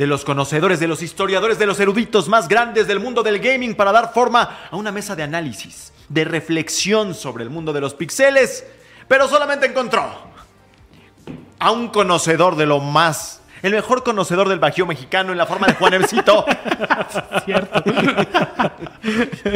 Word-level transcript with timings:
de 0.00 0.06
los 0.06 0.24
conocedores, 0.24 0.80
de 0.80 0.88
los 0.88 1.02
historiadores, 1.02 1.58
de 1.58 1.66
los 1.66 1.78
eruditos 1.78 2.26
más 2.26 2.48
grandes 2.48 2.86
del 2.86 3.00
mundo 3.00 3.22
del 3.22 3.38
gaming 3.38 3.74
para 3.74 3.92
dar 3.92 4.14
forma 4.14 4.60
a 4.70 4.74
una 4.74 4.90
mesa 4.90 5.14
de 5.14 5.22
análisis, 5.22 5.92
de 6.08 6.24
reflexión 6.24 7.14
sobre 7.14 7.44
el 7.44 7.50
mundo 7.50 7.74
de 7.74 7.82
los 7.82 7.92
pixeles, 7.92 8.64
pero 9.06 9.28
solamente 9.28 9.66
encontró 9.66 10.10
a 11.58 11.70
un 11.70 11.88
conocedor 11.88 12.56
de 12.56 12.64
lo 12.64 12.80
más, 12.80 13.42
el 13.60 13.72
mejor 13.72 14.02
conocedor 14.02 14.48
del 14.48 14.58
bajío 14.58 14.86
mexicano 14.86 15.32
en 15.32 15.38
la 15.38 15.44
forma 15.44 15.66
de 15.66 15.74
Juan 15.74 15.92
Ercito. 15.92 16.46
Cierto. 17.44 17.84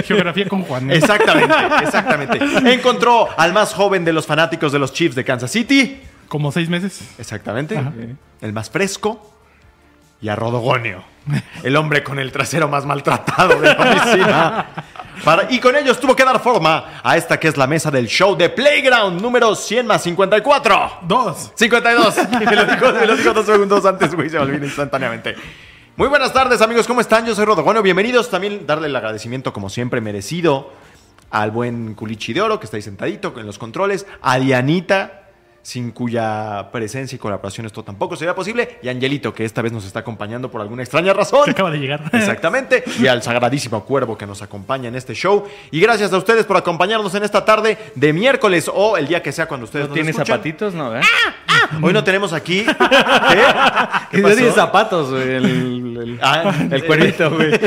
Geografía 0.04 0.46
con 0.46 0.62
Juan. 0.64 0.90
Exactamente, 0.90 1.54
exactamente. 1.82 2.38
Encontró 2.70 3.30
al 3.34 3.54
más 3.54 3.72
joven 3.72 4.04
de 4.04 4.12
los 4.12 4.26
fanáticos 4.26 4.72
de 4.72 4.78
los 4.78 4.92
Chiefs 4.92 5.14
de 5.14 5.24
Kansas 5.24 5.50
City. 5.50 6.02
Como 6.28 6.52
seis 6.52 6.68
meses. 6.68 7.14
Exactamente. 7.16 7.78
Ajá. 7.78 7.94
El 8.42 8.52
más 8.52 8.68
fresco. 8.68 9.33
Y 10.24 10.28
a 10.30 10.34
Rodogonio. 10.34 11.04
El 11.62 11.76
hombre 11.76 12.02
con 12.02 12.18
el 12.18 12.32
trasero 12.32 12.66
más 12.66 12.86
maltratado 12.86 13.60
de 13.60 13.74
la 13.74 13.82
oficina. 13.82 14.66
Para- 15.22 15.52
y 15.52 15.60
con 15.60 15.76
ellos 15.76 16.00
tuvo 16.00 16.16
que 16.16 16.24
dar 16.24 16.40
forma 16.40 16.98
a 17.02 17.14
esta 17.18 17.38
que 17.38 17.48
es 17.48 17.58
la 17.58 17.66
mesa 17.66 17.90
del 17.90 18.06
show 18.06 18.34
de 18.34 18.48
Playground 18.48 19.20
número 19.20 19.54
100 19.54 19.86
más 19.86 20.02
54. 20.02 20.92
Dos. 21.02 21.52
52. 21.54 22.16
Me 22.40 22.56
lo 22.56 22.64
dijo, 22.64 22.92
me 22.92 23.06
lo 23.06 23.16
dijo 23.16 23.34
dos 23.34 23.44
segundos 23.44 23.84
antes, 23.84 24.14
güey. 24.14 24.30
Se 24.30 24.38
me 24.38 24.44
olvidó 24.44 24.64
instantáneamente. 24.64 25.34
Muy 25.94 26.08
buenas 26.08 26.32
tardes, 26.32 26.62
amigos. 26.62 26.86
¿Cómo 26.86 27.02
están? 27.02 27.26
Yo 27.26 27.34
soy 27.34 27.44
Rodogonio. 27.44 27.82
Bienvenidos. 27.82 28.30
También 28.30 28.66
darle 28.66 28.86
el 28.86 28.96
agradecimiento, 28.96 29.52
como 29.52 29.68
siempre, 29.68 30.00
merecido 30.00 30.72
al 31.30 31.50
buen 31.50 31.92
Culichi 31.94 32.32
de 32.32 32.40
Oro, 32.40 32.58
que 32.58 32.64
está 32.64 32.78
ahí 32.78 32.82
sentadito 32.82 33.34
en 33.38 33.44
los 33.44 33.58
controles. 33.58 34.06
A 34.22 34.38
Dianita, 34.38 35.23
sin 35.64 35.92
cuya 35.92 36.68
presencia 36.70 37.16
y 37.16 37.18
colaboración 37.18 37.64
esto 37.64 37.82
tampoco 37.82 38.16
sería 38.16 38.34
posible. 38.34 38.78
Y 38.82 38.90
Angelito, 38.90 39.32
que 39.32 39.46
esta 39.46 39.62
vez 39.62 39.72
nos 39.72 39.86
está 39.86 40.00
acompañando 40.00 40.50
por 40.50 40.60
alguna 40.60 40.82
extraña 40.82 41.14
razón. 41.14 41.46
Que 41.46 41.52
acaba 41.52 41.70
de 41.70 41.78
llegar. 41.78 42.02
Exactamente. 42.12 42.84
Y 43.00 43.06
al 43.06 43.22
sagradísimo 43.22 43.82
cuervo 43.84 44.16
que 44.18 44.26
nos 44.26 44.42
acompaña 44.42 44.88
en 44.88 44.94
este 44.94 45.14
show. 45.14 45.46
Y 45.70 45.80
gracias 45.80 46.12
a 46.12 46.18
ustedes 46.18 46.44
por 46.44 46.58
acompañarnos 46.58 47.14
en 47.14 47.24
esta 47.24 47.46
tarde 47.46 47.78
de 47.94 48.12
miércoles 48.12 48.70
o 48.72 48.98
el 48.98 49.08
día 49.08 49.22
que 49.22 49.32
sea 49.32 49.46
cuando 49.48 49.64
ustedes 49.64 49.88
¿No 49.88 49.94
tiene 49.94 50.12
zapatitos? 50.12 50.74
No, 50.74 50.94
¿eh? 50.94 51.00
Hoy 51.82 51.94
no 51.94 52.04
tenemos 52.04 52.34
aquí. 52.34 52.64
¿Qué? 52.66 53.42
¿Qué 54.10 54.18
No 54.20 54.28
tiene 54.28 54.42
pasó? 54.48 54.54
zapatos, 54.54 55.10
güey. 55.10 55.40
El, 56.02 56.10
el, 56.10 56.18
Ah, 56.22 56.54
el 56.70 56.84
cuervito, 56.84 57.30
güey. 57.30 57.50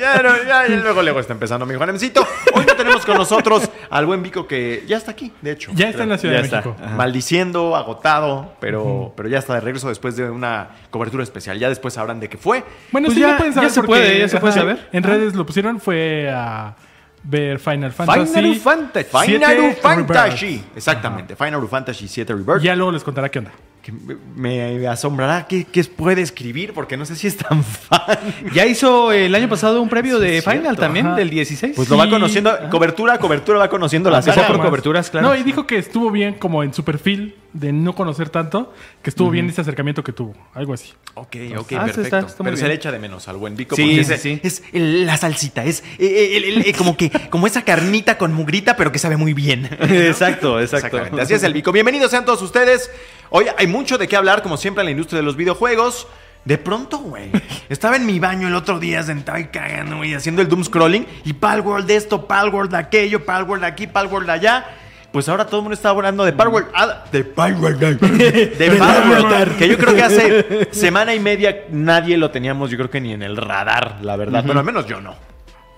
Ya, 0.00 0.22
no, 0.22 0.30
ya, 0.46 0.66
ya 0.66 0.76
luego, 0.76 1.02
luego 1.02 1.20
está 1.20 1.32
empezando 1.34 1.66
mi 1.66 1.74
Juanemcito. 1.74 2.26
Hoy 2.54 2.64
no 2.66 2.74
tenemos 2.74 3.04
con 3.04 3.16
nosotros 3.18 3.68
al 3.90 4.06
buen 4.06 4.22
Vico 4.22 4.46
que 4.46 4.84
ya 4.86 4.96
está 4.96 5.10
aquí, 5.10 5.30
de 5.42 5.52
hecho. 5.52 5.72
Ya 5.74 5.90
está 5.90 6.04
en 6.04 6.08
la 6.10 6.16
Ciudad 6.18 6.36
Ya 6.36 6.40
de 6.40 6.44
está. 6.46 6.56
México. 6.58 6.76
Ajá. 6.82 6.94
Maldiciendo, 6.96 7.76
agotado, 7.76 8.54
pero, 8.60 9.12
pero 9.16 9.28
ya 9.28 9.38
está 9.38 9.54
de 9.54 9.60
regreso 9.60 9.88
después 9.88 10.16
de 10.16 10.30
una 10.30 10.68
cobertura 10.90 11.22
especial. 11.22 11.58
Ya 11.58 11.68
después 11.68 11.94
sabrán 11.94 12.18
de 12.20 12.28
qué 12.28 12.38
fue. 12.38 12.64
Bueno, 12.92 13.06
Pues 13.06 13.16
sí, 13.16 13.20
ya- 13.20 13.30
ya 13.32 13.36
pueden 13.36 13.52
ya 13.52 13.56
saber 13.56 13.70
se 13.70 13.80
porque- 13.80 13.88
puede, 13.92 14.18
ya 14.20 14.28
se 14.28 14.38
puede 14.40 14.52
saber. 14.54 14.88
En 14.92 15.02
redes 15.02 15.34
lo 15.34 15.44
pusieron, 15.44 15.80
fue 15.80 16.30
a 16.32 16.74
ver 17.22 17.58
Final 17.58 17.92
Fantasy. 17.92 18.26
Final 18.32 18.56
Fantasy. 18.56 19.08
Siete 19.26 19.76
Final 19.82 20.06
Fantasy. 20.06 20.64
Exactamente, 20.74 21.36
Final 21.36 21.68
Fantasy 21.68 22.08
7 22.08 22.32
Rebirth. 22.32 22.62
Ya 22.62 22.74
luego 22.74 22.92
les 22.92 23.04
contará 23.04 23.28
qué 23.28 23.40
onda. 23.40 23.50
Que 23.82 23.92
me, 23.92 24.14
me 24.36 24.86
asombrará 24.88 25.46
qué, 25.48 25.64
qué 25.64 25.82
puede 25.84 26.20
escribir, 26.20 26.74
porque 26.74 26.98
no 26.98 27.06
sé 27.06 27.16
si 27.16 27.26
es 27.26 27.36
tan 27.38 27.64
fan. 27.64 28.18
Ya 28.52 28.66
hizo 28.66 29.10
el 29.10 29.34
año 29.34 29.48
pasado 29.48 29.80
un 29.80 29.88
previo 29.88 30.18
de 30.18 30.42
Final 30.42 30.60
cierto, 30.62 30.80
también, 30.82 31.06
ajá. 31.06 31.16
del 31.16 31.30
16. 31.30 31.72
Pues 31.76 31.88
lo 31.88 31.96
va 31.96 32.08
conociendo, 32.10 32.50
cobertura 32.70 33.14
a 33.14 33.18
cobertura 33.18 33.58
va 33.58 33.70
conociendo 33.70 34.10
la 34.10 34.18
Ah, 34.18 34.22
saga. 34.22 34.44
fue 34.44 34.56
por 34.56 34.66
coberturas, 34.66 35.08
claro. 35.10 35.28
No, 35.28 35.34
y 35.34 35.42
dijo 35.42 35.66
que 35.66 35.78
estuvo 35.78 36.10
bien 36.10 36.34
como 36.34 36.62
en 36.62 36.74
su 36.74 36.84
perfil 36.84 37.36
de 37.54 37.72
no 37.72 37.94
conocer 37.94 38.28
tanto, 38.28 38.72
que 39.02 39.10
estuvo 39.10 39.30
bien 39.30 39.48
ese 39.48 39.62
acercamiento 39.62 40.04
que 40.04 40.12
tuvo. 40.12 40.34
Algo 40.54 40.74
así. 40.74 40.92
Ok, 41.14 41.36
ok, 41.56 41.72
Ah, 41.72 41.86
sí, 41.88 41.92
perfecto. 41.94 42.02
está- 42.02 42.18
está 42.20 42.42
muy 42.42 42.50
Pero 42.50 42.56
se 42.58 42.68
le 42.68 42.74
echa 42.74 42.92
de 42.92 42.98
menos 42.98 43.28
al 43.28 43.38
buen 43.38 43.56
Vico. 43.56 43.74
Sí, 43.76 43.82
porque 43.82 44.04
sí, 44.04 44.12
es, 44.12 44.20
sí. 44.20 44.40
es 44.42 44.62
el- 44.74 45.06
la 45.06 45.16
salsita, 45.16 45.64
es 45.64 45.80
eh, 45.98 46.04
eh, 46.06 46.36
el- 46.36 46.44
el- 46.44 46.66
eh, 46.66 46.74
como 46.76 46.96
que 46.98 47.10
como 47.30 47.46
esa 47.46 47.62
carnita 47.62 48.18
con 48.18 48.32
mugrita, 48.34 48.76
pero 48.76 48.92
que 48.92 48.98
sabe 48.98 49.16
muy 49.16 49.32
bien. 49.32 49.64
exacto, 49.80 50.60
exacto. 50.60 50.86
Exactamente, 50.86 51.22
así 51.22 51.32
es 51.34 51.42
el 51.42 51.54
Vico. 51.54 51.72
Bienvenidos 51.72 52.10
sean 52.10 52.24
todos 52.26 52.42
ustedes. 52.42 52.90
Hoy 53.30 53.46
hay 53.56 53.68
mucho 53.68 53.96
de 53.96 54.08
qué 54.08 54.16
hablar, 54.16 54.42
como 54.42 54.56
siempre, 54.56 54.82
en 54.82 54.86
la 54.86 54.90
industria 54.90 55.18
de 55.18 55.24
los 55.24 55.36
videojuegos. 55.36 56.08
De 56.44 56.58
pronto, 56.58 56.98
güey, 56.98 57.30
estaba 57.68 57.96
en 57.96 58.06
mi 58.06 58.18
baño 58.18 58.48
el 58.48 58.54
otro 58.56 58.80
día 58.80 59.02
sentado 59.02 59.38
y 59.38 59.46
cagando, 59.46 59.98
güey, 59.98 60.14
haciendo 60.14 60.42
el 60.42 60.48
doom 60.48 60.64
scrolling 60.64 61.06
y 61.24 61.34
Palworld 61.34 61.86
de 61.86 61.96
esto, 61.96 62.26
Palworld 62.26 62.70
de 62.72 62.78
aquello, 62.78 63.24
Palworld 63.24 63.62
de 63.62 63.68
aquí, 63.68 63.86
Palworld 63.86 64.26
de 64.26 64.32
allá. 64.32 64.66
Pues 65.12 65.28
ahora 65.28 65.44
todo 65.44 65.56
el 65.56 65.62
mundo 65.62 65.74
está 65.74 65.90
hablando 65.90 66.24
de 66.24 66.32
Palworld. 66.32 66.68
ah, 66.74 67.04
de 67.10 67.24
Palworld. 67.24 67.78
De 67.78 68.70
Palworld. 68.78 69.58
Que 69.58 69.68
yo 69.68 69.76
creo 69.76 69.94
que 69.94 70.02
hace 70.02 70.68
semana 70.72 71.14
y 71.14 71.20
media 71.20 71.64
nadie 71.70 72.16
lo 72.16 72.30
teníamos, 72.30 72.70
yo 72.70 72.76
creo 72.78 72.90
que 72.90 73.00
ni 73.00 73.12
en 73.12 73.22
el 73.22 73.36
radar, 73.36 73.98
la 74.02 74.16
verdad. 74.16 74.42
Bueno, 74.44 74.60
al 74.60 74.66
menos 74.66 74.86
yo 74.86 75.00
no. 75.00 75.14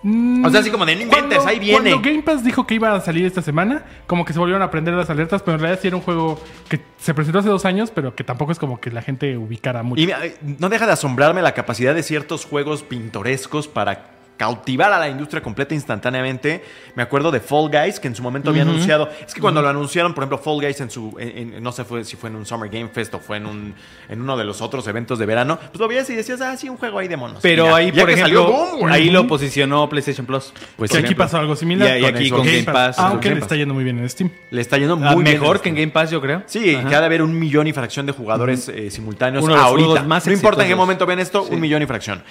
O 0.04 0.50
sea, 0.50 0.60
así 0.60 0.70
como 0.70 0.84
de 0.84 0.96
no 0.96 1.02
inventes, 1.02 1.38
Cuando- 1.38 1.48
ahí 1.48 1.58
viene. 1.60 1.90
Cuando 1.90 2.08
Game 2.08 2.22
Pass 2.22 2.42
dijo 2.42 2.66
que 2.66 2.74
iba 2.74 2.92
a 2.94 3.00
salir 3.00 3.24
esta 3.24 3.40
semana, 3.42 3.84
como 4.06 4.24
que 4.24 4.32
se 4.32 4.38
volvieron 4.38 4.62
a 4.62 4.70
prender 4.70 4.94
las 4.94 5.08
alertas, 5.10 5.42
pero 5.42 5.54
en 5.54 5.60
realidad 5.60 5.80
sí 5.80 5.88
era 5.88 5.96
un 5.96 6.02
juego 6.02 6.40
que 6.68 6.80
se 6.98 7.14
presentó 7.14 7.38
hace 7.38 7.48
dos 7.48 7.64
años, 7.64 7.92
pero 7.94 8.14
que 8.16 8.24
tampoco 8.24 8.50
es 8.52 8.58
como 8.58 8.80
que 8.80 8.90
la 8.90 9.02
gente 9.02 9.36
ubicara 9.36 9.82
mucho. 9.82 10.02
Y 10.02 10.10
eh, 10.10 10.36
no 10.58 10.68
deja 10.68 10.86
de 10.86 10.92
asombrarme 10.92 11.40
la 11.42 11.52
capacidad 11.54 11.94
de 11.94 12.02
ciertos 12.02 12.44
juegos 12.44 12.82
pintorescos 12.82 13.68
para 13.68 14.11
cautivar 14.36 14.92
a 14.92 14.98
la 14.98 15.08
industria 15.08 15.40
completa 15.42 15.74
instantáneamente. 15.74 16.64
Me 16.96 17.02
acuerdo 17.02 17.30
de 17.30 17.40
Fall 17.40 17.68
Guys, 17.70 18.00
que 18.00 18.08
en 18.08 18.14
su 18.16 18.22
momento 18.22 18.50
había 18.50 18.62
anunciado. 18.62 19.08
Es 19.26 19.34
que 19.34 19.40
cuando 19.40 19.62
lo 19.62 19.68
anunciaron, 19.68 20.14
por 20.14 20.24
ejemplo, 20.24 20.38
Fall 20.38 20.60
Guys 20.60 20.80
en 20.80 20.90
su. 20.90 21.14
en- 21.18 21.54
en- 21.54 21.62
no 21.62 21.70
sé 21.72 21.84
fue, 21.84 22.04
si 22.04 22.16
fue 22.16 22.28
en 22.30 22.36
un 22.36 22.44
Summer 22.46 22.68
Game 22.68 22.88
Fest 22.88 23.14
o 23.14 23.18
fue 23.20 23.36
en, 23.36 23.46
un, 23.46 23.74
en 24.08 24.20
uno 24.20 24.36
de 24.36 24.44
los 24.44 24.60
otros 24.60 24.86
eventos 24.88 25.18
de 25.18 25.26
verano, 25.26 25.58
pues 25.58 25.78
lo 25.78 25.86
veías 25.88 26.08
y 26.10 26.14
decías, 26.16 26.40
ah, 26.40 26.56
sí, 26.56 26.68
un 26.68 26.76
juego 26.76 26.98
ahí 26.98 27.08
de 27.08 27.16
monos. 27.16 27.38
Pero 27.42 27.66
ya- 27.66 27.76
ahí, 27.76 27.92
ya 27.92 28.04
por 28.04 28.18
salió, 28.18 28.48
ejemplo, 28.64 28.88
ahí 28.92 29.10
lo 29.10 29.26
posicionó 29.26 29.88
PlayStation 29.88 30.26
Plus. 30.26 30.52
Pues 30.76 30.90
que 30.90 30.98
sí, 30.98 31.04
aquí 31.04 31.14
pasó 31.14 31.38
algo 31.38 31.54
similar. 31.54 31.98
Y- 31.98 32.02
y 32.02 32.04
aquí 32.04 32.30
con 32.30 32.44
Game 32.44 32.64
Pass. 32.64 32.98
Aunque 32.98 33.28
Game 33.28 33.40
le 33.40 33.42
está 33.44 33.56
yendo 33.56 33.74
muy 33.74 33.84
bien 33.84 33.98
en 33.98 34.08
Steam. 34.08 34.30
Le 34.50 34.60
está 34.60 34.76
yendo 34.78 34.94
Ah, 34.94 35.12
muy 35.14 35.22
bien 35.24 35.38
mejor 35.40 35.56
en 35.56 35.62
que 35.62 35.68
en. 35.68 35.74
Game 35.76 35.88
Pass, 35.92 36.10
yo 36.10 36.20
creo. 36.20 36.42
Sí, 36.46 36.74
Ajá. 36.74 36.88
que 36.88 36.94
ha 36.96 37.00
de 37.00 37.06
haber 37.06 37.22
un 37.22 37.38
millón 37.38 37.66
y 37.68 37.72
fracción 37.72 38.06
de 38.06 38.12
jugadores 38.12 38.68
eh, 38.68 38.90
simultáneos 38.90 39.44
Uno 39.44 39.54
de 39.54 39.58
los 39.60 39.68
ahorita. 39.68 40.02
más 40.02 40.26
no 40.26 40.32
importa 40.32 40.62
en 40.62 40.68
qué 40.68 40.74
momento 40.74 41.06
ven 41.06 41.18
esto, 41.20 41.44
Sí. 41.46 41.54
un 41.54 41.60
millón 41.60 41.82
y 41.82 41.86
fracción. 41.86 42.22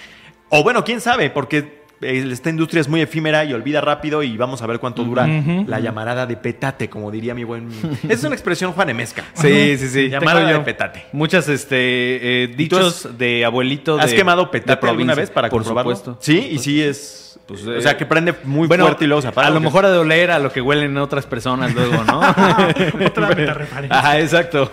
O 0.54 0.62
bueno, 0.62 0.84
quién 0.84 1.00
sabe, 1.00 1.30
porque 1.30 1.81
esta 2.02 2.50
industria 2.50 2.80
es 2.80 2.88
muy 2.88 3.00
efímera 3.00 3.44
y 3.44 3.52
olvida 3.52 3.80
rápido 3.80 4.22
y 4.22 4.36
vamos 4.36 4.62
a 4.62 4.66
ver 4.66 4.78
cuánto 4.78 5.04
dura 5.04 5.26
la 5.26 5.80
llamarada 5.80 6.26
de 6.26 6.36
petate, 6.36 6.88
como 6.88 7.10
diría 7.10 7.34
mi 7.34 7.44
buen... 7.44 7.68
Es 8.08 8.24
una 8.24 8.34
expresión 8.34 8.72
juanemesca. 8.72 9.24
Sí, 9.34 9.76
sí, 9.78 9.88
sí. 9.88 10.08
Llamada 10.08 10.44
de 10.44 10.58
petate. 10.60 11.06
Muchas 11.12 11.48
este, 11.48 12.44
eh, 12.44 12.48
dichos 12.48 13.08
de 13.16 13.44
abuelito 13.44 13.96
de 13.96 14.02
¿Has 14.02 14.14
quemado 14.14 14.44
de 14.44 14.50
petate 14.50 14.88
alguna 14.88 15.14
vez 15.14 15.30
para 15.30 15.48
Por 15.48 15.60
comprobarlo? 15.60 15.94
supuesto. 15.94 16.18
Sí, 16.20 16.48
y 16.52 16.58
sí 16.58 16.82
es... 16.82 17.38
Pues, 17.46 17.66
o 17.66 17.74
eh, 17.74 17.82
sea, 17.82 17.96
que 17.96 18.06
prende 18.06 18.34
muy 18.44 18.68
Bueno, 18.68 18.84
fuerte 18.84 19.04
y 19.04 19.08
luego 19.08 19.20
se 19.20 19.28
apaga. 19.28 19.48
a 19.48 19.50
lo 19.50 19.60
mejor 19.60 19.84
ha 19.84 19.90
de 19.90 19.98
oler 19.98 20.30
a 20.30 20.38
lo 20.38 20.52
que 20.52 20.60
huelen 20.60 20.96
otras 20.96 21.26
personas 21.26 21.74
luego, 21.74 22.04
¿no? 22.04 22.20
Otra 23.06 23.28
metareferencia. 23.28 23.98
Ajá, 23.98 24.20
exacto. 24.20 24.70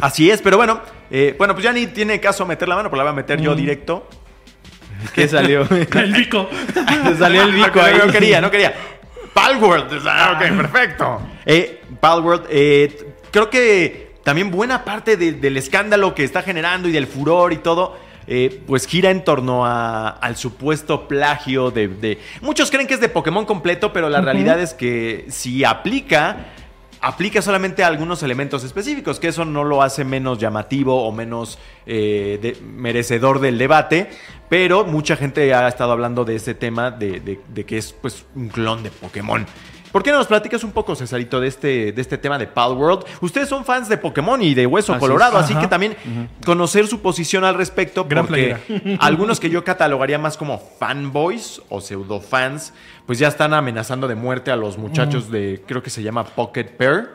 Así 0.00 0.28
es, 0.28 0.42
pero 0.42 0.56
bueno, 0.56 0.80
eh, 1.10 1.34
bueno, 1.38 1.54
pues 1.54 1.64
ya 1.64 1.72
ni 1.72 1.86
tiene 1.86 2.18
caso 2.18 2.44
meter 2.44 2.68
la 2.68 2.74
mano, 2.76 2.90
pero 2.90 2.98
la 2.98 3.04
voy 3.04 3.12
a 3.12 3.16
meter 3.16 3.40
yo 3.40 3.54
directo. 3.54 4.08
¿Qué 5.14 5.28
salió? 5.28 5.66
El 5.70 6.12
bico. 6.12 6.48
salió 7.18 7.42
el 7.42 7.52
bico 7.52 7.80
ahí. 7.80 7.94
No 8.04 8.12
quería, 8.12 8.40
no 8.40 8.50
quería. 8.50 8.74
Palworld. 9.32 10.02
Ah, 10.06 10.32
Ok, 10.36 10.56
perfecto. 10.56 11.20
Eh, 11.44 11.82
Palworld, 12.00 12.46
eh, 12.50 13.12
creo 13.30 13.50
que 13.50 14.14
también 14.24 14.50
buena 14.50 14.84
parte 14.84 15.16
de- 15.16 15.32
del 15.32 15.56
escándalo 15.56 16.14
que 16.14 16.24
está 16.24 16.42
generando 16.42 16.88
y 16.88 16.92
del 16.92 17.06
furor 17.06 17.52
y 17.52 17.58
todo, 17.58 17.96
eh, 18.26 18.60
pues 18.66 18.86
gira 18.86 19.10
en 19.10 19.22
torno 19.22 19.64
a- 19.66 20.08
al 20.08 20.36
supuesto 20.36 21.06
plagio 21.06 21.70
de, 21.70 21.86
de- 21.88 22.18
Muchos 22.40 22.70
creen 22.70 22.86
que 22.88 22.94
es 22.94 23.00
de 23.00 23.08
Pokémon 23.08 23.44
completo, 23.44 23.92
pero 23.92 24.08
la 24.08 24.20
realidad 24.20 24.58
es 24.60 24.74
que 24.74 25.26
si 25.28 25.64
aplica... 25.64 26.46
Aplica 27.06 27.40
solamente 27.40 27.84
a 27.84 27.86
algunos 27.86 28.22
elementos 28.24 28.64
específicos, 28.64 29.20
que 29.20 29.28
eso 29.28 29.44
no 29.44 29.62
lo 29.62 29.80
hace 29.82 30.04
menos 30.04 30.38
llamativo 30.38 31.06
o 31.06 31.12
menos 31.12 31.58
eh, 31.86 32.38
de- 32.42 32.56
merecedor 32.66 33.38
del 33.40 33.58
debate, 33.58 34.10
pero 34.48 34.84
mucha 34.84 35.16
gente 35.16 35.54
ha 35.54 35.68
estado 35.68 35.92
hablando 35.92 36.24
de 36.24 36.34
este 36.34 36.54
tema 36.54 36.90
de, 36.90 37.20
de- 37.20 37.40
de 37.48 37.64
que 37.64 37.78
es 37.78 37.92
pues 37.92 38.24
un 38.34 38.48
clon 38.48 38.82
de 38.82 38.90
Pokémon. 38.90 39.46
¿Por 39.92 40.02
qué 40.02 40.10
no 40.10 40.18
nos 40.18 40.26
platicas 40.26 40.62
un 40.64 40.72
poco, 40.72 40.94
Cesarito, 40.94 41.40
de 41.40 41.46
este, 41.48 41.92
de 41.92 42.02
este 42.02 42.18
tema 42.18 42.36
de 42.38 42.46
Pal 42.46 42.72
World? 42.72 43.04
Ustedes 43.22 43.48
son 43.48 43.64
fans 43.64 43.88
de 43.88 43.96
Pokémon 43.96 44.42
y 44.42 44.52
de 44.52 44.66
Hueso 44.66 44.92
Así 44.92 45.00
Colorado, 45.00 45.38
es. 45.38 45.44
así 45.44 45.52
Ajá. 45.54 45.62
que 45.62 45.68
también 45.68 45.96
conocer 46.44 46.86
su 46.86 47.00
posición 47.00 47.44
al 47.44 47.54
respecto, 47.54 48.04
Gran 48.04 48.26
porque 48.26 48.56
algunos 49.00 49.40
que 49.40 49.48
yo 49.48 49.64
catalogaría 49.64 50.18
más 50.18 50.36
como 50.36 50.58
fanboys 50.78 51.62
o 51.70 51.80
pseudo 51.80 52.20
fans, 52.20 52.74
pues 53.06 53.18
ya 53.18 53.28
están 53.28 53.54
amenazando 53.54 54.08
de 54.08 54.16
muerte 54.16 54.50
a 54.50 54.56
los 54.56 54.78
muchachos 54.78 55.30
de, 55.30 55.62
creo 55.66 55.82
que 55.82 55.90
se 55.90 56.02
llama 56.02 56.24
Pocket 56.24 56.64
Pair. 56.64 57.08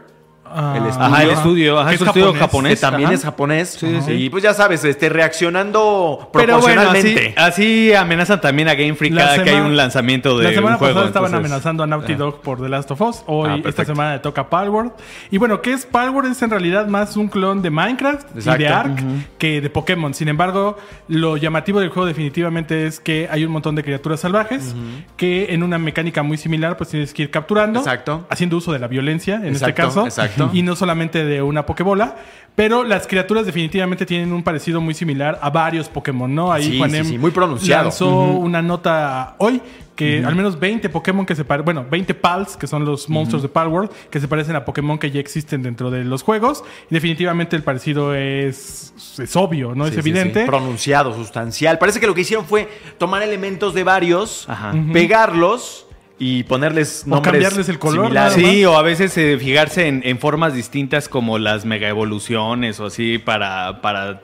Ah, 0.53 0.73
El 0.77 0.85
estudio. 0.85 1.05
Ajá, 1.05 1.23
el 1.23 1.29
estudio. 1.29 1.79
Ajá, 1.79 1.89
Que 1.89 1.95
es 1.95 2.01
un 2.01 2.07
estudio 2.07 2.25
japonés. 2.33 2.41
japonés. 2.41 2.75
que 2.79 2.81
también 2.81 3.07
ajá. 3.07 3.15
es 3.15 3.23
japonés. 3.23 3.69
Sí, 3.79 3.97
sí. 4.05 4.11
Y 4.13 4.29
pues 4.29 4.43
ya 4.43 4.53
sabes, 4.53 4.83
este, 4.83 5.09
reaccionando 5.09 6.29
Pero 6.33 6.59
bueno, 6.59 6.81
así, 6.81 6.91
proporcionalmente. 6.91 7.33
así 7.37 7.93
amenazan 7.93 8.41
también 8.41 8.67
a 8.69 8.75
Game 8.75 8.95
Freak 8.95 9.13
La 9.13 9.23
cada 9.23 9.43
que 9.43 9.49
hay 9.51 9.59
un 9.61 9.75
lanzamiento 9.77 10.37
de 10.37 10.45
La 10.45 10.53
semana 10.53 10.75
un 10.75 10.79
juego. 10.79 10.93
pasada 10.93 11.07
estaban 11.07 11.27
entonces- 11.29 11.51
amenazando 11.51 11.83
a 11.83 11.87
Naughty 11.87 12.15
Dog 12.15 12.41
por 12.41 12.61
The 12.61 12.69
Last 12.69 12.91
of 12.91 13.01
Us. 13.01 13.23
Hoy, 13.27 13.49
Ah, 13.51 13.67
esta 13.69 13.85
semana 13.85 14.13
le 14.13 14.19
toca 14.19 14.49
Palworld. 14.49 14.91
Y 15.29 15.37
bueno, 15.37 15.61
¿qué 15.61 15.73
es 15.73 15.85
Palworld? 15.85 16.31
Es 16.31 16.41
en 16.41 16.49
realidad 16.49 16.87
más 16.87 17.17
un 17.17 17.27
clon 17.27 17.61
de 17.61 17.69
Minecraft 17.69 18.27
y 18.37 18.57
de 18.57 18.67
Ark 18.67 19.03
que 19.37 19.61
de 19.61 19.69
Pokémon. 19.69 20.13
Sin 20.13 20.27
embargo, 20.27 20.77
lo 21.07 21.37
llamativo 21.37 21.79
del 21.79 21.89
juego 21.89 22.05
definitivamente 22.05 22.85
es 22.87 22.99
que 22.99 23.27
hay 23.31 23.45
un 23.45 23.51
montón 23.51 23.75
de 23.75 23.83
criaturas 23.83 24.19
salvajes 24.19 24.75
que 25.17 25.53
en 25.53 25.63
una 25.63 25.77
mecánica 25.77 26.23
muy 26.23 26.37
similar 26.37 26.77
pues 26.77 26.89
tienes 26.89 27.13
que 27.13 27.23
ir 27.23 27.31
capturando. 27.31 27.79
Exacto. 27.79 28.25
Haciendo 28.29 28.57
uso 28.57 28.71
de 28.71 28.79
la 28.79 28.87
violencia 28.87 29.35
en 29.35 29.53
este 29.53 29.73
caso. 29.73 30.05
exacto. 30.05 30.40
Y 30.53 30.61
no 30.63 30.75
solamente 30.75 31.23
de 31.25 31.41
una 31.41 31.65
Pokébola. 31.65 32.15
Pero 32.53 32.83
las 32.83 33.07
criaturas 33.07 33.45
definitivamente 33.45 34.05
tienen 34.05 34.33
un 34.33 34.43
parecido 34.43 34.81
muy 34.81 34.93
similar 34.93 35.39
a 35.41 35.49
varios 35.49 35.87
Pokémon, 35.87 36.33
¿no? 36.35 36.51
Ahí 36.51 36.63
Sí, 36.71 36.77
Juanem 36.77 37.05
sí, 37.05 37.11
sí, 37.11 37.17
muy 37.17 37.31
pronunciado. 37.31 37.83
lanzó 37.83 38.09
una 38.23 38.61
nota 38.61 39.35
hoy 39.37 39.61
que 39.95 40.23
al 40.25 40.35
menos 40.35 40.59
20 40.59 40.89
Pokémon 40.89 41.25
que 41.25 41.35
se 41.35 41.45
parecen, 41.45 41.63
bueno, 41.65 41.85
20 41.89 42.13
Pals, 42.15 42.57
que 42.57 42.65
son 42.67 42.83
los 42.83 43.07
monstruos 43.07 43.41
de 43.43 43.49
Palworld, 43.49 43.89
que 44.09 44.19
se 44.19 44.27
parecen 44.27 44.55
a 44.55 44.65
Pokémon 44.65 44.97
que 44.97 45.11
ya 45.11 45.19
existen 45.19 45.61
dentro 45.61 45.91
de 45.91 46.03
los 46.03 46.23
juegos. 46.23 46.63
Y 46.89 46.93
definitivamente 46.95 47.55
el 47.55 47.63
parecido 47.63 48.13
es, 48.15 48.93
es 49.17 49.35
obvio, 49.37 49.73
¿no? 49.75 49.85
Sí, 49.85 49.89
es 49.89 49.93
sí, 49.95 49.99
evidente. 50.09 50.41
sí. 50.41 50.45
Pronunciado, 50.47 51.13
sustancial. 51.13 51.77
Parece 51.79 51.99
que 52.01 52.07
lo 52.07 52.13
que 52.15 52.21
hicieron 52.21 52.45
fue 52.45 52.67
tomar 52.97 53.21
elementos 53.23 53.73
de 53.73 53.83
varios, 53.85 54.49
Ajá. 54.49 54.73
pegarlos 54.91 55.85
y 56.23 56.43
ponerles 56.43 57.01
O 57.07 57.09
nombres 57.09 57.31
cambiarles 57.31 57.67
el 57.67 57.79
color, 57.79 58.05
similares. 58.05 58.33
Sí, 58.35 58.63
o 58.63 58.77
a 58.77 58.83
veces 58.83 59.17
eh, 59.17 59.39
fijarse 59.39 59.87
en, 59.87 60.03
en 60.05 60.19
formas 60.19 60.53
distintas 60.53 61.09
como 61.09 61.39
las 61.39 61.65
mega 61.65 61.89
evoluciones 61.89 62.79
o 62.79 62.85
así 62.85 63.17
para, 63.17 63.81
para 63.81 64.21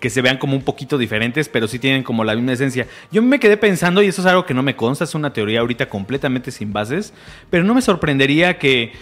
que 0.00 0.10
se 0.10 0.22
vean 0.22 0.38
como 0.38 0.56
un 0.56 0.62
poquito 0.62 0.98
diferentes, 0.98 1.48
pero 1.48 1.68
sí 1.68 1.78
tienen 1.78 2.02
como 2.02 2.24
la 2.24 2.34
misma 2.34 2.52
esencia. 2.52 2.88
Yo 3.12 3.22
me 3.22 3.38
quedé 3.38 3.56
pensando, 3.56 4.02
y 4.02 4.08
eso 4.08 4.22
es 4.22 4.26
algo 4.26 4.44
que 4.44 4.54
no 4.54 4.64
me 4.64 4.74
consta, 4.74 5.04
es 5.04 5.14
una 5.14 5.32
teoría 5.32 5.60
ahorita 5.60 5.88
completamente 5.88 6.50
sin 6.50 6.72
bases, 6.72 7.14
pero 7.48 7.62
no 7.62 7.74
me 7.74 7.80
sorprendería 7.80 8.58
que 8.58 8.92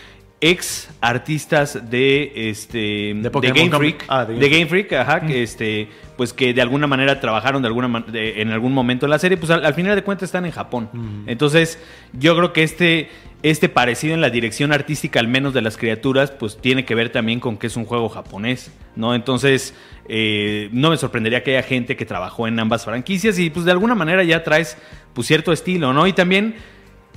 ex 0.50 0.90
artistas 1.00 1.90
de 1.90 2.50
este 2.50 3.14
de, 3.14 3.30
Game 3.54 3.70
Freak, 3.78 4.04
ah, 4.08 4.24
de 4.26 4.34
de, 4.34 4.48
Game 4.50 4.66
Freak, 4.66 4.92
ajá, 4.92 5.20
que 5.26 5.42
este 5.42 5.88
pues 6.16 6.32
que 6.34 6.52
de 6.52 6.60
alguna 6.60 6.86
manera 6.86 7.18
trabajaron 7.18 7.62
de 7.62 7.68
alguna 7.68 8.04
de- 8.06 8.42
en 8.42 8.50
algún 8.50 8.72
momento 8.72 9.06
en 9.06 9.10
la 9.10 9.18
serie, 9.18 9.38
pues 9.38 9.50
al, 9.50 9.64
al 9.64 9.72
final 9.74 9.96
de 9.96 10.02
cuentas 10.02 10.28
están 10.28 10.44
en 10.44 10.52
Japón. 10.52 10.90
Entonces, 11.26 11.78
yo 12.12 12.36
creo 12.36 12.52
que 12.52 12.62
este 12.62 13.08
este 13.42 13.68
parecido 13.68 14.14
en 14.14 14.20
la 14.20 14.30
dirección 14.30 14.72
artística, 14.72 15.18
al 15.20 15.28
menos 15.28 15.52
de 15.54 15.60
las 15.62 15.76
criaturas, 15.76 16.30
pues 16.30 16.56
tiene 16.58 16.84
que 16.84 16.94
ver 16.94 17.10
también 17.10 17.40
con 17.40 17.56
que 17.58 17.66
es 17.66 17.76
un 17.76 17.84
juego 17.84 18.08
japonés, 18.08 18.70
¿no? 18.96 19.14
Entonces, 19.14 19.74
eh, 20.08 20.68
no 20.72 20.90
me 20.90 20.96
sorprendería 20.96 21.42
que 21.42 21.56
haya 21.56 21.66
gente 21.66 21.96
que 21.96 22.04
trabajó 22.06 22.46
en 22.48 22.58
ambas 22.58 22.84
franquicias 22.84 23.38
y 23.38 23.50
pues 23.50 23.64
de 23.66 23.72
alguna 23.72 23.94
manera 23.94 24.22
ya 24.24 24.42
traes 24.44 24.76
pues 25.14 25.26
cierto 25.26 25.52
estilo, 25.52 25.92
¿no? 25.92 26.06
Y 26.06 26.12
también 26.12 26.54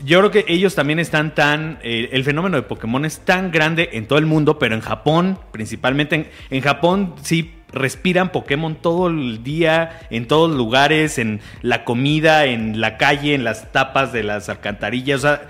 yo 0.05 0.19
creo 0.19 0.31
que 0.31 0.45
ellos 0.47 0.75
también 0.75 0.99
están 0.99 1.33
tan. 1.33 1.79
eh, 1.81 2.09
el 2.11 2.23
fenómeno 2.23 2.57
de 2.57 2.63
Pokémon 2.63 3.03
es 3.05 3.19
tan 3.19 3.51
grande 3.51 3.89
en 3.93 4.07
todo 4.07 4.19
el 4.19 4.25
mundo, 4.25 4.59
pero 4.59 4.75
en 4.75 4.81
Japón, 4.81 5.39
principalmente 5.51 6.15
en, 6.15 6.29
en 6.49 6.61
Japón, 6.61 7.15
sí 7.21 7.53
respiran 7.71 8.31
Pokémon 8.31 8.75
todo 8.75 9.07
el 9.07 9.43
día, 9.43 10.01
en 10.09 10.27
todos 10.27 10.55
lugares, 10.55 11.17
en 11.17 11.41
la 11.61 11.83
comida, 11.83 12.45
en 12.45 12.79
la 12.79 12.97
calle, 12.97 13.33
en 13.33 13.43
las 13.43 13.71
tapas 13.71 14.13
de 14.13 14.23
las 14.23 14.49
alcantarillas. 14.49 15.19
O 15.19 15.21
sea, 15.21 15.41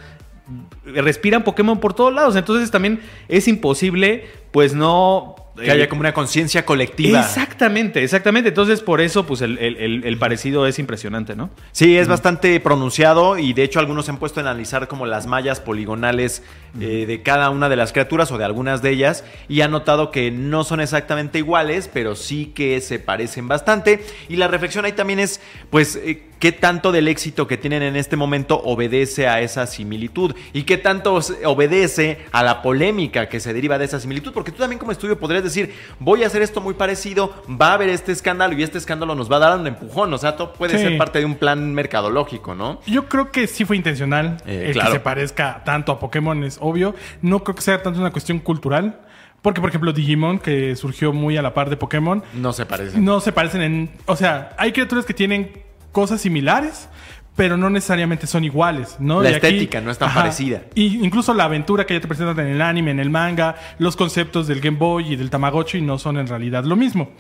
respiran 0.86 1.44
Pokémon 1.44 1.80
por 1.80 1.94
todos 1.94 2.14
lados. 2.14 2.36
Entonces 2.36 2.72
también 2.72 3.02
es 3.28 3.48
imposible, 3.48 4.26
pues 4.52 4.74
no. 4.74 5.36
Que 5.64 5.72
haya 5.72 5.90
como 5.90 6.02
una 6.02 6.14
conciencia 6.14 6.66
colectiva. 6.66 7.20
Exactamente, 7.20 8.04
exactamente. 8.04 8.50
Entonces, 8.50 8.82
por 8.82 9.02
eso, 9.02 9.26
pues 9.26 9.42
el, 9.42 9.58
el- 9.58 10.18
parecido 10.18 10.66
es 10.68 10.80
impresionante, 10.80 11.36
¿no? 11.36 11.50
Sí, 11.72 11.98
es 11.98 12.08
bastante 12.08 12.60
pronunciado 12.60 13.38
y 13.38 13.54
de 13.54 13.64
hecho 13.64 13.80
algunos 13.80 14.06
se 14.06 14.12
han 14.12 14.18
puesto 14.18 14.40
a 14.40 14.44
analizar 14.44 14.88
como 14.88 15.06
las 15.06 15.28
mallas 15.28 15.60
poligonales 15.60 16.44
eh, 16.80 17.06
de 17.08 17.22
cada 17.24 17.50
una 17.50 17.70
de 17.70 17.76
las 17.76 17.92
criaturas 17.94 18.32
o 18.32 18.38
de 18.38 18.46
algunas 18.46 18.82
de 18.82 18.90
ellas 18.92 19.24
y 19.48 19.62
han 19.62 19.72
notado 19.72 20.12
que 20.12 20.32
no 20.32 20.64
son 20.64 20.80
exactamente 20.80 21.38
iguales, 21.40 21.90
pero 21.92 22.16
sí 22.16 22.48
que 22.56 22.80
se 22.82 23.00
parecen 23.00 23.48
bastante. 23.48 24.04
Y 24.30 24.36
la 24.38 24.48
reflexión 24.48 24.86
ahí 24.86 24.92
también 24.94 25.20
es, 25.20 25.42
pues, 25.70 25.96
eh, 25.96 26.24
qué 26.40 26.52
tanto 26.52 26.92
del 26.92 27.08
éxito 27.08 27.48
que 27.48 27.58
tienen 27.58 27.82
en 27.82 27.96
este 27.96 28.16
momento 28.16 28.62
obedece 28.64 29.28
a 29.28 29.42
esa 29.42 29.66
similitud 29.66 30.36
y 30.54 30.64
qué 30.64 30.78
tanto 30.78 31.20
se- 31.24 31.44
obedece 31.48 32.20
a 32.32 32.44
la 32.44 32.62
polémica 32.62 33.28
que 33.28 33.40
se 33.40 33.54
deriva 33.54 33.80
de 33.80 33.86
esa 33.86 34.00
similitud, 34.00 34.34
porque 34.34 34.52
tú 34.52 34.60
también 34.60 34.78
como 34.78 34.92
estudio 34.92 35.18
podrías 35.18 35.44
decir, 35.44 35.74
voy 36.00 36.24
a 36.24 36.28
hacer 36.28 36.44
esto 36.44 36.62
muy 36.62 36.76
parecido, 36.76 37.34
va 37.60 37.70
a 37.70 37.74
haber 37.74 37.90
este 37.90 38.12
escándalo 38.12 38.54
y 38.54 38.62
este 38.62 38.78
escándalo 38.78 39.16
nos 39.16 39.32
va 39.32 39.38
a 39.38 39.40
dar 39.40 39.60
un 39.60 39.66
empujón, 39.66 40.14
o 40.14 40.18
sea, 40.20 40.36
todo 40.36 40.54
puede 40.54 40.78
Sí. 40.78 40.84
ser 40.84 40.98
parte 41.00 41.18
de 41.18 41.26
un 41.26 41.34
plan 41.36 41.74
mercadológico, 41.74 42.54
¿no? 42.54 42.82
Yo 42.86 43.08
creo 43.10 43.32
que 43.32 43.48
sí 43.48 43.66
fue 43.66 43.76
intencional 43.76 44.38
Eh, 44.46 44.66
el 44.68 44.74
claro. 44.74 44.92
que 44.92 44.98
se 44.98 45.00
parezca 45.00 45.64
tanto 45.66 45.92
a 45.92 46.00
Pokémon, 46.00 46.44
obvio. 46.68 46.96
No 47.22 47.44
creo 47.44 47.56
que 47.56 47.62
sea 47.62 47.82
tanto 47.82 48.00
una 48.00 48.12
cuestión 48.12 48.40
cultural. 48.40 49.02
Porque, 49.42 49.62
por 49.62 49.70
ejemplo, 49.70 49.94
Digimon, 49.94 50.40
que 50.40 50.76
surgió 50.76 51.14
muy 51.14 51.38
a 51.38 51.42
la 51.42 51.54
par 51.54 51.70
de 51.70 51.78
Pokémon, 51.78 52.24
No 52.34 52.54
se 52.54 52.66
parece. 52.66 53.00
no 53.00 53.20
se 53.20 53.32
parecen 53.32 53.62
en. 53.62 53.90
O 54.08 54.16
sea, 54.16 54.56
hay 54.58 54.72
criaturas 54.72 55.06
que 55.06 55.14
tienen 55.14 55.52
cosas 55.92 56.20
similares, 56.22 56.90
pero 57.36 57.56
no 57.56 57.70
necesariamente 57.70 58.26
son 58.26 58.44
iguales, 58.44 58.98
¿no? 59.00 59.22
La 59.22 59.30
Y 59.30 59.34
aquí- 59.36 59.46
estética 59.48 59.80
no 59.80 59.92
es 59.92 60.00
tan 60.00 60.12
parecida. 60.14 60.64
Y 60.74 61.06
incluso 61.06 61.36
la 61.36 61.44
aventura 61.46 61.86
que 61.86 61.94
ya 61.94 62.02
te 62.02 62.08
presentan 62.08 62.40
en 62.48 62.54
el 62.56 62.62
anime, 62.64 62.90
en 62.92 63.00
el 63.00 63.12
manga, 63.12 63.56
los 63.78 63.96
conceptos 63.96 64.48
del 64.48 64.60
Game 64.60 64.78
Boy 64.78 65.14
y 65.14 65.16
del 65.16 65.30
Tamagotchi 65.30 65.82
no 65.82 66.00
son 66.00 66.18
en 66.18 66.28
realidad 66.28 66.64
lo 66.66 66.76
mismo. 66.76 67.12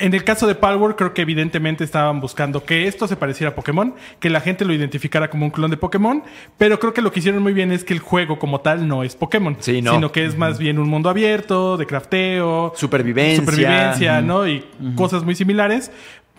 En 0.00 0.14
el 0.14 0.24
caso 0.24 0.46
de 0.46 0.54
Palworld, 0.54 0.96
creo 0.96 1.14
que 1.14 1.22
evidentemente 1.22 1.84
estaban 1.84 2.20
buscando 2.20 2.64
que 2.64 2.88
esto 2.88 3.06
se 3.06 3.16
pareciera 3.16 3.50
a 3.50 3.54
Pokémon, 3.54 3.94
que 4.18 4.30
la 4.30 4.40
gente 4.40 4.64
lo 4.64 4.72
identificara 4.72 5.28
como 5.30 5.44
un 5.44 5.50
clon 5.50 5.70
de 5.70 5.76
Pokémon, 5.76 6.22
pero 6.58 6.80
creo 6.80 6.92
que 6.94 7.02
lo 7.02 7.12
que 7.12 7.20
hicieron 7.20 7.42
muy 7.42 7.52
bien 7.52 7.70
es 7.70 7.84
que 7.84 7.92
el 7.92 8.00
juego 8.00 8.38
como 8.38 8.60
tal 8.60 8.88
no 8.88 9.02
es 9.04 9.14
Pokémon, 9.14 9.56
Sí, 9.60 9.82
no. 9.82 9.92
sino 9.94 10.10
que 10.10 10.24
es 10.24 10.36
más 10.36 10.58
bien 10.58 10.78
un 10.78 10.88
mundo 10.88 11.08
abierto, 11.10 11.76
de 11.76 11.86
crafteo, 11.86 12.72
Supervivencia. 12.76 13.44
supervivencia, 13.44 14.20
¿no? 14.22 14.48
Y 14.48 14.64
cosas 14.96 15.22
muy 15.24 15.34
similares. 15.34 15.90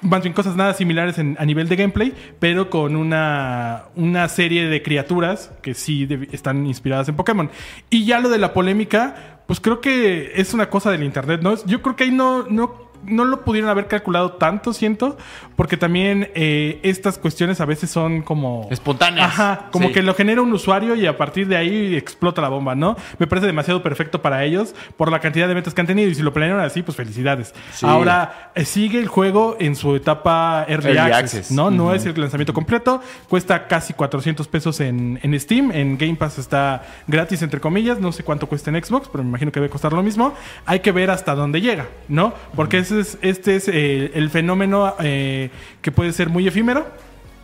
Más 0.04 0.24
bien 0.24 0.34
cosas 0.34 0.56
nada 0.56 0.74
similares 0.74 1.20
en- 1.20 1.36
a 1.40 1.46
nivel 1.46 1.70
de 1.70 1.76
gameplay, 1.76 2.14
pero 2.40 2.72
con 2.72 2.96
una, 2.96 3.84
una 3.96 4.28
serie 4.30 4.68
de 4.68 4.82
criaturas 4.82 5.52
que 5.62 5.76
sí 5.76 6.08
de- 6.08 6.28
están 6.32 6.66
inspiradas 6.66 7.08
en 7.10 7.16
Pokémon. 7.16 7.52
Y 7.92 8.06
ya 8.06 8.20
lo 8.20 8.30
de 8.30 8.40
la 8.40 8.52
polémica, 8.52 9.42
pues 9.46 9.60
creo 9.60 9.80
que 9.80 10.32
es 10.36 10.56
una 10.56 10.72
cosa 10.72 10.90
del 10.90 11.04
internet, 11.04 11.42
¿no? 11.44 11.54
Yo 11.68 11.84
creo 11.84 11.96
que 11.96 12.06
ahí 12.06 12.12
no, 12.12 12.48
no, 12.50 12.90
no 13.06 13.26
lo 13.26 13.42
pudieron 13.42 13.70
haber 13.70 13.88
calculado 13.88 14.34
tanto, 14.34 14.74
siento, 14.74 15.18
porque 15.56 15.78
también 15.78 16.30
eh, 16.36 16.80
estas 16.84 17.18
cuestiones 17.18 17.60
a 17.62 17.66
veces 17.66 17.90
son 17.90 18.22
como... 18.22 18.68
Espontáneas. 18.72 19.28
Ajá, 19.28 19.68
como 19.72 19.88
Sí. 19.88 19.94
que 19.94 20.02
lo 20.04 20.14
genera 20.14 20.42
un 20.42 20.52
usuario 20.54 20.96
y 20.96 21.06
a 21.08 21.18
partir 21.18 21.48
de 21.48 21.58
ahí 21.58 21.96
explota 21.96 22.42
la 22.42 22.50
bomba, 22.50 22.76
¿no? 22.76 22.96
Me 23.20 23.28
parece 23.28 23.48
demasiado 23.48 23.82
perfecto 23.84 24.22
para 24.22 24.44
ellos 24.44 24.76
por 24.98 25.12
la 25.12 25.20
cantidad 25.20 25.48
de 25.48 25.54
ventas 25.54 25.74
que 25.74 25.82
han 25.82 25.88
tenido 25.88 26.10
y 26.10 26.16
si 26.16 26.22
lo 26.22 26.34
planearon 26.34 26.62
así, 26.64 26.82
pues 26.84 26.96
felicidades. 26.96 27.54
Sí. 27.74 27.86
Ahora, 27.86 28.52
eh, 28.56 28.66
sigue 28.66 29.00
el 29.00 29.08
juego 29.08 29.56
en 29.60 29.76
su 29.76 29.96
etapa 29.96 30.66
Early, 30.68 30.88
Early 30.90 31.00
access, 31.12 31.18
access. 31.40 31.52
¿no? 31.52 31.72
No 31.72 31.94
es 31.94 32.06
el 32.06 32.20
lanzamiento 32.20 32.54
completo, 32.54 33.02
cuesta 33.30 33.68
casi 33.68 33.94
400 33.94 34.48
pesos 34.48 34.80
en, 34.80 35.20
en 35.24 35.40
Steam, 35.40 35.72
en 35.72 35.98
Game 35.98 36.16
Pass 36.16 36.38
está 36.38 36.84
gratis, 37.08 37.42
entre 37.42 37.60
comillas, 37.60 38.00
no 38.00 38.12
sé 38.12 38.24
cuánto 38.24 38.48
cuesta 38.48 38.70
en 38.70 38.84
Xbox, 38.84 39.10
pero 39.12 39.24
me 39.24 39.30
imagino 39.30 39.52
que 39.52 39.60
debe 39.60 39.70
costar 39.70 39.94
lo 39.94 40.04
mismo. 40.04 40.34
Hay 40.66 40.80
que 40.82 40.92
ver 40.92 41.10
hasta 41.12 41.36
dónde 41.36 41.62
llega, 41.62 41.88
¿no? 42.08 42.34
Porque 42.56 42.78
es, 42.80 42.91
este 42.92 43.56
es 43.56 43.68
eh, 43.68 44.12
el 44.14 44.30
fenómeno 44.30 44.96
eh, 45.00 45.50
que 45.82 45.92
puede 45.92 46.12
ser 46.14 46.30
muy 46.30 46.48
efímero 46.48 46.88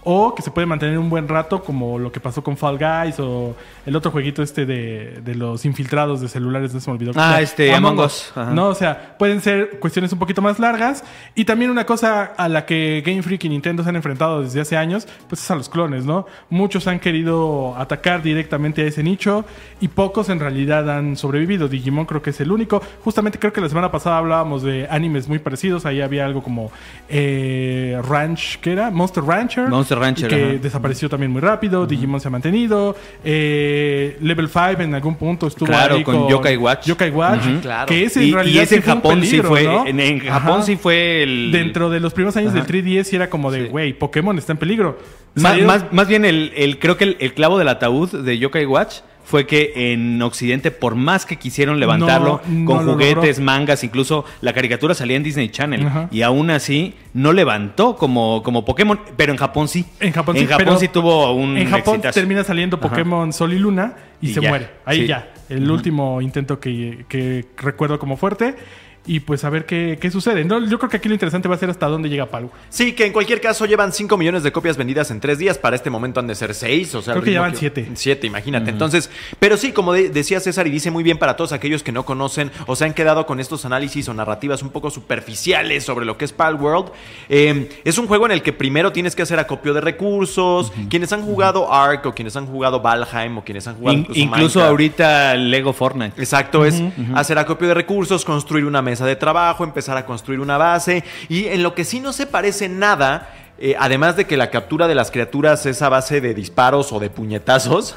o 0.10 0.34
que 0.34 0.42
se 0.42 0.52
puede 0.52 0.66
mantener 0.66 0.98
un 0.98 1.10
buen 1.10 1.28
rato, 1.28 1.62
como 1.62 2.00
lo 2.00 2.14
que 2.14 2.22
pasó 2.22 2.42
con 2.42 2.56
Fall 2.56 2.78
Guys 2.78 3.20
o 3.20 3.54
el 3.86 3.94
otro 3.94 4.10
jueguito 4.10 4.42
este 4.42 4.66
de, 4.66 5.20
de 5.22 5.36
los 5.36 5.66
infiltrados 5.66 6.22
de 6.22 6.30
celulares, 6.30 6.74
no 6.74 6.80
se 6.80 6.90
me 6.90 6.96
olvidó. 6.96 7.12
Ah, 7.18 7.42
este, 7.42 7.76
Among 7.76 8.00
Us. 8.00 8.32
No, 8.54 8.70
o 8.70 8.74
sea, 8.74 9.18
pueden 9.20 9.42
ser 9.42 9.80
cuestiones 9.80 10.14
un 10.14 10.20
poquito 10.20 10.42
más 10.42 10.60
largas. 10.60 11.04
Y 11.36 11.44
también 11.44 11.72
una 11.72 11.86
cosa 11.86 12.24
a 12.24 12.48
la 12.48 12.66
que 12.66 13.04
Game 13.06 13.22
Freak 13.22 13.44
y 13.44 13.50
Nintendo 13.50 13.84
se 13.84 13.90
han 13.90 13.98
enfrentado 13.98 14.44
desde 14.44 14.62
hace 14.62 14.78
años, 14.78 15.10
pues 15.28 15.42
es 15.42 15.52
a 15.52 15.56
los 15.56 15.68
clones, 15.68 16.06
¿no? 16.06 16.26
Muchos 16.50 16.88
han 16.88 17.02
querido 17.02 17.76
atacar 17.76 18.22
directamente 18.24 18.84
a 18.84 18.86
ese 18.86 19.04
nicho 19.04 19.44
y 19.82 19.90
pocos 19.90 20.30
en 20.30 20.40
realidad 20.40 20.90
han 20.90 21.18
sobrevivido. 21.18 21.68
Digimon 21.68 22.06
creo 22.06 22.22
que 22.22 22.30
es 22.30 22.40
el 22.40 22.54
único. 22.54 22.82
Justamente 23.04 23.40
creo 23.40 23.52
que 23.52 23.60
la 23.60 23.68
semana 23.68 23.92
pasada 23.92 24.20
hablábamos 24.20 24.64
de 24.64 24.88
animes 24.90 25.28
muy 25.28 25.40
parecidos. 25.40 25.86
Ahí 25.86 26.00
había 26.00 26.26
algo 26.26 26.42
como 26.42 26.72
eh, 27.10 28.00
Ranch, 28.08 28.60
¿qué 28.62 28.72
era? 28.72 28.90
Monster 28.90 29.26
Rancher. 29.26 29.68
Monster 29.68 29.97
Rancher, 30.00 30.30
que 30.30 30.36
ajá. 30.44 30.54
desapareció 30.62 31.10
también 31.10 31.32
muy 31.32 31.42
rápido. 31.42 31.86
Digimon 31.86 32.20
se 32.20 32.28
ha 32.28 32.32
mantenido. 32.32 32.96
Eh, 33.24 34.18
Level 34.22 34.48
5 34.50 34.82
en 34.82 34.96
algún 34.96 35.16
punto 35.16 35.48
estuvo 35.48 35.68
Claro, 35.68 35.96
ahí 35.96 36.04
con 36.04 36.28
Yokai 36.30 36.58
Watch. 36.58 36.86
Yokai 36.88 37.10
Watch. 37.12 37.44
Claro. 37.62 37.88
Que 37.88 38.04
ese 38.06 38.24
Y, 38.24 38.30
en 38.30 38.36
realidad 38.36 38.56
y 38.62 38.64
ese 38.64 38.70
sí 38.70 38.76
en 38.76 38.82
fue 38.84 38.94
un 38.94 38.98
Japón 39.00 39.24
sí 39.24 39.42
fue. 39.42 39.64
¿no? 39.64 39.86
En, 39.88 40.00
en 40.00 40.22
Ajá. 40.30 40.40
Japón 40.42 40.64
sí 40.64 40.76
fue 40.76 41.24
el. 41.24 41.52
Dentro 41.52 41.90
de 41.90 42.00
los 42.00 42.14
primeros 42.14 42.36
años 42.38 42.54
Ajá. 42.54 42.64
del 42.64 42.84
3DS 42.84 43.04
sí 43.06 43.16
era 43.16 43.30
como 43.30 43.52
de, 43.52 43.64
Sí. 43.64 43.70
güey, 43.70 43.94
Pokémon 43.94 44.38
está 44.38 44.52
en 44.54 44.58
peligro. 44.58 45.00
Más, 45.36 45.62
más, 45.62 45.86
más 45.94 46.08
bien, 46.08 46.26
el, 46.26 46.52
el- 46.56 46.80
creo 46.80 46.98
que 46.98 47.04
el, 47.04 47.18
el 47.20 47.34
clavo 47.34 47.58
del 47.60 47.68
ataúd 47.68 48.10
de 48.24 48.38
Yokai 48.40 48.66
Watch 48.66 49.02
fue 49.28 49.46
que 49.46 49.92
en 49.92 50.22
Occidente, 50.22 50.72
por 50.72 50.96
más 50.96 51.26
que 51.26 51.36
quisieron 51.36 51.82
levantarlo 51.82 52.40
No, 52.48 52.66
con 52.66 52.86
no 52.86 52.94
juguetes, 52.94 53.42
mangas, 53.42 53.84
incluso 53.84 54.24
la 54.40 54.54
caricatura 54.54 54.94
salía 54.94 55.18
en 55.18 55.24
Disney 55.24 55.50
Channel. 55.50 55.86
Ajá. 55.86 56.08
Y 56.12 56.22
aún 56.22 56.50
así 56.50 56.94
no 57.14 57.34
levantó 57.34 57.98
como, 57.98 58.42
como 58.42 58.64
Pokémon, 58.64 58.98
pero 59.18 59.34
en 59.34 59.38
Japón 59.38 59.68
sí. 59.68 59.86
En 60.00 60.14
Japón 60.14 60.38
sí, 60.38 60.46
Japón 60.46 60.80
sí 60.80 60.88
tuvo 60.88 61.34
un 61.34 61.58
En 61.58 61.70
Japón 61.70 61.96
exitazo. 61.96 62.14
termina 62.22 62.46
saliendo 62.46 62.78
Ajá. 62.78 62.88
Pokémon 62.88 63.34
Sol 63.34 63.52
y 63.52 63.60
Luna 63.60 63.96
y, 64.22 64.30
Y 64.30 64.34
se 64.34 64.40
ya. 64.42 64.48
muere. 64.50 64.70
Ahí 64.86 65.02
Sí. 65.02 65.08
ya. 65.08 65.30
El 65.50 65.70
último 65.70 66.22
intento 66.22 66.60
que, 66.62 67.06
que 67.10 67.46
recuerdo 67.58 68.00
como 68.00 68.16
fuerte. 68.16 68.56
Y 69.08 69.22
pues 69.22 69.44
a 69.46 69.50
ver 69.50 69.66
qué, 69.66 69.98
qué 70.02 70.12
sucede. 70.12 70.44
No, 70.44 70.60
yo 70.68 70.78
creo 70.78 70.90
que 70.90 70.98
aquí 70.98 71.08
lo 71.08 71.16
interesante 71.16 71.48
va 71.48 71.56
a 71.56 71.58
ser 71.58 71.70
hasta 71.70 71.88
dónde 71.88 72.10
llega 72.10 72.26
Palworld. 72.26 72.54
Sí, 72.70 72.92
que 72.94 73.06
en 73.06 73.14
cualquier 73.14 73.40
caso 73.42 73.66
llevan 73.66 73.94
5 73.94 74.18
millones 74.18 74.44
de 74.44 74.52
copias 74.52 74.76
vendidas 74.78 75.10
en 75.12 75.20
3 75.22 75.38
días. 75.40 75.58
Para 75.58 75.76
este 75.78 75.90
momento 75.90 76.20
han 76.20 76.28
de 76.28 76.36
ser 76.36 76.54
6. 76.54 76.94
O 76.96 77.02
sea, 77.02 77.14
Creo 77.14 77.24
que 77.24 77.32
ya 77.32 77.40
ritmo 77.40 77.52
van 77.52 77.56
siete. 77.58 77.90
7, 77.94 78.28
imagínate. 78.28 78.70
Entonces, 78.70 79.10
pero 79.40 79.56
sí, 79.58 79.72
como 79.72 79.94
de- 79.94 80.10
decía 80.10 80.40
César 80.42 80.68
y 80.68 80.70
dice 80.72 80.92
muy 80.92 81.04
bien 81.04 81.18
para 81.18 81.36
todos 81.38 81.54
aquellos 81.54 81.84
que 81.84 81.92
no 81.92 82.04
conocen 82.06 82.52
o 82.66 82.76
se 82.76 82.84
han 82.86 82.94
quedado 82.94 83.26
con 83.26 83.40
estos 83.40 83.64
análisis 83.66 84.08
o 84.10 84.14
narrativas 84.14 84.62
un 84.62 84.70
poco 84.72 84.90
superficiales 84.90 85.84
sobre 85.86 86.06
lo 86.06 86.18
que 86.18 86.26
es 86.26 86.34
Palworld. 86.34 86.92
eh, 87.30 87.70
es 87.86 87.98
un 87.98 88.08
juego 88.08 88.26
en 88.26 88.32
el 88.34 88.42
que 88.42 88.52
primero 88.54 88.92
tienes 88.92 89.16
que 89.16 89.22
hacer 89.22 89.40
acopio 89.40 89.74
de 89.74 89.82
recursos. 89.82 90.72
Quienes 90.90 91.12
han 91.14 91.22
jugado 91.22 91.72
Ark 91.74 92.06
o 92.06 92.14
quienes 92.14 92.36
han 92.36 92.46
jugado 92.46 92.82
Valheim 92.82 93.38
o 93.38 93.44
quienes 93.44 93.68
han 93.68 93.76
jugado 93.76 93.94
In- 93.98 94.00
incluso, 94.02 94.20
incluso 94.20 94.60
Minecraft. 94.60 94.70
ahorita 94.70 95.36
Lego 95.36 95.74
Fortnite. 95.74 96.22
Exacto, 96.22 96.66
es 96.66 96.82
hacer 97.16 97.38
acopio 97.38 97.68
de 97.68 97.74
recursos, 97.74 98.26
construir 98.26 98.66
una 98.66 98.82
mesa 98.82 98.97
de 99.06 99.16
trabajo, 99.16 99.64
empezar 99.64 99.98
a 99.98 100.06
construir 100.06 100.40
una 100.40 100.58
base. 100.58 101.04
Y 101.30 101.46
en 101.46 101.64
lo 101.64 101.76
que 101.76 101.86
sí 101.86 102.00
no 102.00 102.14
se 102.14 102.26
parece 102.26 102.70
nada, 102.70 103.30
eh, 103.60 103.76
además 103.80 104.16
de 104.16 104.26
que 104.26 104.38
la 104.38 104.50
captura 104.50 104.88
de 104.88 104.96
las 104.96 105.10
criaturas 105.10 105.66
es 105.66 105.82
a 105.82 105.90
base 105.90 106.22
de 106.22 106.34
disparos 106.34 106.92
o 106.94 107.00
de 107.00 107.10
puñetazos, 107.10 107.96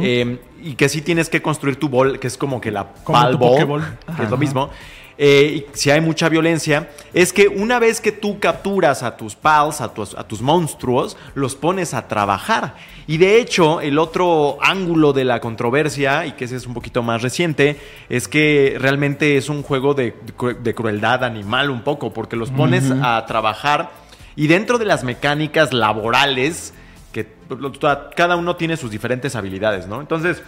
eh, 0.00 0.38
y 0.62 0.74
que 0.74 0.88
sí 0.88 1.02
tienes 1.02 1.28
que 1.28 1.42
construir 1.42 1.78
tu 1.78 1.88
bol, 1.88 2.20
que 2.20 2.28
es 2.28 2.36
como 2.36 2.60
que 2.60 2.70
la 2.70 2.86
Como 3.04 3.18
ball, 3.66 3.82
que 4.16 4.22
es 4.22 4.30
lo 4.30 4.36
mismo. 4.36 4.70
Eh, 5.18 5.66
si 5.72 5.90
hay 5.90 6.00
mucha 6.00 6.28
violencia, 6.28 6.90
es 7.12 7.32
que 7.32 7.48
una 7.48 7.78
vez 7.78 8.00
que 8.00 8.12
tú 8.12 8.38
capturas 8.40 9.02
a 9.02 9.16
tus 9.16 9.34
pals, 9.34 9.80
a 9.80 9.92
tus, 9.92 10.14
a 10.14 10.24
tus 10.24 10.40
monstruos, 10.40 11.16
los 11.34 11.54
pones 11.54 11.94
a 11.94 12.08
trabajar. 12.08 12.74
Y 13.06 13.18
de 13.18 13.38
hecho, 13.40 13.80
el 13.80 13.98
otro 13.98 14.58
ángulo 14.62 15.12
de 15.12 15.24
la 15.24 15.40
controversia, 15.40 16.24
y 16.26 16.32
que 16.32 16.44
ese 16.44 16.56
es 16.56 16.66
un 16.66 16.74
poquito 16.74 17.02
más 17.02 17.20
reciente, 17.22 17.78
es 18.08 18.28
que 18.28 18.76
realmente 18.78 19.36
es 19.36 19.48
un 19.48 19.62
juego 19.62 19.94
de, 19.94 20.14
cru- 20.38 20.56
de 20.58 20.74
crueldad 20.74 21.24
animal 21.24 21.70
un 21.70 21.82
poco, 21.82 22.12
porque 22.12 22.36
los 22.36 22.50
pones 22.50 22.84
a 23.02 23.24
trabajar 23.26 23.90
y 24.34 24.46
dentro 24.46 24.78
de 24.78 24.86
las 24.86 25.04
mecánicas 25.04 25.72
laborales, 25.74 26.72
que 27.12 27.24
toda- 27.24 28.08
cada 28.16 28.36
uno 28.36 28.56
tiene 28.56 28.76
sus 28.78 28.90
diferentes 28.90 29.36
habilidades, 29.36 29.86
¿no? 29.86 30.00
Entonces, 30.00 30.42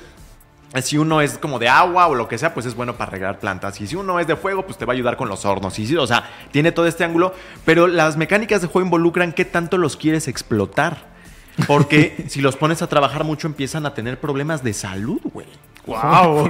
si 0.82 0.98
uno 0.98 1.20
es 1.20 1.38
como 1.38 1.58
de 1.58 1.68
agua 1.68 2.06
o 2.08 2.14
lo 2.14 2.26
que 2.28 2.36
sea, 2.38 2.52
pues 2.54 2.66
es 2.66 2.74
bueno 2.74 2.96
para 2.96 3.10
regar 3.10 3.38
plantas. 3.38 3.80
Y 3.80 3.86
si 3.86 3.96
uno 3.96 4.18
es 4.20 4.26
de 4.26 4.36
fuego, 4.36 4.66
pues 4.66 4.76
te 4.78 4.84
va 4.84 4.92
a 4.92 4.96
ayudar 4.96 5.16
con 5.16 5.28
los 5.28 5.44
hornos. 5.44 5.78
Y 5.78 5.86
sí, 5.86 5.96
o 5.96 6.06
sea, 6.06 6.28
tiene 6.50 6.72
todo 6.72 6.86
este 6.86 7.04
ángulo. 7.04 7.32
Pero 7.64 7.86
las 7.86 8.16
mecánicas 8.16 8.60
de 8.60 8.66
juego 8.68 8.84
involucran 8.86 9.32
qué 9.32 9.44
tanto 9.44 9.78
los 9.78 9.96
quieres 9.96 10.26
explotar. 10.28 11.12
Porque 11.68 12.24
si 12.28 12.40
los 12.40 12.56
pones 12.56 12.82
a 12.82 12.88
trabajar 12.88 13.22
mucho, 13.24 13.46
empiezan 13.46 13.86
a 13.86 13.94
tener 13.94 14.18
problemas 14.18 14.64
de 14.64 14.72
salud, 14.72 15.20
güey. 15.32 15.46
¡Wow! 15.86 16.48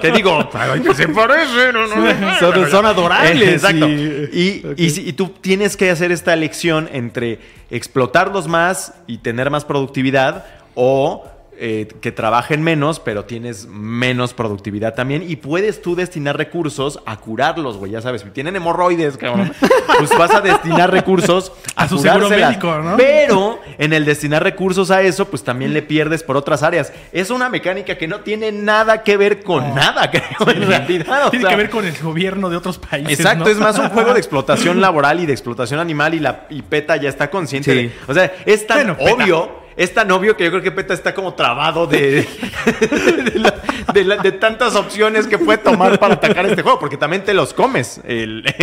Te 0.00 0.12
digo, 0.14 0.48
que 0.84 0.94
se 0.94 1.08
parecen, 1.08 1.72
no, 1.74 1.86
no, 1.88 2.38
Son- 2.38 2.70
son 2.70 2.86
adorables, 2.86 3.42
Eh, 3.42 3.54
Exacto. 3.54 3.88
y- 3.88 4.62
Y, 4.76 5.08
y 5.08 5.12
tú 5.14 5.30
tienes 5.40 5.76
que 5.76 5.90
hacer 5.90 6.12
esta 6.12 6.32
elección 6.32 6.88
entre 6.92 7.40
explotarlos 7.70 8.46
más 8.46 8.94
y 9.08 9.18
tener 9.18 9.50
más 9.50 9.64
productividad 9.64 10.46
o 10.76 11.26
eh, 11.62 11.88
que 12.00 12.10
trabajen 12.10 12.62
menos, 12.62 13.00
pero 13.00 13.26
tienes 13.26 13.66
menos 13.66 14.32
productividad 14.32 14.94
también. 14.94 15.22
Y 15.28 15.36
puedes 15.36 15.82
tú 15.82 15.94
destinar 15.94 16.38
recursos 16.38 17.00
a 17.04 17.18
curarlos, 17.18 17.76
güey. 17.76 17.92
Ya 17.92 18.00
sabes, 18.00 18.22
si 18.22 18.30
tienen 18.30 18.56
hemorroides, 18.56 19.18
cabrón, 19.18 19.52
pues 19.98 20.10
vas 20.16 20.34
a 20.34 20.40
destinar 20.40 20.90
recursos 20.90 21.52
a, 21.76 21.84
A 21.84 21.88
su 21.88 21.98
seguro 21.98 22.30
médico, 22.30 22.74
¿no? 22.78 22.96
Pero 22.96 23.58
en 23.78 23.92
el 23.92 24.04
destinar 24.06 24.42
recursos 24.42 24.90
a 24.90 25.02
eso, 25.02 25.26
pues 25.26 25.44
también 25.44 25.74
le 25.74 25.82
pierdes 25.82 26.22
por 26.22 26.36
otras 26.36 26.62
áreas. 26.62 26.92
Es 27.12 27.30
una 27.30 27.48
mecánica 27.50 27.98
que 27.98 28.08
no 28.08 28.20
tiene 28.20 28.52
nada 28.52 29.02
que 29.02 29.16
ver 29.18 29.42
con 29.42 29.74
nada, 29.74 30.10
creo, 30.10 30.48
en 30.54 30.66
realidad. 30.66 31.26
o 31.26 31.30
Tiene 31.30 31.42
sea, 31.44 31.50
que 31.50 31.56
ver 31.56 31.70
con 31.70 31.84
el 31.84 31.94
gobierno 31.98 32.48
de 32.48 32.56
otros 32.56 32.78
países. 32.78 33.18
Exacto, 33.20 33.44
¿no? 33.44 33.50
es 33.50 33.58
más 33.58 33.78
un 33.78 33.88
juego 33.90 34.12
de 34.14 34.18
explotación 34.20 34.80
laboral 34.80 35.20
y 35.20 35.26
de 35.26 35.32
explotación 35.32 35.78
animal 35.78 36.14
y 36.14 36.20
la 36.20 36.46
y 36.48 36.62
PETA 36.62 36.96
ya 36.96 37.08
está 37.10 37.28
consciente 37.30 37.70
Sí. 37.70 37.76
de- 37.76 37.92
O 38.08 38.14
sea, 38.14 38.32
es 38.46 38.66
tan 38.66 38.78
Bueno, 38.78 38.96
PETA. 38.96 39.59
Es 39.76 39.94
tan 39.94 40.10
obvio 40.10 40.36
que 40.36 40.44
yo 40.44 40.50
creo 40.50 40.62
que 40.62 40.70
PETA 40.70 40.94
está 40.94 41.14
como 41.14 41.34
trabado 41.34 41.86
de, 41.88 42.26
de, 42.26 43.32
la- 43.38 43.54
de 43.92 44.04
la- 44.04 44.16
de 44.16 44.32
tantas 44.32 44.74
opciones 44.76 45.26
que 45.26 45.38
puede 45.38 45.58
tomar 45.58 45.98
para 45.98 46.14
atacar 46.14 46.44
este 46.46 46.62
juego, 46.62 46.78
porque 46.78 46.96
también 46.96 47.24
te 47.24 47.34
los 47.34 47.54
comes. 47.54 48.00
El, 48.04 48.44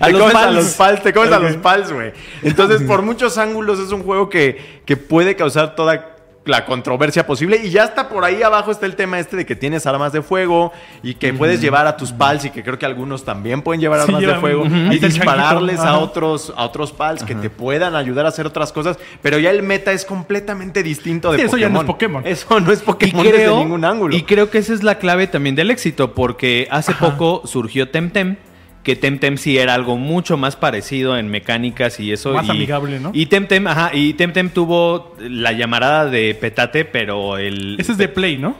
A 0.00 0.06
te 0.06 0.12
los 0.12 0.20
comes 0.20 0.34
a 0.36 0.38
pals. 0.40 0.54
los 0.54 0.74
pals, 0.74 1.02
te 1.02 1.12
comes 1.12 1.32
a 1.32 1.36
Ok. 1.38 1.42
los 1.42 1.56
pals, 1.56 1.92
güey. 1.92 2.12
Entonces, 2.42 2.82
por 2.82 3.02
muchos 3.02 3.38
ángulos 3.38 3.78
es 3.80 3.90
un 3.90 4.02
juego 4.04 4.28
que, 4.28 4.80
que 4.86 4.96
puede 4.96 5.34
causar 5.36 5.74
toda 5.74 6.13
la 6.46 6.66
controversia 6.66 7.26
posible. 7.26 7.60
Y 7.64 7.70
ya 7.70 7.84
está 7.84 8.08
por 8.08 8.24
ahí 8.24 8.42
abajo 8.42 8.70
está 8.70 8.86
el 8.86 8.96
tema 8.96 9.18
este 9.18 9.36
de 9.36 9.46
que 9.46 9.56
tienes 9.56 9.86
armas 9.86 10.12
de 10.12 10.20
fuego 10.22 10.72
y 11.02 11.14
que 11.14 11.32
puedes 11.32 11.60
llevar 11.60 11.86
a 11.86 11.96
tus 11.96 12.12
pals 12.12 12.44
y 12.44 12.50
que 12.50 12.62
creo 12.62 12.78
que 12.78 12.84
algunos 12.86 13.24
también 13.24 13.62
pueden 13.62 13.80
llevar 13.80 14.00
Sí, 14.00 14.04
armas 14.14 14.20
de 14.20 14.34
fuego 14.36 14.66
y 14.66 14.98
dispararles 14.98 15.80
a 15.80 15.98
otros, 15.98 16.52
a 16.56 16.64
otros 16.64 16.92
pals 16.92 17.22
que 17.22 17.34
te 17.34 17.50
puedan 17.50 17.94
ayudar 17.96 18.26
a 18.26 18.28
hacer 18.28 18.46
otras 18.46 18.72
cosas. 18.72 18.98
Pero 19.22 19.38
ya 19.38 19.50
el 19.50 19.62
meta 19.62 19.92
es 19.92 20.04
completamente 20.04 20.82
distinto 20.82 21.32
de 21.32 21.38
Sí, 21.38 21.44
eso 21.44 21.56
ya 21.56 21.68
no 21.68 21.84
Pokémon. 21.86 22.22
es 22.26 22.44
Pokémon. 22.44 22.60
Eso 22.60 22.60
no 22.60 22.72
es 22.72 22.82
Y 22.82 22.84
Pokémon 22.84 23.22
creo, 23.26 23.32
desde 23.52 23.64
ningún 23.64 23.84
ángulo. 23.84 24.14
y 24.16 24.22
creo 24.24 24.50
que 24.50 24.58
esa 24.58 24.74
es 24.74 24.82
la 24.82 24.98
clave 24.98 25.26
también 25.26 25.54
del 25.54 25.70
éxito, 25.70 26.12
porque 26.14 26.68
hace 26.70 26.92
poco 26.94 27.42
surgió 27.46 27.88
Temtem, 27.90 28.36
que 28.84 28.96
Temtem 28.96 29.38
sí 29.38 29.58
era 29.58 29.74
algo 29.74 29.96
mucho 29.96 30.36
más 30.36 30.56
parecido 30.56 31.16
en 31.16 31.28
mecánicas 31.28 31.98
y 31.98 32.12
eso. 32.12 32.34
Más 32.34 32.46
y, 32.46 32.50
amigable, 32.50 33.00
¿no? 33.00 33.10
Y 33.14 33.26
Temtem, 33.26 33.66
ajá, 33.66 33.90
y 33.94 34.12
Temtem 34.12 34.50
tuvo 34.50 35.16
la 35.18 35.52
llamarada 35.52 36.06
de 36.06 36.36
Petate, 36.38 36.84
pero 36.84 37.38
el... 37.38 37.76
Ese 37.80 37.92
es 37.92 37.98
de 37.98 38.08
Play, 38.08 38.36
¿no? 38.36 38.54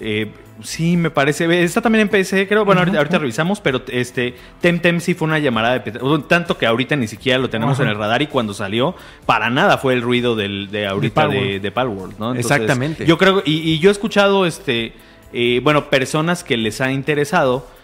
Eh, 0.00 0.30
sí, 0.62 0.96
me 0.96 1.10
parece. 1.10 1.62
Está 1.62 1.82
también 1.82 2.02
en 2.02 2.08
PC, 2.08 2.48
creo. 2.48 2.64
Bueno, 2.64 2.80
ahorita, 2.80 2.98
ahorita 2.98 3.18
revisamos, 3.18 3.60
pero 3.60 3.82
este 3.88 4.34
Temtem 4.62 5.00
sí 5.00 5.14
fue 5.14 5.28
una 5.28 5.38
llamada 5.38 5.74
de 5.74 5.80
petate. 5.80 6.04
Tanto 6.26 6.56
que 6.56 6.66
ahorita 6.66 6.96
ni 6.96 7.06
siquiera 7.06 7.38
lo 7.38 7.50
tenemos 7.50 7.78
en 7.78 7.88
el 7.88 7.96
radar 7.96 8.22
y 8.22 8.26
cuando 8.26 8.54
salió, 8.54 8.94
para 9.26 9.50
nada 9.50 9.76
fue 9.78 9.92
el 9.92 10.02
ruido 10.02 10.36
del, 10.36 10.70
de 10.70 10.86
ahorita 10.86 11.28
de, 11.28 11.28
Palworld. 11.28 11.62
de 11.62 11.70
Palworld, 11.70 12.18
¿no? 12.18 12.34
Exactamente. 12.34 13.04
Yo 13.06 13.18
creo, 13.18 13.42
y, 13.44 13.72
y 13.72 13.78
yo 13.78 13.90
he 13.90 13.92
escuchado, 13.92 14.46
este, 14.46 14.94
eh, 15.32 15.60
bueno, 15.62 15.90
personas 15.90 16.44
que 16.44 16.56
les 16.56 16.80
ha 16.80 16.92
interesado. 16.92 17.75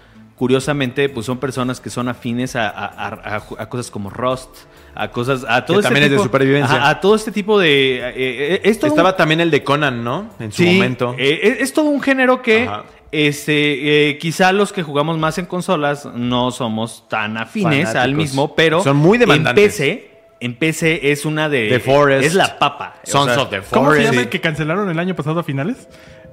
Curiosamente, 0.43 1.09
pues 1.09 1.25
son 1.27 1.39
personas 1.39 1.81
que 1.81 1.89
son 1.89 2.09
afines 2.09 2.57
a, 2.57 2.69
a- 2.69 2.85
a- 2.87 3.37
a- 3.37 3.63
a 3.63 3.69
cosas 3.69 3.93
como 3.93 4.11
Rust, 4.11 4.51
a 4.93 5.07
cosas, 5.13 5.47
a 5.49 5.65
todo 5.65 5.77
Que 5.77 5.81
este 5.83 5.87
también 5.87 6.05
es 6.07 6.11
de 6.11 6.17
tipo- 6.17 6.25
supervivencia. 6.25 6.89
a 6.89 7.01
todo 7.01 7.15
este 7.15 7.31
tipo 7.31 7.61
de. 7.61 7.99
eh, 7.99 8.13
eh, 8.17 8.61
es 8.65 8.81
todo 8.81 8.89
un- 8.91 8.99
Estaba 8.99 9.15
también 9.17 9.41
el 9.41 9.53
de 9.53 9.63
Conan, 9.63 10.03
¿no? 10.03 10.31
En 10.41 10.51
su 10.51 10.65
Sí, 10.65 10.75
momento. 10.75 11.15
eh, 11.17 11.39
es, 11.45 11.61
es 11.61 11.73
todo 11.73 11.85
un 11.91 12.03
género 12.03 12.43
que 12.43 12.65
Ajá. 12.65 12.83
este, 13.13 14.09
eh, 14.11 14.19
quizá 14.19 14.51
los 14.51 14.73
que 14.73 14.83
jugamos 14.83 15.17
más 15.17 15.39
en 15.39 15.47
consolas 15.47 16.07
no 16.13 16.51
somos 16.51 17.09
tan 17.09 17.37
afines 17.37 17.71
Fanáticos. 17.91 18.03
al 18.03 18.15
mismo, 18.17 18.57
pero 18.57 18.83
Son 18.83 18.97
muy 18.97 19.19
demandantes. 19.19 19.79
En 19.79 19.97
PC, 19.97 20.11
en 20.41 20.55
PC 20.57 21.13
es 21.13 21.25
una 21.25 21.49
de... 21.49 21.69
The 21.69 21.79
Forest. 21.79 22.27
Es 22.27 22.35
la 22.35 22.59
papa. 22.59 22.97
Sons 23.05 23.31
O 23.31 23.35
sea, 23.35 23.43
of 23.45 23.51
the 23.51 23.61
¿Cómo 23.71 23.91
se 23.93 23.99
Forest. 23.99 24.11
llama 24.11 24.21
el 24.23 24.29
que 24.29 24.41
cancelaron 24.41 24.91
el 24.91 24.99
año 24.99 25.15
pasado 25.15 25.39
a 25.39 25.45
finales? 25.45 25.89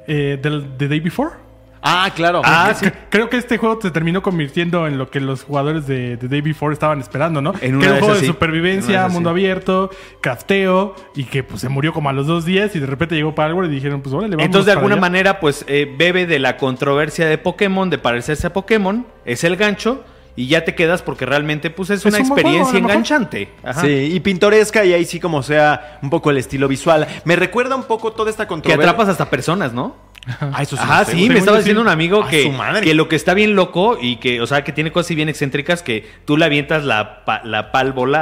Eh, 0.08 0.39
del 0.42 0.66
The 0.80 0.88
Day 0.88 1.00
Before. 1.00 1.48
Ah, 1.82 2.12
claro. 2.16 2.42
Ah, 2.44 2.68
Que- 2.70 2.76
sí. 2.76 2.92
que- 2.92 2.98
Creo 3.10 3.30
que 3.30 3.38
este 3.38 3.58
juego 3.58 3.80
se 3.82 3.90
terminó 3.92 4.22
convirtiendo 4.22 4.86
en 4.88 4.98
lo 4.98 5.10
que 5.10 5.20
los 5.20 5.44
jugadores 5.44 5.88
de 5.88 6.18
The 6.18 6.28
Day 6.28 6.42
Before 6.42 6.74
estaban 6.74 7.00
esperando, 7.00 7.42
¿no? 7.42 7.54
En 7.62 7.80
que 7.80 7.86
era 7.86 7.94
de 7.96 8.00
un 8.00 8.00
juego 8.00 8.14
de 8.16 8.20
sí. 8.20 8.26
Supervivencia, 8.28 9.04
de 9.04 9.10
mundo 9.10 9.30
sí. 9.30 9.32
abierto, 9.32 9.90
crafteo, 10.22 10.96
y 11.16 11.24
que 11.24 11.44
pues 11.44 11.62
se 11.62 11.70
murió 11.70 11.94
como 11.94 12.10
a 12.10 12.14
los 12.14 12.28
dos 12.28 12.46
días 12.46 12.76
y 12.76 12.80
de 12.80 12.86
repente 12.86 13.16
llegó 13.16 13.34
Palworld 13.34 13.72
y 13.72 13.76
dijeron, 13.76 14.02
pues 14.02 14.14
órale, 14.14 14.36
vamos 14.36 14.46
Entonces, 14.46 14.66
de 14.68 14.72
alguna 14.74 14.96
allá. 14.96 15.02
manera, 15.02 15.40
pues 15.40 15.66
eh, 15.68 15.94
bebe 15.98 16.26
de 16.26 16.40
la 16.40 16.58
controversia 16.58 17.26
de 17.28 17.38
Pokémon, 17.38 17.90
de 17.90 17.98
parecerse 17.98 18.48
a 18.48 18.54
Pokémon, 18.54 19.08
es 19.26 19.44
el 19.44 19.56
gancho, 19.56 20.04
y 20.36 20.48
ya 20.48 20.64
te 20.64 20.74
quedas 20.76 21.02
porque 21.02 21.26
realmente 21.26 21.70
pues 21.70 21.90
es, 21.90 22.00
Es 22.00 22.06
una 22.06 22.18
un 22.20 22.26
experiencia 22.26 22.72
juego, 22.72 22.88
enganchante. 22.90 23.50
Ajá. 23.64 23.82
Sí, 23.82 23.88
y 24.14 24.20
pintoresca 24.22 24.86
y 24.86 24.94
ahí 24.94 25.04
sí 25.04 25.20
como 25.20 25.44
sea 25.44 26.00
un 26.02 26.10
poco 26.10 26.30
el 26.30 26.38
estilo 26.38 26.68
visual. 26.70 27.08
Me 27.26 27.36
recuerda 27.36 27.76
un 27.76 27.84
poco 27.84 28.14
toda 28.14 28.30
esta 28.30 28.46
Que 28.46 28.50
controversia. 28.50 28.90
atrapas 28.90 29.10
hasta 29.10 29.30
personas, 29.30 29.74
¿no? 29.74 29.96
Ah, 30.42 30.62
eso 30.62 30.78
sí. 31.06 31.28
Me 31.30 31.40
estaba 31.40 31.58
diciendo 31.58 31.82
un 31.82 31.88
amigo 31.90 32.26
que, 32.28 32.52
que 32.84 32.94
lo 32.94 33.08
que 33.08 33.16
está 33.16 33.34
bien 33.34 33.56
loco 33.56 33.98
y 34.00 34.18
que, 34.18 34.42
o 34.42 34.48
sea, 34.48 34.64
que 34.64 34.72
tiene 34.72 34.92
cosas 34.92 35.08
así 35.08 35.16
bien 35.16 35.30
excéntricas 35.30 35.82
que 35.84 36.08
tú 36.26 36.38
le 36.38 36.46
avientas 36.46 36.84
la, 36.86 37.26
pa- 37.26 37.42
la 37.44 37.72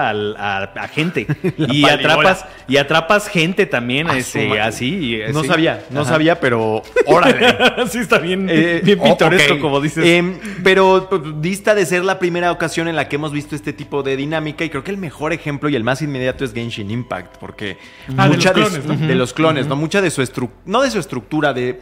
al- 0.10 0.36
a, 0.38 0.64
a 0.64 0.88
gente 0.88 1.28
y 1.58 1.82
palibola. 1.84 1.94
atrapas 1.94 2.46
y 2.68 2.78
atrapas 2.78 3.28
gente 3.28 3.66
también, 3.66 4.10
este, 4.10 4.60
así. 4.60 5.20
No 5.34 5.44
sabía, 5.44 5.86
no 5.90 6.02
Ajá. 6.02 6.10
sabía, 6.12 6.40
pero 6.40 6.82
órale. 7.06 7.56
sí, 7.90 8.00
está 8.00 8.20
bien, 8.20 8.48
Eh, 8.50 8.82
bien 8.84 9.00
pintoresco, 9.00 9.60
como 9.60 9.80
dices. 9.82 10.06
Em, 10.06 10.38
pero 10.64 11.08
dista 11.42 11.76
de 11.76 11.86
ser 11.86 12.04
la 12.04 12.20
primera 12.20 12.52
ocasión 12.52 12.88
en 12.88 12.96
la 12.96 13.08
que 13.10 13.16
hemos 13.18 13.32
visto 13.32 13.56
este 13.56 13.74
tipo 13.74 14.04
de 14.04 14.16
dinámica 14.16 14.64
y 14.64 14.70
creo 14.70 14.84
que 14.84 14.92
el 14.92 14.98
mejor 14.98 15.34
ejemplo 15.34 15.70
y 15.70 15.76
el 15.76 15.84
más 15.84 16.02
inmediato 16.02 16.44
es 16.46 16.54
Genshin 16.54 16.90
Impact, 16.92 17.38
porque 17.38 17.78
Ah, 18.18 18.28
de 18.30 18.36
los 18.38 18.46
clones, 18.52 18.86
¿no? 18.86 18.96
de 19.08 19.16
los 19.16 19.34
clones, 19.34 19.68
¿no? 19.68 19.76
Mucha 19.76 20.02
de 20.02 20.10
su 20.12 20.22
estructura, 20.22 20.62
no 20.66 20.82
de 20.82 20.92
su 20.92 21.00
estructura, 21.00 21.54
de 21.54 21.82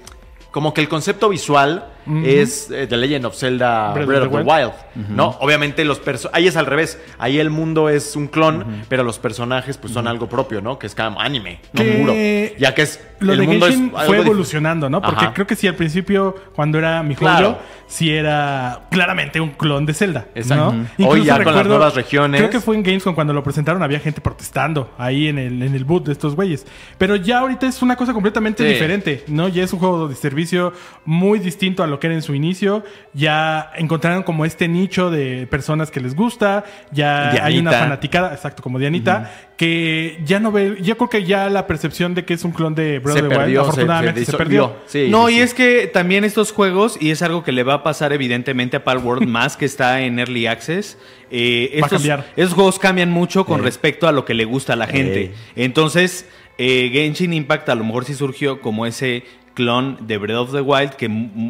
como 0.56 0.74
que 0.74 0.80
el 0.80 0.88
concepto 0.88 1.28
visual 1.28 1.84
es 2.24 2.70
eh, 2.72 2.88
The 2.88 2.98
Legend 2.98 3.26
of 3.26 3.36
Zelda 3.36 3.94
Breath, 3.94 4.24
of 4.24 4.32
the 4.32 4.38
Wild, 4.44 4.72
¿no? 5.10 5.36
Obviamente 5.40 5.84
los 5.86 6.00
perso- 6.04 6.30
ahí 6.34 6.48
es 6.48 6.56
al 6.56 6.66
revés, 6.66 7.00
ahí 7.18 7.40
el 7.40 7.50
mundo 7.50 7.90
es 7.90 8.16
un 8.16 8.28
clon, 8.28 8.84
pero 8.90 9.04
los 9.04 9.20
personajes 9.20 9.78
pues 9.78 9.94
son 9.94 10.08
algo 10.08 10.28
propio, 10.30 10.62
¿no? 10.62 10.78
Que 10.80 10.88
es 10.88 10.96
cada 10.96 11.16
anime, 11.22 11.60
no 11.74 11.82
puro. 11.84 12.14
Ya 12.58 12.74
que 12.76 12.82
es 12.84 13.00
Lo 13.20 13.34
el 13.34 13.40
de 13.40 13.48
mundo 13.48 13.68
es 13.68 13.78
fue 14.06 14.18
evolucionando, 14.20 14.90
¿no? 14.90 15.02
Porque 15.02 15.26
Ajá. 15.26 15.34
creo 15.34 15.48
que 15.48 15.56
sí, 15.56 15.68
al 15.68 15.76
principio, 15.76 16.36
cuando 16.56 16.78
era 16.78 17.02
mi 17.04 17.16
Claro. 17.16 17.46
juego, 17.54 17.62
sí 17.88 18.12
era 18.14 18.82
claramente 18.92 19.40
un 19.40 19.52
clon 19.52 19.86
de 19.86 19.94
Zelda. 19.94 20.26
Exacto. 20.36 20.74
¿no? 20.98 21.08
Hoy 21.08 21.24
ya 21.24 21.42
con 21.44 21.56
las 21.56 21.66
nuevas 21.68 21.96
regiones. 21.96 22.40
Creo 22.42 22.50
que 22.50 22.60
fue 22.60 22.76
en 22.76 22.84
Gamescom 22.84 23.16
cuando 23.16 23.34
lo 23.34 23.44
presentaron, 23.44 23.82
había 23.84 24.00
gente 24.00 24.22
protestando 24.22 24.92
ahí 24.98 25.28
en 25.28 25.38
el, 25.40 25.62
en 25.62 25.74
el 25.76 25.86
boot 25.86 26.06
de 26.06 26.12
estos 26.12 26.36
güeyes. 26.36 26.66
Pero 26.98 27.16
ya 27.16 27.40
ahorita 27.40 27.68
es 27.68 27.82
una 27.82 27.96
cosa 27.96 28.14
completamente 28.14 28.64
Sí. 28.64 28.70
diferente, 28.74 29.24
¿no? 29.28 29.48
Ya 29.48 29.64
es 29.64 29.72
un 29.74 29.80
juego 29.80 30.08
de 30.08 30.16
servicio 30.16 30.74
muy 31.06 31.40
distinto 31.40 31.84
a 31.84 31.88
lo 31.88 31.95
que 32.00 32.08
era 32.08 32.16
en 32.16 32.22
su 32.22 32.34
inicio. 32.36 32.84
Ya 33.14 33.72
encontraron 33.76 34.24
como 34.24 34.46
este 34.46 34.68
nicho 34.68 35.10
de 35.10 35.48
personas 35.48 35.92
que 35.92 36.00
les 36.00 36.16
gusta. 36.16 36.64
Ya 36.92 37.44
hay 37.44 37.58
una 37.60 37.72
fanaticada, 37.72 38.34
exacto, 38.34 38.62
como 38.64 38.80
Dianita, 38.80 39.32
que 39.58 40.20
ya 40.26 40.40
no 40.40 40.52
ve. 40.52 40.78
Yo 40.82 40.98
creo 40.98 41.10
que 41.10 41.24
ya 41.24 41.50
la 41.50 41.68
percepción 41.68 42.14
de 42.16 42.26
que 42.26 42.34
es 42.34 42.44
un 42.44 42.52
clon 42.52 42.76
de 42.76 43.00
Breath 43.00 43.18
Se 43.18 43.24
of 43.24 43.30
the 43.30 43.36
Wild, 43.36 43.40
perdió, 43.46 43.62
se- 43.64 43.70
afortunadamente 43.70 44.26
se 44.26 44.38
perdió. 44.38 44.76
Sí, 44.86 45.08
no, 45.10 45.28
sí, 45.28 45.34
y 45.34 45.36
sí. 45.38 45.42
es 45.42 45.54
que 45.54 45.88
también 45.88 46.24
estos 46.24 46.52
juegos, 46.52 46.98
y 47.00 47.12
es 47.12 47.22
algo 47.22 47.44
que 47.44 47.52
le 47.52 47.64
va 47.64 47.76
a 47.76 47.84
pasar 47.84 48.14
evidentemente 48.14 48.78
a 48.78 48.84
Palworld 48.84 49.28
más 49.28 49.58
que 49.58 49.66
está 49.66 50.02
en 50.02 50.20
Early 50.20 50.48
Access, 50.48 50.98
eh, 51.32 51.70
Va 51.74 51.76
a 51.76 51.80
estos, 51.86 51.92
cambiar. 52.02 52.26
estos 52.36 52.54
juegos 52.54 52.80
cambian 52.80 53.10
mucho 53.12 53.46
con 53.46 53.62
Eh. 53.62 53.64
respecto 53.64 54.08
a 54.08 54.12
lo 54.12 54.26
que 54.26 54.34
le 54.34 54.46
gusta 54.46 54.74
a 54.74 54.76
la 54.76 54.88
gente. 54.88 55.22
Eh. 55.24 55.34
Entonces, 55.56 56.28
eh, 56.58 56.90
Genshin 56.94 57.34
Impact 57.34 57.68
a 57.70 57.76
lo 57.76 57.84
mejor 57.84 58.06
sí 58.06 58.14
surgió 58.14 58.62
como 58.62 58.86
ese 58.86 59.24
clon 59.56 59.98
de 60.06 60.18
Breath 60.20 60.38
of 60.38 60.52
the 60.52 60.62
Wild, 60.62 60.92
que 60.92 61.06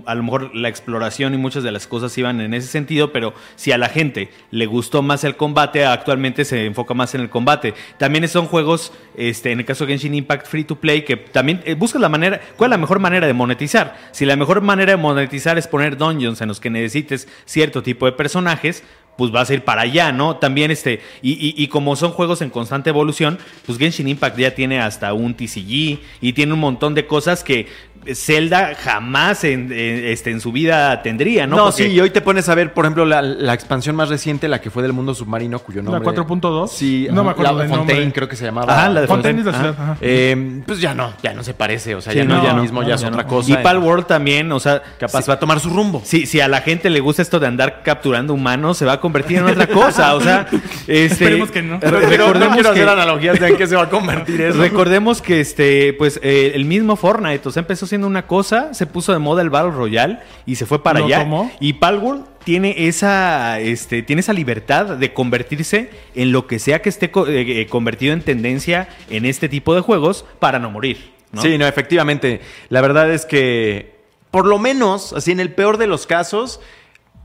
a 0.05 0.15
lo 0.15 0.23
mejor 0.23 0.55
la 0.55 0.69
exploración 0.69 1.33
y 1.33 1.37
muchas 1.37 1.63
de 1.63 1.71
las 1.73 1.87
cosas 1.87 2.17
iban 2.17 2.39
en 2.39 2.53
ese 2.53 2.67
sentido, 2.67 3.11
pero 3.11 3.33
si 3.57 3.73
a 3.73 3.77
la 3.77 3.89
gente 3.89 4.29
le 4.51 4.65
gustó 4.67 5.01
más 5.01 5.25
el 5.25 5.35
combate, 5.35 5.85
actualmente 5.85 6.45
se 6.45 6.65
enfoca 6.65 6.93
más 6.93 7.13
en 7.15 7.21
el 7.21 7.29
combate. 7.29 7.73
También 7.97 8.25
son 8.29 8.45
juegos, 8.45 8.93
este, 9.17 9.51
en 9.51 9.59
el 9.59 9.65
caso 9.65 9.85
de 9.85 9.91
Genshin 9.91 10.13
Impact 10.13 10.47
Free 10.47 10.63
to 10.63 10.77
Play, 10.77 11.01
que 11.03 11.17
también 11.17 11.61
eh, 11.65 11.73
buscas 11.73 12.01
la 12.01 12.07
manera, 12.09 12.39
¿cuál 12.55 12.69
es 12.69 12.71
la 12.71 12.77
mejor 12.77 12.99
manera 12.99 13.27
de 13.27 13.33
monetizar? 13.33 13.97
Si 14.11 14.23
la 14.25 14.35
mejor 14.37 14.61
manera 14.61 14.91
de 14.93 14.97
monetizar 14.97 15.57
es 15.57 15.67
poner 15.67 15.97
dungeons 15.97 16.39
en 16.41 16.47
los 16.47 16.59
que 16.61 16.69
necesites 16.69 17.27
cierto 17.45 17.83
tipo 17.83 18.05
de 18.05 18.11
personajes, 18.13 18.83
pues 19.17 19.31
vas 19.31 19.49
a 19.49 19.53
ir 19.53 19.63
para 19.63 19.83
allá, 19.83 20.11
¿no? 20.11 20.35
También 20.35 20.71
este, 20.71 20.99
y- 21.21 21.53
y 21.55 21.67
como 21.69 21.95
son 21.95 22.11
juegos 22.11 22.41
en 22.41 22.49
constante 22.49 22.89
evolución, 22.89 23.37
pues 23.65 23.77
Genshin 23.77 24.09
Impact 24.09 24.37
ya 24.37 24.53
tiene 24.53 24.81
hasta 24.81 25.13
un 25.13 25.33
TCG 25.35 25.99
y 26.19 26.33
tiene 26.33 26.51
un 26.51 26.59
montón 26.59 26.95
de 26.95 27.07
cosas 27.07 27.41
que 27.41 27.67
Zelda 28.13 28.73
jamás 28.75 29.43
en, 29.43 29.71
en- 29.71 30.05
este, 30.05 30.31
en 30.31 30.41
su 30.41 30.51
vida 30.51 31.01
tendría, 31.01 31.47
¿no? 31.47 31.55
No, 31.55 31.63
Porque- 31.65 31.85
sí, 31.85 31.91
y 31.91 31.99
hoy 31.99 32.09
te 32.11 32.21
pones 32.21 32.47
a 32.49 32.55
ver, 32.55 32.73
por 32.73 32.85
ejemplo, 32.85 33.05
la, 33.05 33.21
la 33.21 33.53
expansión 33.53 33.95
más 33.95 34.09
reciente, 34.09 34.47
la 34.47 34.61
que 34.61 34.69
fue 34.69 34.83
del 34.83 34.93
mundo 34.93 35.13
submarino, 35.15 35.59
cuyo 35.59 35.81
La 35.81 35.91
nombre... 35.99 36.11
4.2. 36.15 36.67
Sí, 36.69 37.07
No 37.11 37.23
me 37.23 37.31
acuerdo 37.31 37.53
la 37.57 37.63
de 37.63 37.69
Fontaine, 37.69 37.99
nombre. 38.01 38.13
creo 38.13 38.29
que 38.29 38.35
se 38.35 38.45
llamaba. 38.45 38.73
Ajá, 38.73 38.89
la 38.89 39.01
de 39.01 39.07
Fontaine 39.07 39.39
es 39.39 39.45
la 39.45 39.53
ciudad. 39.53 39.69
ajá. 39.79 39.97
Eh, 40.01 40.61
pues 40.65 40.79
ya 40.81 40.93
no, 40.93 41.13
ya 41.23 41.33
no 41.33 41.43
se 41.43 41.53
parece, 41.53 41.95
o 41.95 42.01
sea, 42.01 42.13
Sí, 42.13 42.19
ya 42.19 42.25
no, 42.25 42.37
no, 42.37 42.43
ya 42.43 42.53
no, 42.53 42.61
mismo, 42.61 42.81
no, 42.81 42.87
ya 42.87 42.95
es 42.95 43.03
otra 43.03 43.23
no. 43.23 43.27
cosa. 43.27 43.51
Y 43.51 43.57
Palworld 43.57 44.05
también, 44.05 44.51
o 44.51 44.59
sea, 44.59 44.81
Capaz 44.99 45.23
si- 45.23 45.27
va 45.29 45.35
a 45.35 45.39
tomar 45.39 45.59
su 45.59 45.69
rumbo. 45.69 46.01
Si, 46.03 46.25
si 46.25 46.39
a 46.41 46.47
la 46.47 46.61
gente 46.61 46.89
le 46.89 46.99
gusta 46.99 47.21
esto 47.21 47.39
de 47.39 47.47
andar 47.47 47.81
capturando 47.83 48.33
humanos, 48.33 48.77
se 48.77 48.85
va 48.85 48.93
a 48.93 48.99
convertir 49.01 49.37
en 49.39 49.45
otra 49.45 49.67
cosa. 49.67 50.15
O 50.15 50.21
sea, 50.21 50.47
este, 50.87 51.05
Esperemos 51.05 51.49
que 51.51 51.61
no. 51.61 51.79
recordemos 51.79 52.53
quiero 52.55 52.73
que- 52.73 52.79
hacer 52.81 52.89
analogías 52.89 53.39
de 53.39 53.47
en 53.47 53.57
qué 53.57 53.67
se 53.67 53.75
va 53.75 53.83
a 53.83 53.89
convertir 53.89 54.41
eso. 54.41 54.59
Recordemos 54.59 55.21
que 55.21 55.39
este, 55.39 55.93
pues, 55.93 56.19
eh, 56.23 56.51
el 56.55 56.65
mismo 56.65 56.95
Fortnite, 56.95 57.47
o 57.47 57.51
sea, 57.51 57.61
empezó 57.61 57.85
siendo 57.87 57.94
una 58.03 58.27
cosa, 58.27 58.73
se 58.73 58.85
puso 58.85 59.13
de 59.13 59.19
moda 59.19 59.41
el 59.41 59.49
Battle 59.49 59.71
Royale 59.71 60.19
y 60.45 60.55
se 60.55 60.65
fue 60.65 60.83
para 60.83 60.99
allá. 60.99 61.19
tomó. 61.19 61.51
Y 61.59 61.73
Palworld 61.73 62.25
tiene 62.43 62.87
esa, 62.87 63.59
este, 63.59 64.03
tiene 64.03 64.19
esa 64.19 64.33
libertad 64.33 64.97
de 64.97 65.13
convertirse 65.13 65.89
en 66.15 66.31
lo 66.31 66.47
que 66.47 66.59
sea 66.59 66.81
que 66.81 66.89
esté 66.89 67.11
co- 67.11 67.27
eh, 67.27 67.61
eh, 67.61 67.67
convertido 67.67 68.13
en 68.13 68.21
tendencia 68.21 68.89
en 69.09 69.25
este 69.25 69.47
tipo 69.49 69.73
de 69.75 69.81
juegos 69.81 70.25
para 70.39 70.59
no 70.59 70.69
morir. 70.71 71.11
¿no? 71.31 71.41
Sí, 71.41 71.57
no, 71.57 71.65
efectivamente. 71.67 72.41
La 72.69 72.81
verdad 72.81 73.11
es 73.11 73.25
que, 73.25 73.95
por 74.31 74.45
lo 74.45 74.57
menos, 74.59 75.13
así 75.13 75.31
en 75.31 75.39
el 75.39 75.53
peor 75.53 75.77
de 75.77 75.87
los 75.87 76.05
casos, 76.07 76.59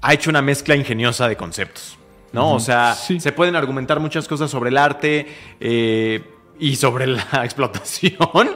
ha 0.03 0.15
hecho 0.15 0.31
una 0.31 0.43
mezcla 0.43 0.77
ingeniosa 0.77 1.29
de 1.29 1.37
conceptos. 1.37 1.97
¿No? 2.33 2.55
O 2.55 2.61
sea, 2.61 2.95
Sí. 2.95 3.19
se 3.19 3.33
pueden 3.33 3.57
argumentar 3.57 3.99
muchas 3.99 4.29
cosas 4.29 4.53
sobre 4.53 4.71
el 4.71 4.77
arte 4.79 5.27
eh, 5.59 6.23
y 6.61 6.77
sobre 6.77 7.07
la 7.07 7.27
explotación, 7.45 8.51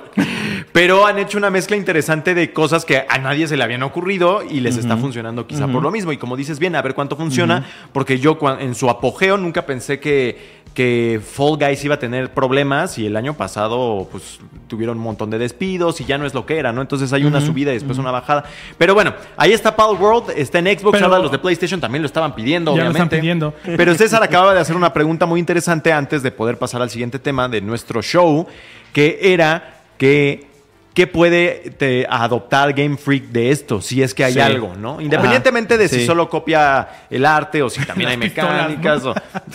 pero 0.73 1.07
han 1.07 1.19
hecho 1.19 1.39
una 1.39 1.51
mezcla 1.51 1.77
interesante 1.77 2.35
de 2.35 2.53
cosas 2.53 2.85
que 2.85 3.05
a 3.09 3.19
nadie 3.19 3.49
se 3.49 3.57
le 3.57 3.65
habían 3.65 3.83
ocurrido 3.83 4.43
y 4.49 4.61
les 4.61 4.77
está 4.77 4.97
funcionando 4.97 5.47
quizá 5.47 5.67
por 5.67 5.83
lo 5.83 5.91
mismo. 5.91 6.13
Y 6.13 6.19
como 6.19 6.37
dices 6.37 6.59
bien, 6.59 6.77
a 6.77 6.83
ver 6.83 6.95
cuánto 6.95 7.17
funciona, 7.17 7.67
porque 7.93 8.19
yo 8.19 8.39
en 8.61 8.75
su 8.75 8.91
apogeo 8.91 9.39
nunca 9.39 9.67
pensé 9.67 9.99
que, 9.99 10.64
que 10.75 11.21
Fall 11.25 11.57
Guys 11.57 11.85
iba 11.85 11.95
a 11.95 11.99
tener 12.01 12.35
problemas 12.35 12.99
y 12.99 13.07
el 13.07 13.17
año 13.17 13.35
pasado 13.35 14.09
pues 14.11 14.41
tuvieron 14.67 14.99
un 14.99 15.05
montón 15.05 15.31
de 15.31 15.39
despidos 15.39 16.01
y 16.01 16.05
ya 16.05 16.19
no 16.19 16.27
es 16.27 16.35
lo 16.35 16.45
que 16.47 16.59
era, 16.59 16.73
¿no? 16.73 16.83
Entonces 16.83 17.13
hay 17.13 17.25
una 17.25 17.41
subida 17.41 17.71
y 17.71 17.75
después 17.75 17.97
una 17.99 18.11
bajada. 18.11 18.45
Pero 18.77 18.93
bueno, 18.93 19.15
ahí 19.37 19.53
está 19.53 19.77
Pal 19.77 19.95
World, 19.97 20.31
está 20.37 20.59
en 20.59 20.67
Xbox, 20.67 20.93
Pero- 20.99 21.07
ahora 21.07 21.21
los 21.21 21.31
de 21.31 21.39
PlayStation 21.39 21.81
también 21.81 22.03
lo 22.03 22.07
estaban 22.07 22.35
pidiendo, 22.35 22.73
Ya 22.73 22.83
lo 22.85 22.91
están 22.91 23.07
obviamente. 23.09 23.17
pidiendo. 23.21 23.55
Pero 23.65 23.95
César 23.95 24.23
acababa 24.25 24.53
de 24.53 24.61
hacer 24.61 24.75
una 24.75 24.93
pregunta 24.93 25.27
muy 25.27 25.39
interesante 25.39 25.93
antes 25.93 26.25
de 26.25 26.33
poder 26.33 26.59
pasar 26.59 26.83
al 26.83 26.91
siguiente 26.91 27.21
tema 27.21 27.49
de 27.49 27.61
nuestro 27.61 28.03
show, 28.03 28.47
que 28.93 29.21
era 29.23 29.81
que 29.97 30.54
¿qué 30.95 31.07
puede 31.07 31.73
te- 31.77 32.07
adoptar 32.09 32.73
Game 32.73 32.97
Freak 32.97 33.25
de 33.25 33.51
esto? 33.51 33.81
Si 33.83 34.01
es 34.03 34.15
que 34.15 34.25
hay 34.25 34.35
Sí. 34.35 34.41
algo, 34.41 34.75
¿no? 34.77 35.01
Independientemente 35.01 35.77
de 35.77 35.89
si 35.89 36.01
sí. 36.01 36.07
solo 36.07 36.29
copia 36.31 36.89
el 37.11 37.27
arte 37.27 37.63
o 37.63 37.69
si 37.69 37.81
también 37.87 38.11
hay 38.11 38.17
pistolas, 38.17 38.69
mecánicas. 38.71 39.05
o- 39.05 39.15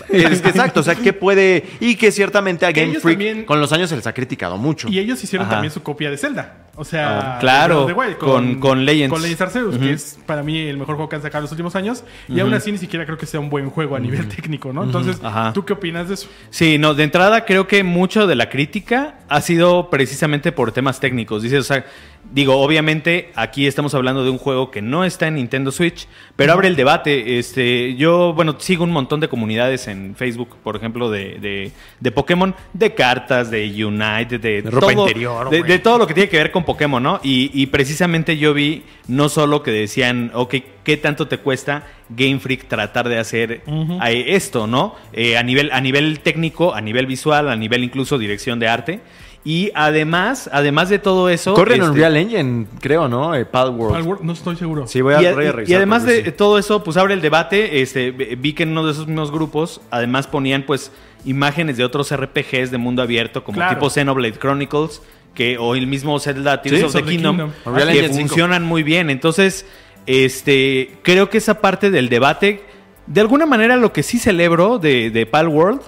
es 0.10 0.42
que 0.42 0.50
exacto, 0.50 0.82
o 0.82 0.84
sea, 0.84 0.96
¿qué 0.96 1.14
puede...? 1.14 1.64
Y 1.80 1.96
que 1.96 2.12
ciertamente 2.12 2.66
a 2.66 2.74
Que 2.74 2.82
Game 2.86 3.00
Freak 3.00 3.18
también- 3.18 3.46
con 3.46 3.60
los 3.60 3.72
años 3.72 3.90
se 3.90 3.96
les 3.96 4.06
ha 4.06 4.14
criticado 4.14 4.58
mucho. 4.58 4.88
Y 4.90 5.00
ellos 5.00 5.24
hicieron 5.24 5.46
Ajá. 5.48 5.56
también 5.56 5.72
su 5.74 5.82
copia 5.82 6.12
de 6.12 6.18
Zelda. 6.18 6.54
O 6.82 6.86
sea, 6.86 7.36
Ah, 7.36 7.40
claro, 7.40 7.86
de 7.88 7.92
of 7.92 8.08
the 8.08 8.16
con- 8.16 8.58
con 8.62 8.86
Legends. 8.86 9.12
Con 9.12 9.22
Legends 9.22 9.42
Arceus, 9.42 9.78
que 9.78 9.92
es 9.92 10.18
para 10.26 10.44
mí 10.44 10.58
el 10.60 10.78
mejor 10.78 10.96
juego 10.96 11.10
que 11.10 11.18
han 11.18 11.22
sacado 11.22 11.40
en 11.40 11.44
los 11.44 11.52
últimos 11.52 11.76
años. 11.76 12.06
Y 12.30 12.40
aún 12.40 12.54
así 12.54 12.72
ni 12.72 12.78
siquiera 12.78 13.06
creo 13.06 13.18
que 13.18 13.26
sea 13.26 13.42
un 13.42 13.50
buen 13.50 13.70
juego 13.70 13.98
a 13.98 14.00
nivel 14.00 14.30
técnico, 14.30 14.72
¿no? 14.72 14.86
Entonces. 14.86 15.20
¿tú 15.54 15.66
qué 15.66 15.74
opinas 15.74 16.08
de 16.08 16.14
eso? 16.14 16.30
Sí, 16.52 16.78
no, 16.78 16.94
de 16.94 17.04
entrada 17.04 17.44
creo 17.44 17.68
que 17.68 17.84
mucho 17.84 18.28
de 18.28 18.36
la 18.36 18.50
crítica 18.50 19.16
ha 19.28 19.42
sido 19.42 19.90
precisamente 19.90 20.54
por 20.54 20.72
temas 20.72 21.02
técnicos. 21.02 21.44
Dice, 21.44 21.58
o 21.58 21.64
sea, 21.64 21.86
digo, 22.32 22.58
obviamente 22.62 23.32
aquí 23.36 23.68
estamos 23.68 23.94
hablando 23.96 24.24
de 24.24 24.30
un 24.30 24.38
juego 24.38 24.72
que 24.72 24.82
no 24.82 25.04
está 25.04 25.28
en 25.28 25.36
Nintendo 25.36 25.72
Switch, 25.72 26.08
pero 26.36 26.54
abre 26.54 26.68
el 26.68 26.76
debate. 26.76 27.40
Este, 27.40 27.96
yo, 27.96 28.34
bueno, 28.34 28.56
sigo 28.60 28.84
un 28.84 28.92
montón 28.92 29.20
de 29.20 29.28
comunidades 29.28 29.88
en 29.88 30.16
Facebook, 30.16 30.58
por 30.64 30.76
ejemplo, 30.76 31.10
de, 31.10 31.40
de, 31.40 31.72
de 32.00 32.12
Pokémon, 32.12 32.56
de 32.74 32.94
cartas, 32.94 33.52
de 33.52 33.86
Unite, 33.86 34.38
de, 34.38 34.62
De 34.62 34.72
ropa 34.72 34.94
todo, 34.94 35.08
interior, 35.08 35.50
de 35.50 35.80
todo 35.80 35.98
lo 35.98 36.08
que 36.08 36.14
tiene 36.14 36.30
que 36.30 36.38
ver 36.38 36.52
con 36.52 36.64
Pokémon, 36.64 37.02
¿no? 37.02 37.20
Y, 37.24 37.52
y 37.54 37.68
precisamente 37.68 38.38
yo 38.38 38.54
vi 38.54 38.84
no 39.08 39.30
solo 39.30 39.64
que 39.64 39.72
decían, 39.72 40.32
ok, 40.34 40.56
¿qué 40.84 40.98
tanto 40.98 41.28
te 41.28 41.40
cuesta 41.40 41.88
Game 42.10 42.40
Freak 42.40 42.68
tratar 42.68 43.10
de 43.10 43.20
hacer 43.20 43.62
eh, 43.68 44.26
esto, 44.28 44.68
¿no? 44.68 44.96
Eh, 45.14 45.38
a, 45.38 45.44
nivel, 45.44 45.72
a 45.72 45.82
nivel 45.82 46.20
técnico, 46.20 46.74
a 46.74 46.82
nivel 46.82 47.06
visual, 47.06 47.50
a 47.50 47.56
nivel 47.56 47.84
incluso 47.84 48.18
dirección 48.18 48.60
de 48.60 48.68
arte. 48.68 49.00
Y 49.46 49.72
además, 49.74 50.50
además 50.52 50.90
de 50.90 51.00
todo 51.00 51.30
eso... 51.30 51.54
Corre 51.54 51.76
en 51.76 51.82
este, 51.82 51.92
Unreal 51.92 52.18
Engine, 52.18 52.66
creo, 52.82 53.08
¿no? 53.08 53.34
Eh, 53.34 53.46
Pal 53.46 53.70
World. 53.70 53.94
Palworld, 53.96 54.22
no 54.24 54.34
estoy 54.34 54.58
seguro. 54.58 54.86
Sí, 54.86 55.00
voy 55.02 55.14
a, 55.14 55.22
y, 55.22 55.26
a- 55.28 55.34
voy 55.34 55.46
a 55.46 55.48
y 55.48 55.52
revisar, 55.52 55.78
además 55.78 56.06
de 56.06 56.26
sí. 56.26 56.32
todo 56.34 56.60
eso, 56.60 56.84
pues 56.84 56.98
abre 56.98 57.14
el 57.14 57.22
debate. 57.22 57.82
Este, 57.82 58.12
vi 58.12 58.54
que 58.54 58.64
en 58.64 58.72
uno 58.72 58.86
de 58.86 58.92
esos 58.92 59.08
mismos 59.08 59.32
grupos, 59.32 59.80
además 59.92 60.28
ponían 60.28 60.64
pues 60.64 60.92
imágenes 61.26 61.78
de 61.78 61.86
otros 61.86 62.14
RPGs 62.14 62.70
de 62.70 62.78
mundo 62.78 63.02
abierto, 63.02 63.44
como 63.46 63.56
Claro. 63.56 63.76
tipo 63.76 63.90
Xenoblade 63.90 64.38
Chronicles, 64.38 65.02
que, 65.34 65.58
o 65.58 65.74
el 65.74 65.88
mismo 65.88 66.20
Zelda 66.20 66.62
Tears 66.62 66.80
Sí, 66.80 66.84
of 66.86 66.92
the 66.92 67.00
of 67.00 67.06
the 67.06 67.12
Kingdom, 67.12 67.38
Kingdom. 67.38 67.76
Que 67.76 67.82
Engine 67.84 68.08
5. 68.14 68.28
funcionan 68.28 68.64
muy 68.66 68.84
bien. 68.84 69.10
Entonces, 69.10 69.66
este, 70.06 70.98
creo 71.02 71.30
que 71.30 71.38
esa 71.38 71.62
parte 71.62 71.92
del 71.92 72.10
debate, 72.10 72.62
de 73.08 73.22
alguna 73.22 73.46
manera 73.46 73.78
lo 73.78 73.94
que 73.94 74.04
sí 74.04 74.20
celebro 74.20 74.80
de, 74.80 75.12
de 75.12 75.26
Pal 75.26 75.48
World 75.48 75.82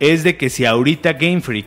es 0.00 0.24
de 0.24 0.36
que 0.36 0.50
si 0.50 0.64
ahorita 0.64 1.12
Game 1.12 1.40
Freak 1.40 1.66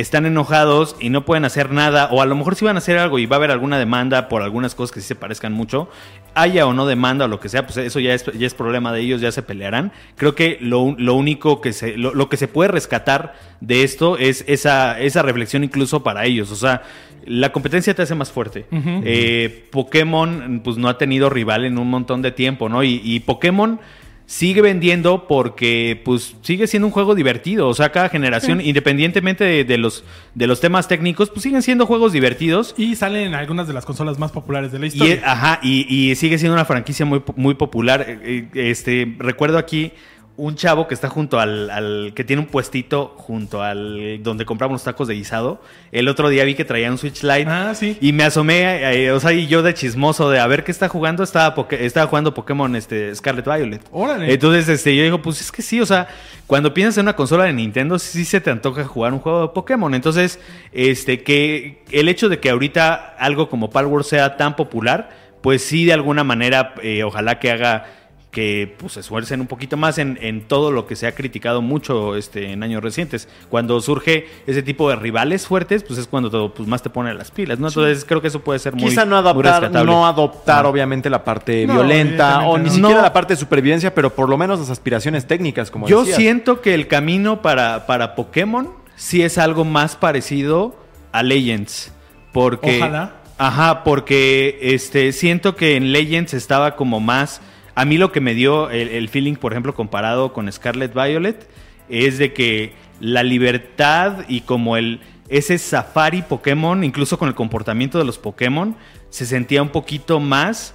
están 0.00 0.26
enojados 0.26 0.96
y 1.00 1.10
no 1.10 1.24
pueden 1.24 1.44
hacer 1.44 1.70
nada, 1.70 2.08
o 2.10 2.22
a 2.22 2.26
lo 2.26 2.34
mejor 2.34 2.54
sí 2.54 2.64
van 2.64 2.76
a 2.76 2.78
hacer 2.78 2.98
algo 2.98 3.18
y 3.18 3.26
va 3.26 3.36
a 3.36 3.38
haber 3.38 3.50
alguna 3.50 3.78
demanda 3.78 4.28
por 4.28 4.42
algunas 4.42 4.74
cosas 4.74 4.94
que 4.94 5.00
sí 5.00 5.08
se 5.08 5.14
parezcan 5.14 5.52
mucho, 5.52 5.88
haya 6.34 6.66
o 6.66 6.72
no 6.72 6.86
demanda 6.86 7.24
o 7.24 7.28
lo 7.28 7.40
que 7.40 7.48
sea, 7.48 7.66
pues 7.66 7.76
eso 7.78 8.00
ya 8.00 8.14
es, 8.14 8.24
ya 8.26 8.46
es 8.46 8.54
problema 8.54 8.92
de 8.92 9.00
ellos, 9.00 9.20
ya 9.20 9.32
se 9.32 9.42
pelearán. 9.42 9.92
Creo 10.16 10.34
que 10.34 10.58
lo, 10.60 10.94
lo 10.98 11.14
único 11.14 11.60
que 11.60 11.72
se, 11.72 11.96
lo, 11.96 12.14
lo 12.14 12.28
que 12.28 12.36
se 12.36 12.48
puede 12.48 12.70
rescatar 12.70 13.34
de 13.60 13.82
esto 13.82 14.18
es 14.18 14.44
esa, 14.46 15.00
esa 15.00 15.22
reflexión 15.22 15.64
incluso 15.64 16.02
para 16.02 16.24
ellos. 16.24 16.50
O 16.52 16.56
sea, 16.56 16.82
la 17.24 17.52
competencia 17.52 17.94
te 17.94 18.02
hace 18.02 18.14
más 18.14 18.32
fuerte. 18.32 18.66
Eh, 18.72 19.68
Pokémon, 19.70 20.60
pues 20.64 20.76
no 20.76 20.88
ha 20.88 20.98
tenido 20.98 21.28
rival 21.28 21.64
en 21.64 21.78
un 21.78 21.90
montón 21.90 22.22
de 22.22 22.32
tiempo, 22.32 22.68
¿no? 22.68 22.82
Y, 22.82 23.00
y 23.04 23.20
Pokémon 23.20 23.80
sigue 24.28 24.60
vendiendo 24.60 25.26
porque 25.26 26.02
pues 26.04 26.36
sigue 26.42 26.66
siendo 26.66 26.86
un 26.86 26.92
juego 26.92 27.14
divertido. 27.14 27.66
O 27.66 27.72
sea, 27.72 27.92
cada 27.92 28.10
generación, 28.10 28.60
independientemente 28.60 29.42
de, 29.42 29.64
de 29.64 29.78
los, 29.78 30.04
de 30.34 30.46
los 30.46 30.60
temas 30.60 30.86
técnicos, 30.86 31.30
pues 31.30 31.42
siguen 31.42 31.62
siendo 31.62 31.86
juegos 31.86 32.12
divertidos. 32.12 32.74
Y 32.76 32.94
salen 32.94 33.28
en 33.28 33.34
algunas 33.34 33.66
de 33.66 33.72
las 33.72 33.86
consolas 33.86 34.18
más 34.18 34.30
populares 34.30 34.70
de 34.70 34.80
la 34.80 34.86
historia. 34.86 35.22
ajá, 35.24 35.60
y, 35.62 35.86
y 35.88 36.14
sigue 36.14 36.36
siendo 36.36 36.52
una 36.52 36.66
franquicia 36.66 37.06
muy, 37.06 37.22
muy 37.36 37.54
popular. 37.54 38.04
Eh, 38.06 38.48
eh, 38.54 38.70
Este, 38.70 39.16
recuerdo 39.18 39.56
aquí 39.56 39.92
un 40.38 40.54
chavo 40.54 40.86
que 40.86 40.94
está 40.94 41.08
junto 41.08 41.40
al, 41.40 41.68
al- 41.68 42.12
que 42.14 42.22
tiene 42.22 42.40
un 42.40 42.46
puestito 42.48 43.12
junto 43.18 43.60
al 43.60 44.22
donde 44.22 44.44
compramos 44.44 44.76
los 44.76 44.84
tacos 44.84 45.08
de 45.08 45.14
guisado. 45.14 45.60
El 45.90 46.06
otro 46.08 46.28
día 46.28 46.44
vi 46.44 46.54
que 46.54 46.64
traía 46.64 46.90
un 46.90 46.96
Switch 46.96 47.22
Lite. 47.24 47.44
Ah, 47.48 47.74
sí. 47.74 47.98
Y 48.00 48.12
me 48.12 48.22
asomé, 48.22 49.04
eh, 49.04 49.10
o 49.10 49.18
sea, 49.18 49.32
y 49.32 49.48
yo 49.48 49.62
de 49.62 49.74
chismoso 49.74 50.30
de 50.30 50.38
a 50.38 50.46
ver 50.46 50.62
qué 50.62 50.70
está 50.70 50.88
jugando, 50.88 51.24
estaba, 51.24 51.66
estaba 51.70 52.06
jugando 52.06 52.34
Pokémon 52.34 52.74
este, 52.76 53.12
Scarlet 53.16 53.44
Violet. 53.44 53.82
Órale. 53.90 54.32
Entonces, 54.32 54.68
este, 54.68 54.96
yo 54.96 55.02
digo, 55.02 55.20
pues 55.20 55.40
es 55.40 55.50
que 55.50 55.60
sí, 55.60 55.80
o 55.80 55.86
sea, 55.86 56.06
cuando 56.46 56.72
piensas 56.72 56.98
en 56.98 57.06
una 57.06 57.16
consola 57.16 57.44
de 57.44 57.52
Nintendo, 57.52 57.98
sí 57.98 58.24
se 58.24 58.40
te 58.40 58.50
antoja 58.50 58.84
jugar 58.84 59.12
un 59.12 59.18
juego 59.18 59.42
de 59.42 59.48
Pokémon. 59.48 59.92
Entonces, 59.92 60.38
este, 60.72 61.24
que 61.24 61.82
el 61.90 62.08
hecho 62.08 62.28
de 62.28 62.38
que 62.38 62.50
ahorita 62.50 63.16
algo 63.18 63.48
como 63.50 63.70
Palworld 63.70 64.06
sea 64.06 64.36
tan 64.36 64.54
popular, 64.54 65.10
pues 65.42 65.62
sí, 65.64 65.84
de 65.84 65.92
alguna 65.92 66.22
manera, 66.22 66.74
eh, 66.82 67.02
ojalá 67.02 67.38
que 67.40 67.50
haga 67.50 67.86
que 68.30 68.76
pues, 68.78 68.92
se 68.92 69.00
esfuercen 69.00 69.40
un 69.40 69.46
poquito 69.46 69.78
más 69.78 69.96
en, 69.96 70.18
en 70.20 70.42
todo 70.46 70.70
lo 70.70 70.86
que 70.86 70.96
se 70.96 71.06
ha 71.06 71.14
criticado 71.14 71.62
mucho 71.62 72.14
este, 72.14 72.52
en 72.52 72.62
años 72.62 72.82
recientes. 72.82 73.26
Cuando 73.48 73.80
surge 73.80 74.26
ese 74.46 74.62
tipo 74.62 74.90
de 74.90 74.96
rivales 74.96 75.46
fuertes, 75.46 75.82
pues 75.82 75.98
es 75.98 76.06
cuando 76.06 76.30
todo, 76.30 76.52
pues, 76.52 76.68
más 76.68 76.82
te 76.82 76.90
pone 76.90 77.14
las 77.14 77.30
pilas, 77.30 77.58
¿no? 77.58 77.68
Entonces 77.68 78.04
creo 78.04 78.20
que 78.20 78.28
eso 78.28 78.40
puede 78.40 78.58
ser 78.58 78.74
muy 78.74 78.90
Quizá 78.90 79.06
no 79.06 79.22
rescatable. 79.32 79.84
no 79.90 80.06
adoptar 80.06 80.66
Ah. 80.66 80.68
obviamente 80.68 81.08
la 81.08 81.24
parte 81.24 81.66
No, 81.66 81.72
violenta 81.74 82.40
o 82.46 82.58
ni 82.58 82.64
no. 82.68 82.70
siquiera 82.74 83.00
la 83.02 83.12
parte 83.14 83.32
de 83.32 83.40
supervivencia, 83.40 83.94
pero 83.94 84.14
por 84.14 84.28
lo 84.28 84.36
menos 84.36 84.58
las 84.60 84.68
aspiraciones 84.70 85.26
técnicas, 85.26 85.70
como 85.70 85.88
Yo 85.88 86.00
decías. 86.00 86.18
siento 86.18 86.60
que 86.60 86.74
el 86.74 86.86
camino 86.86 87.40
para, 87.40 87.86
para 87.86 88.14
Pokémon 88.14 88.68
sí 88.94 89.22
es 89.22 89.38
algo 89.38 89.64
más 89.64 89.96
parecido 89.96 90.76
a 91.12 91.22
Legends. 91.22 91.92
Porque. 92.32 92.76
Ojalá. 92.76 93.14
Ajá, 93.38 93.84
porque 93.84 94.58
este, 94.60 95.12
siento 95.12 95.54
que 95.56 95.76
en 95.76 95.92
Legends 95.92 96.34
estaba 96.34 96.76
como 96.76 97.00
más. 97.00 97.40
A 97.78 97.84
mí 97.84 97.96
lo 97.96 98.10
que 98.10 98.20
me 98.20 98.34
dio 98.34 98.70
el, 98.70 98.88
el 98.88 99.08
feeling, 99.08 99.36
por 99.36 99.52
ejemplo, 99.52 99.72
comparado 99.72 100.32
con 100.32 100.50
Scarlet 100.50 100.92
Violet, 100.92 101.48
es 101.88 102.18
de 102.18 102.32
que 102.32 102.72
la 102.98 103.22
libertad 103.22 104.24
y 104.26 104.40
como 104.40 104.76
el. 104.76 104.98
Ese 105.28 105.58
safari 105.58 106.22
Pokémon, 106.22 106.82
incluso 106.82 107.20
con 107.20 107.28
el 107.28 107.36
comportamiento 107.36 107.96
de 107.98 108.04
los 108.04 108.18
Pokémon, 108.18 108.74
se 109.10 109.26
sentía 109.26 109.62
un 109.62 109.68
poquito 109.68 110.18
más 110.18 110.74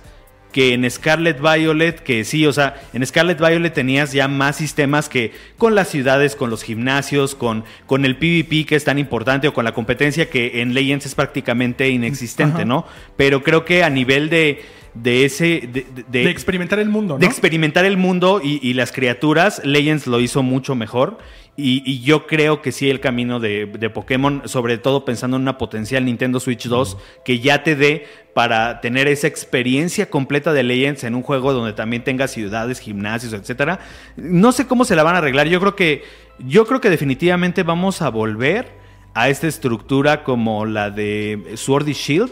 que 0.53 0.73
en 0.73 0.89
Scarlet 0.89 1.41
Violet, 1.41 1.99
que 1.99 2.23
sí, 2.23 2.45
o 2.45 2.53
sea, 2.53 2.81
en 2.93 3.05
Scarlet 3.05 3.37
Violet 3.37 3.73
tenías 3.73 4.13
ya 4.13 4.29
más 4.29 4.55
sistemas 4.55 5.09
que 5.09 5.33
con 5.57 5.75
las 5.75 5.89
ciudades, 5.89 6.37
con 6.37 6.49
los 6.49 6.63
gimnasios, 6.63 7.35
con, 7.35 7.65
con 7.85 8.05
el 8.05 8.15
PvP 8.15 8.65
que 8.65 8.75
es 8.77 8.85
tan 8.85 8.97
importante, 8.97 9.49
o 9.49 9.53
con 9.53 9.65
la 9.65 9.73
competencia 9.73 10.29
que 10.29 10.61
en 10.61 10.73
Legends 10.73 11.07
es 11.07 11.15
prácticamente 11.15 11.89
inexistente, 11.89 12.57
Ajá. 12.57 12.65
¿no? 12.65 12.85
Pero 13.17 13.43
creo 13.43 13.65
que 13.65 13.83
a 13.83 13.89
nivel 13.89 14.29
de, 14.29 14.61
de 14.93 15.25
ese... 15.25 15.45
De, 15.71 15.85
de- 15.95 16.23
de 16.23 16.29
experimentar 16.29 16.79
el 16.79 16.89
mundo, 16.89 17.15
¿no? 17.15 17.19
de 17.19 17.25
experimentar 17.25 17.85
el 17.85 17.97
mundo 17.97 18.41
y, 18.43 18.59
y 18.67 18.73
las 18.73 18.91
criaturas, 18.91 19.61
Legends 19.65 20.07
lo 20.07 20.19
hizo 20.19 20.43
mucho 20.43 20.75
mejor. 20.75 21.17
Y, 21.55 21.83
y 21.85 22.01
yo 22.01 22.25
creo 22.25 22.63
que 22.63 22.71
sí 22.71 22.89
el 22.89 22.99
camino 22.99 23.39
de, 23.39 23.67
de 23.67 23.89
Pokémon, 23.91 24.41
sobre 24.45 24.79
todo 24.79 25.05
pensando 25.05 25.37
en 25.37 25.43
una 25.43 25.59
potencial 25.59 26.03
Nintendo 26.03 26.39
Switch 26.39 26.67
2, 26.67 26.97
que 27.23 27.39
ya 27.39 27.61
te 27.63 27.75
dé 27.75 28.07
para 28.33 28.81
tener 28.81 29.07
esa 29.07 29.27
experiencia 29.27 30.09
completa 30.09 30.51
de 30.51 30.63
Legends 30.63 31.03
en 31.03 31.13
un 31.13 31.21
juego 31.21 31.53
donde 31.53 31.73
también 31.73 32.03
tenga 32.03 32.27
ciudades, 32.27 32.79
gimnasios, 32.79 33.33
etcétera. 33.33 33.79
No 34.17 34.51
sé 34.51 34.65
cómo 34.65 34.83
se 34.83 34.95
la 34.95 35.03
van 35.03 35.13
a 35.13 35.19
arreglar. 35.19 35.47
Yo 35.47 35.59
creo 35.59 35.75
que, 35.75 36.03
yo 36.39 36.65
creo 36.65 36.81
que 36.81 36.89
definitivamente 36.89 37.61
vamos 37.61 38.01
a 38.01 38.09
volver 38.09 38.71
a 39.13 39.29
esta 39.29 39.45
estructura 39.45 40.23
como 40.23 40.65
la 40.65 40.89
de 40.89 41.51
Sword 41.55 41.87
y 41.87 41.93
Shield, 41.93 42.31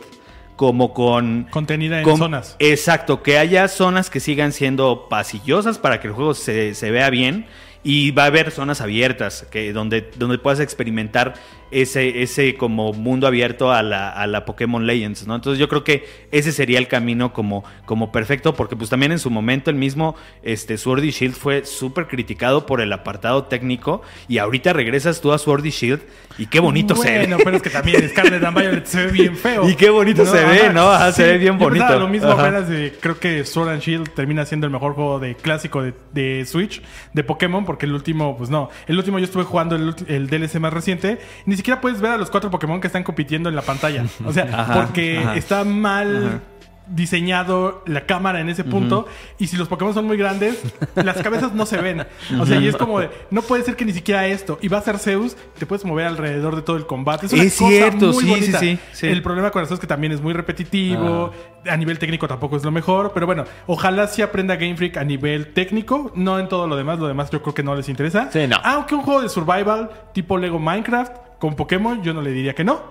como 0.55 0.93
con 0.93 1.47
Contenida 1.49 1.99
en 1.99 2.03
con- 2.03 2.17
zonas. 2.17 2.55
Exacto, 2.59 3.23
que 3.23 3.37
haya 3.37 3.67
zonas 3.67 4.09
que 4.09 4.19
sigan 4.19 4.51
siendo 4.51 5.07
pasillosas 5.09 5.77
para 5.79 5.99
que 5.99 6.07
el 6.07 6.13
juego 6.13 6.33
se, 6.33 6.73
se 6.75 6.91
vea 6.91 7.09
bien. 7.09 7.45
Y 7.83 8.11
va 8.11 8.23
a 8.23 8.27
haber 8.27 8.51
zonas 8.51 8.79
abiertas 8.79 9.47
que 9.49 9.73
donde, 9.73 10.11
donde 10.15 10.37
puedas 10.37 10.59
experimentar 10.59 11.33
ese, 11.71 12.21
ese 12.21 12.55
como 12.55 12.93
mundo 12.93 13.27
abierto 13.27 13.71
a 13.71 13.81
la, 13.81 14.09
a 14.09 14.27
la 14.27 14.45
Pokémon 14.45 14.85
Legends, 14.85 15.25
¿no? 15.25 15.35
Entonces 15.35 15.59
yo 15.59 15.69
creo 15.69 15.83
que 15.83 16.05
ese 16.31 16.51
sería 16.51 16.77
el 16.77 16.87
camino 16.87 17.33
como, 17.33 17.63
como 17.85 18.11
perfecto, 18.11 18.53
porque 18.53 18.75
pues 18.75 18.89
también 18.89 19.11
en 19.11 19.19
su 19.19 19.29
momento 19.29 19.69
el 19.69 19.77
mismo 19.77 20.15
este, 20.43 20.77
Sword 20.77 21.03
y 21.03 21.11
Shield 21.11 21.35
fue 21.35 21.65
súper 21.65 22.07
criticado 22.07 22.65
por 22.65 22.81
el 22.81 22.91
apartado 22.93 23.45
técnico 23.45 24.01
y 24.27 24.37
ahorita 24.37 24.73
regresas 24.73 25.21
tú 25.21 25.31
a 25.31 25.37
Sword 25.37 25.65
y 25.65 25.69
Shield 25.69 26.01
y 26.37 26.47
qué 26.47 26.59
bonito 26.59 26.95
se 26.95 27.11
ve. 27.11 27.17
Bueno, 27.19 27.37
pero 27.43 27.57
es 27.57 27.63
que 27.63 27.69
también 27.69 28.07
Scarlet 28.09 28.43
and 28.43 28.57
Violet 28.57 28.85
se 28.85 29.05
ve 29.05 29.11
bien 29.11 29.37
feo. 29.37 29.69
Y 29.69 29.75
qué 29.75 29.89
bonito 29.89 30.25
se 30.25 30.43
ve, 30.43 30.71
¿no? 30.73 30.89
Ajá, 30.89 31.11
se 31.11 31.23
ve 31.23 31.37
bien 31.37 31.57
yo 31.57 31.65
bonito. 31.65 31.99
Lo 31.99 32.07
mismo 32.07 32.31
Ajá. 32.31 32.41
apenas 32.41 32.69
de, 32.69 32.93
creo 32.99 33.19
que 33.19 33.45
Sword 33.45 33.69
and 33.69 33.81
Shield 33.81 34.09
termina 34.13 34.45
siendo 34.45 34.67
el 34.67 34.73
mejor 34.73 34.93
juego 34.93 35.19
de 35.19 35.35
clásico 35.35 35.81
de, 35.83 35.93
de 36.13 36.45
Switch, 36.45 36.81
de 37.13 37.23
Pokémon, 37.23 37.65
porque 37.65 37.85
el 37.85 37.93
último, 37.93 38.37
pues 38.37 38.49
no. 38.49 38.69
El 38.87 38.97
último 38.97 39.19
yo 39.19 39.25
estuve 39.25 39.43
jugando 39.43 39.75
el, 39.75 39.95
el 40.07 40.27
DLC 40.27 40.55
más 40.59 40.73
reciente. 40.73 41.19
Ni 41.45 41.55
siquiera 41.61 41.79
puedes 41.81 42.01
ver 42.01 42.11
a 42.11 42.17
los 42.17 42.29
cuatro 42.29 42.49
Pokémon 42.51 42.79
que 42.81 42.87
están 42.87 43.03
compitiendo 43.03 43.49
en 43.49 43.55
la 43.55 43.61
pantalla. 43.61 44.03
O 44.25 44.33
sea, 44.33 44.47
Ajá, 44.51 44.73
porque 44.73 45.19
ajá. 45.19 45.35
está 45.35 45.63
mal. 45.63 46.27
Ajá. 46.27 46.39
diseñado 46.87 47.83
la 47.85 48.05
cámara 48.05 48.41
en 48.41 48.49
ese 48.49 48.65
punto 48.65 49.05
y 49.39 49.47
si 49.47 49.55
los 49.55 49.69
Pokémon 49.69 49.93
son 49.93 50.05
muy 50.05 50.17
grandes 50.17 50.61
las 50.95 51.21
cabezas 51.21 51.53
no 51.53 51.65
se 51.65 51.77
ven 51.77 52.05
o 52.37 52.45
sea 52.45 52.59
y 52.59 52.67
es 52.67 52.75
como 52.75 52.99
de 52.99 53.09
no 53.29 53.43
puede 53.43 53.63
ser 53.63 53.77
que 53.77 53.85
ni 53.85 53.93
siquiera 53.93 54.27
esto 54.27 54.59
y 54.61 54.67
va 54.67 54.79
a 54.79 54.81
ser 54.81 54.97
Zeus 54.99 55.37
te 55.57 55.65
puedes 55.65 55.85
mover 55.85 56.07
alrededor 56.07 56.53
de 56.55 56.63
todo 56.63 56.75
el 56.75 56.85
combate 56.85 57.27
es 57.27 57.33
una 57.33 57.43
Es 57.43 57.55
cosa 57.55 57.69
cierto, 57.69 58.07
muy 58.11 58.23
sí, 58.25 58.29
bonita. 58.29 58.59
sí, 58.59 58.75
sí, 58.75 58.79
sí. 58.93 59.07
el 59.07 59.21
problema 59.21 59.51
con 59.51 59.63
eso 59.63 59.73
es 59.75 59.79
que 59.79 59.87
también 59.87 60.11
es 60.11 60.21
muy 60.21 60.33
repetitivo 60.33 61.31
Ah. 61.65 61.73
a 61.73 61.77
nivel 61.77 61.97
técnico 61.99 62.27
tampoco 62.27 62.57
es 62.57 62.63
lo 62.65 62.71
mejor 62.71 63.11
pero 63.13 63.25
bueno 63.25 63.45
ojalá 63.67 64.07
sí 64.07 64.21
aprenda 64.21 64.55
Game 64.57 64.75
Freak 64.75 64.97
a 64.97 65.03
nivel 65.05 65.53
técnico 65.53 66.11
no 66.15 66.39
en 66.39 66.49
todo 66.49 66.67
lo 66.67 66.75
demás 66.75 66.99
lo 66.99 67.07
demás 67.07 67.29
yo 67.31 67.41
creo 67.41 67.53
que 67.53 67.63
no 67.63 67.73
les 67.75 67.87
interesa 67.87 68.29
Sí, 68.33 68.47
no. 68.47 68.57
aunque 68.63 68.95
un 68.95 69.03
juego 69.03 69.21
de 69.21 69.29
survival 69.29 69.89
tipo 70.13 70.37
Lego 70.37 70.59
Minecraft 70.59 71.13
con 71.41 71.55
Pokémon 71.57 72.01
yo 72.01 72.13
no 72.13 72.21
le 72.21 72.31
diría 72.31 72.55
que 72.55 72.63
no 72.63 72.83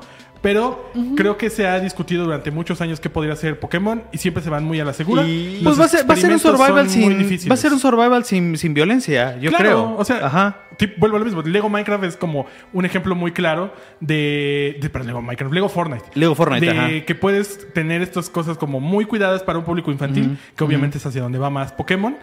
pero 0.43 0.91
creo 1.17 1.37
que 1.37 1.51
se 1.51 1.67
ha 1.67 1.79
discutido 1.81 2.25
durante 2.25 2.51
muchos 2.51 2.81
años 2.81 2.99
qué 2.99 3.11
podría 3.11 3.37
ser 3.37 3.61
Pokémon 3.61 4.03
y 4.11 4.17
siempre 4.17 4.43
se 4.43 4.49
van 4.49 4.65
muy 4.65 4.81
a 4.81 4.87
la 4.87 4.95
segura. 4.95 5.23
Y- 5.23 5.61
Los 5.61 5.77
Pues 5.77 5.81
va 5.81 5.85
a 5.85 5.89
ser, 5.89 6.09
va 6.09 6.15
a 6.15 6.17
ser 6.17 6.31
un 6.31 6.37
experimentos 6.37 6.43
survival 6.59 6.89
son 6.91 7.01
muy 7.03 7.09
sin. 7.11 7.19
difíciles. 7.19 7.51
Va 7.51 7.55
a 7.55 7.59
ser 7.59 7.73
un 7.75 7.79
survival 7.79 8.25
sin, 8.25 8.57
sin 8.57 8.73
violencia, 8.73 9.37
yo 9.39 9.51
Claro, 9.51 9.65
creo. 9.65 9.97
O 9.99 10.05
sea, 10.07 10.25
Ajá. 10.27 10.57
Tip- 10.79 10.95
vuelvo 10.99 11.17
a 11.17 11.19
lo 11.21 11.25
mismo. 11.25 11.43
Lego 11.43 11.69
Minecraft 11.69 12.05
es 12.05 12.17
como 12.17 12.47
un 12.73 12.85
ejemplo 12.85 13.15
muy 13.15 13.33
claro 13.33 13.73
de. 14.01 14.77
de 14.81 14.91
perdón, 14.91 15.09
Lego 15.09 15.23
Minecraft, 15.23 15.53
Lego 15.55 15.69
Fortnite. 15.69 16.05
Lego 16.15 16.35
Fortnite, 16.35 16.67
De 16.67 16.73
ajá. 16.79 16.89
que 17.07 17.15
puedes 17.15 17.73
tener 17.73 18.03
estas 18.03 18.31
cosas 18.31 18.59
como 18.59 18.81
muy 18.81 19.05
cuidadas 19.05 19.43
para 19.43 19.59
un 19.59 19.65
público 19.65 19.91
infantil, 19.91 20.39
que 20.57 20.65
obviamente 20.65 20.99
es 20.99 21.07
hacia 21.07 21.23
donde 21.23 21.39
va 21.39 21.51
más 21.51 21.73
Pokémon. 21.73 22.17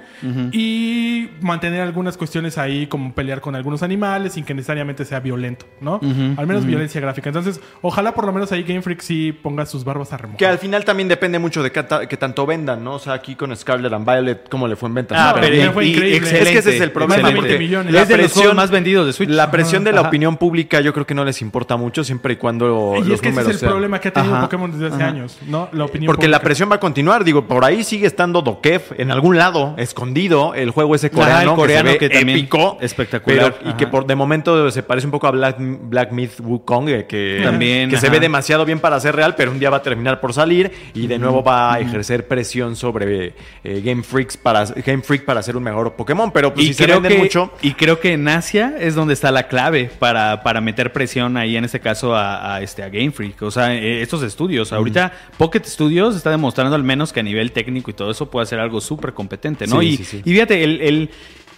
Y 0.51 1.29
mantener 1.41 1.81
algunas 1.81 2.17
cuestiones 2.17 2.57
ahí, 2.57 2.87
como 2.87 3.13
pelear 3.13 3.41
con 3.41 3.55
algunos 3.55 3.83
animales 3.83 4.33
sin 4.33 4.43
que 4.43 4.53
necesariamente 4.53 5.05
sea 5.05 5.19
violento, 5.19 5.65
¿no? 5.81 5.99
Al 6.37 6.47
menos 6.47 6.65
violencia 6.65 7.01
gráfica. 7.01 7.29
Entonces, 7.29 7.59
ojalá 7.81 8.13
por 8.13 8.25
lo 8.25 8.33
menos 8.33 8.51
ahí 8.51 8.63
Game 8.63 8.81
Freak 8.81 9.01
sí 9.01 9.31
ponga 9.31 9.65
sus 9.65 9.83
barbas 9.83 10.13
a 10.13 10.17
remojar. 10.17 10.37
Que 10.37 10.45
al 10.45 10.57
final 10.57 10.85
también 10.85 11.07
depende 11.09 11.39
mucho 11.39 11.63
de 11.63 11.71
qué, 11.71 11.83
ta- 11.83 12.07
qué 12.07 12.17
tanto 12.17 12.45
vendan, 12.45 12.83
¿no? 12.83 12.93
O 12.95 12.99
sea, 12.99 13.13
aquí 13.13 13.35
con 13.35 13.55
Scarlet 13.55 13.91
and 13.93 14.05
Violet, 14.05 14.49
¿cómo 14.49 14.67
le 14.67 14.75
fue 14.75 14.89
en 14.89 14.95
ventas? 14.95 15.17
Ah, 15.19 15.33
No, 15.35 15.41
pero 15.41 15.47
pero 15.55 15.73
fue 15.73 15.85
y- 15.85 15.93
increíble. 15.93 16.17
excelente, 16.17 16.49
Es 16.49 16.53
que 16.53 16.59
ese 16.59 16.75
es 16.75 16.81
el 16.81 16.91
problema. 16.91 17.21
Más 17.21 17.31
de 17.31 17.35
porque 17.35 17.49
20 17.49 17.63
millones. 17.65 17.93
La 17.93 18.01
es 18.01 18.07
de 18.07 18.17
los 18.17 18.31
presión, 18.49 18.55
más 18.57 18.71
vendidos 18.71 19.05
de 19.05 19.13
Switch. 19.13 19.29
la 19.29 19.51
presión 19.51 19.83
de 19.83 19.91
la 19.91 19.99
Ajá. 20.01 20.07
opinión 20.09 20.37
pública 20.37 20.81
yo 20.81 20.93
creo 20.93 21.05
que 21.05 21.13
no 21.13 21.23
les 21.25 21.41
importa 21.41 21.77
mucho 21.77 22.03
siempre 22.03 22.33
y 22.33 22.35
cuando 22.37 22.95
y 22.97 23.03
los 23.03 23.15
es 23.15 23.21
que 23.21 23.29
ese 23.29 23.41
es 23.41 23.47
el 23.47 23.57
sean- 23.59 23.71
problema 23.71 23.99
que 23.99 24.07
ha 24.09 24.13
tenido 24.13 24.33
Ajá. 24.35 24.43
Pokémon 24.43 24.71
desde 24.71 24.93
hace 24.93 25.03
años, 25.03 25.37
¿no? 25.47 25.69
La 25.71 25.85
opinión 25.85 26.07
Porque 26.07 26.27
la 26.27 26.39
presión 26.39 26.69
va 26.71 26.75
a 26.75 26.79
continuar. 26.79 27.23
Digo, 27.23 27.45
por 27.45 27.63
ahí 27.65 27.83
sigue 27.83 28.07
estando 28.07 28.41
Dokef 28.41 28.91
en 28.99 29.11
algún 29.11 29.37
lado, 29.37 29.73
escondido, 29.77 30.53
el 30.53 30.71
juego 30.71 30.95
ese 30.95 31.09
coreano, 31.09 31.51
el 31.51 31.55
coreano 31.57 31.83
que, 31.91 31.97
se 31.99 32.05
ve 32.05 32.09
que 32.09 32.17
también 32.17 32.37
épico. 32.39 32.77
espectacular. 32.81 33.55
pero- 33.59 33.71
y 33.71 33.73
que 33.75 33.87
por 33.87 34.05
de 34.05 34.15
momento 34.15 34.69
se 34.71 34.83
parece 34.83 35.07
un 35.07 35.11
poco 35.11 35.27
a 35.27 35.31
Black, 35.31 35.57
Black 35.59 36.11
Myth 36.11 36.39
Wukong, 36.39 36.89
eh, 36.89 37.05
que, 37.07 37.41
También, 37.43 37.89
que 37.89 37.97
se 37.97 38.09
ve 38.09 38.19
demasiado 38.19 38.65
bien 38.65 38.79
para 38.79 38.99
ser 38.99 39.15
real, 39.15 39.35
pero 39.35 39.51
un 39.51 39.59
día 39.59 39.69
va 39.69 39.77
a 39.77 39.81
terminar 39.83 40.19
por 40.19 40.33
salir 40.33 40.71
y 40.93 41.07
de 41.07 41.17
nuevo 41.19 41.43
va 41.43 41.73
a 41.73 41.79
ejercer 41.79 42.27
presión 42.27 42.75
sobre 42.75 43.33
eh, 43.63 43.81
Game 43.83 44.03
Freaks 44.03 44.37
para 44.37 44.65
Game 44.65 45.01
Freak 45.03 45.25
para 45.25 45.39
hacer 45.39 45.55
un 45.57 45.63
mejor 45.63 45.93
Pokémon. 45.93 46.31
Pero 46.31 46.53
pues 46.53 46.67
si 46.67 46.73
se 46.73 46.85
venden 46.87 47.11
que, 47.13 47.17
mucho. 47.17 47.51
y 47.61 47.73
creo 47.73 47.99
que 47.99 48.13
en 48.13 48.26
Asia 48.29 48.75
es 48.79 48.95
donde 48.95 49.13
está 49.13 49.31
la 49.31 49.47
clave 49.47 49.89
para, 49.99 50.43
para 50.43 50.61
meter 50.61 50.91
presión 50.93 51.37
ahí, 51.37 51.57
en 51.57 51.65
este 51.65 51.79
caso, 51.79 52.15
a, 52.15 52.55
a, 52.55 52.61
este, 52.61 52.83
a 52.83 52.89
Game 52.89 53.11
Freak. 53.11 53.41
O 53.41 53.51
sea, 53.51 53.73
eh, 53.75 54.01
estos 54.01 54.23
estudios. 54.23 54.73
Ahorita 54.73 55.11
Pocket 55.37 55.63
Studios 55.65 56.15
está 56.15 56.31
demostrando 56.31 56.75
al 56.75 56.83
menos 56.83 57.13
que 57.13 57.19
a 57.19 57.23
nivel 57.23 57.51
técnico 57.51 57.91
y 57.91 57.93
todo 57.93 58.11
eso 58.11 58.29
puede 58.29 58.45
ser 58.45 58.59
algo 58.59 58.81
súper 58.81 59.13
competente, 59.13 59.67
¿no? 59.67 59.79
Sí, 59.81 59.87
y, 59.87 59.97
sí, 59.97 60.03
sí. 60.03 60.21
y 60.23 60.31
fíjate, 60.33 60.63
el, 60.63 60.81
el- 60.81 61.09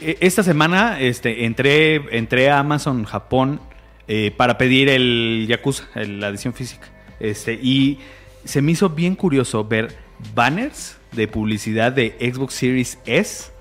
eh, 0.02 0.18
esta 0.22 0.44
semana 0.44 1.00
este, 1.00 1.46
entré, 1.46 1.96
entré 2.18 2.50
a 2.50 2.60
Amazon 2.60 3.04
Japón 3.04 3.60
eh, 4.08 4.32
para 4.36 4.58
pedir 4.58 4.88
el 4.90 5.46
Yakuza, 5.48 5.86
el- 5.96 6.20
la 6.20 6.30
edición 6.30 6.54
física. 6.54 6.88
Este, 7.20 7.54
y 7.62 8.00
se 8.46 8.62
me 8.62 8.72
hizo 8.72 8.90
bien 8.90 9.16
curioso 9.16 9.66
ver 9.66 9.96
banners 10.34 10.98
de 11.12 11.28
publicidad 11.28 11.92
de 11.92 12.16
Xbox 12.34 12.54
Series 12.54 12.98
S 13.06 13.52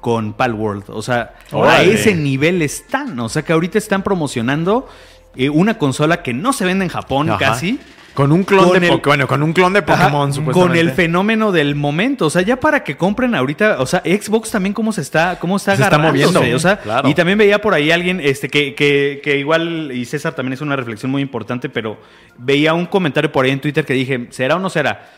con 0.00 0.32
Palworld. 0.34 0.84
O 0.88 1.02
sea, 1.02 1.34
a 1.52 1.82
ese 1.82 2.14
nivel 2.14 2.62
están. 2.62 3.18
O 3.20 3.28
sea, 3.28 3.42
que 3.42 3.52
ahorita 3.52 3.78
están 3.78 4.02
promocionando 4.02 4.88
eh, 5.36 5.48
una 5.48 5.78
consola 5.78 6.22
que 6.22 6.32
no 6.34 6.52
se 6.52 6.64
vende 6.64 6.84
en 6.84 6.90
Japón 6.90 7.30
Ajá. 7.30 7.38
casi. 7.38 7.78
Con 8.14 8.30
un 8.30 8.44
clon 8.44 8.68
Con 8.68 8.80
de 8.80 8.88
el- 8.88 9.00
bueno, 9.02 9.26
con 9.26 9.42
un 9.42 9.54
clon 9.54 9.72
de 9.72 9.78
Ajá, 9.78 10.10
Pokémon, 10.10 10.52
con 10.52 10.76
el 10.76 10.90
fenómeno 10.90 11.50
del 11.50 11.74
momento, 11.74 12.26
o 12.26 12.30
sea, 12.30 12.42
ya 12.42 12.60
para 12.60 12.84
que 12.84 12.94
compren 12.98 13.34
ahorita, 13.34 13.76
o 13.80 13.86
sea, 13.86 14.00
Xbox 14.04 14.50
también 14.50 14.74
cómo 14.74 14.92
se 14.92 15.00
está, 15.00 15.38
cómo 15.38 15.56
está 15.56 15.76
Se 15.76 15.82
está 15.84 15.96
moviendo, 15.96 16.42
o 16.54 16.58
sea, 16.58 16.78
claro. 16.78 17.08
y 17.08 17.14
también 17.14 17.38
veía 17.38 17.62
por 17.62 17.72
ahí 17.72 17.90
alguien, 17.90 18.20
este, 18.20 18.50
que, 18.50 18.74
que, 18.74 19.22
que 19.24 19.38
igual, 19.38 19.92
y 19.94 20.04
César 20.04 20.34
también 20.34 20.52
es 20.52 20.60
una 20.60 20.76
reflexión 20.76 21.10
muy 21.10 21.22
importante, 21.22 21.70
pero 21.70 21.98
veía 22.36 22.74
un 22.74 22.84
comentario 22.84 23.32
por 23.32 23.46
ahí 23.46 23.50
en 23.50 23.62
Twitter 23.62 23.82
que 23.86 23.94
dije, 23.94 24.26
¿será 24.28 24.56
o 24.56 24.58
no 24.58 24.68
será? 24.68 25.08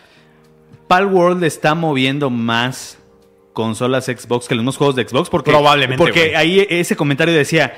Palworld 0.87 1.43
está 1.43 1.75
moviendo 1.75 2.31
más 2.31 2.99
consolas 3.55 4.05
Xbox 4.05 4.47
que 4.49 4.55
los 4.55 4.63
mismos 4.63 4.77
juegos 4.77 4.97
de 4.97 5.09
Xbox, 5.09 5.31
porque, 5.31 5.51
Probablemente, 5.51 5.97
porque 5.97 6.37
ahí 6.37 6.67
ese 6.69 6.95
comentario 6.97 7.33
decía, 7.33 7.73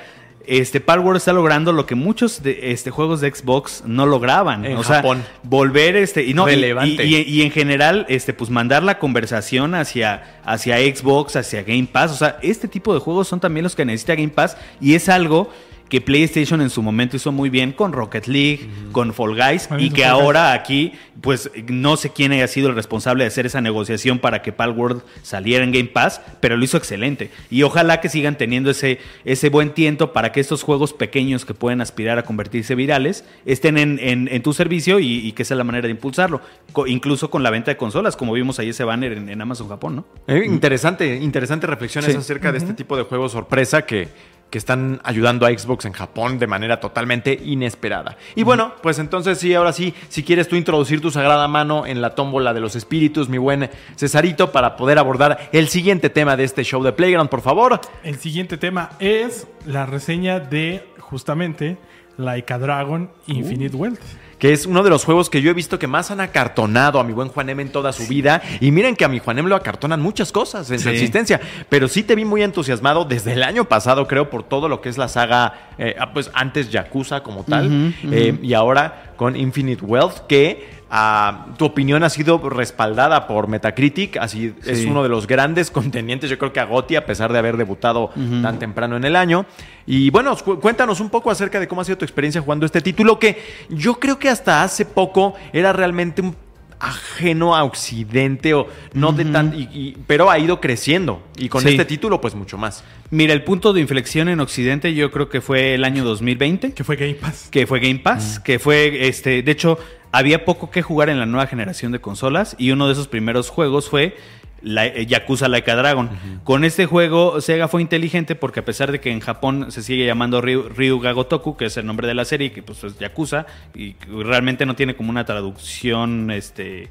este 0.48 0.80
Palworld 0.80 1.16
está 1.18 1.32
logrando 1.32 1.72
lo 1.72 1.86
que 1.86 1.94
muchos 1.96 2.42
de 2.42 2.70
este 2.72 2.90
juegos 2.92 3.20
de 3.20 3.32
Xbox 3.34 3.82
no 3.84 4.06
lograban, 4.06 4.64
En 4.64 4.76
o 4.76 4.84
sea, 4.84 4.96
Japón. 4.96 5.24
volver 5.42 5.96
este 5.96 6.22
y 6.24 6.34
no 6.34 6.48
y- 6.48 6.52
Relevante. 6.52 7.04
y, 7.04 7.16
y- 7.16 7.22
y 7.22 7.42
en 7.42 7.50
general 7.50 8.06
este 8.08 8.32
pues 8.32 8.48
mandar 8.50 8.82
la 8.84 8.98
conversación 9.00 9.74
hacia 9.74 10.38
hacia 10.44 10.78
Xbox 10.78 11.34
hacia 11.34 11.62
Game 11.64 11.88
Pass 11.90 12.12
o 12.12 12.14
sea 12.14 12.38
este 12.42 12.68
tipo 12.68 12.94
de 12.94 13.00
juegos 13.00 13.26
son 13.26 13.40
también 13.40 13.64
los 13.64 13.74
que 13.74 13.84
necesita 13.84 14.14
Game 14.14 14.28
Pass 14.28 14.56
y 14.80 14.94
es 14.94 15.08
algo 15.08 15.50
que 15.88 16.00
PlayStation 16.00 16.60
en 16.60 16.68
su 16.70 16.82
momento 16.82 17.16
hizo 17.16 17.30
muy 17.30 17.48
bien 17.48 17.72
con 17.72 17.92
Rocket 17.92 18.26
League, 18.26 18.68
con 18.90 19.14
Fall 19.14 19.36
Guys, 19.36 19.68
y 19.78 19.90
que 19.90 20.02
Fall 20.02 20.12
Guys. 20.14 20.22
ahora 20.22 20.52
aquí, 20.52 20.92
pues 21.20 21.48
no 21.68 21.96
sé 21.96 22.10
quién 22.10 22.32
haya 22.32 22.48
sido 22.48 22.68
el 22.68 22.74
responsable 22.74 23.22
de 23.22 23.28
hacer 23.28 23.46
esa 23.46 23.60
negociación 23.60 24.18
para 24.18 24.42
que 24.42 24.52
Palworld 24.52 25.02
saliera 25.22 25.62
en 25.62 25.70
Game 25.70 25.84
Pass, 25.88 26.20
pero 26.40 26.56
lo 26.56 26.64
hizo 26.64 26.76
excelente. 26.76 27.30
Y 27.50 27.62
ojalá 27.62 28.00
que 28.00 28.08
sigan 28.08 28.36
teniendo 28.36 28.70
ese, 28.70 28.98
ese 29.24 29.48
buen 29.48 29.70
tiento 29.70 30.12
para 30.12 30.32
que 30.32 30.40
estos 30.40 30.64
juegos 30.64 30.92
pequeños 30.92 31.44
que 31.44 31.54
pueden 31.54 31.80
aspirar 31.80 32.18
a 32.18 32.24
convertirse 32.24 32.74
virales 32.74 33.24
estén 33.44 33.78
en, 33.78 34.00
en- 34.00 34.28
en 34.28 34.42
tu 34.42 34.52
servicio 34.52 34.98
y, 34.98 35.18
y 35.26 35.32
que 35.32 35.42
esa 35.42 35.54
es 35.54 35.58
la 35.58 35.64
manera 35.64 35.86
de 35.86 35.92
impulsarlo. 35.92 36.40
Co- 36.72 36.86
incluso 36.88 37.30
con 37.30 37.44
la 37.44 37.50
venta 37.50 37.70
de 37.70 37.76
consolas, 37.76 38.16
como 38.16 38.32
vimos 38.32 38.58
ahí 38.58 38.70
ese 38.70 38.82
banner 38.82 39.12
en, 39.12 39.28
en 39.28 39.40
Amazon 39.40 39.68
Japón, 39.68 39.96
¿no? 39.96 40.04
Eh, 40.26 40.42
interesante, 40.46 41.14
interesante 41.16 41.66
reflexiones 41.68 42.10
Sí. 42.10 42.16
acerca 42.18 42.50
de 42.50 42.58
este 42.58 42.74
tipo 42.74 42.96
de 42.96 43.04
juegos 43.04 43.30
sorpresa 43.32 43.82
que, 43.86 44.08
que 44.50 44.58
están 44.58 45.00
ayudando 45.02 45.46
a 45.46 45.50
Xbox 45.50 45.84
en 45.84 45.92
Japón 45.92 46.38
de 46.38 46.46
manera 46.46 46.80
totalmente 46.80 47.38
inesperada. 47.44 48.16
Y 48.34 48.42
bueno, 48.42 48.74
pues 48.82 48.98
entonces 48.98 49.38
sí, 49.38 49.54
ahora 49.54 49.72
sí, 49.72 49.94
si 50.08 50.22
quieres 50.22 50.48
tú 50.48 50.56
introducir 50.56 51.00
tu 51.00 51.10
sagrada 51.10 51.48
mano 51.48 51.86
en 51.86 52.00
la 52.00 52.14
tómbola 52.14 52.54
de 52.54 52.60
los 52.60 52.76
espíritus, 52.76 53.28
mi 53.28 53.38
buen 53.38 53.70
Cesarito, 53.96 54.52
para 54.52 54.76
poder 54.76 54.98
abordar 54.98 55.50
el 55.52 55.68
siguiente 55.68 56.10
tema 56.10 56.36
de 56.36 56.44
este 56.44 56.62
show 56.62 56.82
de 56.82 56.92
Playground, 56.92 57.28
por 57.28 57.40
favor. 57.40 57.80
El 58.02 58.18
siguiente 58.18 58.56
tema 58.56 58.90
es 58.98 59.46
la 59.66 59.86
reseña 59.86 60.38
de 60.40 60.86
justamente 60.98 61.78
Laika 62.16 62.58
Dragon 62.58 63.10
Infinite 63.26 63.76
Wealth. 63.76 64.25
Que 64.38 64.52
es 64.52 64.66
uno 64.66 64.82
de 64.82 64.90
los 64.90 65.04
juegos 65.04 65.30
que 65.30 65.40
yo 65.40 65.50
he 65.50 65.54
visto 65.54 65.78
que 65.78 65.86
más 65.86 66.10
han 66.10 66.20
acartonado 66.20 67.00
a 67.00 67.04
mi 67.04 67.12
buen 67.12 67.28
Juanem 67.28 67.60
en 67.60 67.68
toda 67.70 67.92
su 67.92 68.06
vida. 68.06 68.42
Y 68.60 68.70
miren 68.70 68.96
que 68.96 69.04
a 69.04 69.08
mi 69.08 69.18
Juanem 69.18 69.46
lo 69.46 69.56
acartonan 69.56 70.00
muchas 70.00 70.32
cosas 70.32 70.70
en 70.70 70.78
su 70.78 70.88
existencia. 70.88 71.40
Pero 71.68 71.88
sí 71.88 72.02
te 72.02 72.14
vi 72.14 72.24
muy 72.24 72.42
entusiasmado 72.42 73.04
desde 73.04 73.32
el 73.32 73.42
año 73.42 73.64
pasado, 73.64 74.06
creo, 74.06 74.30
por 74.30 74.42
todo 74.42 74.68
lo 74.68 74.80
que 74.80 74.88
es 74.88 74.98
la 74.98 75.08
saga, 75.08 75.70
eh, 75.78 75.96
ah, 75.98 76.12
pues 76.12 76.30
antes 76.34 76.70
Yakuza 76.70 77.22
como 77.22 77.44
tal, 77.44 77.94
eh, 78.10 78.38
y 78.42 78.54
ahora 78.54 79.12
con 79.16 79.36
Infinite 79.36 79.84
Wealth, 79.84 80.26
que 80.26 80.75
ah, 80.90 81.46
tu 81.58 81.64
opinión 81.64 82.02
ha 82.04 82.10
sido 82.10 82.38
respaldada 82.48 83.26
por 83.26 83.48
Metacritic, 83.48 84.16
así 84.18 84.54
es 84.64 84.84
uno 84.86 85.02
de 85.02 85.08
los 85.08 85.26
grandes 85.26 85.70
contendientes, 85.72 86.30
yo 86.30 86.38
creo 86.38 86.52
que 86.52 86.60
a 86.60 86.64
Gotti, 86.64 86.96
a 86.96 87.04
pesar 87.06 87.32
de 87.32 87.38
haber 87.38 87.56
debutado 87.56 88.10
tan 88.42 88.58
temprano 88.58 88.96
en 88.96 89.04
el 89.04 89.16
año. 89.16 89.46
Y 89.86 90.10
bueno, 90.10 90.36
cu- 90.36 90.60
cuéntanos 90.60 91.00
un 91.00 91.10
poco 91.10 91.30
acerca 91.30 91.58
de 91.60 91.68
cómo 91.68 91.80
ha 91.80 91.84
sido 91.84 91.98
tu 91.98 92.04
experiencia 92.04 92.40
jugando 92.40 92.66
este 92.66 92.80
título, 92.80 93.18
que 93.18 93.40
yo 93.68 93.98
creo 93.98 94.18
que 94.18 94.28
hasta 94.28 94.62
hace 94.62 94.84
poco 94.84 95.34
era 95.52 95.72
realmente 95.72 96.22
un 96.22 96.36
ajeno 96.78 97.56
a 97.56 97.64
Occidente 97.64 98.52
o 98.52 98.66
no 98.92 99.12
de 99.12 99.24
tan 99.24 99.54
y- 99.58 99.62
y- 99.72 99.96
pero 100.06 100.30
ha 100.30 100.38
ido 100.38 100.60
creciendo 100.60 101.22
y 101.38 101.48
con 101.48 101.62
Sí. 101.62 101.70
este 101.70 101.86
título 101.86 102.20
pues 102.20 102.34
mucho 102.34 102.58
más. 102.58 102.84
Mira, 103.10 103.32
el 103.32 103.44
punto 103.44 103.72
de 103.72 103.80
inflexión 103.80 104.28
en 104.28 104.40
Occidente 104.40 104.92
yo 104.94 105.10
creo 105.10 105.30
que 105.30 105.40
fue 105.40 105.74
el 105.74 105.84
año 105.84 106.04
2020. 106.04 106.72
Que 106.74 106.84
fue 106.84 106.96
Game 106.96 107.14
Pass. 107.14 107.48
que 107.50 107.66
fue 107.66 107.80
Game 107.80 108.00
Pass, 108.00 108.40
que 108.40 108.58
fue 108.58 109.08
este, 109.08 109.42
de 109.42 109.52
hecho, 109.52 109.78
había 110.12 110.44
poco 110.44 110.70
que 110.70 110.82
jugar 110.82 111.08
en 111.08 111.18
la 111.18 111.26
nueva 111.26 111.46
generación 111.46 111.92
de 111.92 112.00
consolas 112.00 112.56
y 112.58 112.70
uno 112.70 112.86
de 112.86 112.92
esos 112.92 113.08
primeros 113.08 113.50
juegos 113.50 113.88
fue 113.88 114.16
la, 114.62 114.86
eh, 114.86 115.06
Yakuza 115.06 115.48
Laika 115.48 115.76
Dragon. 115.76 116.10
Con 116.44 116.64
este 116.64 116.86
juego 116.86 117.40
Sega 117.40 117.68
fue 117.68 117.82
inteligente 117.82 118.34
porque 118.34 118.60
a 118.60 118.64
pesar 118.64 118.92
de 118.92 119.00
que 119.00 119.10
en 119.10 119.20
Japón 119.20 119.70
se 119.70 119.82
sigue 119.82 120.06
llamando 120.06 120.40
Ryu, 120.40 120.68
Ryuga 120.68 121.12
Gotoku, 121.12 121.56
que 121.56 121.66
es 121.66 121.76
el 121.76 121.86
nombre 121.86 122.06
de 122.06 122.14
la 122.14 122.24
serie, 122.24 122.52
que 122.52 122.62
pues 122.62 122.82
es 122.84 122.98
Yakuza 122.98 123.46
y 123.74 123.94
realmente 124.08 124.66
no 124.66 124.74
tiene 124.74 124.96
como 124.96 125.10
una 125.10 125.24
traducción 125.24 126.30
este 126.30 126.88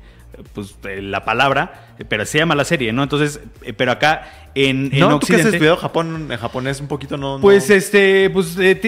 pues 0.54 0.82
de 0.82 1.02
la 1.02 1.24
palabra, 1.26 1.94
eh, 2.00 2.06
pero 2.08 2.26
se 2.26 2.38
llama 2.40 2.56
la 2.56 2.66
serie, 2.66 2.92
¿no? 2.94 3.04
Entonces, 3.04 3.40
eh, 3.64 3.74
pero 3.74 3.92
acá 3.92 4.50
en, 4.56 4.90
en 4.94 5.00
no, 5.00 5.20
tú 5.20 5.28
que 5.28 5.34
has 5.34 5.40
Occidente 5.40 5.50
estudiado 5.58 5.78
Japón, 5.78 6.28
en 6.32 6.38
japonés 6.38 6.80
un 6.80 6.88
poquito 6.88 7.18
no, 7.18 7.36
no- 7.36 7.42
pues 7.42 7.70
este, 7.70 8.30
pues 8.30 8.58
eh, 8.58 8.80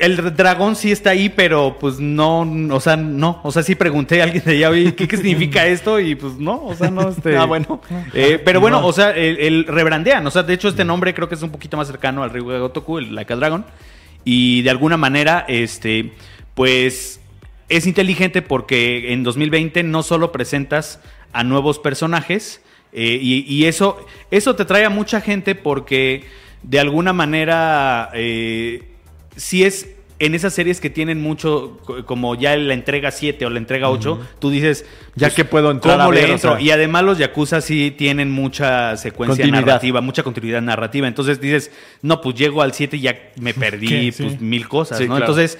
el 0.00 0.34
dragón 0.36 0.74
sí 0.76 0.90
está 0.92 1.10
ahí, 1.10 1.28
pero 1.28 1.76
pues 1.78 2.00
no, 2.00 2.40
o 2.74 2.80
sea, 2.80 2.96
no, 2.96 3.40
o 3.44 3.52
sea, 3.52 3.62
sí 3.62 3.74
pregunté 3.74 4.20
a 4.20 4.24
alguien 4.24 4.42
de 4.44 4.52
allá, 4.52 4.70
oye, 4.70 4.94
¿qué, 4.94 5.06
qué 5.08 5.16
significa 5.16 5.66
esto? 5.68 6.00
Y 6.00 6.14
pues 6.14 6.34
no, 6.34 6.64
o 6.64 6.74
sea, 6.74 6.90
no, 6.90 7.08
este. 7.16 7.36
Ah, 7.36 7.44
bueno. 7.44 7.80
Eh, 8.12 8.40
pero 8.44 8.60
bueno, 8.60 8.80
No. 8.80 8.86
o 8.88 8.92
sea, 8.92 9.10
el, 9.10 9.38
el 9.38 9.66
rebrandean, 9.66 10.26
o 10.26 10.30
sea, 10.30 10.42
de 10.42 10.54
hecho 10.54 10.68
este 10.68 10.84
nombre 10.84 11.14
creo 11.14 11.28
que 11.28 11.34
es 11.36 11.42
un 11.42 11.50
poquito 11.50 11.76
más 11.76 11.86
cercano 11.86 12.22
al 12.22 12.30
Ryuga 12.30 12.58
Gotoku, 12.58 12.98
el 12.98 13.14
Laika 13.14 13.36
Dragon, 13.36 13.64
y 14.24 14.62
de 14.62 14.70
alguna 14.70 14.96
manera, 14.96 15.44
este, 15.48 16.12
pues 16.54 17.20
es 17.76 17.86
inteligente 17.86 18.42
porque 18.42 19.12
en 19.12 19.22
2020 19.22 19.82
no 19.82 20.02
solo 20.02 20.32
presentas 20.32 21.00
a 21.32 21.44
nuevos 21.44 21.78
personajes, 21.78 22.60
eh, 22.92 23.18
y, 23.20 23.40
y 23.52 23.64
eso, 23.66 24.04
eso 24.30 24.54
te 24.54 24.64
trae 24.64 24.84
a 24.84 24.90
mucha 24.90 25.20
gente 25.20 25.54
porque 25.54 26.24
de 26.62 26.78
alguna 26.78 27.12
manera 27.12 28.10
eh, 28.14 28.82
si 29.36 29.64
es 29.64 29.88
en 30.20 30.32
esas 30.36 30.54
series 30.54 30.80
que 30.80 30.90
tienen 30.90 31.20
mucho, 31.20 31.80
co- 31.84 32.06
como 32.06 32.36
ya 32.36 32.56
la 32.56 32.72
entrega 32.72 33.10
7 33.10 33.44
o 33.46 33.50
la 33.50 33.58
entrega 33.58 33.90
8, 33.90 34.20
tú 34.38 34.48
dices, 34.48 34.86
Ya 35.16 35.26
pues, 35.26 35.34
que 35.34 35.44
puedo 35.44 35.72
entrar 35.72 35.96
¿cómo 35.98 36.10
a 36.10 36.14
le? 36.14 36.24
O 36.24 36.28
entro? 36.34 36.52
sea- 36.52 36.60
y 36.60 36.70
además 36.70 37.02
los 37.02 37.18
Yakuza 37.18 37.60
sí 37.60 37.90
tienen 37.90 38.30
mucha 38.30 38.96
secuencia 38.96 39.44
narrativa, 39.48 40.00
mucha 40.00 40.22
continuidad 40.22 40.62
narrativa. 40.62 41.08
Entonces 41.08 41.40
dices, 41.40 41.72
no, 42.00 42.20
pues 42.20 42.36
llego 42.36 42.62
al 42.62 42.72
7 42.72 42.96
y 42.96 43.00
ya 43.00 43.18
me 43.40 43.52
perdí 43.54 44.12
pues, 44.12 44.40
mil 44.40 44.68
cosas, 44.68 44.98
Sí, 44.98 45.04
¿no? 45.08 45.16
claro. 45.16 45.32
Entonces 45.32 45.58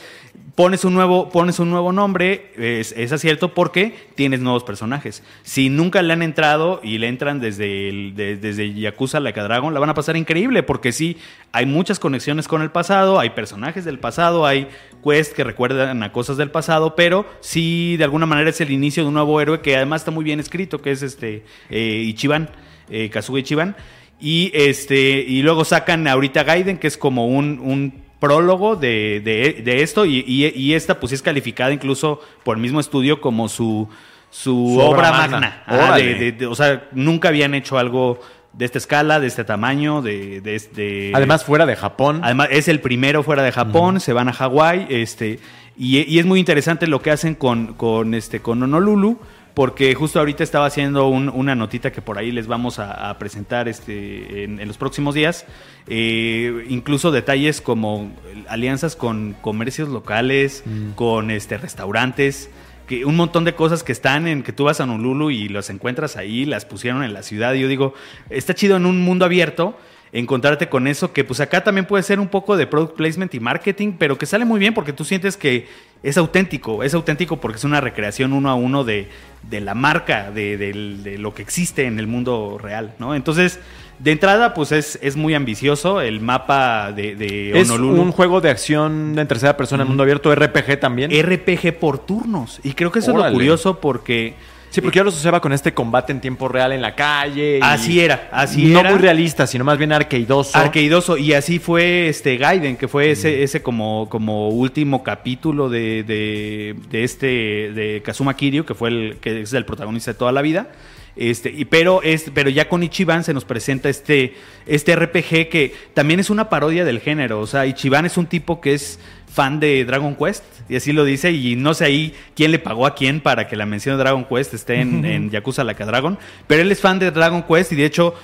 pones 0.54 0.84
un 0.84 0.94
nuevo, 0.94 1.30
pones 1.30 1.58
un 1.58 1.70
nuevo 1.70 1.92
nombre, 1.92 2.52
es, 2.56 2.92
es 2.96 3.12
acierto 3.12 3.54
porque 3.54 3.94
tienes 4.14 4.40
nuevos 4.40 4.62
personajes. 4.62 5.22
Si 5.42 5.68
nunca 5.68 6.00
le 6.02 6.12
han 6.12 6.22
entrado 6.22 6.80
y 6.82 6.98
le 6.98 7.08
entran 7.08 7.40
desde, 7.40 8.12
desde 8.14 8.72
Yakuza 8.72 9.20
Like 9.20 9.40
a 9.40 9.44
Dragon, 9.44 9.74
la 9.74 9.80
van 9.80 9.90
a 9.90 9.94
pasar 9.94 10.16
increíble 10.16 10.62
porque 10.62 10.92
sí, 10.92 11.16
hay 11.52 11.66
muchas 11.66 11.98
conexiones 11.98 12.46
con 12.46 12.62
el 12.62 12.70
pasado, 12.70 13.18
hay 13.18 13.30
personajes 13.30 13.84
del 13.84 13.98
pasado, 13.98 14.46
hay 14.46 14.68
quests 15.02 15.34
que 15.34 15.44
recuerdan 15.44 16.02
a 16.02 16.12
cosas 16.12 16.36
del 16.36 16.50
pasado, 16.50 16.94
pero 16.94 17.26
sí, 17.40 17.96
de 17.96 18.04
alguna 18.04 18.26
manera 18.26 18.50
es 18.50 18.60
el 18.60 18.70
inicio 18.70 19.02
de 19.02 19.08
un 19.08 19.14
nuevo 19.14 19.40
héroe 19.40 19.60
que 19.60 19.76
además 19.76 20.02
está 20.02 20.12
muy 20.12 20.24
bien 20.24 20.38
escrito, 20.38 20.80
que 20.80 20.92
es 20.92 21.02
este 21.02 21.44
eh, 21.68 22.02
Ichiban, 22.06 22.48
eh, 22.90 23.10
Ichiban. 23.12 23.76
Y 24.20 24.52
este, 24.54 25.24
y 25.26 25.42
luego 25.42 25.64
sacan 25.64 26.06
ahorita 26.06 26.44
Gaiden, 26.44 26.78
que 26.78 26.86
es 26.86 26.96
como 26.96 27.26
un 27.26 28.03
prólogo 28.20 28.77
de, 28.77 29.20
de- 29.24 29.62
de 29.62 29.83
esto, 29.83 30.05
y, 30.07 30.24
y- 30.27 30.46
y 30.55 30.74
esta 30.74 30.98
pues 31.00 31.12
es 31.12 31.22
calificada 31.22 31.72
incluso 31.72 32.20
por 32.42 32.57
el 32.57 32.62
mismo 32.62 32.81
estudio 32.81 33.20
como 33.20 33.48
su, 33.48 33.88
su, 34.31 34.50
Su 34.74 34.79
obra 34.81 35.11
obra 35.11 35.12
magna. 35.12 35.62
Ah, 35.66 35.96
de- 35.96 36.46
o 36.46 36.55
sea, 36.55 36.88
nunca 36.92 37.29
habían 37.29 37.55
hecho 37.55 37.79
algo 37.79 38.20
de 38.53 38.64
esta 38.64 38.79
escala, 38.79 39.18
de 39.20 39.27
este 39.27 39.42
tamaño, 39.44 40.00
de, 40.00 40.40
de 40.40 40.55
este... 40.55 41.11
Además, 41.12 41.44
fuera 41.44 41.66
de 41.66 41.74
Japón. 41.74 42.20
Además, 42.22 42.48
es 42.53 42.68
el 42.68 42.81
primero 42.81 43.22
fuera 43.24 43.42
de 43.42 43.50
Japón, 43.50 43.98
se 44.00 44.12
van 44.12 44.29
a 44.29 44.33
Hawái, 44.33 44.87
este, 44.90 45.40
y, 45.77 45.98
y 46.03 46.18
es 46.20 46.24
muy 46.24 46.38
interesante 46.38 46.87
lo 46.87 47.03
que 47.03 47.11
hacen 47.11 47.35
con, 47.35 47.74
con, 47.74 48.14
este, 48.14 48.38
con 48.40 48.62
Honolulu, 48.62 49.18
porque 49.54 49.94
justo 49.94 50.18
ahorita 50.18 50.42
estaba 50.42 50.66
haciendo 50.66 51.06
un- 51.08 51.28
una 51.28 51.54
notita 51.54 51.92
que 51.92 52.02
por 52.02 52.18
ahí 52.18 52.32
les 52.32 52.46
vamos 52.48 52.78
a, 52.80 53.08
a 53.10 53.18
presentar 53.18 53.68
este, 53.68 54.44
en, 54.44 54.58
en 54.60 54.66
los 54.68 54.76
próximos 54.76 55.14
días. 55.14 55.46
Eh, 55.86 56.66
incluso 56.68 57.10
detalles 57.12 57.60
como 57.60 58.10
alianzas 58.48 58.96
con 58.96 59.34
comercios 59.40 59.88
locales, 59.88 60.64
con 60.96 61.30
este, 61.30 61.56
restaurantes. 61.58 62.50
Que 62.88 63.06
un 63.06 63.16
montón 63.16 63.44
de 63.44 63.54
cosas 63.54 63.82
que 63.82 63.92
están 63.92 64.26
en 64.26 64.42
que 64.42 64.52
tú 64.52 64.64
vas 64.64 64.78
a 64.80 64.84
Honolulu 64.84 65.30
y 65.30 65.48
las 65.48 65.70
encuentras 65.70 66.16
ahí, 66.16 66.44
las 66.44 66.66
pusieron 66.66 67.02
en 67.02 67.14
la 67.14 67.22
ciudad. 67.22 67.54
Y 67.54 67.60
yo 67.60 67.68
digo, 67.68 67.94
está 68.28 68.54
chido 68.54 68.76
en 68.76 68.84
un 68.84 69.00
mundo 69.00 69.24
abierto 69.24 69.78
encontrarte 70.14 70.68
con 70.68 70.87
eso, 70.87 71.12
que 71.12 71.24
pues 71.24 71.40
acá 71.40 71.64
también 71.64 71.87
puede 71.87 72.05
ser 72.05 72.20
un 72.20 72.29
poco 72.29 72.57
de 72.57 72.68
product 72.68 72.96
placement 72.96 73.35
y 73.35 73.40
marketing, 73.40 73.94
pero 73.98 74.16
que 74.16 74.27
sale 74.27 74.44
muy 74.44 74.61
bien 74.61 74.72
porque 74.72 74.92
tú 74.92 75.05
sientes 75.05 75.37
que 75.37 75.66
es 76.05 76.16
auténtico, 76.16 76.85
es 76.85 76.94
auténtico 76.94 77.40
porque 77.40 77.59
es 77.59 77.64
una 77.64 77.81
recreación 77.81 78.33
uno 78.33 78.48
a 78.48 78.55
uno 78.55 78.85
de, 78.85 79.09
de 79.50 79.61
la 79.61 79.74
marca, 79.74 80.31
de, 80.31 80.57
de 80.57 81.18
lo 81.18 81.35
que 81.35 81.42
existe 81.42 81.87
en 81.87 81.98
el 81.98 82.07
mundo 82.07 82.59
real, 82.62 82.94
¿no? 83.00 83.16
Entonces, 83.16 83.59
de 83.98 84.12
entrada, 84.12 84.55
pues 84.55 84.70
es, 84.70 85.00
es 85.03 85.16
muy 85.16 85.35
ambicioso 85.35 86.00
el 86.00 86.20
mapa 86.20 86.92
de, 86.92 87.16
de 87.16 87.59
Es 87.61 87.68
Honolulu. 87.68 88.00
un 88.00 88.12
juego 88.12 88.40
de 88.40 88.50
acción 88.50 89.18
en 89.18 89.27
tercera 89.27 89.57
persona 89.57 89.83
en 89.83 89.88
mundo 89.88 90.05
abierto, 90.05 90.33
RPG 90.33 90.79
también. 90.79 91.11
RPG 91.11 91.77
por 91.81 91.98
turnos. 91.98 92.61
Y 92.62 92.74
creo 92.74 92.92
que 92.92 93.00
eso 93.00 93.11
es 93.11 93.16
lo 93.16 93.33
curioso 93.33 93.81
porque... 93.81 94.35
sí, 94.74 94.80
porque 94.80 94.96
ya 94.96 95.04
lo 95.04 95.10
asociaba 95.10 95.40
con 95.40 95.52
este 95.52 95.72
combate 95.72 96.12
en 96.12 96.20
tiempo 96.20 96.48
real 96.48 96.72
en 96.72 96.82
la 96.82 96.94
calle. 96.94 97.58
y 97.58 97.60
Así 97.62 98.00
era, 98.00 98.28
así 98.32 98.66
no 98.66 98.80
era. 98.80 98.90
muy 98.90 98.98
realista, 98.98 99.46
sino 99.46 99.64
más 99.64 99.78
bien 99.78 99.92
arcaidoso. 99.92 100.58
Arqueidoso, 100.58 101.16
y 101.16 101.32
así 101.32 101.58
fue 101.58 102.08
este 102.08 102.37
Gaiden, 102.37 102.76
que 102.76 102.88
fue 102.88 103.10
ese, 103.10 103.42
ese 103.42 103.62
como, 103.62 104.08
como 104.08 104.48
último 104.48 105.02
capítulo 105.02 105.68
de, 105.68 106.02
de, 106.02 106.76
de 106.90 107.04
este 107.04 107.26
de 107.26 108.02
Kazuma 108.04 108.34
Kiryu, 108.34 108.64
que 108.64 108.74
fue 108.74 108.88
el 108.88 109.16
que 109.20 109.42
es 109.42 109.52
el 109.52 109.64
protagonista 109.64 110.12
de 110.12 110.18
toda 110.18 110.32
la 110.32 110.42
vida. 110.42 110.68
Este, 111.16 111.50
y 111.50 111.64
pero 111.64 112.02
es, 112.02 112.30
pero 112.34 112.50
ya 112.50 112.68
con 112.68 112.82
Ichiban 112.82 113.22
se 113.22 113.32
nos 113.32 113.44
presenta 113.44 113.88
este, 113.88 114.34
este 114.66 114.96
RPG 114.96 115.48
que 115.48 115.72
también 115.94 116.18
es 116.18 116.28
una 116.28 116.48
parodia 116.48 116.84
del 116.84 117.00
género. 117.00 117.40
O 117.40 117.46
sea, 117.46 117.66
Ichiban 117.66 118.04
es 118.04 118.16
un 118.16 118.26
tipo 118.26 118.60
que 118.60 118.74
es 118.74 118.98
fan 119.35 119.59
de 119.61 119.85
Dragon 119.85 120.14
Quest, 120.14 120.44
y 120.68 120.77
así 120.77 120.92
lo 120.92 121.05
dice, 121.05 121.33
y 121.33 121.57
no 121.57 121.75
sé 121.75 121.85
ahí 121.87 122.14
quién 122.37 122.53
le 122.53 122.59
pagó 122.61 122.87
a 122.87 122.94
quién 122.94 123.20
para 123.20 123.49
que 123.49 123.57
la 123.57 123.66
mención 123.66 123.97
de 123.97 124.03
Dragon 124.05 124.25
Quest 124.25 124.55
esté 124.55 124.81
en, 124.81 125.05
en 125.05 125.31
Yakuza 125.31 125.64
Like 125.64 125.83
a 125.83 125.87
Dragon, 125.87 126.18
pero 126.47 126.62
él 126.62 126.70
es 126.70 126.81
fan 126.81 126.99
de 127.01 127.11
Dragon 127.11 127.42
Quest 127.42 127.73
y 127.73 127.77
de 127.77 127.85
hecho 127.85 128.14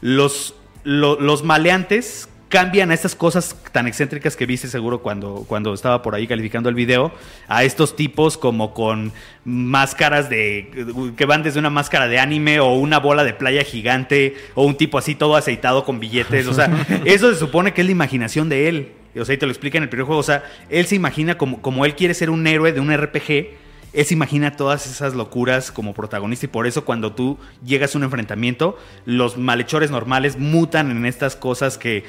los, 0.00 0.54
lo- 0.84 1.20
los 1.20 1.44
maleantes 1.44 2.28
cambian 2.48 2.90
a 2.92 2.94
estas 2.94 3.16
cosas 3.16 3.56
tan 3.72 3.86
excéntricas 3.88 4.36
que 4.36 4.46
viste 4.46 4.68
seguro 4.68 5.00
cuando, 5.02 5.44
cuando 5.48 5.74
estaba 5.74 6.00
por 6.02 6.14
ahí 6.14 6.26
calificando 6.28 6.68
el 6.68 6.74
video, 6.76 7.12
a 7.48 7.64
estos 7.64 7.96
tipos 7.96 8.36
como 8.38 8.72
con 8.72 9.12
máscaras 9.44 10.28
de 10.30 10.70
que 11.16 11.24
van 11.26 11.42
desde 11.42 11.58
una 11.58 11.70
máscara 11.70 12.06
de 12.08 12.18
anime 12.20 12.60
o 12.60 12.72
una 12.74 12.98
bola 12.98 13.24
de 13.24 13.32
playa 13.34 13.62
gigante 13.64 14.36
o 14.54 14.64
un 14.64 14.76
tipo 14.76 14.96
así 14.98 15.14
todo 15.14 15.34
aceitado 15.36 15.84
con 15.84 15.98
billetes, 16.00 16.46
o 16.46 16.54
sea, 16.54 16.70
eso 17.04 17.32
se 17.32 17.38
supone 17.38 17.72
que 17.72 17.80
es 17.80 17.86
la 17.86 17.92
imaginación 17.92 18.48
de 18.48 18.68
él. 18.68 18.88
O 19.20 19.24
sea, 19.24 19.38
te 19.38 19.46
lo 19.46 19.52
explica 19.52 19.78
en 19.78 19.84
el 19.84 19.88
primer 19.88 20.06
juego, 20.06 20.20
o 20.20 20.24
sea, 20.24 20.44
él 20.68 20.86
se 20.86 20.94
imagina 20.94 21.38
como, 21.38 21.62
como 21.62 21.84
él 21.84 21.94
quiere 21.94 22.14
ser 22.14 22.30
un 22.30 22.46
héroe 22.46 22.72
de 22.72 22.80
un 22.80 22.94
RPG, 22.94 23.54
él 23.92 24.04
se 24.04 24.12
imagina 24.12 24.56
todas 24.56 24.86
esas 24.86 25.14
locuras 25.14 25.72
como 25.72 25.94
protagonista 25.94 26.44
y 26.44 26.48
por 26.50 26.66
eso 26.66 26.84
cuando 26.84 27.12
tú 27.12 27.38
llegas 27.64 27.94
a 27.94 27.98
un 27.98 28.04
enfrentamiento, 28.04 28.76
los 29.06 29.38
malhechores 29.38 29.90
normales 29.90 30.38
mutan 30.38 30.90
en 30.90 31.06
estas 31.06 31.34
cosas 31.34 31.78
que, 31.78 32.04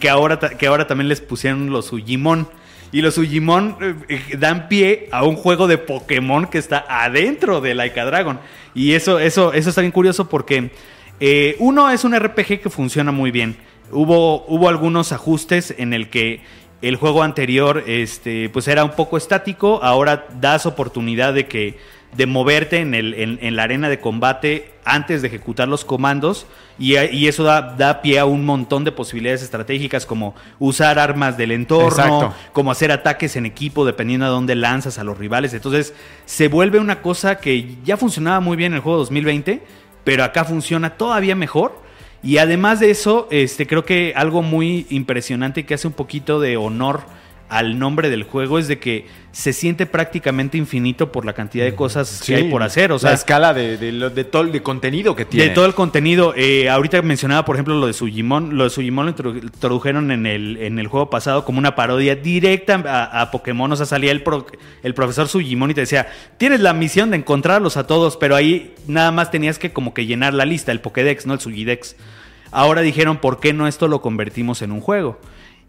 que, 0.00 0.08
ahora, 0.08 0.38
que 0.38 0.66
ahora 0.66 0.86
también 0.86 1.08
les 1.08 1.20
pusieron 1.20 1.68
los 1.70 1.92
Ujimon. 1.92 2.48
Y 2.92 3.02
los 3.02 3.18
Ujimon 3.18 3.76
eh, 3.80 3.94
eh, 4.08 4.36
dan 4.38 4.68
pie 4.68 5.08
a 5.12 5.24
un 5.24 5.36
juego 5.36 5.66
de 5.66 5.76
Pokémon 5.76 6.46
que 6.46 6.56
está 6.56 6.86
adentro 6.88 7.60
de 7.60 7.74
Laika 7.74 8.06
Dragon. 8.06 8.40
Y 8.74 8.92
eso, 8.92 9.18
eso, 9.18 9.52
eso 9.52 9.68
está 9.68 9.82
bien 9.82 9.92
curioso 9.92 10.30
porque 10.30 10.70
eh, 11.20 11.56
uno 11.58 11.90
es 11.90 12.04
un 12.04 12.18
RPG 12.18 12.60
que 12.62 12.70
funciona 12.70 13.12
muy 13.12 13.30
bien. 13.30 13.56
Hubo, 13.92 14.44
hubo 14.46 14.68
algunos 14.68 15.12
ajustes 15.12 15.74
en 15.78 15.92
el 15.92 16.10
que 16.10 16.42
el 16.82 16.96
juego 16.96 17.22
anterior 17.22 17.84
este, 17.86 18.48
pues 18.50 18.68
era 18.68 18.84
un 18.84 18.92
poco 18.92 19.16
estático, 19.16 19.80
ahora 19.82 20.26
das 20.40 20.66
oportunidad 20.66 21.34
de 21.34 21.46
que 21.46 21.78
de 22.16 22.26
moverte 22.26 22.78
en, 22.78 22.94
el, 22.94 23.14
en, 23.14 23.38
en 23.42 23.56
la 23.56 23.64
arena 23.64 23.88
de 23.88 24.00
combate 24.00 24.72
antes 24.84 25.20
de 25.20 25.28
ejecutar 25.28 25.68
los 25.68 25.84
comandos 25.84 26.46
y, 26.78 26.96
y 26.98 27.28
eso 27.28 27.42
da, 27.42 27.74
da 27.76 28.00
pie 28.00 28.18
a 28.18 28.24
un 28.24 28.44
montón 28.44 28.84
de 28.84 28.92
posibilidades 28.92 29.42
estratégicas 29.42 30.06
como 30.06 30.34
usar 30.58 30.98
armas 30.98 31.36
del 31.36 31.52
entorno, 31.52 31.88
Exacto. 31.88 32.34
como 32.52 32.70
hacer 32.70 32.92
ataques 32.92 33.36
en 33.36 33.46
equipo 33.46 33.84
dependiendo 33.84 34.26
de 34.26 34.32
dónde 34.32 34.54
lanzas 34.54 34.98
a 34.98 35.04
los 35.04 35.18
rivales. 35.18 35.52
Entonces 35.54 35.94
se 36.24 36.48
vuelve 36.48 36.78
una 36.78 37.02
cosa 37.02 37.38
que 37.38 37.76
ya 37.84 37.96
funcionaba 37.96 38.40
muy 38.40 38.56
bien 38.56 38.72
en 38.72 38.76
el 38.76 38.82
juego 38.82 38.98
2020, 38.98 39.62
pero 40.04 40.24
acá 40.24 40.44
funciona 40.44 40.90
todavía 40.96 41.34
mejor. 41.34 41.85
Y 42.22 42.38
además 42.38 42.80
de 42.80 42.90
eso, 42.90 43.28
este, 43.30 43.66
creo 43.66 43.84
que 43.84 44.12
algo 44.16 44.42
muy 44.42 44.86
impresionante 44.90 45.64
que 45.64 45.74
hace 45.74 45.86
un 45.86 45.92
poquito 45.92 46.40
de 46.40 46.56
honor 46.56 47.02
al 47.48 47.78
nombre 47.78 48.10
del 48.10 48.24
juego 48.24 48.58
es 48.58 48.66
de 48.68 48.78
que 48.78 49.06
se 49.30 49.52
siente 49.52 49.86
prácticamente 49.86 50.56
infinito 50.56 51.12
por 51.12 51.24
la 51.26 51.32
cantidad 51.34 51.64
de 51.64 51.74
cosas 51.74 52.22
que 52.24 52.34
hay 52.36 52.44
por 52.50 52.62
hacer. 52.62 52.90
O 52.90 52.98
sea, 52.98 53.10
la 53.10 53.16
escala 53.16 53.52
de, 53.54 53.76
de, 53.76 53.92
de 54.10 54.24
todo 54.24 54.42
el 54.42 54.50
de 54.52 54.62
contenido 54.62 55.14
que 55.14 55.24
tiene. 55.26 55.48
de 55.50 55.54
todo 55.54 55.66
el 55.66 55.74
contenido. 55.74 56.32
Eh, 56.36 56.68
ahorita 56.70 57.02
mencionaba, 57.02 57.44
por 57.44 57.54
ejemplo, 57.56 57.74
lo 57.78 57.86
de 57.86 57.92
Sugimon. 57.92 58.56
Lo 58.56 58.64
de 58.64 58.70
Sugimon 58.70 59.06
lo 59.06 59.14
introdu- 59.14 59.42
introdujeron 59.42 60.10
en 60.10 60.26
el, 60.26 60.56
en 60.56 60.78
el 60.78 60.86
juego 60.88 61.10
pasado 61.10 61.44
como 61.44 61.58
una 61.58 61.74
parodia 61.76 62.16
directa 62.16 62.82
a, 62.86 63.20
a 63.20 63.30
Pokémon. 63.30 63.70
O 63.70 63.76
sea, 63.76 63.84
salía 63.86 64.10
el, 64.10 64.22
pro- 64.22 64.46
el 64.82 64.94
profesor 64.94 65.28
Sugimon 65.28 65.70
y 65.70 65.74
te 65.74 65.82
decía, 65.82 66.08
tienes 66.38 66.60
la 66.60 66.72
misión 66.72 67.10
de 67.10 67.18
encontrarlos 67.18 67.76
a 67.76 67.86
todos, 67.86 68.16
pero 68.16 68.34
ahí 68.36 68.74
nada 68.86 69.12
más 69.12 69.30
tenías 69.30 69.58
que 69.58 69.72
como 69.72 69.92
que 69.92 70.06
llenar 70.06 70.32
la 70.34 70.46
lista, 70.46 70.72
el 70.72 70.80
Pokédex, 70.80 71.26
no 71.26 71.34
el 71.34 71.40
Sugidex. 71.40 71.96
Ahora 72.52 72.80
dijeron, 72.80 73.18
¿por 73.18 73.38
qué 73.38 73.52
no 73.52 73.66
esto 73.68 73.86
lo 73.86 74.00
convertimos 74.00 74.62
en 74.62 74.72
un 74.72 74.80
juego? 74.80 75.20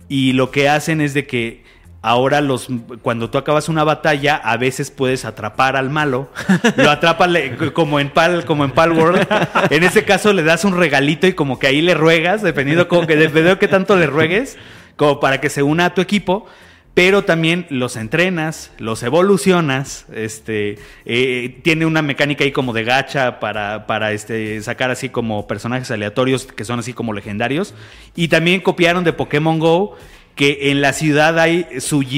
Y 0.10 0.34
lo 0.34 0.52
que 0.52 0.70
hacen 0.70 1.02
es 1.02 1.14
de 1.14 1.28
que 1.28 1.64
ahora 2.02 2.42
los 2.42 2.68
cuando 3.02 3.30
tú 3.30 3.38
acabas 3.38 3.70
una 3.70 3.84
batalla, 3.84 4.36
a 4.36 4.58
veces 4.58 4.92
puedes 4.92 5.26
atrapar 5.26 5.76
al 5.76 5.90
malo. 5.90 6.30
Lo 6.78 6.90
atrapas 6.90 7.30
como 7.74 8.00
en 8.00 8.10
Pal, 8.10 8.46
como 8.46 8.64
en 8.64 8.72
Pal 8.72 8.94
World. 8.94 9.28
En 9.70 9.84
ese 9.84 10.06
caso 10.06 10.32
le 10.34 10.44
das 10.44 10.64
un 10.64 10.78
regalito 10.78 11.28
y 11.28 11.34
como 11.34 11.60
que 11.60 11.68
ahí 11.68 11.82
le 11.82 11.94
ruegas, 11.94 12.42
dependiendo 12.42 12.88
como 12.88 13.06
que 13.08 13.16
dependiendo 13.16 13.52
de 13.52 13.60
qué 13.60 13.68
tanto 13.68 13.98
le 13.98 14.08
ruegues, 14.08 14.58
como 14.96 15.20
para 15.20 15.42
que 15.42 15.50
se 15.50 15.64
una 15.64 15.86
a 15.86 15.94
tu 15.94 16.02
equipo. 16.02 16.48
Pero 16.98 17.24
también 17.24 17.68
los 17.70 17.96
entrenas, 17.96 18.72
los 18.80 19.04
evolucionas, 19.04 20.08
este, 20.16 20.80
eh, 21.06 21.60
tiene 21.62 21.86
una 21.86 22.02
mecánica 22.02 22.44
ahí 22.44 22.52
como 22.52 22.74
de 22.74 22.84
gacha 22.84 23.40
para, 23.40 23.86
para 23.86 24.14
este, 24.14 24.60
sacar 24.64 24.90
así 24.90 25.10
como 25.10 25.46
personajes 25.46 25.92
aleatorios 25.92 26.48
que 26.48 26.66
son 26.66 26.80
así 26.80 26.94
como 26.94 27.14
legendarios. 27.14 27.76
Y 28.16 28.30
también 28.30 28.62
copiaron 28.62 29.04
de 29.04 29.14
Pokémon 29.14 29.60
Go 29.60 29.96
que 30.34 30.72
en 30.72 30.82
la 30.82 30.92
ciudad 30.92 31.38
hay 31.38 31.68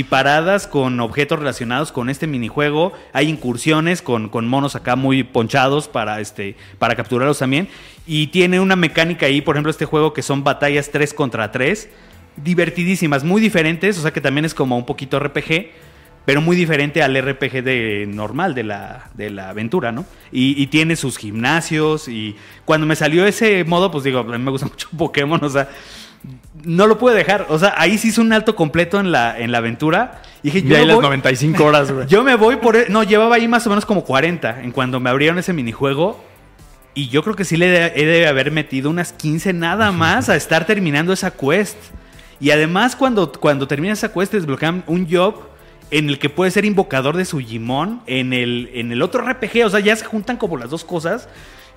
paradas 0.09 0.65
con 0.65 1.01
objetos 1.01 1.39
relacionados 1.39 1.91
con 1.91 2.09
este 2.09 2.25
minijuego, 2.25 2.93
hay 3.11 3.27
incursiones 3.27 4.01
con, 4.01 4.29
con 4.29 4.47
monos 4.47 4.77
acá 4.77 4.95
muy 4.95 5.23
ponchados 5.23 5.89
para, 5.89 6.21
este, 6.21 6.55
para 6.77 6.95
capturarlos 6.95 7.39
también, 7.39 7.67
y 8.07 8.27
tiene 8.27 8.61
una 8.61 8.77
mecánica 8.77 9.25
ahí, 9.25 9.41
por 9.41 9.55
ejemplo, 9.55 9.71
este 9.71 9.85
juego 9.85 10.13
que 10.13 10.21
son 10.21 10.45
batallas 10.45 10.89
3 10.89 11.13
contra 11.13 11.51
3, 11.51 11.89
divertidísimas, 12.43 13.23
muy 13.23 13.41
diferentes, 13.41 13.97
o 13.97 14.01
sea 14.01 14.11
que 14.11 14.21
también 14.21 14.45
es 14.45 14.53
como 14.53 14.77
un 14.77 14.85
poquito 14.85 15.19
RPG, 15.19 15.67
pero 16.25 16.41
muy 16.41 16.55
diferente 16.55 17.01
al 17.01 17.15
RPG 17.19 17.63
de 17.63 18.05
normal 18.07 18.53
de 18.53 18.63
la, 18.63 19.09
de 19.15 19.29
la 19.31 19.49
aventura, 19.49 19.91
¿no? 19.91 20.05
Y, 20.31 20.61
y 20.61 20.67
tiene 20.67 20.95
sus 20.95 21.17
gimnasios 21.17 22.07
y 22.07 22.35
cuando 22.65 22.85
me 22.85 22.95
salió 22.95 23.25
ese 23.25 23.63
modo, 23.63 23.89
pues 23.91 24.03
digo, 24.03 24.19
a 24.19 24.23
mí 24.23 24.37
me 24.37 24.51
gusta 24.51 24.67
mucho 24.69 24.87
Pokémon, 24.97 25.43
o 25.43 25.49
sea, 25.49 25.69
no 26.63 26.85
lo 26.87 26.97
pude 26.99 27.15
dejar, 27.15 27.45
o 27.49 27.57
sea, 27.57 27.73
ahí 27.77 27.97
sí 27.97 28.09
hizo 28.09 28.21
un 28.21 28.33
alto 28.33 28.55
completo 28.55 28.99
en 28.99 29.11
la, 29.11 29.39
en 29.39 29.51
la 29.51 29.59
aventura. 29.59 30.21
Y 30.43 30.51
dije, 30.51 30.67
Y 30.67 30.73
ahí 30.75 30.81
yo, 30.81 30.85
las 30.87 30.95
voy- 30.97 31.03
95 31.03 31.63
horas, 31.63 31.91
güey. 31.91 32.07
yo 32.09 32.23
me 32.23 32.35
voy 32.35 32.57
por... 32.57 32.75
e- 32.75 32.87
No, 32.89 33.03
llevaba 33.03 33.35
ahí 33.35 33.47
más 33.47 33.65
o 33.65 33.69
menos 33.69 33.85
como 33.85 34.03
40 34.03 34.61
en 34.63 34.71
cuando 34.71 34.99
me 34.99 35.09
abrieron 35.09 35.39
ese 35.39 35.53
minijuego. 35.53 36.23
Y 36.93 37.07
yo 37.07 37.23
creo 37.23 37.35
que 37.35 37.45
sí 37.45 37.55
le 37.55 37.93
he 37.95 38.05
de 38.05 38.27
haber 38.27 38.51
metido 38.51 38.89
unas 38.89 39.13
15 39.13 39.53
nada 39.53 39.91
más 39.93 40.27
a 40.27 40.35
estar 40.35 40.65
terminando 40.65 41.13
esa 41.13 41.31
quest. 41.31 41.77
Y 42.39 42.51
además 42.51 42.95
cuando, 42.95 43.31
cuando 43.31 43.67
termina 43.67 43.93
esa 43.93 44.11
quest 44.13 44.31
desbloquean 44.33 44.83
un 44.87 45.07
job 45.11 45.35
en 45.91 46.07
el 46.09 46.19
que 46.19 46.29
puede 46.29 46.51
ser 46.51 46.65
invocador 46.65 47.17
de 47.17 47.25
Sugimon 47.25 48.01
en 48.05 48.31
el, 48.33 48.69
en 48.73 48.91
el 48.91 49.01
otro 49.01 49.21
RPG. 49.27 49.65
O 49.65 49.69
sea, 49.69 49.79
ya 49.79 49.95
se 49.95 50.05
juntan 50.05 50.37
como 50.37 50.55
las 50.57 50.69
dos 50.69 50.83
cosas. 50.83 51.27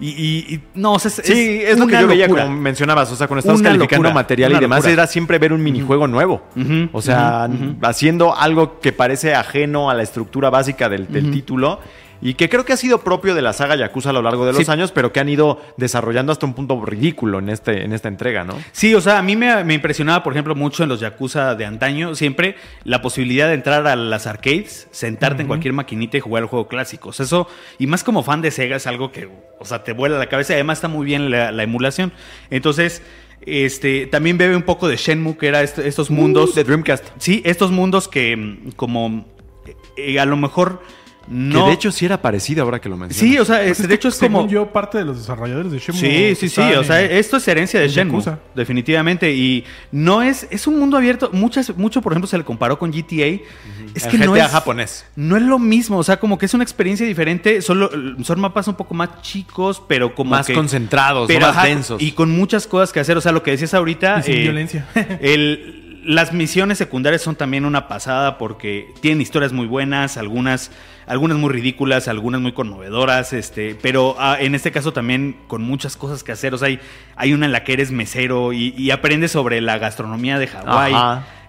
Y, 0.01 0.09
y- 0.11 0.55
y- 0.55 0.61
no, 0.75 0.95
o 0.95 0.99
sea, 0.99 1.11
es, 1.11 1.15
Sí, 1.27 1.61
es, 1.63 1.79
lo 1.79 1.87
que 1.87 2.01
yo 2.01 2.07
veía 2.09 2.27
como 2.29 2.49
mencionabas, 2.51 3.13
o 3.13 3.17
sea, 3.17 3.29
cuando 3.29 3.41
estabas 3.41 3.61
Una 3.61 3.71
calificando 3.71 4.05
locura, 4.05 4.15
material 4.15 4.53
y 4.53 4.59
demás, 4.59 4.79
locura. 4.79 4.93
era 4.93 5.07
siempre 5.07 5.39
ver 5.39 5.53
un 5.53 5.63
minijuego 5.63 6.09
nuevo. 6.09 6.43
Ujú, 6.57 6.89
o 6.93 7.01
sea, 7.03 7.49
haciendo 7.83 8.37
algo 8.37 8.81
que 8.81 8.93
parece 8.93 9.35
ajeno 9.35 9.91
a 9.91 9.95
la 9.95 10.03
estructura 10.03 10.51
básica 10.51 10.89
del, 10.89 11.07
del 11.13 11.31
título, 11.31 11.79
y 12.23 12.35
que 12.35 12.49
creo 12.49 12.65
que 12.65 12.73
ha 12.73 12.77
sido 12.77 13.01
propio 13.03 13.35
de 13.35 13.43
la 13.43 13.53
saga 13.53 13.75
Yakuza 13.77 14.11
a 14.11 14.13
lo 14.15 14.23
largo 14.23 14.47
de 14.47 14.53
los 14.53 14.65
Sí. 14.65 14.71
años, 14.71 14.93
pero 14.93 15.13
que 15.13 15.21
han 15.21 15.29
ido 15.29 15.61
desarrollando 15.77 16.31
hasta 16.33 16.47
un 16.47 16.55
punto 16.55 16.81
ridículo 16.87 17.41
en, 17.41 17.49
este, 17.51 17.85
en 17.85 17.93
esta 17.93 18.09
entrega, 18.09 18.45
¿no? 18.45 18.55
Sí, 18.73 18.95
o 18.95 19.01
sea, 19.01 19.19
a 19.19 19.23
mí 19.23 19.35
me, 19.37 19.65
me 19.65 19.75
impresionaba, 19.75 20.23
por 20.23 20.33
ejemplo, 20.33 20.55
mucho 20.55 20.85
en 20.85 20.89
los 20.89 21.01
Yakuza 21.01 21.55
de 21.57 21.67
antaño, 21.67 22.15
siempre 22.15 22.55
la 22.85 23.03
posibilidad 23.03 23.49
de 23.49 23.55
entrar 23.55 23.87
a 23.87 23.97
las 23.97 24.27
arcades, 24.27 24.87
sentarte 24.93 25.43
en 25.43 25.49
cualquier 25.49 25.75
maquinita 25.75 26.17
y 26.17 26.21
jugar 26.21 26.45
el 26.45 26.49
juego 26.49 26.69
clásico. 26.69 27.09
O 27.09 27.13
sea, 27.13 27.27
eso, 27.27 27.49
y 27.79 27.87
más 27.89 28.05
como 28.05 28.23
fan 28.23 28.41
de 28.41 28.51
Sega, 28.53 28.77
es 28.77 28.87
algo 28.87 29.11
que, 29.13 29.29
o 29.59 29.65
sea, 29.65 29.83
te 29.83 29.93
vuela 29.93 30.17
la 30.17 30.27
cabeza. 30.27 30.53
y 30.53 30.55
Además, 30.55 30.79
está 30.79 30.89
muy 30.89 31.05
bien 31.05 31.31
la, 31.31 31.51
la 31.51 31.63
emulación. 31.65 32.13
Entonces, 32.51 33.03
este, 33.45 34.07
también 34.07 34.39
bebe 34.39 34.55
un 34.55 34.63
poco 34.63 34.87
de 34.87 34.97
Shenmue, 34.97 35.37
que 35.37 35.49
era 35.49 35.63
est- 35.63 35.79
estos 35.81 36.11
mundos. 36.11 36.55
de 36.55 36.63
Dreamcast. 36.65 37.05
Sí, 37.19 37.43
estos 37.45 37.73
mundos 37.73 38.07
que, 38.07 38.37
mm, 38.37 38.71
como, 38.77 39.27
eh, 39.97 40.21
a 40.21 40.25
lo 40.25 40.37
mejor 40.37 40.81
no. 41.29 41.65
Que 41.65 41.69
de 41.71 41.75
hecho 41.75 41.93
sí 41.93 42.05
era 42.05 42.21
parecido 42.21 42.63
ahora 42.65 42.81
que 42.81 42.89
lo 42.89 42.97
mencionas. 42.97 43.33
sí, 43.33 43.39
o 43.39 43.45
sea, 43.45 43.59
Pues 43.59 43.81
es 43.81 43.89
de 43.89 43.95
hecho 43.95 44.09
es 44.09 44.15
según 44.17 44.37
como. 44.43 44.49
yo, 44.49 44.67
parte 44.73 44.99
de 44.99 45.05
los 45.05 45.19
desarrolladores 45.19 45.73
de 45.73 45.79
Shenmue. 45.79 46.01
Sí, 46.01 46.35
sí, 46.35 46.49
sí. 46.49 46.61
O 46.75 46.85
sea, 46.85 47.01
esto 47.03 47.37
es 47.37 47.49
herencia 47.49 47.81
de 47.81 47.87
en 47.87 47.93
Shenmue. 47.93 48.21
Yakuza. 48.21 48.39
Definitivamente. 48.55 49.33
Y 49.33 49.65
no 49.91 50.23
es. 50.23 50.47
Es 50.51 50.67
un 50.67 50.79
mundo 50.79 50.97
abierto. 50.97 51.31
Muchas, 51.33 51.77
mucho, 51.77 52.03
por 52.03 52.13
ejemplo, 52.13 52.27
se 52.29 52.39
le 52.39 52.45
comparó 52.45 52.79
con 52.79 52.91
GTA. 52.91 53.41
Es 53.95 54.05
El 54.07 54.11
que 54.11 54.19
no 54.19 54.33
GTA 54.33 54.47
es. 54.47 54.51
japonés. 54.53 55.07
No 55.17 55.37
es 55.37 55.43
lo 55.43 55.59
mismo. 55.59 55.99
O 55.99 56.05
sea, 56.05 56.19
como 56.19 56.39
que 56.39 56.47
es 56.47 56.55
una 56.55 56.65
experiencia 56.65 57.07
diferente. 57.07 57.63
Solo, 57.63 57.91
son 58.23 58.41
mapas 58.41 58.69
un 58.69 58.75
poco 58.75 58.95
más 58.95 59.21
chicos, 59.23 59.83
pero 59.87 60.15
como. 60.15 60.31
Más 60.31 60.47
que- 60.47 60.55
concentrados, 60.55 61.27
pero, 61.29 61.41
¿no? 61.41 61.47
más 61.49 61.57
ajá, 61.57 61.67
densos. 61.67 62.03
Y 62.03 62.13
con 62.13 62.31
muchas 62.31 62.67
cosas 62.67 62.93
que 62.93 63.01
hacer. 63.01 63.17
O 63.17 63.21
sea, 63.21 63.33
lo 63.33 63.43
que 63.43 63.51
decías 63.53 63.75
ahorita. 63.75 64.19
Y 64.21 64.23
sin 64.23 64.35
eh, 64.35 64.41
violencia. 64.41 64.87
el- 65.21 65.79
las 66.05 66.33
misiones 66.33 66.79
secundarias 66.79 67.23
son 67.23 67.37
también 67.37 67.65
una 67.65 67.87
pasada 67.87 68.37
porque 68.37 68.93
tienen 69.01 69.21
historias 69.21 69.53
muy 69.53 69.67
buenas, 69.67 70.17
algunas, 70.17 70.73
algunas 71.13 71.37
muy 71.37 71.51
ridículas, 71.51 72.09
algunas 72.09 72.41
muy 72.41 72.53
conmovedoras, 72.53 73.35
este, 73.35 73.77
pero 73.83 74.17
ah, 74.19 74.39
en 74.41 74.55
este 74.55 74.73
caso 74.73 74.95
también 74.95 75.37
con 75.47 75.63
muchas 75.63 75.95
cosas 75.95 76.25
que 76.25 76.33
hacer. 76.33 76.55
O 76.55 76.59
sea, 76.59 76.69
hay, 76.69 76.81
hay 77.17 77.35
una 77.35 77.45
en 77.45 77.53
la 77.53 77.65
que 77.65 77.75
eres 77.75 77.91
mesero 77.91 78.55
y, 78.55 78.75
y 78.79 78.91
aprendes 78.93 79.31
sobre 79.31 79.61
la 79.61 79.77
gastronomía 79.77 80.39
de 80.39 80.47
Hawái. 80.47 80.95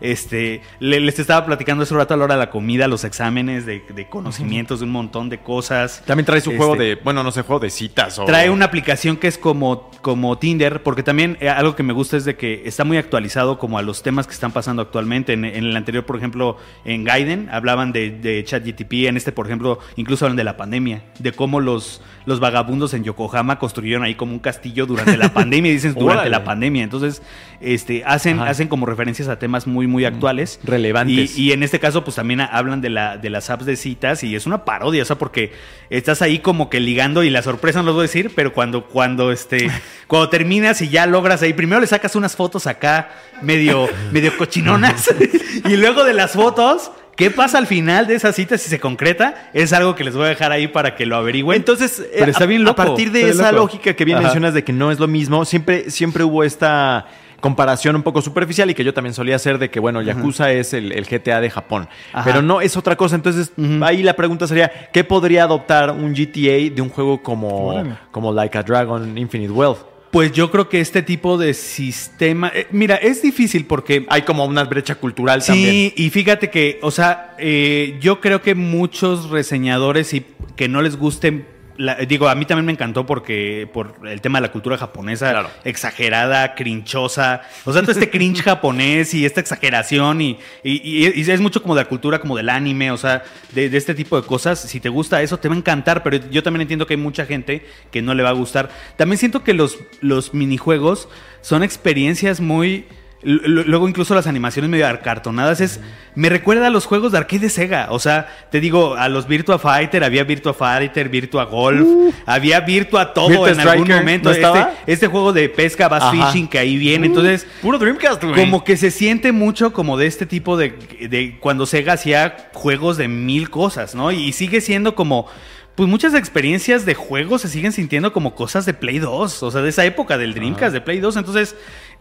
Este, 0.03 0.61
le- 0.79 0.99
les 0.99 1.17
estaba 1.17 1.45
platicando 1.45 1.83
hace 1.83 1.93
un 1.93 1.99
rato 2.01 2.13
a 2.13 2.17
la 2.17 2.25
hora 2.25 2.35
de 2.35 2.39
la 2.41 2.49
comida, 2.49 2.87
los 2.87 3.05
exámenes 3.05 3.65
de, 3.65 3.81
de 3.95 4.09
conocimientos 4.09 4.81
de 4.81 4.85
un 4.85 4.91
montón 4.91 5.29
de 5.29 5.39
cosas. 5.39 6.03
También 6.05 6.25
trae 6.25 6.41
su 6.41 6.55
juego 6.55 6.73
Este, 6.73 6.83
de, 6.83 6.95
bueno, 6.95 7.23
no 7.23 7.31
sé, 7.31 7.41
juego 7.41 7.59
de 7.61 7.69
citas 7.69 8.19
o... 8.19 8.25
Trae 8.25 8.49
una 8.49 8.65
aplicación 8.65 9.15
que 9.15 9.27
es 9.27 9.37
como, 9.37 9.89
como 10.01 10.37
Tinder, 10.37 10.83
porque 10.83 11.03
también 11.03 11.37
eh, 11.39 11.47
algo 11.49 11.75
que 11.75 11.83
me 11.83 11.93
gusta 11.93 12.17
es 12.17 12.25
de 12.25 12.35
que 12.35 12.63
está 12.65 12.83
muy 12.83 12.97
actualizado 12.97 13.57
como 13.57 13.77
a 13.77 13.81
los 13.81 14.03
temas 14.03 14.27
que 14.27 14.33
están 14.33 14.51
pasando 14.51 14.81
actualmente. 14.81 15.33
En, 15.33 15.45
en 15.45 15.63
el 15.63 15.75
anterior, 15.77 16.05
por 16.05 16.17
ejemplo, 16.17 16.57
en 16.83 17.05
Gaiden 17.05 17.47
hablaban 17.51 17.93
de, 17.93 18.11
de 18.11 18.43
ChatGTP, 18.43 19.07
en 19.07 19.15
este, 19.15 19.31
por 19.31 19.45
ejemplo, 19.45 19.79
incluso 19.95 20.25
hablan 20.25 20.35
de 20.35 20.43
la 20.43 20.57
pandemia, 20.57 21.03
de 21.19 21.31
cómo 21.31 21.61
los, 21.61 22.01
los 22.25 22.41
vagabundos 22.41 22.93
en 22.93 23.05
Yokohama 23.05 23.57
construyeron 23.57 24.03
ahí 24.03 24.15
como 24.15 24.33
un 24.33 24.39
castillo 24.39 24.85
durante 24.85 25.15
la 25.15 25.33
pandemia, 25.33 25.71
y 25.71 25.75
dicen 25.75 25.93
durante 25.93 26.13
Órale. 26.23 26.29
la 26.29 26.43
pandemia. 26.43 26.83
Entonces, 26.83 27.21
este, 27.63 28.03
hacen, 28.05 28.39
Ajá. 28.39 28.49
hacen 28.49 28.67
como 28.67 28.85
referencias 28.85 29.27
a 29.27 29.39
temas 29.39 29.67
muy, 29.67 29.87
muy 29.87 30.05
actuales. 30.05 30.59
Relevantes. 30.63 31.37
Y, 31.37 31.49
y 31.49 31.51
en 31.51 31.63
este 31.63 31.79
caso, 31.79 32.03
pues 32.03 32.15
también 32.15 32.41
hablan 32.41 32.81
de, 32.81 32.89
la, 32.89 33.17
de 33.17 33.29
las 33.29 33.49
apps 33.49 33.65
de 33.65 33.75
citas 33.75 34.23
y 34.23 34.35
es 34.35 34.45
una 34.45 34.65
parodia, 34.65 35.03
o 35.03 35.05
sea, 35.05 35.17
porque 35.17 35.51
estás 35.89 36.21
ahí 36.21 36.39
como 36.39 36.69
que 36.69 36.79
ligando 36.79 37.23
y 37.23 37.29
la 37.29 37.41
sorpresa 37.41 37.79
no 37.79 37.85
lo 37.87 37.93
voy 37.93 38.01
a 38.01 38.03
decir, 38.03 38.31
pero 38.35 38.53
cuando, 38.53 38.85
cuando, 38.87 39.31
este, 39.31 39.69
cuando 40.07 40.29
terminas 40.29 40.81
y 40.81 40.89
ya 40.89 41.05
logras 41.05 41.41
ahí, 41.41 41.53
primero 41.53 41.81
le 41.81 41.87
sacas 41.87 42.15
unas 42.15 42.35
fotos 42.35 42.67
acá 42.67 43.09
medio, 43.41 43.87
medio 44.11 44.35
cochinonas 44.37 45.13
y 45.67 45.75
luego 45.77 46.03
de 46.03 46.13
las 46.13 46.31
fotos... 46.33 46.91
¿Qué 47.15 47.29
pasa 47.29 47.59
al 47.59 47.67
final 47.67 48.07
de 48.07 48.15
esa 48.15 48.33
cita 48.33 48.57
si 48.57 48.71
se 48.71 48.79
concreta? 48.79 49.51
Es 49.53 49.71
algo 49.71 49.93
que 49.93 50.03
les 50.03 50.15
voy 50.15 50.25
a 50.25 50.29
dejar 50.29 50.51
ahí 50.51 50.67
para 50.67 50.95
que 50.95 51.05
lo 51.05 51.15
averigüen. 51.15 51.57
Entonces, 51.57 52.03
Pero 52.11 52.31
está 52.31 52.45
a- 52.45 52.47
bien 52.47 52.63
loco. 52.63 52.81
A 52.81 52.85
partir 52.87 53.11
de 53.11 53.29
esa 53.29 53.51
loco. 53.51 53.65
lógica 53.65 53.93
que 53.93 54.03
bien 54.03 54.17
Ajá. 54.17 54.23
mencionas 54.29 54.55
de 54.55 54.63
que 54.63 54.73
no 54.73 54.89
es 54.91 54.97
lo 54.99 55.07
mismo, 55.07 55.45
siempre, 55.45 55.91
siempre 55.91 56.23
hubo 56.23 56.43
esta 56.43 57.05
comparación 57.43 57.97
un 57.97 58.03
poco 58.03 58.21
superficial 58.21 58.69
y 58.69 58.73
que 58.73 58.85
yo 58.85 58.93
también 58.93 59.13
solía 59.13 59.35
hacer 59.35 59.59
de 59.59 59.69
que, 59.69 59.81
bueno, 59.81 60.01
Yakuza 60.01 60.49
es 60.53 60.73
el, 60.73 60.93
el 60.93 61.05
GTA 61.05 61.41
de 61.41 61.49
Japón. 61.49 61.89
Ajá. 62.13 62.23
Pero 62.23 62.41
no 62.41 62.61
es 62.61 62.77
otra 62.77 62.95
cosa. 62.95 63.17
Entonces, 63.17 63.51
ahí 63.81 64.01
la 64.01 64.15
pregunta 64.15 64.47
sería, 64.47 64.71
¿qué 64.93 65.03
podría 65.03 65.43
adoptar 65.43 65.91
un 65.91 66.13
GTA 66.13 66.73
de 66.73 66.81
un 66.81 66.87
juego 66.87 67.21
como, 67.21 67.83
como 68.11 68.31
Like 68.31 68.57
a 68.57 68.63
Dragon 68.63 69.17
Infinite 69.17 69.51
Wealth? 69.51 69.79
Pues 70.09 70.31
yo 70.31 70.49
creo 70.51 70.69
que 70.69 70.79
este 70.79 71.01
tipo 71.01 71.37
de 71.37 71.53
sistema... 71.53 72.49
eh, 72.55 72.67
mira, 72.71 72.95
es 72.95 73.21
difícil 73.21 73.65
porque... 73.65 74.05
Hay 74.07 74.21
como 74.21 74.45
una 74.45 74.63
brecha 74.63 74.95
cultural 74.95 75.41
Sí, 75.41 75.47
también. 75.51 75.93
y 75.97 76.09
fíjate 76.11 76.49
que, 76.49 76.79
o 76.81 76.91
sea, 76.91 77.35
eh, 77.39 77.97
yo 77.99 78.21
creo 78.21 78.41
que 78.41 78.55
muchos 78.55 79.31
reseñadores 79.31 80.13
y 80.13 80.25
que 80.55 80.69
no 80.69 80.81
les 80.81 80.95
gusten, 80.95 81.45
la- 81.77 81.95
digo, 81.95 82.27
a 82.29 82.35
mí 82.35 82.45
también 82.45 82.65
me 82.65 82.71
encantó 82.71 83.05
porque 83.05 83.67
por 83.73 83.95
el 84.07 84.21
tema 84.21 84.37
de 84.39 84.43
la 84.47 84.51
cultura 84.51 84.77
japonesa, 84.77 85.31
Claro. 85.31 85.49
exagerada, 85.63 86.55
crinchosa, 86.55 87.41
o 87.65 87.73
sea, 87.73 87.81
todo 87.81 87.91
este 87.91 88.09
cringe 88.09 88.41
japonés 88.43 89.13
y 89.13 89.25
esta 89.25 89.39
exageración 89.41 90.21
y, 90.21 90.37
y- 90.63 90.81
y- 91.07 91.11
y 91.21 91.31
es 91.31 91.41
mucho 91.41 91.61
como 91.61 91.75
de 91.75 91.81
la 91.83 91.89
cultura, 91.89 92.19
como 92.19 92.37
del 92.37 92.49
anime, 92.49 92.91
o 92.91 92.97
sea, 92.97 93.23
de, 93.51 93.69
de 93.69 93.77
este 93.77 93.93
tipo 93.95 94.19
de 94.19 94.25
cosas, 94.27 94.59
si 94.59 94.79
te 94.79 94.89
gusta 94.89 95.21
eso 95.21 95.37
te 95.37 95.47
va 95.49 95.55
a 95.55 95.57
encantar, 95.57 96.03
pero 96.03 96.17
yo 96.29 96.43
también 96.43 96.61
entiendo 96.61 96.85
que 96.87 96.93
hay 96.93 96.99
mucha 96.99 97.25
gente 97.25 97.65
que 97.91 98.01
no 98.01 98.13
le 98.13 98.23
va 98.23 98.29
a 98.29 98.33
gustar. 98.33 98.69
También 98.97 99.17
siento 99.17 99.43
que 99.43 99.53
los, 99.53 99.77
los 100.01 100.33
minijuegos 100.33 101.07
son 101.41 101.63
experiencias 101.63 102.39
muy... 102.39 102.85
Luego 103.23 103.87
incluso 103.87 104.13
las 104.15 104.27
animaciones 104.27 104.69
medio 104.69 104.87
acartonadas 104.87 105.61
es 105.61 105.79
me 106.15 106.29
recuerda 106.29 106.67
a 106.67 106.69
los 106.69 106.85
juegos 106.85 107.11
de 107.11 107.17
arcade 107.17 107.39
de 107.39 107.49
Sega, 107.49 107.87
o 107.89 107.99
sea, 107.99 108.27
te 108.51 108.59
digo, 108.59 108.95
a 108.95 109.09
los 109.09 109.27
Virtua 109.27 109.57
Fighter, 109.57 110.03
había 110.03 110.23
Virtua 110.23 110.53
Fighter, 110.53 111.09
Virtua 111.09 111.45
Golf, 111.45 111.87
había 112.25 112.59
Virtua 112.59 113.13
todo 113.13 113.29
Virtua 113.29 113.51
en 113.51 113.59
algún 113.59 113.87
momento, 113.87 114.29
¿no 114.29 114.35
este, 114.35 114.65
este 114.85 115.07
juego 115.07 115.33
de 115.33 115.49
pesca 115.49 115.87
bass 115.87 116.11
fishing 116.11 116.47
que 116.47 116.59
ahí 116.59 116.77
viene, 116.77 117.07
entonces 117.07 117.47
Puro 117.61 117.79
Dreamcast, 117.79 118.23
güey. 118.23 118.35
como 118.35 118.63
que 118.63 118.77
se 118.77 118.91
siente 118.91 119.31
mucho 119.31 119.73
como 119.73 119.97
de 119.97 120.05
este 120.05 120.25
tipo 120.25 120.55
de, 120.55 120.75
de 121.09 121.37
cuando 121.39 121.65
Sega 121.65 121.93
hacía 121.93 122.49
juegos 122.53 122.97
de 122.97 123.07
mil 123.07 123.49
cosas, 123.49 123.95
¿no? 123.95 124.11
Y 124.11 124.33
sigue 124.33 124.61
siendo 124.61 124.93
como, 124.95 125.27
pues 125.75 125.89
muchas 125.89 126.13
experiencias 126.13 126.85
de 126.85 126.93
juegos 126.93 127.41
se 127.41 127.47
siguen 127.49 127.71
sintiendo 127.71 128.13
como 128.13 128.35
cosas 128.35 128.65
de 128.65 128.73
Play 128.75 128.99
2, 128.99 129.41
o 129.43 129.51
sea, 129.51 129.61
de 129.61 129.69
esa 129.69 129.83
época 129.85 130.17
del 130.19 130.33
Dreamcast, 130.35 130.71
de 130.73 130.81
Play 130.81 130.99
2. 130.99 131.17
Entonces, 131.17 131.55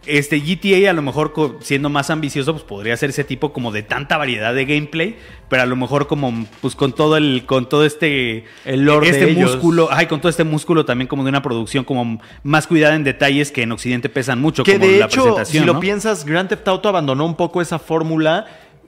este 0.05 0.39
GTA 0.41 0.89
a 0.89 0.93
lo 0.93 1.01
mejor 1.01 1.33
siendo 1.61 1.89
más 1.89 2.09
ambicioso, 2.11 2.51
pues 2.53 2.63
podría 2.65 2.95
ser 2.97 3.09
ese 3.09 3.23
tipo 3.23 3.51
como 3.51 3.71
de 3.71 3.81
tanta 3.81 4.17
variedad 4.17 4.53
de 4.53 4.65
gameplay, 4.65 5.17
pero 5.49 5.63
a 5.63 5.65
lo 5.65 5.75
mejor 5.75 6.05
como, 6.07 6.45
pues 6.61 6.75
con 6.75 6.93
todo 6.93 7.17
el, 7.17 7.45
con 7.47 7.67
todo 7.67 7.83
este, 7.85 8.43
El 8.65 8.83
lore 8.85 9.09
este 9.09 9.25
de 9.25 9.31
ellos. 9.31 9.53
músculo, 9.53 9.87
ay, 9.91 10.05
con 10.05 10.19
todo 10.21 10.29
este 10.29 10.43
músculo 10.43 10.85
también 10.85 11.07
como 11.07 11.23
de 11.23 11.29
una 11.29 11.41
producción 11.41 11.83
como 11.83 12.21
más 12.43 12.67
cuidada 12.67 12.95
en 12.95 13.03
detalles 13.03 13.51
que 13.51 13.63
en 13.63 13.71
Occidente 13.71 14.07
pesan 14.09 14.39
mucho, 14.39 14.63
Que 14.63 14.73
como 14.73 14.85
de 14.85 14.99
la 14.99 15.05
hecho, 15.05 15.21
presentación. 15.23 15.63
si 15.63 15.65
lo 15.65 15.79
piensas, 15.79 16.25
Grand 16.25 16.47
Theft 16.49 16.67
Auto 16.67 16.89
abandonó 16.89 17.25
un 17.25 17.35
poco 17.35 17.59
esa 17.61 17.79
fórmula. 17.79 18.45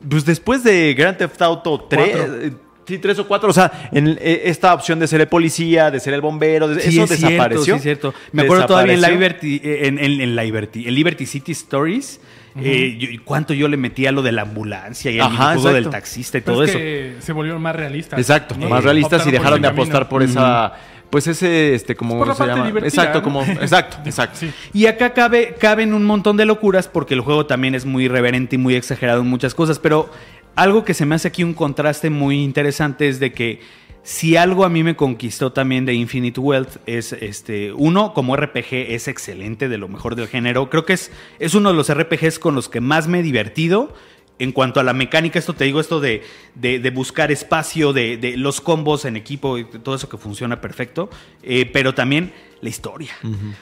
Pues 0.08 0.26
después 0.26 0.64
de 0.64 0.94
Grand 0.94 1.18
Theft 1.18 1.42
Auto 1.42 1.88
3, 1.90 2.10
Cuatro. 2.18 2.36
eh, 2.42 2.54
sí, 2.88 2.98
3 3.00 3.20
o 3.20 3.28
4, 3.28 3.50
o 3.50 3.54
sea, 3.54 3.90
en 3.92 4.18
eh, 4.22 4.42
esta 4.46 4.74
opción 4.74 5.00
de 5.00 5.08
ser 5.08 5.22
el 5.22 5.28
policía, 5.28 5.92
de 5.92 6.00
ser 6.00 6.14
el 6.14 6.22
bombero, 6.22 6.68
de- 6.68 6.82
Sí, 6.82 6.90
eso 7.00 7.04
es 7.14 7.22
desapareció. 7.22 7.64
Cierto, 7.64 7.64
sí, 7.66 7.72
es 7.78 7.82
cierto. 7.82 8.14
Me 8.32 8.44
acuerdo 8.44 8.66
todavía 8.68 8.94
en. 8.94 9.02
Liberty, 9.02 9.62
eh, 9.64 9.88
en, 9.88 10.00
en- 10.00 10.22
en 10.22 10.36
Liberty, 10.36 10.88
en 10.88 10.96
Liberty 10.96 11.26
City 11.26 11.52
Stories, 11.52 12.20
eh, 12.62 12.96
yo- 12.98 13.10
cuánto 13.26 13.54
yo 13.54 13.68
le 13.68 13.76
metía 13.78 14.10
a 14.10 14.12
lo 14.12 14.22
de 14.22 14.32
la 14.32 14.44
ambulancia 14.44 15.12
y 15.12 15.16
el 15.16 15.22
Ajá, 15.22 15.54
juego 15.56 15.74
del 15.74 15.90
taxista 15.90 16.38
y 16.38 16.42
Pero 16.42 16.54
todo 16.54 16.64
es 16.64 16.70
eso. 16.70 16.80
que 16.80 17.16
se 17.20 17.34
volvieron 17.34 17.62
más 17.62 17.76
realistas. 17.76 18.18
Exacto, 18.20 18.56
¿no? 18.58 18.70
más 18.70 18.84
realistas 18.84 19.26
y 19.28 19.32
dejaron 19.32 19.62
de 19.62 19.68
apostar 19.68 20.08
por 20.08 20.24
esa. 20.24 20.74
Pues 21.08 21.28
ese, 21.28 21.76
este, 21.76 21.96
como 21.96 22.18
Por 22.18 22.28
la 22.28 22.34
se 22.34 22.44
parte 22.46 22.56
llama. 22.68 22.80
exacto, 22.80 23.20
¿no? 23.20 23.24
como. 23.24 23.44
Exacto, 23.62 23.98
exacto. 24.06 24.38
Sí. 24.40 24.52
Y 24.74 24.88
acá 24.88 25.14
cabe, 25.14 25.56
caben 25.58 25.94
un 25.94 26.04
montón 26.04 26.36
de 26.36 26.46
locuras 26.46 26.88
porque 26.90 27.14
el 27.14 27.22
juego 27.22 27.46
también 27.46 27.76
es 27.76 27.86
muy 27.86 28.06
irreverente 28.06 28.56
y 28.56 28.60
muy 28.60 28.76
exagerado 28.76 29.22
en 29.22 29.28
muchas 29.28 29.54
cosas. 29.54 29.78
Pero 29.80 30.10
algo 30.56 30.84
que 30.86 30.94
se 30.94 31.06
me 31.06 31.16
hace 31.16 31.28
aquí 31.28 31.44
un 31.44 31.54
contraste 31.54 32.10
muy 32.10 32.44
interesante 32.44 33.08
es 33.08 33.20
de 33.20 33.32
que 33.34 33.60
si 34.04 34.38
algo 34.38 34.66
a 34.66 34.70
mí 34.70 34.84
me 34.84 34.96
conquistó 34.96 35.52
también 35.52 35.86
de 35.86 35.94
Infinite 35.96 36.40
Wealth 36.40 36.78
es 36.86 37.12
este. 37.14 37.74
Uno, 37.74 38.14
como 38.14 38.36
RPG 38.36 38.68
es 38.90 39.08
excelente, 39.08 39.68
de 39.68 39.80
lo 39.80 39.88
mejor 39.88 40.16
del 40.16 40.28
género. 40.28 40.70
Creo 40.70 40.86
que 40.86 40.94
es, 40.94 41.12
es 41.40 41.56
uno 41.56 41.70
de 41.72 41.76
los 41.76 41.92
RPGs 41.92 42.38
con 42.38 42.54
los 42.54 42.70
que 42.70 42.82
más 42.82 43.08
me 43.08 43.20
he 43.20 43.24
divertido. 43.24 43.94
En 44.38 44.52
cuanto 44.52 44.80
a 44.82 44.84
la 44.84 44.92
mecánica, 44.94 45.40
esto 45.40 45.54
te 45.54 45.64
digo, 45.64 45.80
esto 45.80 46.02
de, 46.02 46.22
de- 46.56 46.78
de 46.80 46.90
buscar 46.92 47.32
espacio, 47.32 47.94
de, 47.94 48.18
de 48.18 48.36
los 48.36 48.60
combos 48.62 49.06
en 49.06 49.16
equipo, 49.16 49.58
y 49.58 49.64
todo 49.64 49.96
eso 49.96 50.10
que 50.10 50.18
funciona 50.18 50.60
perfecto, 50.60 51.10
eh, 51.42 51.66
pero 51.72 51.96
también 51.96 52.34
la 52.62 52.68
historia. 52.70 53.14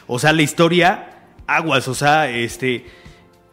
O 0.07 0.17
sea, 0.17 0.33
la 0.33 0.41
historia, 0.41 1.25
aguas, 1.45 1.87
o 1.87 1.93
sea, 1.93 2.27
este, 2.29 2.85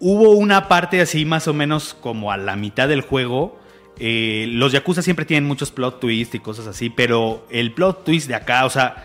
hubo 0.01 0.31
una 0.33 0.67
parte 0.69 1.01
así 1.01 1.25
más 1.25 1.47
o 1.49 1.55
menos 1.55 1.95
como 2.01 2.33
a 2.33 2.37
la 2.37 2.57
mitad 2.57 2.89
del 2.89 3.03
juego. 3.03 3.59
eh, 4.03 4.47
los 4.49 4.73
Yakuza 4.73 5.03
siempre 5.03 5.27
tienen 5.27 5.47
muchos 5.47 5.71
plot 5.71 6.01
twists 6.01 6.35
y 6.35 6.39
cosas 6.39 6.67
así, 6.67 6.89
pero 6.89 7.47
el 7.51 7.73
plot 7.73 8.03
twist 8.05 8.29
de 8.29 8.35
acá, 8.35 8.65
o 8.65 8.71
sea, 8.71 9.05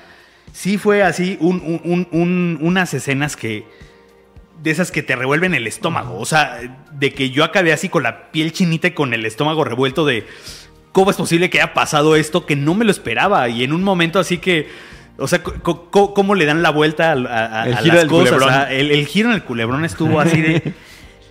sí 0.53 0.77
fue 0.77 1.03
así 1.03 1.35
un- 1.41 1.61
un- 1.65 1.81
un- 1.83 2.07
un- 2.11 2.57
unas 2.61 2.93
escenas 2.93 3.35
que 3.35 3.65
de 4.63 4.71
esas 4.71 4.91
que 4.91 5.03
te 5.03 5.17
revuelven 5.17 5.53
el 5.53 5.67
estómago. 5.67 6.17
O 6.17 6.23
sea, 6.25 6.59
de 6.93 7.13
que 7.13 7.29
yo 7.29 7.43
acabé 7.43 7.73
así 7.73 7.89
con 7.89 8.03
la 8.03 8.31
piel 8.31 8.53
chinita 8.53 8.87
y 8.87 8.91
con 8.91 9.13
el 9.13 9.25
estómago 9.25 9.65
revuelto 9.65 10.05
de. 10.05 10.25
¿cómo 10.93 11.11
es 11.11 11.17
posible 11.17 11.49
que 11.49 11.59
haya 11.61 11.73
pasado 11.73 12.15
esto 12.15 12.45
que 12.45 12.55
no 12.55 12.73
me 12.73 12.85
lo 12.85 12.91
esperaba? 12.91 13.49
Y 13.49 13.65
en 13.65 13.73
un 13.73 13.83
momento 13.83 14.17
así 14.17 14.37
que, 14.37 14.69
o 15.17 15.27
sea, 15.27 15.43
¿cómo 15.43 16.35
le 16.35 16.45
dan 16.45 16.63
la 16.63 16.69
vuelta 16.69 17.11
a, 17.11 17.15
a- 17.15 17.61
a 17.63 17.67
El 17.67 17.71
las 17.89 18.05
cosas? 18.05 18.31
culebrón. 18.31 18.49
Ah, 18.49 18.71
el, 18.71 18.91
el 18.91 19.05
giro 19.07 19.27
en 19.27 19.35
el 19.35 19.43
culebrón 19.43 19.83
estuvo 19.83 20.21
así 20.21 20.39
de... 20.39 20.73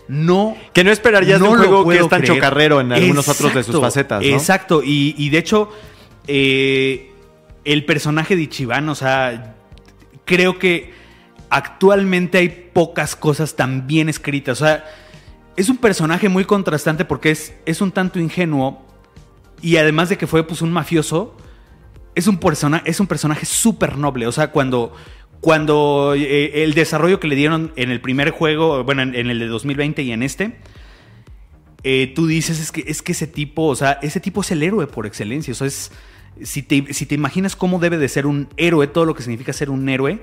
No. 0.09 0.57
Que 0.73 0.85
no 0.85 0.91
esperarías 0.91 1.41
de 1.41 1.47
no 1.47 1.53
un 1.53 1.59
juego 1.59 1.89
que 1.89 1.97
es 1.97 2.09
tan 2.09 2.21
creer. 2.21 2.37
chocarrero 2.37 2.81
en 2.81 2.93
algunos 2.93 3.27
otros 3.29 3.55
de 3.55 3.63
sus 3.63 3.81
facetas, 3.81 4.23
¿no? 4.23 4.29
Exacto. 4.29 4.83
Y, 4.83 5.15
y 5.17 5.31
de 5.31 5.39
hecho, 5.39 5.71
eh, 6.27 7.13
el 7.65 7.85
personaje 7.85 8.37
de 8.37 8.43
Ichiban, 8.43 8.89
o 8.89 8.95
sea, 8.95 9.57
creo 10.25 10.59
que 10.59 10.93
actualmente 11.51 12.39
hay 12.39 12.49
pocas 12.49 13.17
cosas 13.17 13.57
tan 13.57 13.87
bien 13.87 14.09
escritas. 14.09 14.61
O 14.61 14.65
sea, 14.65 14.85
es 15.57 15.69
un 15.69 15.79
personaje 15.79 16.29
muy 16.29 16.45
contrastante 16.45 17.05
porque 17.05 17.31
es, 17.31 17.55
es 17.65 17.81
un 17.81 17.93
tanto 17.93 18.19
ingenuo. 18.19 18.85
Y 19.63 19.77
además 19.77 20.09
de 20.09 20.19
que 20.19 20.27
fue 20.27 20.47
pues 20.47 20.61
un 20.63 20.73
mafioso, 20.73 21.37
es 22.15 22.27
un, 22.27 22.39
persona, 22.39 22.83
es 22.85 23.01
un 23.01 23.07
personaje 23.07 23.47
súper 23.47 23.97
noble. 23.97 24.27
O 24.27 24.33
sea, 24.33 24.51
cuando, 24.51 24.95
cuando 25.45 26.15
eh, 26.17 26.65
el 26.65 26.73
desarrollo 26.73 27.21
que 27.21 27.29
le 27.29 27.37
dieron 27.37 27.71
en 27.77 27.91
el 27.91 28.01
primer 28.01 28.31
juego, 28.31 28.83
bueno, 28.83 29.03
en, 29.03 29.15
el 29.15 29.39
de 29.39 29.47
2020 29.47 30.03
y 30.03 30.11
en 30.11 30.23
este, 30.23 30.57
eh, 31.83 32.15
tú 32.17 32.27
dices 32.27 32.59
es 32.61 32.73
que, 32.73 32.83
es 32.87 33.03
que 33.03 33.13
ese 33.13 33.27
tipo, 33.27 33.67
o 33.67 33.77
sea, 33.77 33.99
ese 34.01 34.21
tipo 34.21 34.41
es 34.41 34.51
el 34.53 34.63
héroe 34.63 34.87
por 34.87 35.05
excelencia. 35.05 35.53
O 35.53 35.55
sea, 35.55 35.67
es, 35.67 35.93
si, 36.43 36.63
te, 36.63 36.95
si 36.95 37.05
te 37.05 37.15
imaginas 37.15 37.57
cómo 37.57 37.79
debe 37.79 37.99
de 37.99 38.09
ser 38.09 38.25
un 38.25 38.49
héroe, 38.57 38.87
todo 38.87 39.05
lo 39.05 39.15
que 39.15 39.23
significa 39.23 39.53
ser 39.53 39.69
un 39.69 39.87
héroe, 39.87 40.23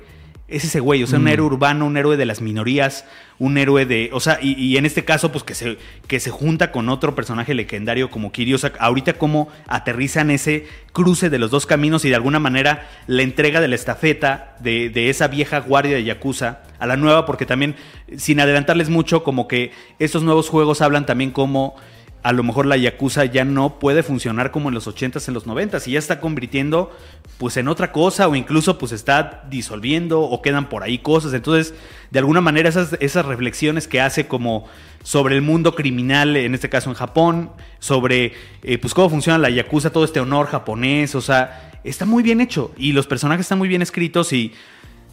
es 0.51 0.65
ese 0.65 0.79
güey, 0.79 1.01
o 1.03 1.07
sea, 1.07 1.17
un 1.17 1.27
héroe 1.27 1.47
urbano, 1.47 1.85
un 1.85 1.97
héroe 1.97 2.17
de 2.17 2.25
las 2.25 2.41
minorías, 2.41 3.05
un 3.39 3.57
héroe 3.57 3.85
de, 3.85 4.09
o 4.13 4.19
sea, 4.19 4.37
y, 4.41 4.53
y 4.53 4.77
en 4.77 4.85
este 4.85 5.05
caso, 5.05 5.31
pues 5.31 5.43
que 5.43 5.55
se, 5.55 5.77
que 6.07 6.19
se 6.19 6.29
junta 6.29 6.71
con 6.71 6.89
otro 6.89 7.15
personaje 7.15 7.53
legendario 7.53 8.09
como 8.09 8.31
Kiryu, 8.31 8.55
o 8.55 8.59
sea, 8.59 8.73
ahorita 8.79 9.13
cómo 9.13 9.47
aterrizan 9.67 10.29
ese 10.29 10.67
cruce 10.93 11.29
de 11.29 11.39
los 11.39 11.51
dos 11.51 11.65
caminos 11.65 12.05
y 12.05 12.09
de 12.09 12.15
alguna 12.15 12.39
manera 12.39 12.89
la 13.07 13.23
entrega 13.23 13.61
de 13.61 13.69
la 13.69 13.75
estafeta 13.75 14.55
de, 14.59 14.89
de 14.89 15.09
esa 15.09 15.27
vieja 15.27 15.59
guardia 15.59 15.95
de 15.95 16.03
Yakuza 16.03 16.59
a 16.77 16.85
la 16.85 16.97
nueva, 16.97 17.25
porque 17.25 17.45
también, 17.45 17.75
sin 18.17 18.39
adelantarles 18.39 18.89
mucho, 18.89 19.23
como 19.23 19.47
que 19.47 19.71
estos 19.99 20.23
nuevos 20.23 20.49
juegos 20.49 20.81
hablan 20.81 21.05
también 21.05 21.31
como 21.31 21.75
a 22.23 22.33
lo 22.33 22.43
mejor 22.43 22.65
la 22.65 22.77
Yakuza 22.77 23.25
ya 23.25 23.45
no 23.45 23.79
puede 23.79 24.03
funcionar 24.03 24.51
como 24.51 24.69
en 24.69 24.75
los 24.75 24.87
80s, 24.87 25.27
en 25.27 25.33
los 25.33 25.47
90s, 25.47 25.87
y 25.87 25.91
ya 25.91 25.99
está 25.99 26.19
convirtiendo 26.19 26.91
pues 27.37 27.57
en 27.57 27.67
otra 27.67 27.91
cosa 27.91 28.27
o 28.27 28.35
incluso 28.35 28.77
pues 28.77 28.91
está 28.91 29.43
disolviendo 29.49 30.21
o 30.21 30.41
quedan 30.41 30.69
por 30.69 30.83
ahí 30.83 30.99
cosas. 30.99 31.33
Entonces, 31.33 31.73
de 32.11 32.19
alguna 32.19 32.41
manera 32.41 32.69
esas, 32.69 32.95
esas 32.99 33.25
reflexiones 33.25 33.87
que 33.87 34.01
hace 34.01 34.27
como 34.27 34.67
sobre 35.03 35.35
el 35.35 35.41
mundo 35.41 35.73
criminal, 35.73 36.37
en 36.37 36.53
este 36.53 36.69
caso 36.69 36.89
en 36.89 36.95
Japón, 36.95 37.49
sobre 37.79 38.33
eh, 38.61 38.77
pues 38.77 38.93
cómo 38.93 39.09
funciona 39.09 39.39
la 39.39 39.49
Yakuza, 39.49 39.89
todo 39.89 40.03
este 40.03 40.19
honor 40.19 40.47
japonés, 40.47 41.15
o 41.15 41.21
sea, 41.21 41.71
está 41.83 42.05
muy 42.05 42.21
bien 42.21 42.41
hecho 42.41 42.71
y 42.77 42.91
los 42.91 43.07
personajes 43.07 43.45
están 43.45 43.57
muy 43.57 43.67
bien 43.67 43.81
escritos 43.81 44.31
y 44.33 44.53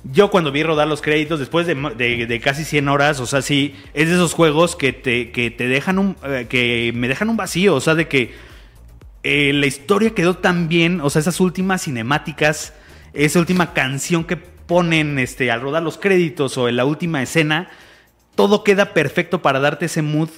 yo 0.04 0.30
cuando 0.30 0.52
vi 0.52 0.62
rodar 0.62 0.88
los 0.88 1.02
créditos 1.02 1.38
después 1.38 1.66
de, 1.66 1.74
de- 1.74 2.40
casi 2.40 2.64
100 2.64 2.88
horas, 2.88 3.20
o 3.20 3.26
sea, 3.26 3.42
sí, 3.42 3.74
es 3.94 4.08
de 4.08 4.14
esos 4.14 4.32
juegos 4.34 4.76
que 4.76 4.92
te, 4.92 5.30
que 5.32 5.50
te 5.50 5.66
dejan 5.68 5.98
un, 5.98 6.16
eh, 6.24 6.46
que 6.48 6.92
me 6.94 7.08
dejan 7.08 7.28
un 7.30 7.36
vacío, 7.36 7.74
o 7.74 7.80
sea, 7.80 7.94
de 7.94 8.08
que 8.08 8.32
eh, 9.22 9.52
la 9.52 9.66
historia 9.66 10.14
quedó 10.14 10.34
tan 10.36 10.68
bien, 10.68 11.00
o 11.00 11.10
sea, 11.10 11.20
esas 11.20 11.40
últimas 11.40 11.82
cinemáticas, 11.82 12.72
esa 13.12 13.38
última 13.40 13.72
canción 13.74 14.24
que 14.24 14.36
ponen 14.36 15.18
este, 15.18 15.50
al 15.50 15.60
rodar 15.60 15.82
los 15.82 15.98
créditos 15.98 16.56
o 16.58 16.68
en 16.68 16.76
la 16.76 16.84
última 16.84 17.22
escena, 17.22 17.68
todo 18.34 18.62
queda 18.64 18.94
perfecto 18.94 19.42
para 19.42 19.60
darte 19.60 19.86
ese 19.86 20.02
mood 20.02 20.28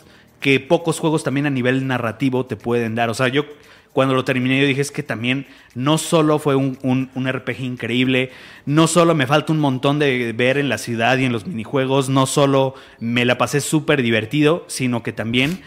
que 0.41 0.59
pocos 0.59 0.99
juegos 0.99 1.23
también 1.23 1.47
a 1.47 1.51
nivel 1.51 1.87
narrativo 1.87 2.47
te 2.47 2.57
pueden 2.57 2.95
dar. 2.95 3.11
O 3.11 3.15
sea, 3.15 3.29
yo 3.29 3.45
cuando 3.93 4.15
lo 4.15 4.25
terminé 4.25 4.61
yo 4.61 4.67
dije 4.67 4.81
es 4.81 4.91
que 4.93 5.03
también 5.03 5.47
no 5.75 5.99
solo 5.99 6.39
fue 6.39 6.55
un, 6.55 6.79
un- 6.83 7.11
un 7.15 7.27
RPG 7.31 7.61
increíble, 7.63 8.31
no 8.67 8.87
solo 8.87 9.15
me 9.15 9.27
falta 9.27 9.53
un 9.53 9.59
montón 9.61 9.99
de 9.99 10.33
ver 10.33 10.59
en 10.59 10.69
la 10.69 10.79
ciudad 10.79 11.19
y 11.19 11.25
en 11.25 11.33
los 11.33 11.47
minijuegos, 11.47 12.09
no 12.09 12.27
solo 12.27 12.75
me 13.01 13.25
la 13.25 13.37
pasé 13.39 13.61
súper 13.61 14.03
divertido, 14.03 14.65
sino 14.69 15.03
que 15.03 15.13
también 15.13 15.61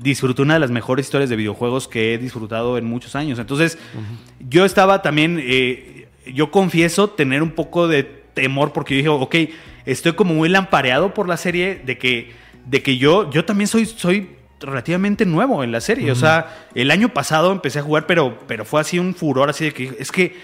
disfruté 0.00 0.42
una 0.42 0.54
de 0.54 0.60
las 0.60 0.70
mejores 0.70 1.06
historias 1.06 1.30
de 1.30 1.36
videojuegos 1.36 1.86
que 1.86 2.14
he 2.14 2.18
disfrutado 2.18 2.78
en 2.78 2.86
muchos 2.86 3.14
años. 3.14 3.38
Entonces, 3.38 3.78
yo 4.48 4.64
estaba 4.64 5.02
también, 5.02 5.38
eh, 5.42 6.08
yo 6.32 6.50
confieso 6.50 7.10
tener 7.10 7.42
un 7.42 7.50
poco 7.50 7.86
de 7.86 8.02
temor 8.34 8.72
porque 8.72 8.94
yo 8.94 8.98
dije, 8.98 9.08
ok, 9.48 9.52
estoy 9.86 10.12
como 10.14 10.34
muy 10.34 10.48
lampareado 10.48 11.12
por 11.14 11.28
la 11.28 11.36
serie 11.36 11.80
de 11.84 11.98
que, 11.98 12.32
de 12.66 12.82
que 12.82 12.96
yo, 12.96 13.30
yo 13.30 13.44
también 13.44 13.68
soy, 13.68 13.84
soy 13.86 14.30
relativamente 14.60 15.26
nuevo 15.26 15.64
en 15.64 15.72
la 15.72 15.80
serie. 15.80 16.10
O 16.12 16.14
sea, 16.14 16.66
el 16.74 16.90
año 16.90 17.10
pasado 17.10 17.52
empecé 17.52 17.78
a 17.78 17.82
jugar, 17.82 18.06
pero, 18.06 18.38
pero 18.46 18.64
fue 18.64 18.80
así 18.80 18.98
un 18.98 19.14
furor, 19.14 19.50
así 19.50 19.64
de 19.64 19.72
que 19.72 19.96
es 19.98 20.12
que 20.12 20.36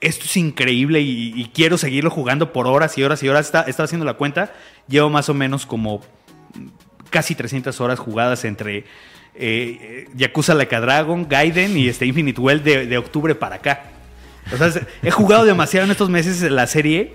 esto 0.00 0.24
es 0.24 0.36
increíble 0.36 1.00
y, 1.00 1.32
y 1.34 1.50
quiero 1.54 1.78
seguirlo 1.78 2.10
jugando 2.10 2.52
por 2.52 2.66
horas 2.66 2.96
y 2.98 3.02
horas 3.02 3.22
y 3.22 3.28
horas. 3.28 3.46
Está, 3.46 3.62
estaba 3.62 3.84
haciendo 3.84 4.04
la 4.04 4.14
cuenta, 4.14 4.52
llevo 4.88 5.10
más 5.10 5.28
o 5.28 5.34
menos 5.34 5.66
como 5.66 6.02
casi 7.10 7.34
300 7.34 7.80
horas 7.80 7.98
jugadas 7.98 8.44
entre 8.44 8.84
eh, 9.34 10.08
Yakuza 10.14 10.54
Like 10.54 10.74
a 10.74 10.80
Dragon, 10.80 11.26
Gaiden 11.28 11.76
y 11.76 11.88
este 11.88 12.06
Infinite 12.06 12.40
Well 12.40 12.62
de, 12.62 12.86
de 12.86 12.98
octubre 12.98 13.34
para 13.34 13.56
acá. 13.56 13.84
O 14.52 14.56
sea, 14.56 14.70
he 15.02 15.10
jugado 15.10 15.44
demasiado 15.44 15.84
en 15.84 15.90
estos 15.90 16.10
meses 16.10 16.42
la 16.42 16.66
serie 16.66 17.14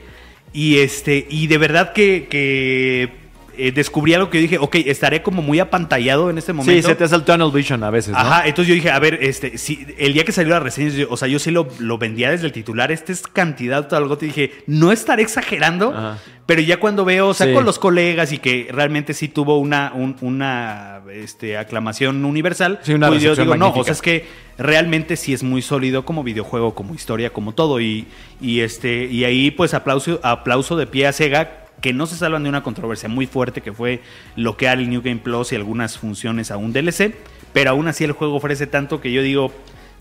y 0.51 0.79
este 0.79 1.27
y 1.29 1.47
de 1.47 1.57
verdad 1.57 1.93
que, 1.93 2.27
que, 2.29 3.28
eh, 3.67 3.71
descubrí 3.71 4.13
algo 4.13 4.29
que 4.29 4.37
dije, 4.39 4.57
ok, 4.57 4.75
estaré 4.85 5.21
como 5.21 5.41
muy 5.41 5.59
apantallado 5.59 6.29
en 6.29 6.37
este 6.37 6.53
momento. 6.53 6.73
Sí, 6.73 6.81
se 6.87 6.95
te 6.95 7.03
hace 7.03 7.15
el 7.15 7.23
tunnel 7.23 7.51
vision 7.51 7.83
a 7.83 7.89
veces, 7.89 8.13
¿no? 8.13 8.17
Ajá, 8.19 8.47
entonces 8.47 8.69
yo 8.69 8.73
dije, 8.75 8.89
a 8.89 8.99
ver, 8.99 9.19
este, 9.21 9.57
si, 9.57 9.85
el 9.97 10.13
día 10.13 10.23
que 10.23 10.31
salió 10.31 10.49
la 10.51 10.59
reseña, 10.59 10.89
yo- 10.89 11.07
o 11.09 11.17
sea, 11.17 11.27
yo 11.27 11.39
sí 11.39 11.51
lo, 11.51 11.67
lo 11.79 11.97
vendía 11.97 12.31
desde 12.31 12.45
el 12.47 12.51
titular, 12.51 12.91
esta 12.91 13.11
es 13.11 13.21
cantidad, 13.27 13.87
todo 13.87 13.97
algo, 13.99 14.17
te 14.17 14.25
dije, 14.27 14.51
no 14.67 14.91
estaré 14.91 15.21
exagerando, 15.23 15.89
Ajá. 15.95 16.17
pero 16.45 16.61
ya 16.61 16.79
cuando 16.79 17.05
veo, 17.05 17.27
o 17.29 17.33
sea, 17.33 17.47
Sí. 17.47 17.53
con 17.53 17.65
los 17.65 17.77
colegas 17.79 18.31
y 18.31 18.37
que 18.39 18.69
realmente 18.71 19.13
sí 19.13 19.27
tuvo 19.27 19.59
una, 19.59 19.91
un- 19.93 20.15
una 20.21 21.01
este, 21.13 21.57
aclamación 21.57 22.23
universal, 22.25 22.79
Sí, 22.83 22.93
una 22.93 23.07
pues 23.09 23.21
yo 23.21 23.35
digo, 23.35 23.55
no, 23.55 23.69
o 23.73 23.83
sea, 23.83 23.93
es 23.93 24.01
que 24.01 24.25
realmente 24.57 25.15
sí 25.15 25.33
es 25.33 25.43
muy 25.43 25.61
sólido 25.61 26.05
como 26.05 26.23
videojuego, 26.23 26.73
como 26.75 26.93
historia, 26.95 27.31
como 27.31 27.53
todo, 27.53 27.79
y, 27.79 28.07
y, 28.41 28.59
este, 28.61 29.05
y 29.05 29.23
ahí 29.23 29.51
pues 29.51 29.73
aplauso, 29.73 30.19
aplauso 30.23 30.75
de 30.75 30.85
pie 30.87 31.07
a 31.07 31.13
Sega, 31.13 31.65
que 31.81 31.93
no 31.93 32.07
se 32.07 32.15
salvan 32.15 32.43
de 32.43 32.49
una 32.49 32.63
controversia 32.63 33.09
muy 33.09 33.27
fuerte 33.27 33.61
que 33.61 33.73
fue 33.73 34.01
lo 34.35 34.57
que 34.57 34.65
era 34.65 34.73
el 34.73 34.89
New 34.89 35.01
Game 35.01 35.21
Plus 35.23 35.51
y 35.51 35.55
algunas 35.55 35.97
funciones 35.97 36.51
a 36.51 36.57
un 36.57 36.73
DLC, 36.73 37.13
pero 37.53 37.71
aún 37.71 37.87
así 37.87 38.03
el 38.03 38.11
juego 38.11 38.35
ofrece 38.35 38.67
tanto 38.67 39.01
que 39.01 39.11
yo 39.11 39.21
digo, 39.21 39.53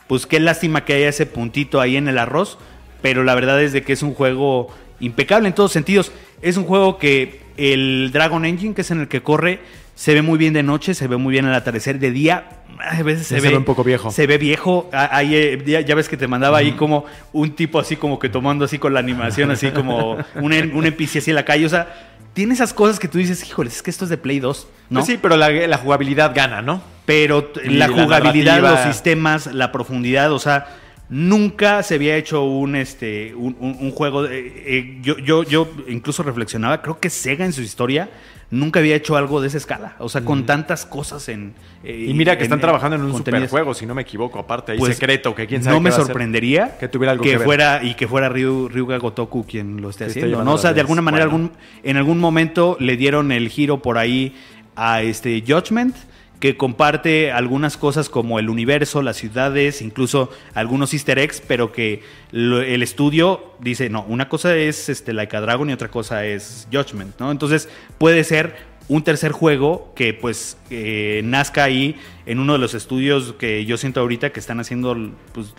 pues 0.07 0.27
qué 0.27 0.41
lástima 0.41 0.85
que 0.85 0.95
haya 0.95 1.09
ese 1.09 1.27
puntito 1.27 1.81
ahí 1.81 1.97
en 1.97 2.09
el 2.09 2.19
arroz, 2.19 2.59
pero 3.03 3.25
la 3.25 3.35
verdad 3.35 3.63
es 3.63 3.73
de 3.73 3.83
que 3.83 3.93
es 3.93 4.03
un 4.03 4.15
juego 4.15 4.69
impecable 5.01 5.49
en 5.49 5.55
todos 5.55 5.73
sentidos. 5.73 6.13
Es 6.43 6.57
un 6.57 6.65
juego 6.65 6.99
que 6.99 7.41
el 7.57 8.11
Dragon 8.13 8.45
Engine, 8.45 8.75
que 8.75 8.83
es 8.83 8.91
en 8.91 9.01
el 9.01 9.09
que 9.09 9.23
corre, 9.23 9.61
se 9.99 10.15
ve 10.15 10.23
muy 10.23 10.39
bien 10.39 10.53
de 10.55 10.63
noche, 10.63 10.95
se 10.95 11.09
ve 11.09 11.17
muy 11.17 11.33
bien 11.33 11.45
al 11.47 11.55
atardecer, 11.57 11.99
de 11.99 12.13
día 12.13 12.51
a 12.79 13.03
veces 13.03 13.27
se, 13.27 13.35
Se 13.37 13.41
ve, 13.41 13.49
ve 13.51 13.57
un 13.57 13.65
poco 13.65 13.83
viejo. 13.83 14.13
Se 14.13 14.29
ve 14.29 14.39
viejo. 14.39 14.89
Ah, 14.93 15.09
ahí, 15.11 15.35
eh, 15.35 15.61
ya, 15.67 15.81
ya 15.81 15.97
ves 15.97 16.09
que 16.09 16.17
te 16.17 16.29
mandaba 16.29 16.59
ahí 16.59 16.71
como 16.73 17.05
un 17.33 17.51
tipo 17.57 17.81
así 17.81 17.97
como 17.97 18.21
que 18.21 18.29
tomando 18.29 18.65
así 18.65 18.79
con 18.79 18.95
la 18.95 19.01
animación, 19.01 19.51
así 19.51 19.73
como 19.73 20.13
un, 20.37 20.53
un 20.53 20.87
NPC 20.87 21.17
así 21.17 21.31
en 21.31 21.35
la 21.35 21.45
calle. 21.45 21.67
O 21.67 21.69
sea, 21.69 21.89
tiene 22.35 22.55
esas 22.55 22.73
cosas 22.73 23.01
que 23.01 23.09
tú 23.09 23.19
dices, 23.19 23.45
híjoles, 23.45 23.75
es 23.75 23.83
que 23.83 23.91
esto 23.91 24.05
es 24.05 24.11
de 24.11 24.19
Play 24.19 24.39
2, 24.39 24.69
¿no? 24.91 25.01
Pues 25.01 25.07
sí, 25.07 25.19
pero 25.21 25.37
la, 25.37 25.51
la 25.51 25.79
jugabilidad 25.79 26.33
gana, 26.33 26.63
¿no? 26.63 26.81
pero 27.05 27.51
Y 27.65 27.71
la 27.71 27.89
jugabilidad, 27.89 28.61
los 28.61 28.81
sistemas, 28.95 29.53
la 29.53 29.73
profundidad, 29.73 30.31
o 30.33 30.39
sea, 30.39 30.67
nunca 31.09 31.83
se 31.83 31.95
había 31.97 32.17
hecho 32.17 32.45
un 32.45 32.77
este 32.77 33.35
un, 33.35 33.57
un- 33.59 33.77
un 33.81 33.91
juego. 33.91 34.23
de- 34.23 34.47
eh, 34.67 34.99
yo, 35.03 35.19
yo, 35.19 35.43
yo 35.43 35.69
incluso 35.89 36.23
reflexionaba, 36.23 36.83
creo 36.83 37.01
que 37.01 37.11
Sega 37.11 37.45
en 37.45 37.53
su 37.53 37.63
historia 37.63 38.09
nunca 38.51 38.81
había 38.81 38.97
hecho 38.97 39.17
algo 39.17 39.41
de 39.41 39.49
esa 39.49 39.59
escala. 39.59 39.95
O 39.99 40.09
sea, 40.09 40.23
con 40.25 40.47
tantas 40.47 40.87
cosas 40.87 41.29
en. 41.29 41.55
eh, 41.85 42.07
Y 42.09 42.15
mira 42.15 42.37
que 42.39 42.45
están 42.45 42.61
trabajando 42.61 42.97
en 42.97 43.03
un 43.03 43.13
contenidos. 43.13 43.49
superjuego, 43.51 43.75
si 43.75 43.85
no 43.87 43.95
me 43.95 44.03
equivoco, 44.03 44.39
aparte, 44.39 44.73
ahí 44.73 44.79
Pues, 44.79 44.95
secreto, 44.97 45.35
que 45.35 45.47
quién 45.47 45.63
sabe 45.63 45.77
No 45.77 45.81
me 45.83 45.93
sorprendería 45.93 46.79
Que 46.79 46.89
tuviera 46.89 47.13
algo 47.13 47.25
que 47.25 47.37
ver. 47.37 47.45
fuera 47.45 47.83
y 47.83 47.95
que 47.95 48.09
fuera 48.09 48.29
Ryu, 48.29 48.69
Ryuga 48.69 48.97
Gotoku 48.99 49.45
quien 49.47 49.81
lo 49.83 49.91
esté 49.91 50.05
Que 50.07 50.11
haciendo. 50.11 50.43
¿no? 50.45 50.55
O 50.55 50.59
sea, 50.59 50.73
de 50.73 50.81
alguna 50.81 51.03
manera, 51.03 51.27
Bueno. 51.27 51.47
algún, 51.47 51.59
en 51.83 51.97
algún 51.99 52.19
momento 52.19 52.77
le 52.81 52.97
dieron 52.97 53.33
el 53.33 53.49
giro 53.51 53.83
por 53.83 53.99
ahí 53.99 54.35
a 54.77 55.03
este 55.03 55.43
Judgment, 55.47 55.95
que 56.41 56.57
comparte 56.57 57.33
algunas 57.33 57.77
cosas 57.77 58.09
como 58.09 58.39
el 58.39 58.49
universo, 58.49 59.03
las 59.03 59.17
ciudades, 59.17 59.83
incluso 59.83 60.31
algunos 60.55 60.93
easter 60.95 61.19
eggs, 61.19 61.43
pero 61.47 61.73
que 61.73 62.03
lo- 62.31 62.61
el 62.63 62.83
estudio 62.83 63.55
dice, 63.61 63.91
no, 63.91 64.05
una 64.09 64.29
cosa 64.29 64.55
es 64.57 64.89
este, 64.89 65.13
Like 65.13 65.37
a 65.37 65.41
Dragon 65.41 65.69
y 65.69 65.73
otra 65.73 65.89
cosa 65.89 66.25
es 66.25 66.69
Judgment, 66.73 67.19
¿no? 67.19 67.33
Entonces 67.33 67.69
puede 67.99 68.23
ser 68.23 68.79
un 68.91 69.03
tercer 69.03 69.33
juego 69.33 69.93
que 69.95 70.15
pues 70.15 70.57
eh, 70.71 71.21
nazca 71.25 71.65
ahí 71.65 71.97
en 72.25 72.39
uno 72.39 72.55
de 72.55 72.59
los 72.59 72.73
estudios 72.73 73.35
que 73.39 73.67
yo 73.67 73.77
siento 73.77 74.01
ahorita 74.01 74.31
que 74.31 74.41
están 74.41 74.61
haciendo 74.61 74.97
pues, 75.33 75.53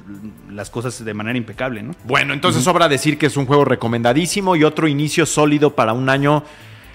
las 0.50 0.72
cosas 0.72 1.04
de 1.06 1.14
manera 1.14 1.38
impecable, 1.38 1.84
¿no? 1.84 1.94
Bueno, 2.06 2.34
entonces 2.34 2.64
sobra 2.64 2.88
decir 2.88 3.20
que 3.20 3.28
es 3.28 3.38
un 3.38 3.46
juego 3.46 3.66
recomendadísimo 3.66 4.56
y 4.56 4.64
otro 4.64 4.88
inicio 4.88 5.26
sólido 5.28 5.76
para 5.76 5.94
un 5.94 6.10
año 6.10 6.44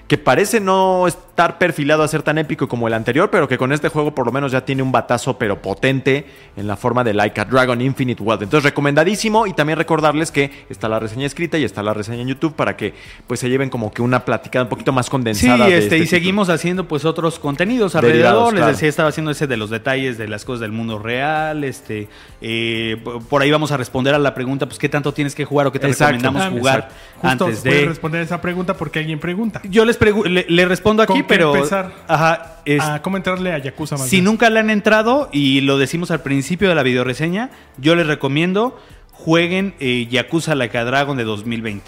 que 0.07 0.17
parece 0.17 0.59
no 0.59 1.07
es- 1.07 1.17
estar 1.35 1.57
perfilado 1.57 2.01
a 2.01 2.07
ser 2.07 2.21
tan 2.23 2.37
épico 2.37 2.65
como 2.69 2.87
el 2.87 2.93
anterior, 2.93 3.29
pero 3.29 3.45
que 3.49 3.57
con 3.57 3.73
este 3.73 3.89
juego 3.89 4.15
por 4.15 4.25
lo 4.25 4.31
menos 4.31 4.53
ya 4.53 4.63
tiene 4.63 4.81
un 4.81 4.89
batazo 4.93 5.37
pero 5.37 5.61
potente 5.61 6.25
en 6.55 6.65
la 6.65 6.77
forma 6.77 7.03
de 7.03 7.13
Like 7.13 7.41
a 7.41 7.43
Dragon 7.43 7.81
Infinite 7.81 8.23
World. 8.23 8.43
Entonces 8.43 8.63
recomendadísimo 8.63 9.45
y 9.45 9.51
también 9.51 9.77
recordarles 9.77 10.31
que 10.31 10.49
está 10.69 10.87
la 10.87 10.97
reseña 10.97 11.25
escrita 11.25 11.57
y 11.57 11.65
está 11.65 11.83
la 11.83 11.93
reseña 11.93 12.21
en 12.21 12.29
YouTube 12.29 12.53
para 12.55 12.77
que 12.77 12.93
pues 13.27 13.41
se 13.41 13.49
lleven 13.49 13.69
como 13.69 13.91
que 13.91 14.01
una 14.01 14.23
platicada 14.23 14.63
un 14.63 14.69
poquito 14.69 14.93
más 14.93 15.07
Sí, 15.07 15.11
condensada. 15.11 15.65
de 15.67 15.73
este, 15.73 15.77
este 15.77 15.97
y 15.97 15.99
título. 16.03 16.09
seguimos 16.19 16.47
haciendo 16.49 16.87
pues 16.87 17.03
otros 17.03 17.37
contenidos 17.37 17.91
Derivados, 17.91 18.15
alrededor. 18.15 18.51
claro. 18.53 18.67
Les 18.67 18.75
decía, 18.77 18.87
estaba 18.87 19.09
haciendo 19.09 19.31
ese 19.31 19.45
de 19.45 19.57
los 19.57 19.69
detalles 19.69 20.17
de 20.17 20.29
las 20.29 20.45
cosas 20.45 20.61
del 20.61 20.71
mundo 20.71 20.99
real. 20.99 21.65
Este, 21.65 22.07
eh, 22.39 22.95
por 23.29 23.41
ahí 23.41 23.51
vamos 23.51 23.73
a 23.73 23.77
responder 23.77 24.13
a 24.15 24.19
la 24.19 24.33
pregunta, 24.33 24.67
pues 24.67 24.79
qué 24.79 24.87
tanto 24.87 25.13
tienes 25.13 25.35
que 25.35 25.43
jugar 25.43 25.67
o 25.67 25.71
qué 25.73 25.79
te 25.79 25.87
Exacto. 25.87 26.13
recomendamos 26.13 26.41
Ah, 26.47 26.49
jugar 26.57 26.79
exacto. 26.79 26.95
Justo 27.27 27.45
antes 27.45 27.63
de. 27.63 27.85
responder 27.87 28.21
esa 28.21 28.39
pregunta 28.39 28.73
porque 28.77 28.99
alguien 28.99 29.19
pregunta. 29.19 29.61
Yo 29.69 29.83
les 29.83 29.94
le, 30.25 30.45
le 30.47 30.65
respondo 30.65 31.03
aquí, 31.03 31.13
¿Con 31.13 31.21
qué 31.21 31.27
pero. 31.27 31.55
empezar? 31.55 31.91
Ajá. 32.07 32.61
es- 32.65 32.81
a 32.81 33.01
cómo 33.01 33.17
entrarle 33.17 33.51
a 33.53 33.57
Yakuza 33.59 33.95
más 33.97 34.07
si 34.09 34.17
bien. 34.17 34.25
nunca 34.25 34.49
le 34.49 34.59
han 34.59 34.69
entrado, 34.69 35.29
y 35.31 35.61
lo 35.61 35.77
decimos 35.77 36.11
al 36.11 36.21
principio 36.21 36.69
de 36.69 36.75
la 36.75 36.83
videoreseña, 36.83 37.49
yo 37.77 37.95
les 37.95 38.07
recomiendo 38.07 38.79
jueguen 39.11 39.73
eh, 39.79 40.07
Yakuza 40.09 40.55
Like 40.55 40.77
a 40.77 40.83
Dragon 40.85 41.15
de 41.17 41.23
2020. 41.23 41.83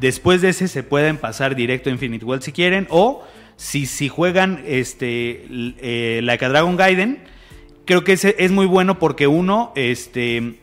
Después 0.00 0.42
de 0.42 0.50
ese 0.50 0.68
se 0.68 0.82
pueden 0.82 1.16
pasar 1.16 1.56
directo 1.56 1.88
a 1.88 1.92
Infinite 1.92 2.24
World 2.24 2.42
si 2.42 2.52
quieren, 2.52 2.86
o 2.90 3.24
si, 3.56 3.86
si 3.86 4.08
juegan 4.08 4.62
este, 4.66 5.46
eh, 5.80 6.20
Like 6.22 6.44
a 6.44 6.48
Dragon 6.50 6.76
Gaiden, 6.76 7.18
creo 7.84 8.04
que 8.04 8.12
ese 8.12 8.36
es 8.38 8.50
muy 8.52 8.66
bueno 8.66 8.98
porque 8.98 9.26
uno, 9.26 9.72
este, 9.74 10.54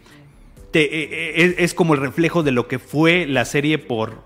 te- 0.71 1.03
eh, 1.03 1.33
es, 1.43 1.55
es 1.57 1.73
como 1.73 1.95
el 1.95 1.99
reflejo 2.01 2.43
de 2.43 2.51
lo 2.51 2.67
que 2.67 2.79
fue 2.79 3.25
la 3.25 3.43
serie 3.45 3.77
por 3.77 4.21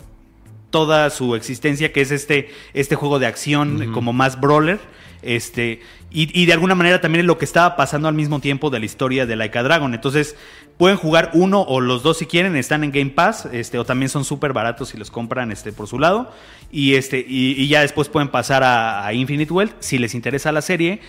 toda 0.69 1.09
su 1.09 1.35
existencia, 1.35 1.91
que 1.91 2.01
es 2.01 2.11
este, 2.11 2.49
este 2.73 2.95
juego 2.95 3.19
de 3.19 3.27
acción 3.27 3.91
como 3.93 4.13
más 4.13 4.39
brawler. 4.39 4.79
Este, 5.21 5.81
y, 6.11 6.39
y 6.39 6.45
de 6.45 6.53
alguna 6.53 6.75
manera 6.75 7.01
también 7.01 7.21
es 7.21 7.27
lo 7.27 7.37
que 7.37 7.43
estaba 7.43 7.75
pasando 7.75 8.07
al 8.07 8.13
mismo 8.13 8.39
tiempo 8.39 8.69
de 8.69 8.79
la 8.79 8.85
historia 8.85 9.25
de 9.25 9.35
Like 9.35 9.57
a 9.57 9.63
Dragon. 9.63 9.93
Entonces, 9.93 10.35
pueden 10.77 10.97
jugar 10.97 11.31
uno 11.33 11.61
o 11.61 11.81
los 11.81 12.03
dos 12.03 12.19
si 12.19 12.25
quieren, 12.25 12.55
están 12.55 12.85
en 12.85 12.91
Game 12.91 13.09
Pass, 13.09 13.47
este, 13.51 13.77
o 13.77 13.85
también 13.85 14.09
son 14.09 14.23
súper 14.23 14.53
baratos 14.53 14.89
si 14.89 14.97
los 14.97 15.11
compran 15.11 15.51
este, 15.51 15.73
por 15.73 15.87
su 15.87 15.99
lado. 15.99 16.31
Y, 16.71 16.95
este, 16.95 17.19
y, 17.19 17.51
y 17.61 17.67
ya 17.67 17.81
después 17.81 18.07
pueden 18.07 18.29
pasar 18.29 18.63
a, 18.63 19.05
a 19.05 19.13
Infinite 19.13 19.51
Wealth. 19.51 19.73
Si 19.79 19.97
les 19.97 20.15
interesa 20.15 20.53
la 20.53 20.61
serie, 20.61 21.01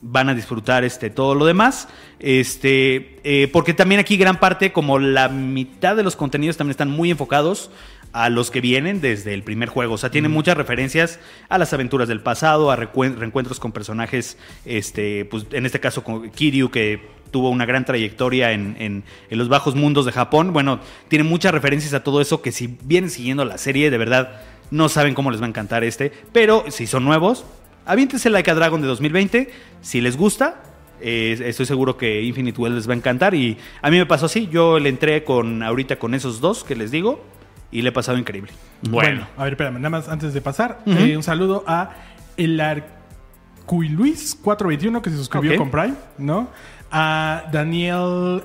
van 0.00 0.28
a 0.28 0.34
disfrutar 0.34 0.84
este, 0.84 1.10
todo 1.10 1.34
lo 1.34 1.44
demás. 1.44 1.88
Este, 2.20 3.20
eh, 3.24 3.48
porque 3.52 3.74
también 3.74 4.00
aquí 4.00 4.16
gran 4.16 4.40
parte, 4.40 4.72
como 4.72 4.98
la 4.98 5.28
mitad 5.28 5.96
de 5.96 6.02
los 6.02 6.16
contenidos 6.16 6.56
también 6.56 6.72
están 6.72 6.90
muy 6.90 7.10
enfocados 7.10 7.70
a 8.12 8.30
los 8.30 8.50
que 8.50 8.60
vienen 8.60 9.00
desde 9.00 9.34
el 9.34 9.42
primer 9.42 9.68
juego. 9.68 9.94
O 9.94 9.98
sea, 9.98 10.10
tiene 10.10 10.28
muchas 10.28 10.56
referencias 10.56 11.20
a 11.48 11.58
las 11.58 11.72
aventuras 11.72 12.08
del 12.08 12.20
pasado, 12.20 12.70
a 12.70 12.76
reencuentros 12.76 13.60
con 13.60 13.72
personajes, 13.72 14.38
este, 14.64 15.24
pues 15.26 15.46
en 15.52 15.66
este 15.66 15.80
caso 15.80 16.02
con 16.04 16.30
Kiryu, 16.30 16.70
que 16.70 17.00
tuvo 17.30 17.50
una 17.50 17.66
gran 17.66 17.84
trayectoria 17.84 18.52
en, 18.52 18.76
en- 18.78 19.04
en 19.28 19.38
los 19.38 19.48
bajos 19.50 19.74
mundos 19.74 20.06
de 20.06 20.12
Japón. 20.12 20.52
Bueno, 20.54 20.80
tiene 21.08 21.24
muchas 21.24 21.52
referencias 21.52 21.92
a 21.94 22.02
todo 22.02 22.20
eso 22.22 22.40
que 22.40 22.52
si 22.52 22.78
vienen 22.84 23.10
siguiendo 23.10 23.44
la 23.44 23.58
serie, 23.58 23.90
de 23.90 23.98
verdad, 23.98 24.40
no 24.70 24.88
saben 24.88 25.12
cómo 25.14 25.30
les 25.30 25.40
va 25.40 25.44
a 25.46 25.48
encantar 25.50 25.84
este. 25.84 26.10
Pero 26.32 26.64
si 26.70 26.86
son 26.86 27.04
nuevos, 27.04 27.44
aviéntense 27.84 28.30
Like 28.30 28.50
a 28.50 28.54
Dragon 28.54 28.80
de 28.80 28.86
2020. 28.88 29.50
Si 29.82 30.00
les 30.00 30.16
gusta, 30.16 30.62
eh, 31.02 31.38
estoy 31.44 31.66
seguro 31.66 31.98
que 31.98 32.22
Infinite 32.22 32.58
World 32.58 32.76
les 32.76 32.88
va 32.88 32.94
a 32.94 32.96
encantar. 32.96 33.34
Y 33.34 33.58
a 33.82 33.90
mí 33.90 33.98
me 33.98 34.06
pasó 34.06 34.24
así. 34.26 34.48
Yo 34.50 34.78
le 34.78 34.88
entré 34.88 35.22
con 35.24 35.62
ahorita 35.62 35.98
con 35.98 36.14
esos 36.14 36.40
dos 36.40 36.64
que 36.64 36.74
les 36.76 36.90
digo. 36.90 37.22
Y 37.70 37.82
le 37.82 37.90
he 37.90 37.92
pasado 37.92 38.16
increíble. 38.18 38.50
Bueno, 38.82 39.26
a 39.36 39.44
ver, 39.44 39.52
espérame, 39.52 39.74
nada 39.74 39.90
más 39.90 40.08
antes 40.08 40.32
de 40.32 40.40
pasar, 40.40 40.80
eh, 40.86 41.16
un 41.16 41.22
saludo 41.22 41.64
a 41.66 41.90
el 42.36 42.58
Arcuiluis 42.60 44.34
421 44.36 45.02
que 45.02 45.10
se 45.10 45.16
suscribió 45.16 45.56
con 45.56 45.70
Prime, 45.70 45.94
¿no? 46.16 46.48
A 46.90 47.44
Daniel 47.52 48.44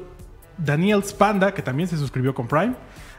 Daniel 0.57 1.03
Spanda 1.03 1.53
que 1.53 1.61
también 1.61 1.87
se 1.87 1.97
suscribió 1.97 2.33
con 2.33 2.47
Prime. 2.47 2.75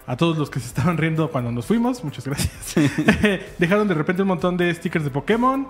A 0.06 0.18
todos 0.18 0.36
los 0.36 0.50
que 0.50 0.60
se 0.60 0.66
estaban 0.66 0.98
riendo 0.98 1.30
cuando 1.30 1.50
nos 1.50 1.64
fuimos, 1.64 2.04
muchas 2.04 2.26
gracias. 2.26 2.74
Dejaron 3.58 3.88
de 3.88 3.94
repente 3.94 4.20
un 4.20 4.28
montón 4.28 4.58
de 4.58 4.74
stickers 4.74 5.04
de 5.04 5.10
Pokémon. 5.10 5.66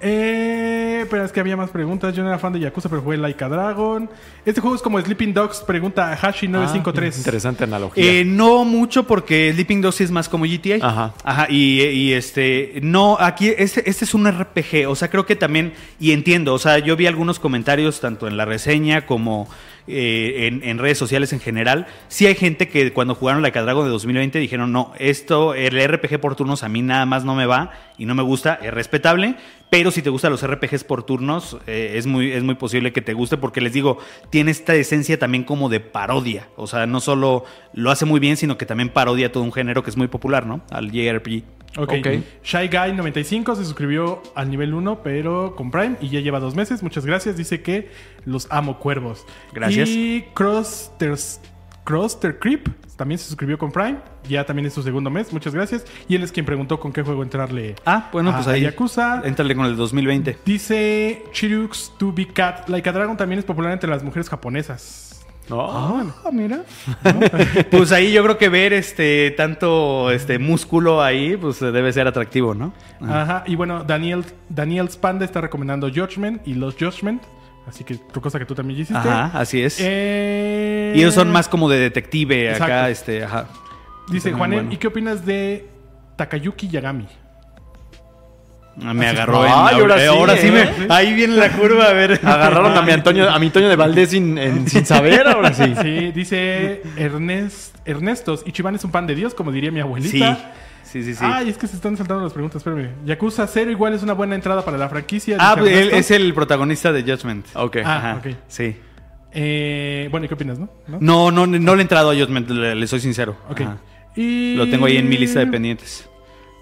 Eh, 0.00 1.06
pero 1.10 1.24
es 1.24 1.32
que 1.32 1.40
había 1.40 1.56
más 1.56 1.70
preguntas. 1.70 2.14
Yo 2.14 2.22
no 2.22 2.28
era 2.28 2.38
fan 2.38 2.52
de 2.52 2.60
Yakuza, 2.60 2.88
pero 2.88 3.02
jugué 3.02 3.16
Like 3.16 3.42
a 3.42 3.48
Dragon. 3.48 4.08
Este 4.44 4.60
juego 4.60 4.76
es 4.76 4.82
como 4.82 5.00
Sleeping 5.00 5.34
Dogs, 5.34 5.60
pregunta 5.60 6.16
Hashi953. 6.16 7.18
Interesante 7.18 7.64
analogía. 7.64 8.04
Eh, 8.04 8.24
no 8.24 8.64
mucho 8.64 9.04
porque 9.04 9.52
Sleeping 9.52 9.80
Dogs 9.80 10.00
es 10.00 10.10
más 10.10 10.28
como 10.28 10.44
GTA. 10.44 10.86
Ajá. 10.86 11.14
Ajá. 11.24 11.46
Y, 11.50 11.82
y, 11.82 12.12
este. 12.12 12.78
No, 12.82 13.16
aquí 13.18 13.48
este, 13.56 13.88
este 13.88 14.04
es 14.04 14.14
un 14.14 14.30
RPG. 14.30 14.88
O 14.88 14.94
sea, 14.94 15.08
creo 15.10 15.26
que 15.26 15.36
también. 15.36 15.72
Y 15.98 16.12
entiendo. 16.12 16.54
O 16.54 16.58
sea, 16.58 16.78
yo 16.78 16.96
vi 16.96 17.06
algunos 17.06 17.38
comentarios 17.38 18.00
tanto 18.00 18.28
en 18.28 18.36
la 18.36 18.44
reseña 18.44 19.06
como. 19.06 19.48
Eh, 19.88 20.60
en, 20.62 20.78
redes 20.78 20.98
sociales 20.98 21.32
en 21.32 21.40
general, 21.40 21.86
sí 22.08 22.26
hay 22.26 22.34
gente 22.34 22.68
que 22.68 22.92
cuando 22.92 23.14
jugaron 23.14 23.42
la 23.42 23.50
Dragon 23.50 23.84
de 23.84 23.90
2020 23.90 24.38
dijeron, 24.38 24.72
no, 24.72 24.92
esto, 24.98 25.54
el 25.54 25.82
RPG 25.82 26.20
por 26.20 26.36
turnos 26.36 26.62
a 26.62 26.68
mí 26.68 26.82
nada 26.82 27.06
más 27.06 27.24
no 27.24 27.34
me 27.34 27.46
va 27.46 27.72
y 27.96 28.06
no 28.06 28.14
me 28.14 28.22
gusta, 28.22 28.58
es 28.62 28.72
respetable, 28.72 29.36
pero 29.70 29.90
si 29.90 30.02
te 30.02 30.10
gustan 30.10 30.32
los 30.32 30.46
RPGs 30.46 30.84
por 30.84 31.02
turnos, 31.02 31.58
eh, 31.66 31.92
es, 31.96 32.06
muy, 32.06 32.32
es 32.32 32.42
muy 32.42 32.54
posible 32.54 32.92
que 32.92 33.02
te 33.02 33.12
guste 33.12 33.36
porque 33.36 33.60
les 33.60 33.72
digo, 33.72 33.98
tiene 34.30 34.50
esta 34.50 34.74
esencia 34.74 35.18
también 35.18 35.44
como 35.44 35.68
de 35.68 35.80
parodia, 35.80 36.48
o 36.56 36.66
sea, 36.66 36.86
no 36.86 37.00
solo 37.00 37.44
lo 37.72 37.90
hace 37.90 38.04
muy 38.04 38.20
bien, 38.20 38.36
sino 38.36 38.56
que 38.56 38.66
también 38.66 38.90
parodia 38.90 39.32
todo 39.32 39.42
un 39.42 39.52
género 39.52 39.82
que 39.82 39.90
es 39.90 39.96
muy 39.96 40.08
popular, 40.08 40.46
¿no? 40.46 40.62
Al 40.70 40.90
JRPG. 40.90 41.42
Ok. 41.76 41.92
Ok. 41.98 42.06
Shy 42.42 42.68
Guy 42.68 42.92
95 42.94 43.54
se 43.56 43.64
suscribió 43.64 44.22
al 44.34 44.50
nivel 44.50 44.74
1, 44.74 45.02
pero 45.02 45.54
con 45.54 45.70
Prime 45.70 45.96
y 46.00 46.08
ya 46.08 46.20
lleva 46.20 46.40
dos 46.40 46.54
meses. 46.56 46.82
Muchas 46.82 47.04
gracias. 47.06 47.36
Dice 47.36 47.62
que 47.62 47.90
los 48.24 48.46
amo 48.50 48.78
cuervos. 48.78 49.24
Gracias. 49.52 49.88
Y 49.88 50.24
Crosster 51.84 52.38
Creep 52.38 52.68
también 52.96 53.18
se 53.18 53.26
suscribió 53.26 53.58
con 53.58 53.70
Prime. 53.70 53.98
Ya 54.28 54.44
también 54.44 54.66
es 54.66 54.74
su 54.74 54.82
segundo 54.82 55.08
mes. 55.08 55.32
Muchas 55.32 55.54
gracias. 55.54 55.84
Y 56.08 56.16
él 56.16 56.22
es 56.24 56.32
quien 56.32 56.44
preguntó 56.44 56.80
con 56.80 56.92
qué 56.92 57.02
juego 57.02 57.22
entrarle. 57.22 57.76
Ah, 57.86 58.08
bueno, 58.12 58.30
a- 58.30 58.34
pues 58.34 58.48
ahí. 58.48 58.62
Yakuza. 58.62 59.22
Entrale 59.24 59.54
con 59.54 59.66
el 59.66 59.76
2020. 59.76 60.36
Dice 60.44 61.22
Chirux 61.32 61.92
to 61.96 62.12
be 62.12 62.26
cat. 62.26 62.68
Like 62.68 62.88
a 62.88 62.92
Dragon 62.92 63.16
también 63.16 63.38
es 63.38 63.44
popular 63.44 63.72
entre 63.72 63.88
las 63.88 64.02
mujeres 64.02 64.28
japonesas. 64.28 65.07
No. 65.48 65.60
Ah, 66.24 66.30
mira. 66.32 66.62
Pues 67.70 67.92
ahí 67.92 68.12
yo 68.12 68.22
creo 68.22 68.38
que 68.38 68.48
ver 68.48 68.72
este 68.72 69.30
tanto 69.32 70.10
este 70.10 70.38
músculo 70.38 71.02
ahí, 71.02 71.36
pues 71.36 71.60
eh, 71.62 71.70
debe 71.70 71.92
ser 71.92 72.06
atractivo, 72.06 72.54
¿no? 72.54 72.72
Ajá. 73.00 73.44
Y 73.46 73.56
bueno, 73.56 73.84
Daniel, 73.84 74.24
Daniel 74.48 74.88
Spanda 74.90 75.24
está 75.24 75.40
recomendando 75.40 75.88
Judgment 75.88 76.46
y 76.46 76.54
los 76.54 76.74
Judgment. 76.74 77.22
Así 77.66 77.84
que 77.84 77.98
cosa 77.98 78.38
que 78.38 78.46
tú 78.46 78.54
también 78.54 78.80
hiciste. 78.80 78.96
Ajá, 78.96 79.30
así 79.38 79.60
es. 79.60 79.78
Eh, 79.80 80.94
y 80.96 81.00
ellos 81.00 81.14
son 81.14 81.30
más 81.30 81.48
como 81.48 81.68
de 81.68 81.78
detective 81.78 82.54
acá, 82.54 82.88
este, 82.88 83.24
ajá. 83.24 83.46
Dice 84.10 84.32
Juanel, 84.32 84.60
bueno. 84.60 84.72
¿y 84.72 84.78
qué 84.78 84.86
opinas 84.86 85.26
de 85.26 85.68
Takayuki 86.16 86.68
Yagami? 86.68 87.06
Ah, 88.84 88.94
Me 88.94 89.06
Así- 89.06 89.16
agarró 89.16 89.44
en 89.44 89.50
la- 89.50 89.56
ahora 89.70 89.96
eh, 89.96 90.00
sí, 90.00 90.06
ahora 90.06 90.36
sí 90.36 90.46
¿eh? 90.48 90.50
me, 90.88 90.94
ahí 90.94 91.12
viene 91.14 91.36
la 91.36 91.50
curva, 91.50 91.86
a 91.86 91.92
ver. 91.92 92.20
Agarraron 92.24 92.76
a 92.76 92.82
mi 92.82 92.92
Antonio, 92.92 93.28
a 93.28 93.38
mi 93.38 93.46
Antonio 93.46 93.68
de 93.68 93.76
Valdés 93.76 94.10
sin, 94.10 94.38
en- 94.38 94.68
sin 94.68 94.86
saber, 94.86 95.26
ahora 95.26 95.52
sí. 95.52 95.74
Sí, 95.82 96.12
dice 96.12 96.82
Ernest, 96.96 97.76
Ernestos, 97.84 98.42
Ichiban 98.46 98.74
es 98.76 98.84
un 98.84 98.90
pan 98.92 99.06
de 99.06 99.14
Dios, 99.14 99.34
como 99.34 99.50
diría 99.52 99.70
mi 99.70 99.78
Sí, 99.78 99.82
abuelita. 99.82 100.52
sí, 100.84 101.02
sí, 101.02 101.14
sí. 101.14 101.20
Ay, 101.24 101.48
es 101.50 101.58
que 101.58 101.66
se 101.66 101.76
están 101.76 101.96
saltando 101.96 102.22
las 102.22 102.32
preguntas, 102.32 102.56
espérame. 102.60 102.90
Yakuza 103.04 103.46
0 103.46 103.70
igual 103.70 103.94
es 103.94 104.02
una 104.02 104.12
buena 104.12 104.34
entrada 104.36 104.64
para 104.64 104.78
la 104.78 104.88
franquicia. 104.88 105.36
ah, 105.40 105.56
él 105.58 105.90
es 105.92 106.10
el 106.12 106.32
protagonista 106.34 106.92
de 106.92 107.02
Judgment. 107.02 107.46
Ok. 107.54 107.78
Ah, 107.84 107.96
Ajá, 107.96 108.14
ok. 108.24 108.36
Sí. 108.46 108.76
Eh, 109.32 110.08
bueno, 110.10 110.24
¿y 110.24 110.28
qué 110.28 110.34
opinas, 110.34 110.58
no? 110.58 110.68
¿No? 110.86 110.98
No, 111.00 111.30
no, 111.30 111.46
no 111.46 111.74
le 111.74 111.80
he 111.80 111.82
entrado 111.82 112.10
a 112.10 112.14
Judgment, 112.14 112.48
le, 112.50 112.74
le 112.74 112.86
soy 112.86 113.00
sincero. 113.00 113.36
Ok. 113.50 113.60
Ajá. 113.60 113.76
Y... 114.16 114.54
Lo 114.56 114.68
tengo 114.68 114.86
ahí 114.86 114.96
en 114.96 115.08
mi 115.08 115.16
lista 115.18 115.40
de 115.40 115.46
pendientes. 115.46 116.07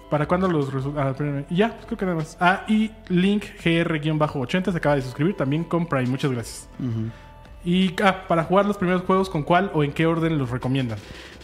¿Para 0.09 0.27
cuándo 0.27 0.47
los 0.47 0.71
resultados? 0.71 1.17
Ah. 1.19 1.43
Y 1.49 1.55
ya, 1.55 1.77
creo 1.85 1.97
que 1.97 2.05
nada 2.05 2.17
más. 2.17 2.37
Ah, 2.39 2.63
y 2.67 2.91
Link 3.09 3.43
GR-80 3.63 4.71
se 4.71 4.77
acaba 4.77 4.95
de 4.95 5.01
suscribir 5.01 5.35
también 5.35 5.63
con 5.63 5.85
Prime. 5.85 6.07
Muchas 6.07 6.31
gracias. 6.31 6.69
Y 7.65 7.93
ah, 8.03 8.27
para 8.27 8.43
jugar 8.43 8.65
los 8.65 8.77
primeros 8.77 9.01
juegos, 9.03 9.29
¿con 9.29 9.43
cuál 9.43 9.71
o 9.73 9.83
en 9.83 9.91
qué 9.91 10.05
orden 10.05 10.37
los 10.37 10.49
recomiendan? 10.49 10.97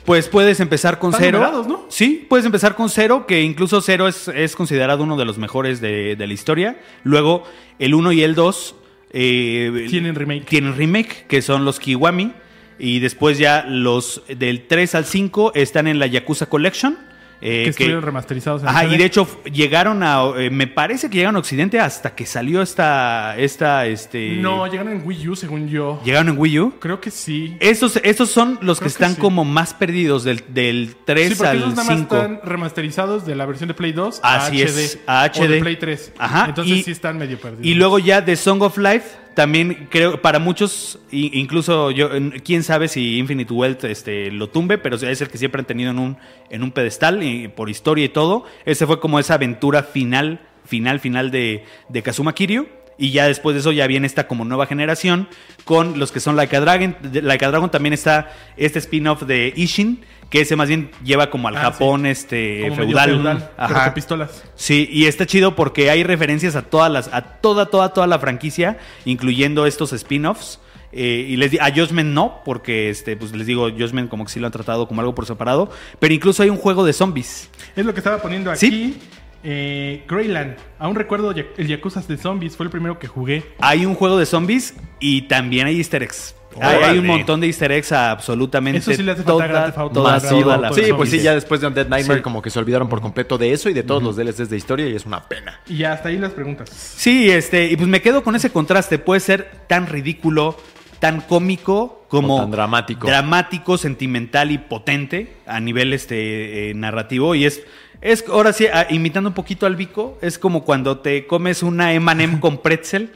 Pues 0.06 0.28
puedes 0.28 0.60
empezar 0.60 1.00
con 1.00 1.12
Están 1.12 1.26
cero. 1.26 1.66
¿no? 1.68 1.86
Sí, 1.90 2.26
puedes 2.30 2.46
empezar 2.46 2.76
con 2.76 2.90
cero, 2.90 3.26
que 3.28 3.42
incluso 3.42 3.82
cero 3.82 4.08
es, 4.08 4.28
es 4.28 4.56
considerado 4.56 5.04
uno 5.04 5.18
de 5.18 5.26
los 5.26 5.38
mejores 5.38 5.80
de, 5.80 6.16
de 6.16 6.28
la 6.28 6.34
historia. 6.34 6.78
Luego, 7.04 7.44
el 7.80 7.94
1 7.94 8.12
y 8.12 8.24
el 8.24 8.36
2 8.36 8.76
eh, 9.14 9.86
Tienen 9.90 10.16
remake. 10.16 10.46
Tienen 10.46 10.76
remake, 10.76 11.26
que 11.28 11.42
son 11.42 11.64
los 11.64 11.80
Kiwami. 11.80 12.34
Y 12.80 13.00
después 13.00 13.38
ya 13.38 13.64
los 13.68 14.24
del 14.28 14.68
3 14.68 14.96
al 14.96 15.06
5 15.06 15.54
están 15.56 15.88
en 15.88 16.00
la 16.00 16.08
Yakuza 16.08 16.48
Collection. 16.48 16.98
Eh, 17.46 17.64
que 17.66 17.70
estuvieron 17.72 18.02
remasterizados 18.02 18.62
en 18.64 18.70
Ajá, 18.70 18.84
HD. 18.86 18.94
y 18.94 18.98
de 18.98 19.06
hecho 19.06 19.28
llegaron 19.52 20.02
a. 20.02 20.24
eh, 20.38 20.50
me 20.50 20.66
parece 20.68 21.10
que 21.10 21.18
llegaron 21.18 21.36
a 21.36 21.40
Occidente 21.40 21.80
hasta 21.80 22.16
que 22.16 22.26
salió 22.26 22.62
esta. 22.62 23.36
esta 23.38 23.86
este, 23.86 24.38
No, 24.38 24.66
llegaron 24.68 24.94
en 24.94 25.06
Wii 25.06 25.28
U, 25.30 25.36
según 25.36 25.68
yo. 25.68 26.02
Llegaron 26.06 26.30
en 26.30 26.38
Wii 26.38 26.60
U. 26.60 26.74
Creo 26.80 27.02
que 27.02 27.12
sí. 27.12 27.58
Estos, 27.60 28.00
estos 28.04 28.30
son 28.30 28.58
los 28.62 28.80
que 28.80 28.86
Creo 28.86 28.98
que 28.98 29.04
están 29.04 29.16
sí. 29.16 29.22
como 29.22 29.44
más 29.44 29.74
perdidos 29.74 30.24
del, 30.24 30.44
del 30.54 30.96
3 31.06 31.38
Sí, 31.38 31.44
al 31.46 31.58
esos 31.58 31.70
nada 31.76 31.84
más 31.84 31.98
5. 32.00 32.16
están 32.16 32.40
remasterizados 32.46 33.26
de 33.26 33.36
la 33.36 33.46
versión 33.46 33.68
de 33.68 33.74
Play 33.74 33.92
2 33.92 34.22
Así 34.24 34.62
a 34.62 34.66
es, 34.66 34.96
HD. 34.96 35.00
a 35.08 35.32
O 35.36 35.48
de 35.48 35.58
HD. 35.58 35.60
Play 35.62 35.76
3. 35.78 36.14
Ajá, 36.18 36.46
Entonces 36.48 36.78
y- 36.78 36.84
sí 36.84 36.92
están 36.92 37.18
medio 37.18 37.38
perdidos. 37.40 37.66
Y 37.66 37.74
luego 37.76 38.00
ya 38.00 38.22
de 38.22 38.36
Song 38.38 38.62
of 38.62 38.78
Life, 38.78 39.10
también 39.36 39.88
creo, 39.90 40.22
para 40.22 40.40
muchos, 40.40 41.00
incluso 41.12 41.92
yo, 41.92 42.10
quién 42.44 42.64
sabe 42.64 42.88
si 42.88 43.18
Infinite 43.18 43.54
Wealth 43.54 43.84
este, 43.86 44.32
lo 44.32 44.50
tumbe, 44.50 44.78
pero 44.78 44.96
es 44.96 45.22
el 45.22 45.30
que 45.30 45.38
siempre 45.38 45.60
han 45.60 45.66
tenido 45.66 45.92
en 45.92 46.00
un, 46.00 46.18
en 46.50 46.64
un 46.64 46.72
pedestal, 46.72 47.24
y 47.24 47.48
por 47.48 47.70
historia 47.70 48.06
y 48.06 48.10
todo. 48.10 48.46
Ese 48.66 48.86
fue 48.86 49.00
como 49.00 49.20
esa 49.20 49.36
aventura 49.36 49.84
final, 49.84 50.40
final, 50.66 51.00
final 51.00 51.32
de, 51.32 51.64
de 51.90 52.04
Kazuma 52.04 52.34
Kiryu. 52.34 52.68
Y 52.98 53.12
ya 53.12 53.28
después 53.28 53.56
de 53.56 53.62
eso 53.62 53.72
ya 53.72 53.88
viene 53.88 54.06
esta 54.08 54.28
como 54.28 54.46
nueva 54.46 54.66
generación 54.68 55.28
con 55.66 55.98
los 56.00 56.12
que 56.12 56.20
son 56.20 56.36
Like 56.36 56.56
a 56.56 56.62
Dragon. 56.62 56.96
Like 57.12 57.44
a 57.46 57.50
Dragon 57.50 57.70
también 57.72 57.94
está 57.94 58.32
este 58.56 58.80
spin-off 58.80 59.24
de 59.24 59.52
Ishin, 59.56 60.02
que 60.30 60.42
ese 60.42 60.56
más 60.56 60.68
bien 60.68 60.92
lleva 61.04 61.30
como 61.30 61.48
al 61.48 61.58
Ah, 61.58 61.62
Japón 61.62 62.06
este, 62.06 62.62
Como 62.70 62.76
feudal. 62.76 63.22
pero 63.24 63.50
Ajá. 63.58 63.86
con 63.86 63.94
pistolas. 63.96 64.44
Sí, 64.56 64.88
y 64.92 65.06
está 65.06 65.26
chido 65.26 65.56
porque 65.56 65.90
hay 65.90 66.04
referencias 66.04 66.56
a 66.56 66.62
todas 66.64 66.92
las, 66.92 67.08
a 67.14 67.22
toda, 67.22 67.66
toda, 67.68 67.94
toda 67.94 68.06
la 68.08 68.20
franquicia, 68.20 68.78
incluyendo 69.06 69.66
estos 69.66 69.92
spin-offs. 69.94 70.60
Eh, 70.96 71.26
y 71.30 71.38
les 71.38 71.50
di- 71.50 71.58
a 71.58 71.74
Josmen 71.76 72.14
no, 72.14 72.42
porque 72.46 72.92
este, 72.92 73.18
pues 73.18 73.32
les 73.36 73.48
digo, 73.48 73.68
Josmen 73.76 74.08
como 74.08 74.26
que 74.26 74.32
sí 74.32 74.40
lo 74.40 74.46
han 74.46 74.52
tratado 74.54 74.88
como 74.88 75.02
algo 75.02 75.16
por 75.16 75.26
separado. 75.26 75.72
Pero 76.00 76.14
incluso 76.14 76.44
hay 76.44 76.50
un 76.52 76.58
juego 76.58 76.86
de 76.86 76.94
zombies. 76.94 77.50
Es 77.76 77.84
lo 77.84 77.94
que 77.96 78.00
estaba 78.00 78.20
poniendo 78.22 78.52
aquí. 78.52 78.60
Sí. 78.60 79.00
Eh, 79.44 80.04
Greyland. 80.08 80.56
Aún 80.80 80.96
recuerdo 80.96 81.32
el 81.32 81.68
Yakuza 81.68 82.02
de 82.02 82.18
Zombies. 82.18 82.56
Fue 82.56 82.66
el 82.66 82.70
primero 82.70 82.98
que 83.00 83.08
jugué. 83.08 83.44
Hay 83.60 83.86
un 83.86 83.96
juego 83.96 84.18
de 84.18 84.26
zombies 84.26 84.76
y 85.00 85.24
también 85.24 85.68
hay 85.68 85.78
easter 85.78 86.04
eggs. 86.04 86.36
Hay, 86.62 87.00
un 87.00 87.08
montón 87.08 87.40
de 87.40 87.48
easter 87.48 87.72
eggs 87.72 87.92
a 87.92 88.12
absolutamente 88.12 88.80
Eso 88.80 88.94
sí 88.94 89.02
le 89.02 89.14
hace 89.14 89.24
falta 89.24 89.72
toda, 89.74 89.90
toda 90.20 90.58
la 90.58 90.70
todo 90.70 90.78
Sí, 90.80 90.94
pues 90.96 91.10
sí, 91.10 91.20
ya 91.20 91.34
después 91.34 91.62
de 91.62 91.68
Undead 91.68 91.88
Nightmare 91.88 92.20
Sí. 92.20 92.24
como 92.24 92.42
que 92.42 92.50
se 92.50 92.60
olvidaron 92.60 92.90
por 92.90 93.02
completo 93.02 93.38
de 93.38 93.52
eso 93.54 93.70
y 93.70 93.74
de 93.74 93.82
todos 93.84 94.04
los 94.04 94.16
DLCs 94.16 94.50
de 94.50 94.58
historia 94.58 94.88
y 94.88 94.96
es 94.96 95.06
una 95.06 95.28
pena. 95.28 95.60
Y 95.68 95.84
hasta 95.84 96.10
ahí 96.10 96.18
las 96.18 96.32
preguntas. 96.32 96.70
Sí, 96.70 97.30
este, 97.32 97.72
y 97.72 97.76
pues 97.76 97.88
me 97.88 98.02
quedo 98.02 98.24
con 98.24 98.36
ese 98.36 98.52
contraste. 98.52 99.00
Puede 99.00 99.20
ser 99.20 99.50
tan 99.68 99.88
ridículo, 99.88 100.58
tan 101.00 101.22
cómico 101.22 102.06
como 102.08 102.38
O 102.38 102.42
tan 102.42 102.52
dramático. 102.52 103.08
dramático, 103.08 103.78
sentimental 103.80 104.52
y 104.52 104.60
potente 104.60 105.34
a 105.48 105.60
nivel 105.60 105.94
este 105.94 106.70
eh, 106.70 106.74
narrativo. 106.76 107.34
Y 107.34 107.46
es, 107.46 107.64
es 108.04 108.24
ahora 108.30 108.54
sí, 108.54 108.68
ah, 108.72 108.86
imitando 108.90 109.30
un 109.30 109.34
poquito 109.36 109.66
al 109.66 109.76
Vico, 109.76 110.18
es 110.22 110.38
como 110.38 110.64
cuando 110.64 111.00
te 111.00 111.26
comes 111.26 111.64
una 111.64 111.94
M&M 111.94 112.40
con 112.42 112.60
pretzel 112.62 113.12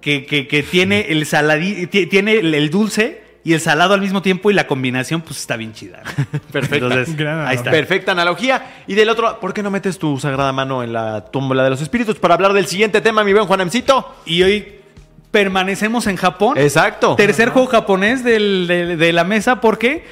que, 0.00 0.26
que- 0.26 0.48
que 0.48 0.62
tiene 0.62 1.06
el 1.10 1.24
saladi, 1.26 1.86
ti- 1.86 2.06
tiene 2.06 2.34
el, 2.38 2.54
el 2.54 2.70
dulce. 2.70 3.20
Y 3.44 3.54
el 3.54 3.60
salado 3.60 3.92
al 3.94 4.00
mismo 4.00 4.22
tiempo 4.22 4.52
y 4.52 4.54
la 4.54 4.68
combinación 4.68 5.20
pues 5.20 5.40
está 5.40 5.56
bien 5.56 5.72
chida. 5.72 6.04
Perfecta. 6.52 6.76
Entonces, 6.86 7.16
Gran 7.16 7.44
ahí 7.44 7.56
está. 7.56 7.72
Perfecta 7.72 8.12
analogía. 8.12 8.84
Y 8.86 8.94
del 8.94 9.08
otro, 9.08 9.40
¿por 9.40 9.52
qué 9.52 9.64
no 9.64 9.70
metes 9.72 9.98
tu 9.98 10.16
sagrada 10.20 10.52
mano 10.52 10.84
en 10.84 10.92
la 10.92 11.24
tómbola 11.24 11.64
de 11.64 11.70
los 11.70 11.82
espíritus 11.82 12.20
para 12.20 12.34
hablar 12.34 12.52
del 12.52 12.66
siguiente 12.68 13.00
tema, 13.00 13.24
mi 13.24 13.32
buen 13.32 13.46
Juanemcito? 13.46 14.14
Y 14.26 14.44
hoy 14.44 14.76
permanecemos 15.32 16.06
en 16.06 16.14
Japón. 16.16 16.56
Exacto. 16.56 17.16
Tercer 17.16 17.48
juego 17.48 17.66
japonés 17.66 18.22
del- 18.22 18.66
de, 18.68 18.96
de 18.96 19.12
la 19.12 19.24
mesa 19.24 19.60
porque 19.60 20.04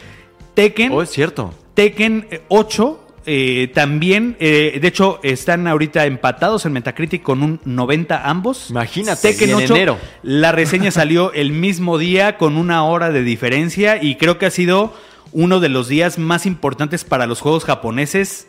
Tekken, 0.55 0.91
Oh, 0.93 1.01
es 1.01 1.11
cierto. 1.11 1.55
Tekken 1.75 2.27
eh, 2.33 2.43
8 2.49 3.07
eh, 3.27 3.71
también, 3.75 4.37
eh, 4.41 4.79
de 4.81 4.89
hecho, 4.89 5.21
están 5.23 5.67
ahorita 5.67 6.07
empatados 6.07 6.65
en 6.67 6.73
Metacritic 6.73 7.23
con 7.23 7.43
un 7.43 7.61
90 7.65 8.29
ambos. 8.29 8.71
Imagínate, 8.71 9.33
Tekken 9.33 9.51
en 9.51 9.57
8, 9.57 9.77
enero. 9.77 9.99
la 10.23 10.53
reseña 10.53 10.91
salió 10.91 11.33
el 11.33 11.53
mismo 11.53 11.99
día 11.99 12.39
con 12.39 12.57
una 12.57 12.85
hora 12.85 13.11
de 13.11 13.23
diferencia 13.23 14.03
y 14.03 14.17
creo 14.17 14.39
que 14.39 14.47
ha 14.47 14.51
sido 14.51 14.95
uno 15.33 15.61
de 15.61 15.69
los 15.69 15.89
días 15.89 16.19
más 16.19 16.47
importantes 16.47 17.05
para 17.05 17.27
los 17.27 17.41
juegos 17.41 17.65
japoneses 17.65 18.49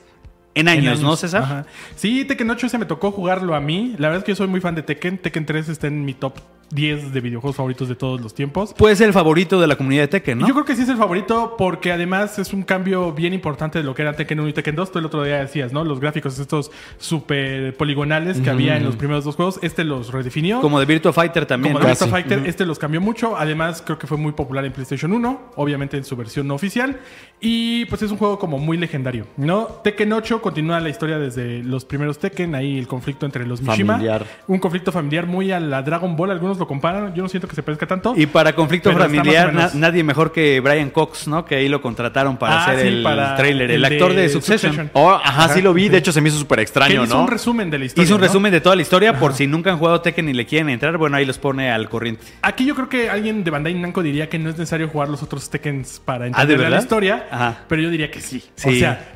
en 0.56 0.68
años, 0.68 1.00
En 1.00 1.06
¿no, 1.06 1.16
César? 1.16 1.44
Ajá. 1.44 1.66
Sí, 1.96 2.26
Tekken 2.26 2.50
8 2.50 2.70
se 2.70 2.78
me 2.78 2.86
tocó 2.86 3.12
jugarlo 3.12 3.56
a 3.56 3.60
mí. 3.60 3.96
La 3.98 4.08
verdad 4.08 4.20
es 4.20 4.24
que 4.26 4.32
yo 4.32 4.36
soy 4.36 4.48
muy 4.48 4.62
fan 4.62 4.76
de 4.76 4.84
Tekken. 4.84 5.18
Tekken 5.18 5.46
3 5.46 5.70
está 5.70 5.88
en 5.88 6.04
mi 6.04 6.14
top 6.14 6.40
10 6.74 7.14
de 7.14 7.22
videojuegos 7.22 7.56
favoritos 7.56 7.88
de 7.90 7.96
todos 7.96 8.22
los 8.22 8.34
tiempos. 8.34 8.74
Puede 8.74 8.96
ser 8.96 9.08
el 9.08 9.14
favorito 9.14 9.60
de 9.60 9.68
la 9.68 9.76
comunidad 9.76 10.04
de 10.04 10.08
Tekken, 10.08 10.40
¿no? 10.40 10.48
Yo 10.48 10.54
creo 10.54 10.66
que 10.66 10.76
sí 10.76 10.84
es 10.84 10.90
el 10.90 10.98
favorito 10.98 11.56
porque 11.58 11.92
además 11.92 12.40
es 12.40 12.54
un 12.54 12.64
cambio 12.64 13.12
bien 13.14 13.34
importante 13.34 13.80
de 13.80 13.84
lo 13.84 13.94
que 13.94 14.02
era 14.02 14.14
Tekken 14.14 14.40
1 14.40 14.50
y 14.50 14.54
Tekken 14.54 14.76
2. 14.76 14.92
Tú 14.92 15.00
el 15.00 15.06
otro 15.06 15.24
día 15.24 15.40
decías, 15.40 15.74
¿no? 15.74 15.84
Los 15.84 16.00
gráficos 16.00 16.40
estos 16.40 16.72
súper 16.98 17.76
poligonales 17.78 18.40
que 18.40 18.50
había 18.50 18.78
en 18.78 18.84
los 18.84 18.96
primeros 18.96 19.24
dos 19.24 19.36
juegos. 19.36 19.60
Este 19.62 19.84
los 19.84 20.12
redefinió. 20.12 20.62
Como 20.62 20.80
de 20.80 20.86
Virtua 20.86 21.14
Fighter 21.14 21.46
también. 21.46 21.74
Como 21.74 21.86
de 21.86 21.92
Virtua 21.92 22.08
Fighter, 22.08 22.44
este 22.46 22.66
los 22.66 22.80
cambió 22.80 23.02
mucho. 23.02 23.38
Además, 23.38 23.82
creo 23.86 23.98
que 23.98 24.08
fue 24.08 24.18
muy 24.18 24.32
popular 24.32 24.66
en 24.66 24.72
PlayStation 24.72 25.12
1, 25.12 25.52
obviamente 25.56 25.98
en 25.98 26.04
su 26.04 26.16
versión 26.16 26.48
no 26.48 26.56
oficial. 26.56 27.00
Y 27.40 27.86
pues 27.86 28.02
es 28.02 28.12
un 28.12 28.18
juego 28.18 28.38
como 28.38 28.60
muy 28.60 28.78
legendario, 28.78 29.26
¿no? 29.38 29.66
Tekken 29.84 30.14
8 30.14 30.42
continúa 30.42 30.80
la 30.80 30.90
historia 30.90 31.18
desde 31.18 31.64
los 31.64 31.86
primeros 31.86 32.20
Tekken, 32.20 32.56
ahí 32.56 32.78
el 32.78 32.88
conflicto 32.88 33.26
entre 33.26 33.46
los 33.46 33.62
Mishima. 33.62 33.94
Familiar. 33.94 34.26
Un 34.48 34.60
conflicto 34.60 34.92
familiar 34.92 35.26
muy 35.26 35.52
a 35.52 35.60
la 35.60 35.82
Dragon 35.82 36.16
Ball, 36.16 36.32
algunos 36.32 36.58
lo 36.62 36.68
comparan. 36.68 37.14
Yo 37.14 37.24
no 37.24 37.30
siento 37.30 37.48
que 37.48 37.56
se 37.56 37.64
parezca 37.64 37.86
tanto. 37.86 38.14
Y 38.16 38.26
para 38.26 38.54
conflicto 38.54 38.92
familiar, 38.94 39.50
o 39.50 39.52
na- 39.52 39.72
nadie 39.74 40.04
mejor 40.04 40.32
que 40.32 40.60
Brian 40.62 40.90
Cox, 40.90 41.28
¿no? 41.28 41.44
Que 41.46 41.56
ahí 41.56 41.68
lo 41.68 41.82
contrataron 41.82 42.38
para 42.38 42.56
Ah, 42.62 42.64
hacer 42.66 42.82
sí, 42.82 42.88
el 42.88 43.04
para 43.04 43.36
trailer. 43.36 43.70
El, 43.72 43.78
el 43.84 43.86
actor 43.86 44.14
de, 44.14 44.22
de 44.24 44.30
Succession. 44.30 44.72
Succession. 44.74 44.92
Oh, 44.94 45.12
ajá, 45.12 45.50
sí 45.54 45.62
lo 45.62 45.74
vi. 45.74 45.84
sí. 45.84 45.90
De 45.90 45.98
hecho, 45.98 46.12
se 46.12 46.22
me 46.22 46.30
hizo 46.30 46.38
súper 46.38 46.60
extraño, 46.60 47.04
hizo 47.04 47.16
¿no? 47.16 47.22
un 47.24 47.28
resumen 47.28 47.70
de 47.70 47.80
la 47.80 47.86
historia. 47.86 48.06
Hizo 48.06 48.16
un 48.16 48.22
¿no? 48.22 48.28
resumen 48.28 48.52
de 48.52 48.62
toda 48.62 48.76
la 48.76 48.82
historia 48.82 49.20
por 49.20 49.34
si 49.34 49.48
nunca 49.48 49.72
han 49.72 49.78
jugado 49.78 50.02
Tekken 50.02 50.30
y 50.30 50.34
le 50.34 50.46
quieren 50.46 50.70
entrar. 50.70 50.98
Bueno, 50.98 51.18
ahí 51.18 51.26
los 51.26 51.38
pone 51.38 51.72
al 51.72 51.90
corriente. 51.90 52.24
Aquí 52.42 52.66
yo 52.66 52.76
creo 52.76 52.88
que 52.90 53.10
alguien 53.10 53.44
de 53.44 53.52
Bandai 53.52 53.74
Namco 53.74 54.02
diría 54.04 54.30
que 54.30 54.40
no 54.40 54.50
es 54.50 54.58
necesario 54.58 54.88
jugar 54.88 55.10
los 55.10 55.24
otros 55.24 55.50
Tekkens 55.50 56.00
para 56.04 56.18
¿Ah, 56.18 56.28
de 56.28 56.28
entender 56.30 56.58
la 56.60 56.64
verdad? 56.64 56.82
historia, 56.84 57.28
Ajá. 57.32 57.58
pero 57.68 57.82
yo 57.82 57.90
diría 57.90 58.12
que 58.12 58.22
sí. 58.22 58.44
O 58.66 58.70
Sí. 58.70 58.80
sea, 58.80 59.12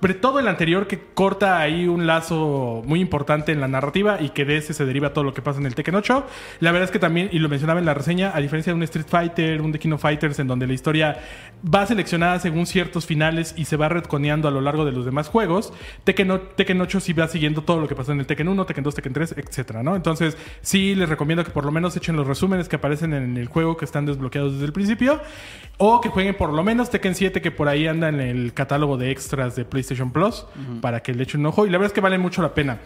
sobre 0.00 0.14
todo 0.14 0.38
el 0.38 0.46
anterior 0.46 0.86
que 0.86 1.00
corta 1.14 1.58
ahí 1.58 1.88
un 1.88 2.06
lazo 2.06 2.82
muy 2.86 3.00
importante 3.00 3.50
en 3.50 3.60
la 3.60 3.66
narrativa 3.66 4.18
y 4.20 4.28
que 4.30 4.44
de 4.44 4.56
ese 4.58 4.72
se 4.72 4.86
deriva 4.86 5.12
todo 5.12 5.24
lo 5.24 5.34
que 5.34 5.42
pasa 5.42 5.58
en 5.58 5.66
el 5.66 5.74
Tekken 5.74 5.96
8. 5.96 6.26
La 6.60 6.70
verdad 6.70 6.84
es 6.84 6.92
que 6.92 7.00
también, 7.00 7.28
y 7.32 7.40
lo 7.40 7.48
mencionaba 7.48 7.80
en 7.80 7.86
la 7.86 7.94
reseña, 7.94 8.30
a 8.32 8.40
diferencia 8.40 8.72
de 8.72 8.76
un 8.76 8.84
Street 8.84 9.06
Fighter, 9.08 9.60
un 9.60 9.72
The 9.72 9.80
King 9.80 9.98
Fighters, 9.98 10.38
en 10.38 10.46
donde 10.46 10.68
la 10.68 10.72
historia 10.72 11.18
va 11.62 11.84
seleccionada 11.84 12.38
según 12.38 12.66
ciertos 12.66 13.06
finales 13.06 13.54
y 13.56 13.64
se 13.64 13.76
va 13.76 13.88
retconeando 13.88 14.46
a 14.46 14.52
lo 14.52 14.60
largo 14.60 14.84
de 14.84 14.92
los 14.92 15.04
demás 15.04 15.28
juegos, 15.28 15.72
Tekken, 16.04 16.40
Tekken 16.54 16.80
8 16.80 17.00
sí 17.00 17.12
va 17.12 17.26
siguiendo 17.26 17.62
todo 17.62 17.80
lo 17.80 17.88
que 17.88 17.96
pasó 17.96 18.12
en 18.12 18.20
el 18.20 18.26
Tekken 18.26 18.46
1, 18.46 18.66
Tekken 18.66 18.84
2, 18.84 18.94
Tekken 18.94 19.12
3, 19.12 19.34
etcétera, 19.36 19.82
¿no? 19.82 19.96
Entonces, 19.96 20.36
sí 20.60 20.94
les 20.94 21.08
recomiendo 21.08 21.42
que 21.42 21.50
por 21.50 21.64
lo 21.64 21.72
menos 21.72 21.96
echen 21.96 22.14
los 22.14 22.26
resúmenes 22.26 22.68
que 22.68 22.76
aparecen 22.76 23.14
en 23.14 23.36
el 23.36 23.48
juego 23.48 23.76
que 23.76 23.84
están 23.84 24.06
desbloqueados 24.06 24.52
desde 24.52 24.66
el 24.66 24.72
principio 24.72 25.20
o 25.78 26.00
que 26.00 26.08
jueguen 26.08 26.36
por 26.36 26.52
lo 26.52 26.62
menos 26.62 26.90
Tekken 26.90 27.14
7 27.14 27.42
que 27.42 27.50
por 27.50 27.68
ahí 27.68 27.86
anda 27.86 28.08
en 28.08 28.20
el 28.20 28.52
catálogo 28.52 28.96
de 28.96 29.10
extras 29.10 29.56
de 29.56 29.64
PlayStation 29.64 29.87
Plus 30.12 30.46
para 30.80 31.00
que 31.00 31.14
le 31.14 31.22
echen 31.22 31.40
un 31.40 31.46
ojo 31.46 31.66
y 31.66 31.70
la 31.70 31.78
verdad 31.78 31.88
es 31.88 31.92
que 31.92 32.00
vale 32.00 32.18
mucho 32.18 32.42
la 32.42 32.54
pena. 32.54 32.78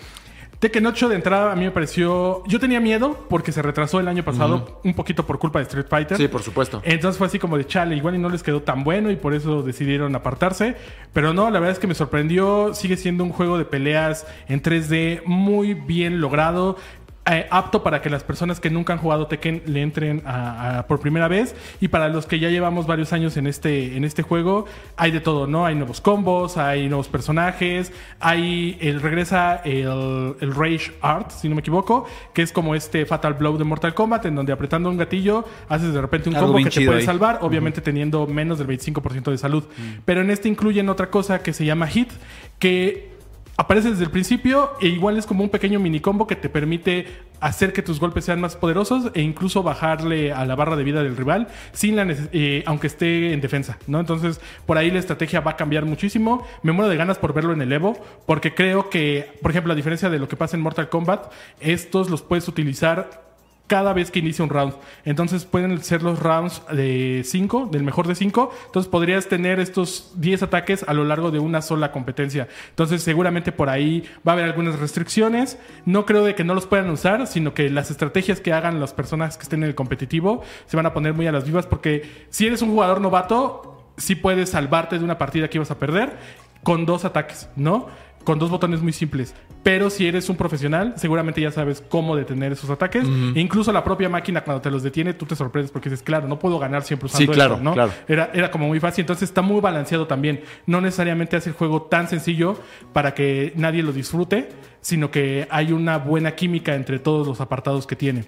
Tekken 0.62 0.86
8 0.86 1.09
de 1.09 1.16
entrada 1.16 1.50
a 1.50 1.57
mí 1.57 1.64
me 1.64 1.72
pareció... 1.72 2.44
Yo 2.46 2.61
tenía 2.61 2.78
miedo 2.78 3.26
porque 3.28 3.50
se 3.50 3.62
retrasó 3.62 3.98
el 3.98 4.07
año 4.07 4.22
pasado 4.22 4.80
un 4.84 4.94
poquito 4.94 5.26
por 5.26 5.40
culpa 5.40 5.59
de 5.59 5.64
Street 5.64 5.86
Fighter. 5.90 6.16
Sí, 6.16 6.28
por 6.28 6.44
supuesto. 6.44 6.80
Entonces 6.84 7.18
fue 7.18 7.26
así 7.26 7.40
como 7.40 7.59
de 7.59 7.66
chale, 7.66 7.96
igual 7.96 8.14
y 8.14 8.18
no 8.18 8.28
les 8.28 8.44
quedó 8.44 8.62
tan 8.62 8.84
bueno 8.84 9.11
y 9.11 9.16
por 9.16 9.34
eso 9.34 9.62
decidieron 9.62 10.14
apartarse. 10.14 10.76
Pero 11.12 11.34
no, 11.34 11.50
la 11.50 11.59
verdad 11.59 11.72
es 11.72 11.80
que 11.80 11.88
me 11.88 11.96
sorprendió. 11.96 12.74
Sigue 12.74 12.96
siendo 12.96 13.24
un 13.24 13.30
juego 13.30 13.59
de 13.59 13.64
peleas 13.64 14.24
en 14.46 14.62
3D 14.62 15.24
muy 15.24 15.74
bien 15.74 16.20
logrado. 16.20 16.76
Eh, 17.24 17.46
apto 17.50 17.84
para 17.84 18.02
que 18.02 18.10
las 18.10 18.24
personas 18.24 18.58
que 18.58 18.68
nunca 18.68 18.92
han 18.94 18.98
jugado 18.98 19.28
Tekken 19.28 19.62
le 19.66 19.80
entren 19.82 20.22
a- 20.26 20.78
a- 20.80 20.86
por 20.88 20.98
primera 20.98 21.28
vez 21.28 21.54
y 21.80 21.86
para 21.86 22.08
los 22.08 22.26
que 22.26 22.40
ya 22.40 22.48
llevamos 22.48 22.88
varios 22.88 23.12
años 23.12 23.36
en 23.36 23.46
este, 23.46 23.96
en 23.96 24.02
este 24.04 24.22
juego 24.22 24.64
hay 24.96 25.12
de 25.12 25.20
todo, 25.20 25.46
¿no? 25.46 25.64
Hay 25.64 25.76
nuevos 25.76 26.00
combos, 26.00 26.56
hay 26.56 26.88
nuevos 26.88 27.06
personajes, 27.06 27.92
hay 28.18 28.76
el, 28.80 29.00
regresa 29.00 29.62
el, 29.64 30.34
el 30.40 30.52
Rage 30.54 30.92
Art, 31.00 31.30
si 31.30 31.48
no 31.48 31.54
me 31.54 31.60
equivoco, 31.60 32.06
que 32.34 32.42
es 32.42 32.50
como 32.50 32.74
este 32.74 33.06
Fatal 33.06 33.34
Blow 33.34 33.56
de 33.56 33.62
Mortal 33.64 33.94
Kombat 33.94 34.26
en 34.26 34.34
donde 34.34 34.52
apretando 34.52 34.90
un 34.90 34.96
gatillo 34.96 35.44
haces 35.68 35.94
de 35.94 36.00
repente 36.00 36.28
un 36.28 36.34
Algo 36.34 36.52
combo 36.54 36.64
que 36.64 36.70
te 36.70 36.84
puede 36.84 36.98
ahí. 37.00 37.06
salvar, 37.06 37.38
obviamente 37.42 37.80
teniendo 37.80 38.26
menos 38.26 38.58
del 38.58 38.66
25% 38.66 39.30
de 39.30 39.38
salud. 39.38 39.62
Pero 40.04 40.22
en 40.22 40.30
este 40.30 40.48
incluyen 40.48 40.88
otra 40.88 41.08
cosa 41.08 41.40
que 41.40 41.52
se 41.52 41.64
llama 41.64 41.86
Hit, 41.86 42.10
que 42.58 43.12
aparece 43.57 43.90
desde 43.90 44.05
el 44.05 44.11
principio 44.11 44.72
e 44.80 44.88
igual 44.88 45.18
es 45.18 45.26
como 45.26 45.44
un 45.44 45.50
pequeño 45.50 45.78
mini 45.78 46.00
combo 46.00 46.26
que 46.26 46.36
te 46.36 46.48
permite 46.48 47.07
hacer 47.40 47.72
que 47.72 47.82
tus 47.82 47.98
golpes 47.98 48.24
sean 48.24 48.40
más 48.40 48.57
poderosos 48.57 49.11
e 49.14 49.20
incluso 49.20 49.62
bajarle 49.62 50.32
a 50.32 50.44
la 50.46 50.55
barra 50.55 50.76
de 50.76 50.84
vida 50.84 51.03
del 51.03 51.16
rival 51.16 51.48
sin 51.72 51.96
la 51.96 52.07
eh, 52.32 52.62
aunque 52.66 52.86
esté 52.86 53.32
en 53.32 53.40
defensa, 53.40 53.78
¿no? 53.86 54.00
Entonces, 54.00 54.40
por 54.64 54.78
ahí 54.78 54.90
la 54.90 54.98
estrategia 54.98 55.40
va 55.40 55.53
a 55.53 55.57
cambiar 55.57 55.84
muchísimo. 55.84 56.46
Me 56.62 56.72
muero 56.72 56.88
de 56.88 56.96
ganas 56.96 57.18
por 57.18 57.34
verlo 57.34 57.53
en 57.53 57.62
el 57.62 57.72
Evo, 57.72 57.96
porque 58.26 58.55
creo 58.55 58.90
que, 58.90 59.32
por 59.42 59.50
ejemplo, 59.50 59.72
a 59.72 59.76
diferencia 59.76 60.09
de 60.09 60.18
lo 60.18 60.28
que 60.28 60.36
pasa 60.36 60.57
en 60.57 60.62
Mortal 60.62 60.88
Kombat, 60.88 61.32
estos 61.61 62.11
los 62.11 62.22
puedes 62.22 62.46
utilizar 62.48 63.31
cada 63.72 63.94
vez 63.94 64.10
que 64.10 64.18
inicia 64.18 64.44
un 64.44 64.50
round. 64.50 64.74
Entonces 65.06 65.46
pueden 65.46 65.82
ser 65.82 66.02
los 66.02 66.18
rounds 66.18 66.60
de 66.70 67.22
5, 67.24 67.70
del 67.72 67.82
mejor 67.82 68.06
de 68.06 68.14
5. 68.14 68.52
Entonces 68.66 68.90
podrías 68.90 69.28
tener 69.28 69.60
estos 69.60 70.12
10 70.16 70.42
ataques 70.42 70.84
a 70.86 70.92
lo 70.92 71.04
largo 71.04 71.30
de 71.30 71.38
una 71.38 71.62
sola 71.62 71.90
competencia. 71.90 72.48
Entonces 72.68 73.02
seguramente 73.02 73.50
por 73.50 73.70
ahí 73.70 74.04
va 74.28 74.32
a 74.32 74.34
haber 74.34 74.44
algunas 74.44 74.78
restricciones. 74.78 75.58
No 75.86 76.04
creo 76.04 76.22
de 76.22 76.34
que 76.34 76.44
no 76.44 76.54
los 76.54 76.66
puedan 76.66 76.90
usar, 76.90 77.26
sino 77.26 77.54
que 77.54 77.70
las 77.70 77.90
estrategias 77.90 78.42
que 78.42 78.52
hagan 78.52 78.78
las 78.78 78.92
personas 78.92 79.38
que 79.38 79.44
estén 79.44 79.62
en 79.62 79.70
el 79.70 79.74
competitivo 79.74 80.42
se 80.66 80.76
van 80.76 80.84
a 80.84 80.92
poner 80.92 81.14
muy 81.14 81.26
a 81.26 81.32
las 81.32 81.46
vivas 81.46 81.66
porque 81.66 82.26
si 82.28 82.46
eres 82.46 82.60
un 82.60 82.72
jugador 82.72 83.00
novato, 83.00 83.94
sí 83.96 84.16
puedes 84.16 84.50
salvarte 84.50 84.98
de 84.98 85.04
una 85.06 85.16
partida 85.16 85.48
que 85.48 85.56
ibas 85.56 85.70
a 85.70 85.78
perder 85.78 86.18
con 86.62 86.84
dos 86.84 87.06
ataques, 87.06 87.48
¿no? 87.56 87.88
Con 88.24 88.38
dos 88.38 88.50
botones 88.50 88.80
muy 88.82 88.92
simples. 88.92 89.34
Pero 89.62 89.90
si 89.90 90.06
eres 90.06 90.28
un 90.28 90.36
profesional, 90.36 90.94
seguramente 90.96 91.40
ya 91.40 91.50
sabes 91.50 91.82
cómo 91.88 92.16
detener 92.16 92.52
esos 92.52 92.70
ataques. 92.70 93.04
E 93.34 93.40
incluso 93.40 93.72
la 93.72 93.84
propia 93.84 94.08
máquina, 94.08 94.42
cuando 94.42 94.60
te 94.60 94.70
los 94.70 94.82
detiene, 94.82 95.14
tú 95.14 95.26
te 95.26 95.36
sorprendes 95.36 95.70
porque 95.70 95.88
dices, 95.90 96.02
claro, 96.02 96.26
no 96.28 96.38
puedo 96.38 96.58
ganar 96.58 96.82
siempre 96.82 97.06
usando 97.06 97.32
Sí, 97.32 97.36
claro, 97.36 97.54
esto, 97.54 97.64
¿no? 97.64 97.72
claro. 97.74 97.92
Era, 98.08 98.30
era 98.32 98.50
como 98.50 98.68
muy 98.68 98.80
fácil. 98.80 99.02
Entonces 99.02 99.28
está 99.28 99.42
muy 99.42 99.60
balanceado 99.60 100.06
también. 100.06 100.42
No 100.66 100.80
necesariamente 100.80 101.36
hace 101.36 101.50
el 101.50 101.54
juego 101.56 101.82
tan 101.82 102.08
sencillo 102.08 102.58
para 102.92 103.14
que 103.14 103.52
nadie 103.56 103.82
lo 103.82 103.92
disfrute, 103.92 104.48
sino 104.80 105.10
que 105.10 105.46
hay 105.50 105.72
una 105.72 105.98
buena 105.98 106.34
química 106.34 106.74
entre 106.74 106.98
todos 106.98 107.26
los 107.26 107.40
apartados 107.40 107.86
que 107.86 107.96
tiene. 107.96 108.24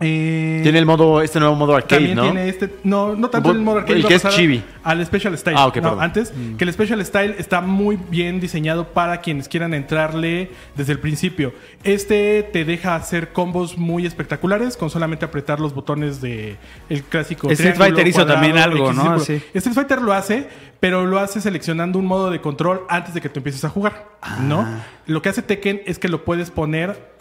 Eh, 0.00 0.60
Tiene 0.64 0.78
el 0.78 0.86
modo, 0.86 1.20
este 1.22 1.38
nuevo 1.38 1.54
modo 1.54 1.76
arcade, 1.76 2.08
también 2.08 2.16
¿no? 2.16 2.22
tiene 2.24 2.48
este. 2.48 2.74
No, 2.82 3.14
no 3.14 3.28
tanto 3.30 3.50
el 3.52 3.60
modo 3.60 3.78
arcade. 3.78 4.00
el 4.00 4.06
que 4.06 4.14
es 4.14 4.28
chibi. 4.30 4.64
Al 4.82 5.04
Special 5.06 5.36
Style. 5.38 5.56
Ah, 5.56 5.66
ok, 5.66 5.76
No, 5.76 5.82
perdón. 5.82 6.02
antes, 6.02 6.32
que 6.58 6.64
el 6.64 6.72
Special 6.72 7.04
Style 7.04 7.36
está 7.38 7.60
muy 7.60 7.96
bien 8.10 8.40
diseñado 8.40 8.88
para 8.88 9.20
quienes 9.20 9.48
quieran 9.48 9.74
entrarle 9.74 10.50
desde 10.74 10.92
el 10.92 10.98
principio. 10.98 11.52
Este 11.84 12.42
te 12.52 12.64
deja 12.64 12.96
hacer 12.96 13.32
combos 13.32 13.78
muy 13.78 14.04
espectaculares 14.06 14.76
con 14.76 14.90
solamente 14.90 15.24
apretar 15.24 15.60
los 15.60 15.74
botones 15.74 16.20
de 16.20 16.56
el 16.88 17.02
clásico. 17.04 17.48
Street 17.50 17.76
Fighter 17.76 18.06
hizo 18.08 18.16
cuadrado, 18.20 18.40
también 18.40 18.58
algo, 18.58 18.92
¿no? 18.92 19.18
Sí. 19.20 19.40
Street 19.54 19.74
Fighter 19.74 20.02
lo 20.02 20.12
hace, 20.14 20.48
pero 20.80 21.06
lo 21.06 21.20
hace 21.20 21.40
seleccionando 21.40 21.98
un 22.00 22.06
modo 22.06 22.30
de 22.30 22.40
control 22.40 22.82
antes 22.88 23.14
de 23.14 23.20
que 23.20 23.28
tú 23.28 23.38
empieces 23.38 23.64
a 23.64 23.68
jugar, 23.68 24.08
¿no? 24.40 24.62
Ah. 24.62 24.80
Lo 25.06 25.22
que 25.22 25.28
hace 25.28 25.42
Tekken 25.42 25.82
es 25.86 25.98
que 26.00 26.08
lo 26.08 26.24
puedes 26.24 26.50
poner 26.50 27.11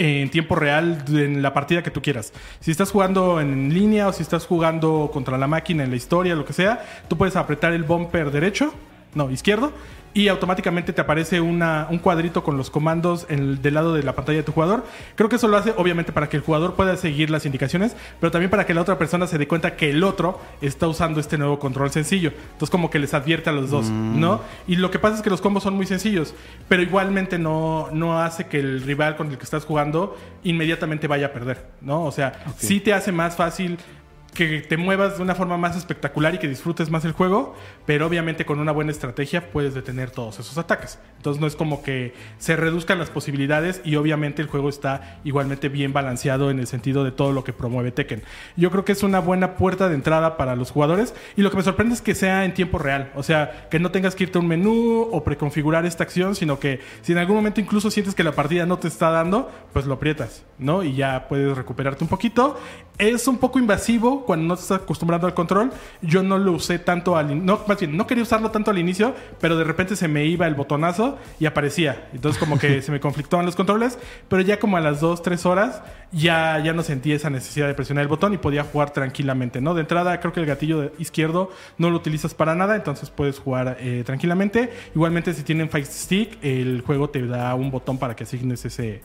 en 0.00 0.30
tiempo 0.30 0.54
real 0.54 1.04
en 1.08 1.42
la 1.42 1.52
partida 1.52 1.82
que 1.82 1.90
tú 1.90 2.00
quieras. 2.00 2.32
Si 2.60 2.70
estás 2.70 2.90
jugando 2.90 3.38
en 3.38 3.72
línea 3.74 4.08
o 4.08 4.12
si 4.14 4.22
estás 4.22 4.46
jugando 4.46 5.10
contra 5.12 5.36
la 5.36 5.46
máquina 5.46 5.84
en 5.84 5.90
la 5.90 5.96
historia, 5.96 6.34
lo 6.34 6.46
que 6.46 6.54
sea, 6.54 6.82
tú 7.06 7.18
puedes 7.18 7.36
apretar 7.36 7.74
el 7.74 7.82
bumper 7.82 8.30
derecho, 8.30 8.72
no, 9.14 9.30
izquierdo, 9.30 9.72
y 10.12 10.28
automáticamente 10.28 10.92
te 10.92 11.00
aparece 11.00 11.40
una- 11.40 11.86
un 11.90 11.98
cuadrito 11.98 12.42
con 12.42 12.56
los 12.56 12.68
comandos 12.70 13.26
en 13.28 13.38
el- 13.38 13.62
del 13.62 13.74
lado 13.74 13.94
de 13.94 14.02
la 14.02 14.14
pantalla 14.14 14.38
de 14.38 14.42
tu 14.44 14.52
jugador. 14.52 14.84
Creo 15.14 15.28
que 15.28 15.36
eso 15.36 15.46
lo 15.48 15.56
hace 15.56 15.72
obviamente 15.76 16.12
para 16.12 16.28
que 16.28 16.36
el 16.36 16.42
jugador 16.42 16.74
pueda 16.74 16.96
seguir 16.96 17.30
las 17.30 17.46
indicaciones, 17.46 17.94
pero 18.18 18.30
también 18.30 18.50
para 18.50 18.66
que 18.66 18.74
la 18.74 18.80
otra 18.82 18.98
persona 18.98 19.26
se 19.26 19.38
dé 19.38 19.46
cuenta 19.46 19.76
que 19.76 19.90
el 19.90 20.02
otro 20.02 20.40
está 20.60 20.88
usando 20.88 21.20
este 21.20 21.38
nuevo 21.38 21.58
control 21.58 21.90
sencillo. 21.90 22.32
Entonces 22.52 22.70
como 22.70 22.90
que 22.90 22.98
les 22.98 23.14
advierte 23.14 23.50
a 23.50 23.52
los 23.52 23.70
dos, 23.70 23.86
¿no? 23.88 24.40
Y 24.66 24.76
lo 24.76 24.90
que 24.90 24.98
pasa 24.98 25.16
es 25.16 25.22
que 25.22 25.30
los 25.30 25.40
combos 25.40 25.62
son 25.62 25.74
muy 25.74 25.86
sencillos, 25.86 26.34
pero 26.68 26.82
igualmente 26.82 27.38
no, 27.38 27.88
no 27.92 28.20
hace 28.20 28.46
que 28.46 28.58
el 28.58 28.82
rival 28.82 29.16
con 29.16 29.30
el 29.30 29.38
que 29.38 29.44
estás 29.44 29.64
jugando 29.64 30.16
inmediatamente 30.42 31.06
vaya 31.06 31.26
a 31.26 31.32
perder, 31.32 31.66
¿no? 31.80 32.04
O 32.04 32.12
sea, 32.12 32.32
sí 32.56 32.80
te 32.80 32.92
hace 32.92 33.12
más 33.12 33.36
fácil 33.36 33.78
que 34.34 34.60
te 34.60 34.76
muevas 34.76 35.16
de 35.16 35.22
una 35.22 35.34
forma 35.34 35.56
más 35.56 35.76
espectacular 35.76 36.34
y 36.34 36.38
que 36.38 36.48
disfrutes 36.48 36.90
más 36.90 37.04
el 37.04 37.12
juego, 37.12 37.54
pero 37.86 38.06
obviamente 38.06 38.44
con 38.44 38.60
una 38.60 38.72
buena 38.72 38.90
estrategia 38.90 39.50
puedes 39.50 39.74
detener 39.74 40.10
todos 40.10 40.38
esos 40.38 40.56
ataques. 40.56 40.98
Entonces 41.16 41.40
no 41.40 41.46
es 41.46 41.56
como 41.56 41.82
que 41.82 42.14
se 42.38 42.56
reduzcan 42.56 42.98
las 42.98 43.10
posibilidades 43.10 43.80
y 43.84 43.96
obviamente 43.96 44.40
el 44.40 44.48
juego 44.48 44.68
está 44.68 45.20
igualmente 45.24 45.68
bien 45.68 45.92
balanceado 45.92 46.50
en 46.50 46.58
el 46.58 46.66
sentido 46.66 47.04
de 47.04 47.10
todo 47.12 47.32
lo 47.32 47.44
que 47.44 47.52
promueve 47.52 47.90
Tekken. 47.92 48.22
Yo 48.56 48.70
creo 48.70 48.84
que 48.84 48.92
es 48.92 49.02
una 49.02 49.20
buena 49.20 49.56
puerta 49.56 49.88
de 49.88 49.94
entrada 49.94 50.36
para 50.36 50.56
los 50.56 50.70
jugadores 50.70 51.14
y 51.36 51.42
lo 51.42 51.50
que 51.50 51.56
me 51.56 51.62
sorprende 51.62 51.94
es 51.94 52.02
que 52.02 52.14
sea 52.14 52.44
en 52.44 52.54
tiempo 52.54 52.78
real, 52.78 53.10
o 53.14 53.22
sea, 53.22 53.68
que 53.70 53.78
no 53.78 53.90
tengas 53.90 54.14
que 54.14 54.24
irte 54.24 54.38
a 54.38 54.40
un 54.40 54.48
menú 54.48 55.08
o 55.10 55.24
preconfigurar 55.24 55.84
esta 55.86 56.04
acción, 56.04 56.34
sino 56.34 56.58
que 56.58 56.80
si 57.02 57.12
en 57.12 57.18
algún 57.18 57.36
momento 57.36 57.60
incluso 57.60 57.90
sientes 57.90 58.14
que 58.14 58.24
la 58.24 58.32
partida 58.32 58.66
no 58.66 58.78
te 58.78 58.88
está 58.88 59.10
dando, 59.10 59.50
pues 59.72 59.86
lo 59.86 59.94
aprietas, 59.94 60.44
¿no? 60.58 60.82
Y 60.82 60.94
ya 60.94 61.26
puedes 61.28 61.56
recuperarte 61.56 62.04
un 62.04 62.08
poquito. 62.08 62.58
Es 62.98 63.26
un 63.26 63.38
poco 63.38 63.58
invasivo 63.58 64.19
cuando 64.24 64.46
no 64.46 64.54
estás 64.54 64.82
acostumbrando 64.82 65.26
al 65.26 65.34
control. 65.34 65.72
Yo 66.02 66.22
no 66.22 66.38
lo 66.38 66.52
usé 66.52 66.78
tanto 66.78 67.16
al 67.16 67.44
no, 67.44 67.60
más 67.66 67.78
bien, 67.78 67.96
no 67.96 68.06
quería 68.06 68.22
usarlo 68.22 68.50
tanto 68.50 68.70
al 68.70 68.78
inicio, 68.78 69.14
pero 69.40 69.56
de 69.56 69.64
repente 69.64 69.96
se 69.96 70.08
me 70.08 70.24
iba 70.24 70.46
el 70.46 70.54
botonazo 70.54 71.18
y 71.38 71.46
aparecía. 71.46 72.08
Entonces 72.12 72.38
como 72.38 72.58
que 72.58 72.82
se 72.82 72.92
me 72.92 73.00
conflictaban 73.00 73.46
los 73.46 73.56
controles, 73.56 73.98
pero 74.28 74.42
ya 74.42 74.58
como 74.58 74.76
a 74.76 74.80
las 74.80 75.00
2, 75.00 75.22
3 75.22 75.46
horas 75.46 75.82
ya, 76.12 76.58
ya 76.64 76.72
no 76.72 76.82
sentí 76.82 77.12
esa 77.12 77.30
necesidad 77.30 77.66
de 77.66 77.74
presionar 77.74 78.02
el 78.02 78.08
botón 78.08 78.34
y 78.34 78.38
podía 78.38 78.64
jugar 78.64 78.92
tranquilamente, 78.92 79.60
¿no? 79.60 79.74
De 79.74 79.82
entrada 79.82 80.18
creo 80.20 80.32
que 80.32 80.40
el 80.40 80.46
gatillo 80.46 80.92
izquierdo 80.98 81.50
no 81.78 81.90
lo 81.90 81.96
utilizas 81.96 82.34
para 82.34 82.54
nada, 82.54 82.76
entonces 82.76 83.10
puedes 83.10 83.38
jugar 83.38 83.76
eh, 83.80 84.02
tranquilamente. 84.04 84.70
Igualmente 84.94 85.34
si 85.34 85.42
tienen 85.42 85.70
Fight 85.70 85.86
Stick, 85.86 86.38
el 86.42 86.82
juego 86.82 87.10
te 87.10 87.26
da 87.26 87.54
un 87.54 87.70
botón 87.70 87.98
para 87.98 88.16
que 88.16 88.24
asignes 88.24 88.64
ese 88.64 89.02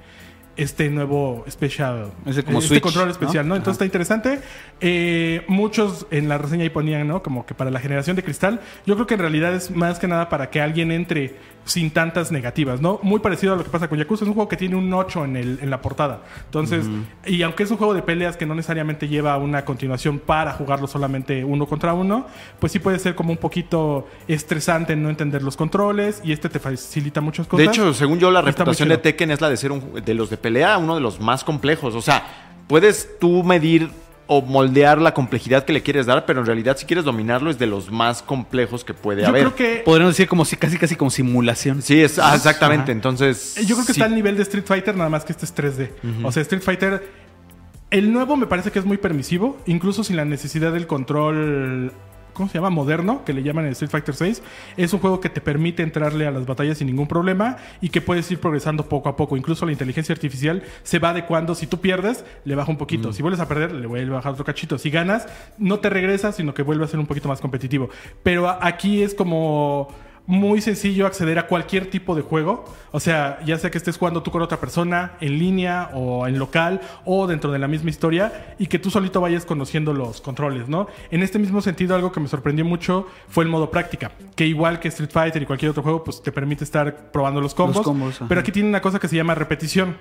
este 0.57 0.89
nuevo 0.89 1.43
especial 1.47 2.11
como 2.45 2.59
este 2.59 2.69
switch, 2.69 2.81
control 2.81 3.09
especial, 3.09 3.47
¿no? 3.47 3.55
Entonces 3.55 3.73
está 3.73 3.85
interesante. 3.85 4.39
Eh, 4.81 5.43
muchos 5.47 6.07
en 6.11 6.29
la 6.29 6.37
reseña 6.37 6.63
ahí 6.63 6.69
ponían, 6.69 7.07
¿no? 7.07 7.21
Como 7.21 7.45
que 7.45 7.53
para 7.53 7.71
la 7.71 7.79
generación 7.79 8.15
de 8.15 8.23
cristal. 8.23 8.61
Yo 8.85 8.95
creo 8.95 9.07
que 9.07 9.15
en 9.15 9.19
realidad 9.21 9.53
es 9.53 9.71
más 9.71 9.99
que 9.99 10.07
nada 10.07 10.29
para 10.29 10.49
que 10.49 10.61
alguien 10.61 10.91
entre 10.91 11.35
sin 11.65 11.89
tantas 11.89 12.31
negativas, 12.31 12.79
¿no? 12.79 12.99
Muy 13.01 13.19
parecido 13.19 13.53
a 13.53 13.55
lo 13.55 13.63
que 13.63 13.69
pasa 13.69 13.87
con 13.87 13.97
Yakuza. 13.97 14.23
Es 14.23 14.27
un 14.27 14.35
juego 14.35 14.47
que 14.47 14.55
tiene 14.55 14.75
un 14.75 14.93
8 14.93 15.25
en, 15.25 15.35
el, 15.35 15.59
en 15.61 15.69
la 15.69 15.81
portada. 15.81 16.21
Entonces, 16.45 16.85
y 17.25 17.41
aunque 17.41 17.63
es 17.63 17.71
un 17.71 17.77
juego 17.77 17.93
de 17.93 18.03
peleas 18.03 18.37
que 18.37 18.45
no 18.45 18.53
necesariamente 18.53 19.07
lleva 19.07 19.37
una 19.37 19.65
continuación 19.65 20.19
para 20.19 20.53
jugarlo 20.53 20.87
solamente 20.87 21.43
uno 21.43 21.65
contra 21.65 21.93
uno, 21.93 22.27
pues 22.59 22.71
sí 22.71 22.79
puede 22.79 22.99
ser 22.99 23.15
como 23.15 23.31
un 23.31 23.37
poquito 23.37 24.07
estresante 24.27 24.95
no 24.95 25.09
entender 25.09 25.41
los 25.41 25.57
controles 25.57 26.21
y 26.23 26.31
este 26.31 26.49
te 26.49 26.59
facilita 26.59 27.19
muchas 27.19 27.47
cosas. 27.47 27.65
De 27.65 27.71
hecho, 27.71 27.93
según 27.93 28.19
yo, 28.19 28.29
la 28.29 28.41
reputación 28.41 28.89
de. 28.89 28.95
Tekken 28.97 29.31
es 29.31 29.41
la 29.41 29.49
de 29.49 29.57
ser 29.57 29.71
un, 29.71 30.03
de 30.03 30.13
los 30.13 30.29
de 30.29 30.37
pelea 30.45 30.77
uno 30.77 30.93
de 30.93 31.01
los 31.01 31.19
más 31.19 31.43
complejos. 31.43 31.95
O 31.95 32.03
sea, 32.03 32.23
puedes 32.67 33.17
tú 33.19 33.43
medir 33.43 33.89
o 34.27 34.43
moldear 34.43 35.01
la 35.01 35.11
complejidad 35.11 35.65
que 35.65 35.73
le 35.73 35.81
quieres 35.81 36.05
dar, 36.05 36.27
pero 36.27 36.41
en 36.41 36.45
realidad 36.45 36.77
si 36.77 36.85
quieres 36.85 37.03
dominarlo 37.03 37.49
es 37.49 37.57
de 37.57 37.65
los 37.65 37.91
más 37.91 38.21
complejos 38.21 38.83
que 38.83 38.93
puede 38.93 39.23
Yo 39.23 39.29
haber. 39.29 39.41
creo 39.51 39.55
que 39.55 39.81
Podríamos 39.83 40.13
decir 40.13 40.27
como 40.27 40.45
si 40.45 40.55
casi 40.55 40.77
casi 40.77 40.95
como 40.95 41.09
simulación. 41.09 41.81
Sí, 41.81 41.99
es, 41.99 42.19
ah, 42.19 42.35
exactamente. 42.35 42.83
Ajá. 42.83 42.91
Entonces. 42.91 43.57
Eh, 43.57 43.65
Yo 43.65 43.75
creo 43.75 43.87
que 43.87 43.93
sí. 43.93 43.99
está 43.99 44.05
al 44.05 44.13
nivel 44.13 44.35
de 44.37 44.43
Street 44.43 44.65
Fighter, 44.67 44.95
nada 44.95 45.09
más 45.09 45.25
que 45.25 45.31
este 45.31 45.45
es 45.45 45.55
3D. 45.55 45.89
O 46.23 46.31
sea, 46.31 46.43
Street 46.43 46.61
Fighter. 46.61 47.25
El 47.89 48.13
nuevo 48.13 48.37
me 48.37 48.45
parece 48.45 48.69
que 48.71 48.77
es 48.77 48.85
muy 48.85 48.97
permisivo, 48.97 49.57
incluso 49.65 50.03
sin 50.03 50.15
la 50.15 50.25
necesidad 50.25 50.71
del 50.73 50.85
control. 50.85 51.91
¿Cómo 52.35 52.49
se 52.49 52.55
llama? 52.55 52.69
Moderno, 52.69 53.23
que 53.23 53.31
le 53.31 53.43
llaman 53.43 53.65
en 53.65 53.71
Street 53.71 53.89
Fighter 53.89 54.13
6. 54.13 54.43
Es 54.75 54.91
un 54.91 54.99
juego 54.99 55.21
que 55.21 55.29
te 55.29 55.39
permite 55.39 55.83
entrarle 55.83 56.27
a 56.27 56.31
las 56.31 56.45
batallas 56.45 56.77
sin 56.77 56.87
ningún 56.87 57.07
problema 57.07 57.55
y 57.79 57.87
que 57.87 58.01
puedes 58.01 58.29
ir 58.29 58.39
progresando 58.39 58.89
poco 58.89 59.07
a 59.07 59.15
poco. 59.15 59.37
Incluso 59.37 59.65
la 59.65 59.71
inteligencia 59.71 60.11
artificial 60.11 60.61
se 60.83 60.99
va 60.99 61.11
adecuando. 61.11 61.55
Si 61.55 61.65
tú 61.65 61.79
pierdes, 61.79 62.25
le 62.43 62.55
baja 62.55 62.69
un 62.69 62.77
poquito. 62.77 63.13
Si 63.13 63.21
vuelves 63.21 63.39
a 63.39 63.47
perder, 63.47 63.71
le 63.71 63.87
vuelve 63.87 64.11
a 64.11 64.15
bajar 64.15 64.33
otro 64.33 64.43
cachito. 64.43 64.77
Si 64.77 64.89
ganas, 64.89 65.27
no 65.57 65.79
te 65.79 65.89
regresas, 65.89 66.35
sino 66.35 66.53
que 66.53 66.61
vuelve 66.61 66.83
a 66.83 66.87
ser 66.89 66.99
un 66.99 67.07
poquito 67.07 67.29
más 67.29 67.39
competitivo. 67.39 67.89
Pero 68.21 68.49
aquí 68.49 69.01
es 69.01 69.15
como 69.15 69.87
muy 70.27 70.61
sencillo 70.61 71.05
acceder 71.05 71.37
a 71.39 71.47
cualquier 71.47 71.89
tipo 71.89 72.15
de 72.15 72.21
juego. 72.21 72.65
O 72.91 72.99
sea, 72.99 73.39
ya 73.45 73.57
sea 73.57 73.69
que 73.69 73.77
estés 73.77 73.97
jugando 73.97 74.23
tú 74.23 74.31
con 74.31 74.41
otra 74.41 74.59
persona 74.59 75.13
en 75.19 75.37
línea 75.37 75.89
o 75.93 76.27
en 76.27 76.39
local 76.39 76.81
o 77.03 77.27
dentro 77.27 77.51
de 77.51 77.59
la 77.59 77.67
misma 77.67 77.89
historia 77.89 78.55
y 78.57 78.67
que 78.67 78.79
tú 78.79 78.89
solito 78.89 79.21
vayas 79.21 79.45
conociendo 79.45 79.93
los 79.93 80.21
controles, 80.21 80.67
¿no? 80.67 80.87
En 81.11 81.21
este 81.21 81.39
mismo 81.39 81.61
sentido, 81.61 81.95
algo 81.95 82.11
que 82.11 82.19
me 82.19 82.27
sorprendió 82.27 82.65
mucho 82.65 83.07
fue 83.27 83.43
el 83.43 83.49
modo 83.49 83.69
práctica, 83.69 84.11
que 84.35 84.47
igual 84.47 84.79
que 84.79 84.87
Street 84.87 85.11
Fighter 85.11 85.41
y 85.41 85.45
cualquier 85.45 85.71
otro 85.71 85.83
juego, 85.83 86.03
pues 86.03 86.21
te 86.21 86.31
permite 86.31 86.63
estar 86.63 87.11
probando 87.11 87.41
los 87.41 87.53
combos. 87.53 87.85
pero 88.27 88.41
aquí 88.41 88.51
tiene 88.51 88.69
una 88.69 88.81
cosa 88.81 88.99
que 88.99 89.07
se 89.07 89.15
llama 89.15 89.35
repetición. 89.35 89.97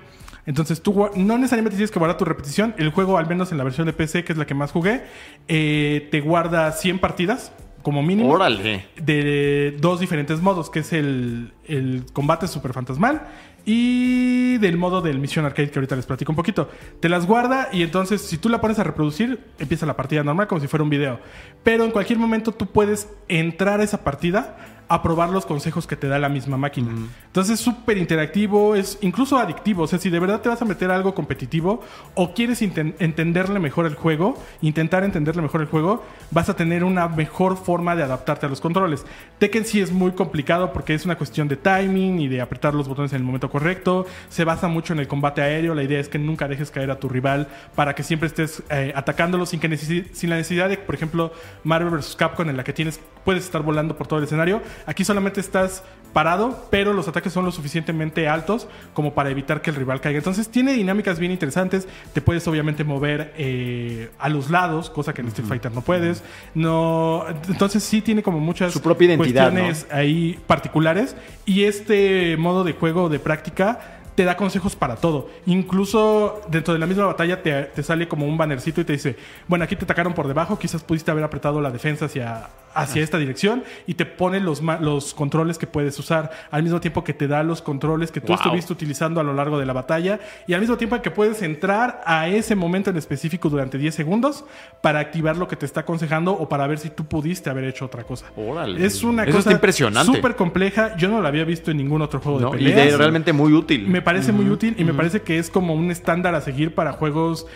Entonces 0.47 0.81
tú 0.81 1.09
no 1.15 1.37
necesariamente 1.37 1.75
tienes 1.75 1.91
que 1.91 1.97
guardar 1.97 2.17
tu 2.17 2.25
repetición. 2.25 2.75
El 2.77 2.91
juego, 2.91 3.17
al 3.17 3.27
menos 3.27 3.51
en 3.51 3.57
la 3.57 3.63
versión 3.63 3.87
de 3.87 3.93
PC, 3.93 4.23
que 4.23 4.33
es 4.33 4.37
la 4.37 4.45
que 4.45 4.53
más 4.53 4.71
jugué, 4.71 5.03
eh, 5.47 6.07
te 6.11 6.21
guarda 6.21 6.71
100 6.71 6.99
partidas 6.99 7.51
como 7.85 8.01
mínimo 8.01 8.31
Órale. 8.31 8.87
de 8.95 9.77
dos 9.79 9.99
diferentes 9.99 10.41
modos, 10.41 10.71
que 10.71 10.79
es 10.79 10.91
el, 10.91 11.53
el 11.67 12.03
combate 12.13 12.47
super 12.47 12.73
fantasmal 12.73 13.27
y 13.63 14.57
del 14.57 14.75
modo 14.75 15.03
del 15.03 15.19
Mission 15.19 15.45
Arcade 15.45 15.69
que 15.69 15.77
ahorita 15.77 15.95
les 15.95 16.07
platico 16.07 16.31
un 16.31 16.35
poquito. 16.35 16.67
Te 16.99 17.09
las 17.09 17.27
guarda 17.27 17.69
y 17.71 17.83
entonces 17.83 18.21
si 18.21 18.39
tú 18.39 18.49
la 18.49 18.59
pones 18.59 18.79
a 18.79 18.83
reproducir, 18.83 19.39
empieza 19.59 19.85
la 19.85 19.95
partida 19.95 20.23
normal 20.23 20.47
como 20.47 20.61
si 20.61 20.67
fuera 20.67 20.83
un 20.83 20.89
video. 20.89 21.19
Pero 21.63 21.83
en 21.83 21.91
cualquier 21.91 22.17
momento 22.17 22.51
tú 22.51 22.65
puedes 22.65 23.07
entrar 23.27 23.79
a 23.79 23.83
esa 23.83 24.03
partida 24.03 24.74
a 24.87 25.01
probar 25.01 25.29
los 25.29 25.45
consejos 25.45 25.87
que 25.87 25.95
te 25.95 26.07
da 26.07 26.19
la 26.19 26.29
misma 26.29 26.57
máquina. 26.57 26.91
Entonces 27.27 27.55
es 27.55 27.59
súper 27.59 27.97
interactivo, 27.97 28.75
es 28.75 28.97
incluso 29.01 29.37
adictivo. 29.37 29.83
O 29.83 29.87
sea, 29.87 29.99
si 29.99 30.09
de 30.09 30.19
verdad 30.19 30.41
te 30.41 30.49
vas 30.49 30.61
a 30.61 30.65
meter 30.65 30.91
a 30.91 30.95
algo 30.95 31.15
competitivo 31.15 31.81
o 32.13 32.33
quieres 32.33 32.61
entenderle 32.61 33.59
mejor 33.59 33.85
el 33.85 33.95
juego, 33.95 34.37
intentar 34.61 35.03
entenderle 35.03 35.41
mejor 35.41 35.61
el 35.61 35.67
juego, 35.67 36.03
vas 36.31 36.49
a 36.49 36.55
tener 36.55 36.83
una 36.83 37.07
mejor 37.07 37.57
forma 37.57 37.95
de 37.95 38.03
adaptarte 38.03 38.45
a 38.45 38.49
los 38.49 38.61
controles. 38.61 39.05
Tekken 39.39 39.65
sí 39.65 39.81
es 39.81 39.91
muy 39.91 40.11
complicado 40.11 40.71
porque 40.71 40.93
es 40.93 41.05
una 41.05 41.17
cuestión 41.17 41.47
de 41.47 41.57
timing 41.57 42.19
y 42.19 42.27
de 42.27 42.41
apretar 42.41 42.73
los 42.73 42.87
botones 42.87 43.11
en 43.13 43.17
el 43.17 43.23
momento 43.23 43.49
correcto. 43.49 44.05
Se 44.29 44.43
basa 44.43 44.67
mucho 44.67 44.93
en 44.93 44.99
el 44.99 45.07
combate 45.07 45.41
aéreo. 45.41 45.73
La 45.73 45.83
idea 45.83 45.99
es 45.99 46.09
que 46.09 46.19
nunca 46.19 46.47
dejes 46.47 46.71
caer 46.71 46.91
a 46.91 46.99
tu 46.99 47.09
rival 47.09 47.47
para 47.75 47.95
que 47.95 48.03
siempre 48.03 48.27
estés 48.27 48.63
eh, 48.69 48.93
atacándolo 48.95 49.45
sin, 49.45 49.59
que 49.59 49.75
sin 49.77 50.29
la 50.29 50.37
necesidad 50.37 50.69
de, 50.69 50.77
por 50.77 50.95
ejemplo, 50.95 51.31
Marvel 51.63 51.89
vs. 51.89 52.15
Capcom 52.15 52.49
en 52.49 52.57
la 52.57 52.63
que 52.63 52.73
tienes 52.73 52.99
puedes 53.23 53.43
estar 53.43 53.61
volando 53.63 53.97
por 53.97 54.07
todo 54.07 54.19
el 54.19 54.25
escenario. 54.25 54.61
Aquí 54.85 55.03
solamente 55.03 55.39
estás 55.39 55.83
parado, 56.15 56.67
pero 56.69 56.93
los 56.93 57.09
ataques 57.09 57.33
son 57.33 57.43
lo 57.43 57.51
suficientemente 57.51 58.29
altos 58.29 58.69
como 58.93 59.13
para 59.13 59.29
evitar 59.29 59.61
que 59.61 59.69
el 59.69 59.75
rival 59.75 59.99
caiga. 59.99 60.17
Entonces 60.17 60.47
tiene 60.47 60.71
dinámicas 60.71 61.19
bien 61.19 61.33
interesantes. 61.33 61.89
Te 62.13 62.21
puedes 62.21 62.47
obviamente 62.47 62.85
mover 62.85 63.33
eh, 63.37 64.09
a 64.17 64.29
los 64.29 64.49
lados, 64.49 64.89
cosa 64.89 65.13
que 65.13 65.19
en 65.19 65.27
Street 65.27 65.49
Fighter 65.49 65.73
no 65.73 65.81
puedes. 65.81 66.23
No, 66.53 67.25
entonces 67.49 67.83
sí 67.83 68.01
tiene 68.01 68.23
como 68.23 68.39
muchas 68.39 68.71
Su 68.71 68.81
propia 68.81 69.07
identidad, 69.07 69.51
cuestiones 69.51 69.87
ahí 69.91 70.39
particulares. 70.47 71.17
Y 71.45 71.63
este 71.63 72.37
modo 72.37 72.63
de 72.63 72.71
juego 72.71 73.09
de 73.09 73.19
práctica 73.19 73.99
te 74.15 74.23
da 74.23 74.37
consejos 74.37 74.77
para 74.77 74.95
todo. 74.95 75.29
Incluso 75.45 76.41
dentro 76.49 76.73
de 76.73 76.79
la 76.79 76.85
misma 76.85 77.07
batalla 77.07 77.43
te, 77.43 77.63
te 77.63 77.83
sale 77.83 78.07
como 78.07 78.25
un 78.25 78.37
bannercito 78.37 78.79
y 78.79 78.85
te 78.85 78.93
dice, 78.93 79.17
bueno, 79.49 79.65
aquí 79.65 79.75
te 79.75 79.83
atacaron 79.83 80.13
por 80.13 80.29
debajo, 80.29 80.57
quizás 80.57 80.81
pudiste 80.81 81.11
haber 81.11 81.25
apretado 81.25 81.59
la 81.59 81.71
defensa 81.71 82.05
hacia, 82.05 82.47
hacia 82.75 83.01
esta 83.03 83.17
dirección 83.17 83.63
y 83.87 83.95
te 83.95 84.05
pone 84.05 84.39
los, 84.39 84.61
los 84.81 85.13
controles 85.13 85.57
que 85.57 85.65
puedes 85.67 85.97
usar, 85.97 86.31
al 86.51 86.61
mismo 86.63 86.79
tiempo 86.81 87.03
que 87.03 87.13
te 87.13 87.27
da 87.27 87.41
los 87.43 87.61
controles 87.61 88.11
que 88.11 88.21
tú 88.21 88.27
Wow. 88.27 88.35
estuviste 88.37 88.73
utilizando 88.73 89.19
a 89.21 89.23
lo 89.23 89.33
largo 89.33 89.57
de 89.57 89.65
la 89.65 89.73
batalla 89.73 90.19
y 90.47 90.53
al 90.53 90.59
mismo 90.61 90.77
tiempo 90.77 91.01
que 91.01 91.09
puedes 91.11 91.41
entrar 91.41 92.01
a 92.05 92.27
ese 92.27 92.55
momento 92.55 92.89
en 92.89 92.97
específico 92.97 93.49
durante 93.49 93.77
10 93.77 93.95
segundos 93.95 94.43
para 94.81 94.99
activar 94.99 95.37
lo 95.37 95.47
que 95.47 95.55
te 95.55 95.65
está 95.65 95.81
aconsejando 95.81 96.33
o 96.33 96.49
para 96.49 96.67
ver 96.67 96.79
si 96.79 96.89
tú 96.89 97.05
pudiste 97.05 97.49
haber 97.49 97.63
hecho 97.65 97.85
otra 97.85 98.03
cosa. 98.03 98.25
Órale. 98.35 98.85
Es 98.85 99.03
una 99.03 99.23
Eso 99.23 99.31
cosa 99.31 99.39
está 99.39 99.51
impresionante. 99.53 100.11
súper 100.13 100.35
compleja. 100.35 100.95
Yo 100.97 101.07
no 101.07 101.21
la 101.21 101.29
había 101.29 101.43
visto 101.45 101.71
en 101.71 101.77
ningún 101.77 102.01
otro 102.01 102.19
juego 102.19 102.39
¿no? 102.39 102.51
de 102.51 102.61
Y 102.61 102.65
peleas. 102.65 102.91
de 102.91 102.97
realmente 102.97 103.31
muy 103.33 103.53
útil. 103.53 103.87
Me 103.87 104.01
parece 104.01 104.31
muy 104.31 104.49
útil 104.49 104.75
y 104.77 104.83
me 104.83 104.93
parece 104.93 105.21
que 105.21 105.37
es 105.39 105.49
como 105.49 105.73
un 105.73 105.91
estándar 105.91 106.35
a 106.35 106.41
seguir 106.41 106.73
para 106.75 106.91
juegos 106.91 107.47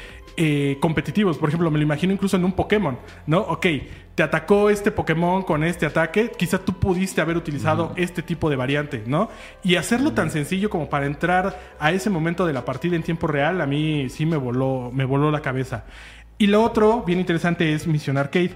eh, 0.42 0.78
competitivos. 0.80 1.38
Por 1.38 1.50
ejemplo, 1.50 1.70
me 1.70 1.78
lo 1.78 1.84
imagino 1.84 2.14
incluso 2.14 2.38
en 2.38 2.46
un 2.46 2.54
Pokémon, 2.54 2.98
¿no? 3.28 3.40
Ok, 3.40 3.66
te 4.16 4.24
atacó 4.24 4.70
este 4.70 4.90
Pokémon 4.90 5.44
con 5.44 5.66
este 5.66 5.86
ataque, 5.86 6.32
quizá 6.32 6.60
tú 6.60 6.80
pudiste 6.80 7.20
haber 7.20 7.36
utilizado 7.36 7.92
este 7.98 8.22
tipo 8.22 8.50
de 8.50 8.56
variante, 8.56 9.04
¿no? 9.06 9.28
Y 9.66 9.76
hacerlo 9.76 10.14
tan 10.14 10.32
sencillo 10.32 10.70
como 10.70 10.90
para 10.90 11.08
entrar 11.08 11.60
a 11.78 11.92
ese 11.92 12.10
momento 12.10 12.48
de 12.48 12.54
la 12.54 12.64
partida 12.64 12.96
en 12.96 13.04
tiempo 13.04 13.28
real, 13.28 13.60
a 13.60 13.66
mí 13.66 14.08
sí 14.10 14.26
me 14.26 14.38
voló, 14.38 14.92
me 14.94 15.04
voló 15.04 15.30
la 15.30 15.42
cabeza. 15.42 15.84
Y 16.38 16.48
lo 16.48 16.64
otro, 16.64 17.04
bien 17.06 17.20
interesante, 17.20 17.74
es 17.74 17.86
Mission 17.86 18.16
Arcade 18.16 18.56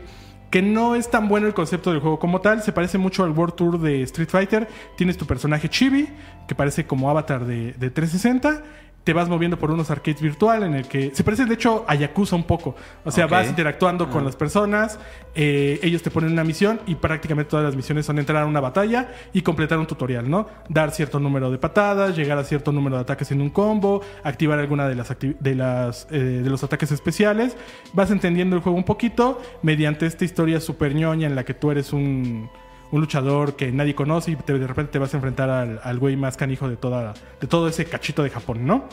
que 0.53 0.61
no 0.61 0.93
es 0.93 1.09
tan 1.09 1.27
bueno 1.27 1.47
el 1.47 1.55
concepto 1.55 1.91
del 1.91 1.99
juego 1.99 2.19
como 2.19 2.39
tal. 2.39 2.61
Se 2.61 2.71
parece 2.71 2.99
mucho 2.99 3.23
al 3.23 3.31
World 3.31 3.55
Tour 3.55 3.79
de 3.81 4.03
Street 4.03 4.29
Fighter. 4.29 4.67
Tienes 4.95 5.17
tu 5.17 5.25
personaje 5.25 5.67
Chibi, 5.67 6.07
que 6.47 6.53
parece 6.53 6.85
como 6.85 7.09
avatar 7.09 7.43
de, 7.45 7.73
de 7.73 7.89
360. 7.89 8.61
Te 9.03 9.11
vas 9.13 9.27
moviendo 9.27 9.59
por 9.59 9.69
unos 9.69 9.91
arcades 9.91 10.21
virtual 10.21 10.63
en 10.63 10.75
el 10.75 10.87
que 10.87 11.13
se 11.13 11.23
parece 11.23 11.45
de 11.45 11.53
hecho 11.53 11.83
a 11.87 11.95
Yakuza 11.95 12.35
un 12.35 12.43
poco. 12.43 12.75
O 13.03 13.11
sea, 13.11 13.27
vas 13.27 13.49
interactuando 13.49 14.09
con 14.09 14.23
las 14.23 14.35
personas, 14.35 14.97
eh, 15.35 15.79
ellos 15.83 16.01
te 16.01 16.09
ponen 16.09 16.31
una 16.31 16.43
misión 16.43 16.79
y 16.87 16.95
prácticamente 16.95 17.49
todas 17.51 17.65
las 17.65 17.75
misiones 17.75 18.05
son 18.05 18.19
entrar 18.19 18.43
a 18.43 18.45
una 18.45 18.61
batalla 18.61 19.13
y 19.33 19.41
completar 19.41 19.77
un 19.77 19.87
tutorial, 19.87 20.29
¿no? 20.29 20.47
Dar 20.69 20.91
cierto 20.91 21.19
número 21.19 21.51
de 21.51 21.57
patadas, 21.57 22.15
llegar 22.15 22.37
a 22.37 22.43
cierto 22.43 22.71
número 22.71 22.95
de 22.95 23.01
ataques 23.01 23.31
en 23.31 23.41
un 23.41 23.49
combo, 23.49 24.01
activar 24.23 24.59
alguna 24.59 24.87
de 24.87 24.95
las 24.95 25.13
de 25.19 25.55
las 25.55 26.07
eh, 26.11 26.17
de 26.17 26.49
los 26.49 26.63
ataques 26.63 26.91
especiales. 26.91 27.57
Vas 27.93 28.09
entendiendo 28.11 28.55
el 28.55 28.61
juego 28.61 28.77
un 28.77 28.85
poquito 28.85 29.41
mediante 29.61 30.05
esta 30.05 30.23
historia 30.23 30.59
super 30.59 30.95
ñoña 30.95 31.27
en 31.27 31.35
la 31.35 31.43
que 31.43 31.53
tú 31.53 31.71
eres 31.71 31.93
un 31.93 32.49
un 32.93 33.01
luchador 33.01 33.55
que 33.55 33.71
nadie 33.71 33.95
conoce 33.95 34.31
y 34.31 34.35
de 34.35 34.67
repente 34.67 34.91
te 34.91 34.99
vas 34.99 35.13
a 35.15 35.17
enfrentar 35.17 35.49
al, 35.49 35.81
al 35.83 35.97
güey 35.97 36.15
más 36.15 36.37
canijo 36.37 36.69
de, 36.69 36.77
toda, 36.77 37.15
de 37.41 37.47
todo 37.47 37.67
ese 37.67 37.85
cachito 37.85 38.21
de 38.21 38.29
Japón, 38.29 38.67
¿no? 38.67 38.87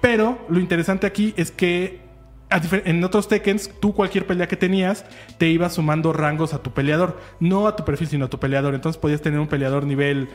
Pero 0.00 0.38
lo 0.48 0.58
interesante 0.58 1.06
aquí 1.06 1.34
es 1.36 1.50
que 1.50 2.00
en 2.84 3.04
otros 3.04 3.28
Tekkens, 3.28 3.70
tú 3.80 3.94
cualquier 3.94 4.26
pelea 4.26 4.48
que 4.48 4.56
tenías, 4.56 5.04
te 5.38 5.48
ibas 5.48 5.74
sumando 5.74 6.12
rangos 6.12 6.54
a 6.54 6.62
tu 6.62 6.72
peleador. 6.72 7.18
No 7.40 7.66
a 7.66 7.76
tu 7.76 7.84
perfil, 7.84 8.08
sino 8.08 8.26
a 8.26 8.30
tu 8.30 8.38
peleador. 8.38 8.74
Entonces 8.74 9.00
podías 9.00 9.22
tener 9.22 9.40
un 9.40 9.48
peleador 9.48 9.84
nivel 9.84 10.28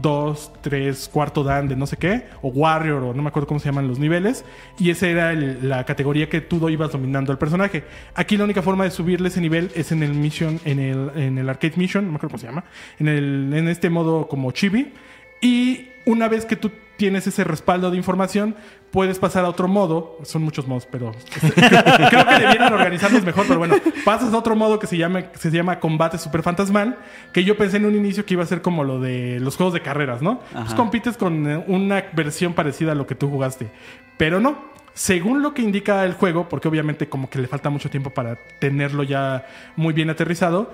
2, 0.00 0.52
3, 0.62 1.10
cuarto 1.12 1.44
dan 1.44 1.68
de 1.68 1.76
no 1.76 1.86
sé 1.86 1.96
qué, 1.96 2.26
o 2.42 2.48
Warrior, 2.48 3.02
o 3.02 3.14
no 3.14 3.22
me 3.22 3.28
acuerdo 3.28 3.46
cómo 3.46 3.60
se 3.60 3.66
llaman 3.66 3.88
los 3.88 3.98
niveles. 3.98 4.44
Y 4.78 4.90
esa 4.90 5.08
era 5.08 5.32
la 5.32 5.84
categoría 5.84 6.28
que 6.28 6.40
tú 6.40 6.68
ibas 6.68 6.92
dominando 6.92 7.32
al 7.32 7.38
personaje. 7.38 7.84
Aquí 8.14 8.36
la 8.36 8.44
única 8.44 8.62
forma 8.62 8.84
de 8.84 8.90
subirle 8.90 9.28
ese 9.28 9.40
nivel 9.40 9.70
es 9.74 9.92
en 9.92 10.02
el 10.02 10.12
Mission, 10.14 10.60
en 10.64 10.78
el, 10.78 11.48
Arcade 11.48 11.74
Mission, 11.76 12.04
no 12.04 12.12
me 12.12 12.16
acuerdo 12.16 12.32
cómo 12.32 12.40
se 12.40 12.46
llama, 12.46 12.64
en 12.98 13.68
este 13.68 13.90
modo 13.90 14.28
como 14.28 14.50
chibi. 14.52 14.92
Y 15.40 15.88
una 16.06 16.28
vez 16.28 16.46
que 16.46 16.56
tú 16.56 16.70
tienes 16.96 17.26
ese 17.26 17.44
respaldo 17.44 17.90
de 17.90 17.96
información, 17.96 18.56
puedes 18.90 19.18
pasar 19.18 19.44
a 19.44 19.48
otro 19.48 19.68
modo. 19.68 20.18
Son 20.24 20.42
muchos 20.42 20.66
modos, 20.66 20.86
pero 20.90 21.12
creo, 21.40 21.52
creo 22.08 22.26
que 22.26 22.38
debieran 22.38 22.72
organizarlos 22.72 23.24
mejor. 23.24 23.46
Pero 23.46 23.58
bueno, 23.58 23.76
pasas 24.04 24.32
a 24.32 24.38
otro 24.38 24.56
modo 24.56 24.78
que 24.78 24.86
se 24.86 24.96
llama, 24.96 25.24
se 25.34 25.50
llama 25.50 25.80
Combate 25.80 26.18
Super 26.18 26.42
Fantasmal, 26.42 26.98
que 27.32 27.44
yo 27.44 27.56
pensé 27.56 27.76
en 27.76 27.86
un 27.86 27.94
inicio 27.94 28.24
que 28.24 28.34
iba 28.34 28.42
a 28.42 28.46
ser 28.46 28.62
como 28.62 28.84
lo 28.84 29.00
de 29.00 29.38
los 29.40 29.56
juegos 29.56 29.74
de 29.74 29.82
carreras, 29.82 30.22
¿no? 30.22 30.40
Pues 30.52 30.74
compites 30.74 31.16
con 31.16 31.50
eh, 31.50 31.64
una 31.66 32.04
versión 32.12 32.54
parecida 32.54 32.92
a 32.92 32.94
lo 32.94 33.06
que 33.06 33.14
tú 33.14 33.28
jugaste. 33.28 33.68
Pero 34.16 34.40
no. 34.40 34.76
Según 34.94 35.42
lo 35.42 35.52
que 35.52 35.60
indica 35.60 36.06
el 36.06 36.14
juego, 36.14 36.48
porque 36.48 36.68
obviamente 36.68 37.06
como 37.06 37.28
que 37.28 37.38
le 37.38 37.48
falta 37.48 37.68
mucho 37.68 37.90
tiempo 37.90 38.08
para 38.10 38.36
tenerlo 38.58 39.02
ya 39.02 39.46
muy 39.76 39.92
bien 39.92 40.08
aterrizado, 40.08 40.72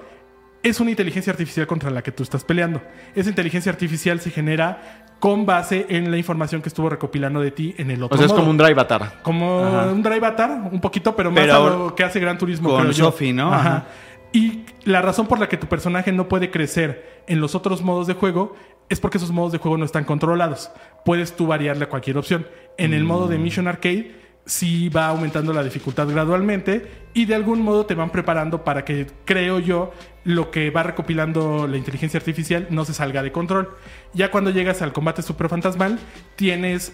es 0.63 0.81
una 0.81 0.91
inteligencia 0.91 1.33
artificial 1.33 1.67
contra 1.67 1.91
la 1.91 2.03
que 2.03 2.13
tú 2.13 2.23
estás 2.23 2.45
peleando. 2.45 2.81
Esa 3.15 3.29
inteligencia 3.29 3.71
artificial 3.73 4.21
se 4.21 4.31
genera 4.31 5.07
con 5.19 5.47
base 5.47 5.87
en 5.89 6.11
la 6.11 6.17
información 6.17 6.63
que 6.63 6.69
estuvo 6.69 6.89
recopilando 6.89 7.41
de 7.41 7.51
ti 7.51 7.75
en 7.79 7.91
el 7.91 8.03
otro 8.03 8.15
O 8.15 8.19
sea, 8.19 8.27
es 8.27 8.33
como 8.33 8.51
un 8.51 8.57
drive. 8.57 8.77
Como 9.23 9.61
un 9.61 10.03
drive 10.03 10.35
un 10.71 10.81
poquito, 10.81 11.15
pero 11.15 11.31
más 11.31 11.41
Pero 11.41 11.55
a 11.55 11.71
lo 11.71 11.95
que 11.95 12.05
hace 12.05 12.21
Gran 12.21 12.39
Turismo, 12.39 12.71
con. 12.71 12.93
Sophie, 12.93 13.33
¿no? 13.33 13.53
Ajá. 13.53 13.69
Ajá. 13.69 13.87
Y 14.33 14.65
la 14.85 15.03
razón 15.03 15.27
por 15.27 15.39
la 15.39 15.49
que 15.49 15.59
tu 15.59 15.67
personaje 15.67 16.11
no 16.11 16.27
puede 16.27 16.51
crecer 16.51 17.23
en 17.27 17.41
los 17.41 17.55
otros 17.55 17.83
modos 17.83 18.07
de 18.07 18.15
juego 18.15 18.55
es 18.89 18.99
porque 18.99 19.19
esos 19.19 19.31
modos 19.31 19.53
de 19.53 19.59
juego 19.59 19.77
no 19.77 19.85
están 19.85 20.05
controlados. 20.05 20.71
Puedes 21.05 21.37
tú 21.37 21.47
variarle 21.47 21.85
a 21.85 21.89
cualquier 21.89 22.17
opción. 22.17 22.47
En 22.79 22.95
el 22.95 23.05
modo 23.05 23.29
de 23.29 23.39
Mm. 23.39 23.43
Mission 23.43 23.69
Arcade 23.69 24.22
sí 24.45 24.89
va 24.89 25.07
aumentando 25.07 25.53
la 25.53 25.63
dificultad 25.63 26.09
gradualmente 26.09 26.91
y 27.15 27.27
de 27.27 27.35
algún 27.35 27.63
modo 27.63 27.87
te 27.87 27.95
van 27.95 28.11
preparando 28.11 28.65
para 28.65 28.85
que, 28.85 29.07
creo 29.25 29.59
yo, 29.59 29.93
lo 30.25 30.51
que 30.51 30.71
va 30.71 30.83
recopilando 30.83 31.67
la 31.67 31.77
inteligencia 31.77 32.19
artificial 32.19 32.67
no 32.71 32.85
se 32.85 32.95
salga 32.95 33.23
de 33.23 33.33
control. 33.33 33.71
Ya 34.15 34.31
cuando 34.31 34.51
llegas 34.51 34.83
al 34.83 34.93
combate 34.93 35.23
super 35.23 35.49
fantasmal, 35.49 35.99
tienes 36.37 36.93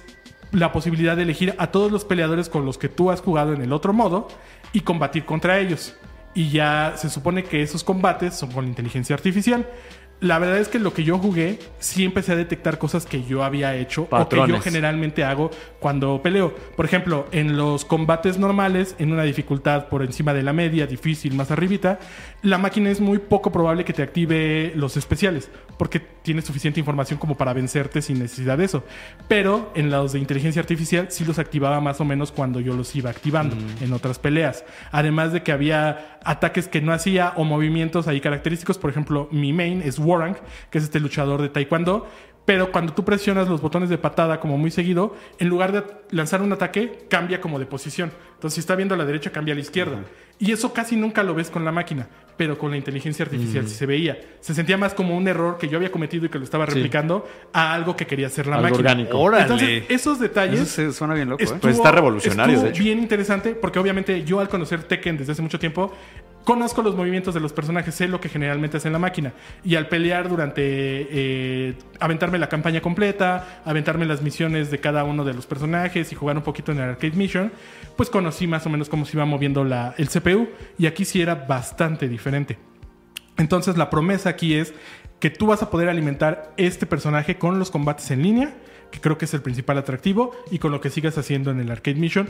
la 0.53 0.73
posibilidad 0.73 1.17
de 1.17 1.23
elegir 1.23 1.55
a 1.59 1.71
todos 1.71 1.93
los 1.93 2.05
peleadores 2.05 2.49
con 2.49 2.65
los 2.65 2.79
que 2.79 2.89
tú 2.89 3.11
has 3.11 3.21
jugado 3.21 3.53
en 3.53 3.63
el 3.63 3.73
otro 3.73 3.93
modo 3.93 4.29
y 4.73 4.81
combatir 4.81 5.25
contra 5.25 5.59
ellos. 5.59 5.95
Y 6.35 6.51
ya 6.51 6.95
se 6.97 7.11
supone 7.11 7.45
que 7.45 7.63
esos 7.63 7.85
combates 7.85 8.35
son 8.35 8.53
con 8.53 8.67
inteligencia 8.67 9.15
artificial. 9.15 9.67
La 10.21 10.41
verdad 10.41 10.59
es 10.59 10.67
que 10.67 10.81
lo 10.81 10.93
que 10.93 11.05
yo 11.05 11.19
jugué 11.19 11.61
sí 11.79 12.05
empecé 12.05 12.33
a 12.33 12.37
detectar 12.37 12.79
cosas 12.79 13.07
que 13.07 13.23
yo 13.23 13.45
había 13.45 13.77
hecho 13.77 14.09
o 14.11 14.29
que 14.29 14.37
yo 14.49 14.61
generalmente 14.61 15.23
hago 15.23 15.51
cuando 15.79 16.21
peleo. 16.23 16.57
Por 16.77 16.87
ejemplo, 16.87 17.27
en 17.31 17.57
los 17.57 17.85
combates 17.85 18.37
normales, 18.37 18.97
en 18.99 19.13
una 19.13 19.23
dificultad 19.23 19.87
por 19.87 20.03
encima 20.03 20.35
de 20.35 20.43
la 20.43 20.53
media, 20.53 20.89
difícil, 20.89 21.35
más 21.35 21.53
arribita, 21.53 22.01
la 22.43 22.59
máquina 22.59 22.91
es 22.91 23.01
muy 23.01 23.19
poco 23.19 23.53
probable 23.53 23.85
que 23.85 23.93
te 23.93 24.03
active 24.03 24.73
los 24.75 24.97
especiales, 24.97 25.51
porque 25.77 26.01
tiene 26.01 26.43
suficiente 26.43 26.81
información 26.81 27.19
como 27.19 27.37
para 27.37 27.53
vencerte 27.53 28.03
sin 28.03 28.19
necesidad 28.19 28.59
de 28.59 28.65
eso. 28.65 28.85
Pero 29.29 29.71
en 29.77 29.89
los 29.89 30.13
de 30.15 30.19
inteligencia 30.19 30.61
artificial 30.61 31.07
sí 31.11 31.25
los 31.25 31.39
activaba 31.39 31.81
más 31.81 32.01
o 32.01 32.05
menos 32.05 32.33
cuando 32.33 32.59
yo 32.59 32.75
los 32.75 32.95
iba 32.97 33.09
activando 33.09 33.57
en 33.81 33.93
otras 33.93 34.19
peleas. 34.19 34.65
Además 34.91 35.33
de 35.33 35.45
que 35.45 35.53
había 35.53 36.19
ataques 36.25 36.69
que 36.69 36.81
no 36.81 36.93
hacía 36.93 37.33
o 37.37 37.45
movimientos 37.45 38.09
ahí 38.09 38.21
característicos. 38.21 38.79
Por 38.79 38.91
ejemplo, 38.91 39.29
mi 39.31 39.53
main 39.53 39.83
es 39.83 39.99
Warang, 40.09 40.37
que 40.71 40.79
es 40.79 40.85
este 40.85 41.01
luchador 41.01 41.43
de 41.43 41.49
Taekwondo. 41.49 42.07
Pero 42.45 42.73
cuando 42.73 42.95
tú 42.95 43.05
presionas 43.05 43.47
los 43.47 43.61
botones 43.61 43.91
de 43.91 43.99
patada 43.99 44.41
como 44.41 44.57
muy 44.57 44.71
seguido, 44.71 45.15
en 45.39 45.49
lugar 45.49 45.71
de 45.71 45.85
lanzar 46.11 46.41
un 46.41 46.51
ataque, 46.51 47.07
cambia 47.11 47.43
como 47.43 47.59
de 47.59 47.67
posición. 47.67 48.11
Entonces, 48.39 48.55
si 48.55 48.61
está 48.61 48.77
viendo 48.77 48.95
a 48.95 48.99
la 48.99 49.05
derecha, 49.05 49.31
cambia 49.31 49.53
a 49.53 49.57
la 49.57 49.61
izquierda. 49.63 49.99
Y 50.39 50.53
eso 50.53 50.73
casi 50.73 50.95
nunca 50.95 51.25
lo 51.25 51.35
ves 51.35 51.51
con 51.51 51.65
la 51.65 51.73
máquina. 51.73 52.07
pero 52.39 52.57
con 52.57 52.71
la 52.71 52.77
inteligencia 52.77 53.25
artificial 53.25 53.67
sí 53.67 53.75
se 53.75 53.85
veía. 53.85 54.17
Se 54.39 54.55
sentía 54.55 54.77
más 54.79 54.95
como 54.95 55.17
un 55.17 55.27
error 55.27 55.59
que 55.59 55.67
yo 55.67 55.77
había 55.77 55.91
cometido 55.91 56.25
y 56.27 56.29
que 56.29 56.39
lo 56.39 56.45
estaba 56.45 56.67
replicando 56.67 57.27
a 57.53 57.75
algo 57.75 57.97
que 57.97 58.07
quería 58.07 58.29
hacer 58.29 58.47
la 58.47 58.55
Algo 58.59 58.69
máquina. 58.69 58.91
orgánico. 58.93 59.19
Órale. 59.19 59.43
Entonces, 59.43 59.83
esos 59.89 60.21
detalles 60.21 60.61
Eso 60.61 60.67
se- 60.71 60.93
suena 60.93 61.15
bien 61.15 61.29
loco, 61.31 61.41
¿eh? 61.43 61.47
estuvo- 61.47 61.61
Pues 61.63 61.75
está 61.75 61.91
revolucionario, 61.91 62.55
estuvo 62.55 62.69
de 62.71 62.75
hecho. 62.77 62.85
bien 62.85 63.01
interesante 63.01 63.57
porque 63.57 63.81
obviamente 63.81 64.23
yo 64.23 64.39
al 64.39 64.49
conocer 64.49 64.85
Tekken 64.85 65.17
desde 65.19 65.33
hace 65.33 65.43
mucho 65.43 65.59
tiempo 65.59 65.93
conozco 66.45 66.81
los 66.81 66.95
movimientos 66.95 67.35
de 67.35 67.41
los 67.41 67.53
personajes, 67.53 67.93
sé 67.97 68.07
lo 68.07 68.21
que 68.21 68.29
generalmente 68.29 68.77
hace 68.77 68.87
en 68.89 68.93
la 68.93 68.99
máquina 69.01 69.33
y 69.65 69.75
al 69.75 69.89
pelear 69.89 70.29
durante 70.29 70.63
eh, 70.65 71.75
aventarme 72.01 72.39
la 72.39 72.49
campaña 72.49 72.81
completa, 72.81 73.63
aventarme 73.65 74.07
las 74.07 74.23
misiones 74.23 74.71
de 74.71 74.79
cada 74.79 75.03
uno 75.05 75.25
de 75.25 75.35
los 75.35 75.47
personajes 75.47 76.13
y 76.13 76.15
jugar 76.15 76.37
un 76.37 76.45
poquito 76.45 76.71
en 76.73 76.79
el 76.79 76.85
arcade 76.91 77.17
mission, 77.17 77.51
pues 77.97 78.09
conocí 78.29 78.47
más 78.47 78.67
o 78.67 78.69
menos 78.69 78.91
cómo 78.91 79.07
se 79.07 79.17
iba 79.17 79.25
moviendo 79.25 79.65
la, 79.65 79.95
el 79.97 80.11
CPU 80.11 80.49
y 80.77 80.85
aquí 80.85 81.07
sí 81.07 81.23
era 81.23 81.35
bastante 81.35 82.11
diferente. 82.11 82.59
Entonces 83.39 83.79
la 83.79 83.89
promesa 83.89 84.29
aquí 84.29 84.53
es 84.53 84.75
que 85.19 85.31
tú 85.31 85.47
vas 85.47 85.63
a 85.63 85.71
poder 85.71 85.89
alimentar 85.89 86.53
este 86.59 86.85
personaje 86.85 87.39
con 87.39 87.59
los 87.59 87.71
combates 87.71 88.11
en 88.11 88.23
línea, 88.23 88.55
que 88.91 89.01
creo 89.01 89.17
que 89.17 89.25
es 89.25 89.33
el 89.33 89.41
principal 89.41 89.79
atractivo, 89.79 90.33
y 90.51 90.59
con 90.59 90.73
lo 90.73 90.83
que 90.83 90.91
sigas 90.91 91.17
haciendo 91.17 91.51
en 91.51 91.59
el 91.59 91.71
arcade 91.71 91.97
mission. 91.97 92.29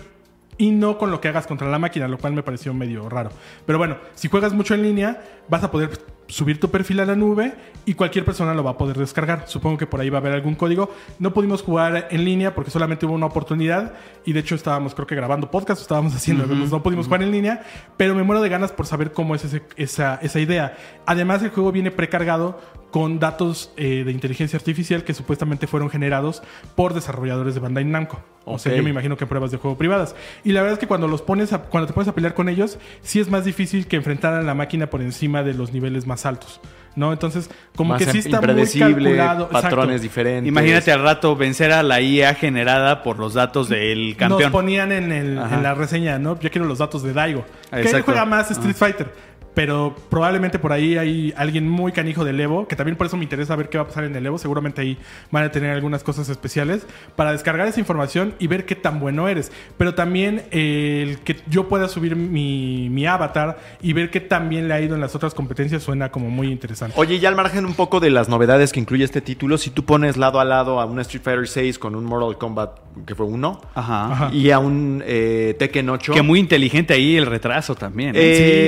Y 0.57 0.70
no 0.70 0.99
con 0.99 1.11
lo 1.11 1.20
que 1.20 1.26
hagas 1.26 1.49
contra 1.49 1.68
la 1.68 1.80
máquina, 1.80 2.07
lo 2.07 2.18
cual 2.18 2.32
me 2.32 2.44
pareció 2.44 2.72
medio 2.72 3.09
raro. 3.09 3.30
Pero 3.66 3.78
bueno, 3.78 3.99
si 4.14 4.28
juegas 4.28 4.53
mucho 4.53 4.74
en 4.74 4.84
línea, 4.84 5.20
vas 5.49 5.64
a 5.64 5.70
poder 5.72 5.90
subir 6.29 6.61
tu 6.61 6.70
perfil 6.70 7.01
a 7.01 7.07
la 7.07 7.16
nube 7.16 7.55
y 7.87 7.95
cualquier 7.95 8.24
persona 8.24 8.53
lo 8.55 8.62
va 8.62 8.72
a 8.72 8.79
poder 8.79 8.97
descargar. 8.99 9.45
Supongo 9.47 9.79
que 9.79 9.87
por 9.87 10.01
ahí 10.01 10.11
va 10.11 10.18
a 10.18 10.20
haber 10.20 10.35
algún 10.35 10.55
código. 10.55 10.91
No 11.18 11.33
pudimos 11.33 11.62
jugar 11.62 12.07
en 12.11 12.24
línea 12.24 12.55
porque 12.55 12.70
solamente 12.70 13.07
hubo 13.07 13.14
una 13.14 13.26
oportunidad 13.26 13.95
y 14.26 14.35
de 14.35 14.41
hecho 14.41 14.55
estábamos 14.55 14.95
creo 14.95 15.07
que 15.07 15.14
grabando 15.14 15.51
podcast, 15.51 15.81
estábamos 15.81 16.14
haciendo, 16.16 16.47
no 16.47 16.83
pudimos 16.83 17.07
jugar 17.07 17.22
en 17.22 17.33
línea, 17.33 17.62
pero 17.97 18.14
me 18.14 18.22
muero 18.22 18.43
de 18.43 18.49
ganas 18.51 18.72
por 18.72 18.87
saber 18.87 19.12
cómo 19.12 19.35
es 19.35 19.45
ese- 19.45 19.62
esa, 19.76 20.16
esa 20.22 20.39
idea. 20.39 20.76
Además 21.07 21.43
el 21.43 21.51
juego 21.51 21.72
viene 21.72 21.91
precargado 21.91 22.61
con 22.91 23.18
datos 23.18 23.70
eh, 23.76 24.03
de 24.05 24.12
inteligencia 24.12 24.57
artificial 24.57 25.05
que 25.05 25.12
supuestamente 25.14 25.66
fueron 25.66 25.91
generados 25.91 26.43
por 26.74 26.95
desarrolladores 26.95 27.55
de 27.55 27.61
Bandai 27.61 27.84
Namco. 27.84 28.20
O 28.45 28.59
sea, 28.59 28.74
yo 28.74 28.82
me 28.82 28.89
imagino 28.91 29.16
que 29.18 29.26
pruebas 29.26 29.51
de 29.51 29.59
juego 29.59 29.76
privadas. 29.76 30.14
Y 30.43 30.53
la 30.53 30.62
verdad 30.62 30.74
es 30.74 30.78
que 30.78 30.86
cuando 30.86 31.07
los 31.07 31.20
pones 31.20 31.53
a- 31.53 31.59
cuando 31.64 31.86
te 31.86 31.93
pones 31.93 32.09
a 32.09 32.14
pelear 32.14 32.32
con 32.32 32.49
ellos, 32.49 32.78
sí 33.03 33.20
es 33.20 33.28
más 33.30 33.45
difícil 33.45 33.86
que 33.86 33.97
enfrentar 33.97 34.32
a 34.32 34.43
la 34.43 34.55
máquina 34.55 34.89
por 34.89 35.03
encima 35.03 35.43
de 35.43 35.53
los 35.53 35.72
niveles 35.72 36.07
más 36.07 36.24
altos. 36.24 36.61
¿No? 36.97 37.12
Entonces, 37.12 37.49
como 37.76 37.91
Más 37.93 38.03
que 38.05 38.11
sí 38.11 38.18
está 38.18 38.41
muy 38.41 38.64
calculado. 38.66 39.49
patrones 39.51 39.97
Exacto. 39.97 40.03
diferentes. 40.03 40.49
Imagínate 40.49 40.91
al 40.91 41.03
rato 41.03 41.36
vencer 41.36 41.70
a 41.72 41.84
la 41.84 42.01
IA 42.01 42.34
generada 42.34 43.05
por 43.05 43.18
los 43.20 43.34
datos 43.34 43.68
del 43.68 44.16
campeón. 44.16 44.41
Nos 44.45 44.51
ponían 44.51 44.91
en, 44.91 45.12
el- 45.12 45.39
en 45.39 45.62
la 45.62 45.74
reseña, 45.74 46.18
¿no? 46.18 46.41
Yo 46.41 46.51
quiero 46.51 46.66
los 46.66 46.78
datos 46.78 47.03
de 47.05 47.12
Daigo. 47.12 47.45
Que 47.70 47.76
él 47.80 47.86
Exacto. 47.86 48.07
juega 48.07 48.24
más 48.24 48.51
Street 48.51 48.74
Fighter. 48.74 49.12
Pero 49.59 49.93
probablemente 50.09 50.61
por 50.61 50.73
ahí 50.73 50.97
hay 50.97 51.35
alguien 51.37 51.69
muy 51.69 51.91
canijo 51.91 52.25
del 52.25 52.39
Evo, 52.39 52.69
que 52.69 52.77
también 52.77 52.97
por 52.97 53.09
eso 53.09 53.17
me 53.17 53.25
interesa 53.25 53.57
ver 53.57 53.69
qué 53.69 53.77
va 53.77 53.83
a 53.83 53.87
pasar 53.89 54.05
en 54.05 54.15
el 54.15 54.25
Evo. 54.25 54.39
Seguramente 54.39 54.83
ahí 54.83 54.97
van 55.33 55.43
a 55.43 55.51
tener 55.51 55.73
algunas 55.73 56.05
cosas 56.05 56.29
especiales 56.29 56.87
para 57.17 57.33
descargar 57.33 57.67
esa 57.67 57.81
información 57.81 58.35
y 58.39 58.47
ver 58.47 58.67
qué 58.67 58.77
tan 58.77 59.01
bueno 59.01 59.27
eres. 59.27 59.51
Pero 59.77 59.97
también 59.97 60.43
eh, 60.53 61.05
el 61.09 61.19
que 61.19 61.39
yo 61.49 61.69
pueda 61.69 61.89
subir 61.89 62.15
mi, 62.15 62.89
mi 62.89 63.05
avatar 63.07 63.59
y 63.83 63.95
ver 63.95 64.11
qué 64.13 64.21
tan 64.21 64.49
bien 64.49 64.69
le 64.69 64.75
ha 64.75 64.81
ido 64.81 64.95
en 64.95 65.01
las 65.01 65.17
otras 65.17 65.35
competencias 65.35 65.83
suena 65.83 66.13
como 66.13 66.31
muy 66.31 66.53
interesante. 66.53 66.95
Oye, 66.97 67.19
ya 67.19 67.29
al 67.29 67.35
margen 67.35 67.67
un 67.67 67.75
poco 67.75 67.99
de 67.99 68.11
las 68.11 68.29
novedades 68.29 68.73
que 68.73 68.79
incluye 68.79 69.03
este 69.03 69.21
título, 69.23 69.59
si 69.59 69.71
tú 69.71 69.85
pones 69.85 70.17
lado 70.17 70.39
a 70.39 70.45
lado 70.45 70.79
a 70.79 70.85
un 70.85 71.01
Street 71.01 71.25
Fighter 71.25 71.49
6 71.49 71.81
con 71.81 71.97
un 71.97 72.05
Mortal 72.05 72.39
Kombat 72.39 72.79
que 73.07 73.15
fue 73.17 73.27
uno 73.27 73.61
Ajá. 73.75 74.13
Ajá. 74.13 74.31
y 74.33 74.53
a 74.53 74.61
un 74.61 75.03
eh, 75.05 75.57
Tekken 75.59 75.89
8, 75.91 76.13
Que 76.13 76.23
muy 76.23 76.39
inteligente 76.39 76.95
ahí 76.95 77.17
el 77.17 77.27
retraso 77.27 77.75
también. 77.75 78.15
¿eh? 78.15 78.21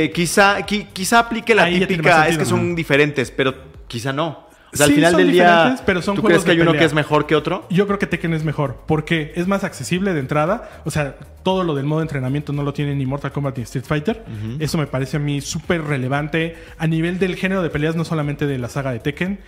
eh, 0.07 0.11
quizá, 0.13 0.59
qui- 0.67 0.80
quizá 0.93 1.21
aplique 1.21 1.55
la 1.55 1.65
Ahí 1.65 1.81
típica, 1.81 2.29
es 2.29 2.39
que 2.39 2.45
son 2.45 2.75
diferentes, 2.75 3.31
pero 3.31 3.55
quizá 3.87 4.13
no. 4.13 4.51
O 4.73 4.77
sea, 4.77 4.87
al 4.87 4.93
final 4.93 5.13
son 5.13 5.21
del 5.21 5.33
día, 5.33 5.77
pero 5.85 6.01
son 6.01 6.15
¿tú 6.15 6.23
crees 6.23 6.45
que 6.45 6.53
hay 6.53 6.61
uno 6.61 6.73
que 6.73 6.85
es 6.85 6.95
mejor 6.95 7.27
que 7.27 7.35
otro? 7.35 7.67
Yo 7.71 7.87
creo 7.87 7.99
que 7.99 8.07
Tekken 8.07 8.35
es 8.35 8.45
mejor 8.45 8.85
porque 8.87 9.33
es 9.35 9.49
más 9.49 9.65
accesible 9.65 10.15
de 10.15 10.21
entrada. 10.21 10.83
O 10.85 10.91
sea, 10.91 11.17
todo 11.43 11.65
lo 11.65 11.75
del 11.75 11.87
modo 11.87 12.01
de 12.01 12.05
entrenamiento 12.05 12.53
no 12.53 12.63
lo 12.63 12.73
tiene 12.73 12.95
ni 12.95 13.05
Mortal 13.05 13.33
Kombat 13.33 13.57
ni 13.57 13.65
Street 13.65 13.85
Fighter. 13.85 14.25
Eso 14.61 14.79
me 14.79 14.87
parece 14.87 15.17
a 15.17 15.21
mí 15.21 15.41
súper 15.41 15.83
relevante 15.83 16.57
a 16.79 16.87
nivel 16.87 17.19
del 17.19 17.35
género 17.35 17.63
de 17.63 17.71
peleas, 17.71 17.97
no 17.97 18.05
solamente 18.05 18.47
de 18.47 18.59
la 18.59 18.69
saga 18.69 18.93
de 18.93 19.01
Tekken. 19.01 19.41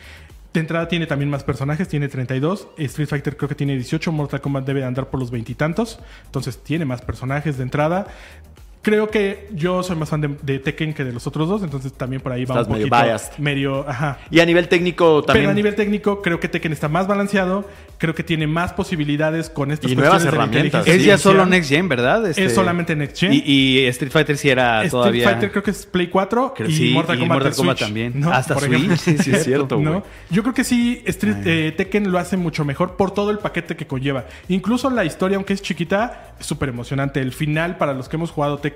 De 0.52 0.60
entrada 0.60 0.86
tiene 0.86 1.06
también 1.06 1.30
más 1.30 1.44
personajes, 1.44 1.88
tiene 1.88 2.08
32. 2.08 2.68
Street 2.76 3.08
Fighter 3.08 3.36
creo 3.38 3.48
que 3.48 3.54
tiene 3.54 3.74
18. 3.74 4.12
Mortal 4.12 4.42
Kombat 4.42 4.66
debe 4.66 4.84
andar 4.84 5.08
por 5.08 5.18
los 5.18 5.30
veintitantos. 5.30 5.98
Entonces 6.26 6.62
tiene 6.62 6.84
más 6.84 7.00
personajes 7.00 7.56
de 7.56 7.62
entrada. 7.62 8.08
Creo 8.82 9.08
que 9.10 9.48
yo 9.52 9.80
soy 9.84 9.94
más 9.94 10.08
fan 10.08 10.20
de, 10.20 10.30
de 10.42 10.58
Tekken 10.58 10.92
que 10.92 11.04
de 11.04 11.12
los 11.12 11.24
otros 11.28 11.48
dos, 11.48 11.62
entonces 11.62 11.92
también 11.92 12.20
por 12.20 12.32
ahí 12.32 12.44
va 12.44 12.56
Estás 12.56 12.66
un 12.66 12.72
medio 12.72 12.88
poquito 12.88 13.04
biased. 13.06 13.38
medio, 13.38 13.88
ajá. 13.88 14.18
Y 14.28 14.40
a 14.40 14.44
nivel 14.46 14.66
técnico 14.66 15.22
también. 15.22 15.44
Pero 15.44 15.50
a 15.52 15.54
nivel 15.54 15.76
técnico, 15.76 16.20
creo 16.20 16.40
que 16.40 16.48
Tekken 16.48 16.72
está 16.72 16.88
más 16.88 17.06
balanceado. 17.06 17.64
Creo 17.98 18.16
que 18.16 18.24
tiene 18.24 18.48
más 18.48 18.72
posibilidades 18.72 19.48
con 19.48 19.70
estas 19.70 19.88
Y 19.92 19.94
nuevas 19.94 20.14
cuestiones 20.24 20.32
de 20.32 20.36
la 20.38 20.42
herramientas. 20.44 20.80
inteligencia 20.80 21.14
es 21.14 21.22
ya 21.22 21.22
solo. 21.22 21.46
Next 21.46 21.68
Gen, 21.70 21.88
¿verdad? 21.88 22.26
Este- 22.28 22.44
Es 22.46 22.52
solamente 22.56 22.96
Next 22.96 23.18
Gen. 23.20 23.32
Y, 23.34 23.42
y 23.46 23.84
Street 23.86 24.10
Fighter 24.10 24.36
sí 24.36 24.48
era 24.50 24.78
Street 24.78 24.90
todavía. 24.90 25.28
Fighter 25.30 25.50
creo 25.52 25.62
que 25.62 25.70
es 25.70 25.86
Play 25.86 26.08
4 26.08 26.52
Creo- 26.56 26.68
y 26.68 26.72
sí, 26.72 26.90
Mortal 26.90 27.16
y 27.16 27.20
Kombat, 27.20 27.36
Mortal 27.36 27.52
de 27.52 27.56
Kombat 27.56 27.76
Switch, 27.78 27.86
también. 27.86 28.12
¿no? 28.16 28.32
Hasta 28.32 28.54
Por 28.54 28.64
Switch, 28.64 28.74
ejemplo. 28.74 28.96
sí, 28.96 29.16
sí, 29.18 29.30
es 29.30 29.44
cierto, 29.44 29.76
¿No? 29.78 29.90
güey. 29.92 30.02
Yo 30.30 30.42
creo 30.42 30.54
que 30.54 30.64
sí, 30.64 31.00
Street, 31.06 31.36
eh, 31.44 31.72
Tekken 31.76 32.10
lo 32.10 32.18
hace 32.18 32.36
mucho 32.36 32.64
mejor 32.64 32.96
por 32.96 33.12
todo 33.14 33.30
el 33.30 33.38
paquete 33.38 33.76
que 33.76 33.86
conlleva. 33.86 34.24
Incluso 34.48 34.90
la 34.90 35.04
historia, 35.04 35.36
aunque 35.36 35.52
es 35.52 35.62
chiquita, 35.62 36.34
es 36.40 36.46
súper 36.46 36.70
emocionante. 36.70 37.20
El 37.20 37.30
final, 37.30 37.76
para 37.76 37.92
los 37.94 38.08
que 38.08 38.16
hemos 38.16 38.32
jugado 38.32 38.58
Tekken, 38.58 38.71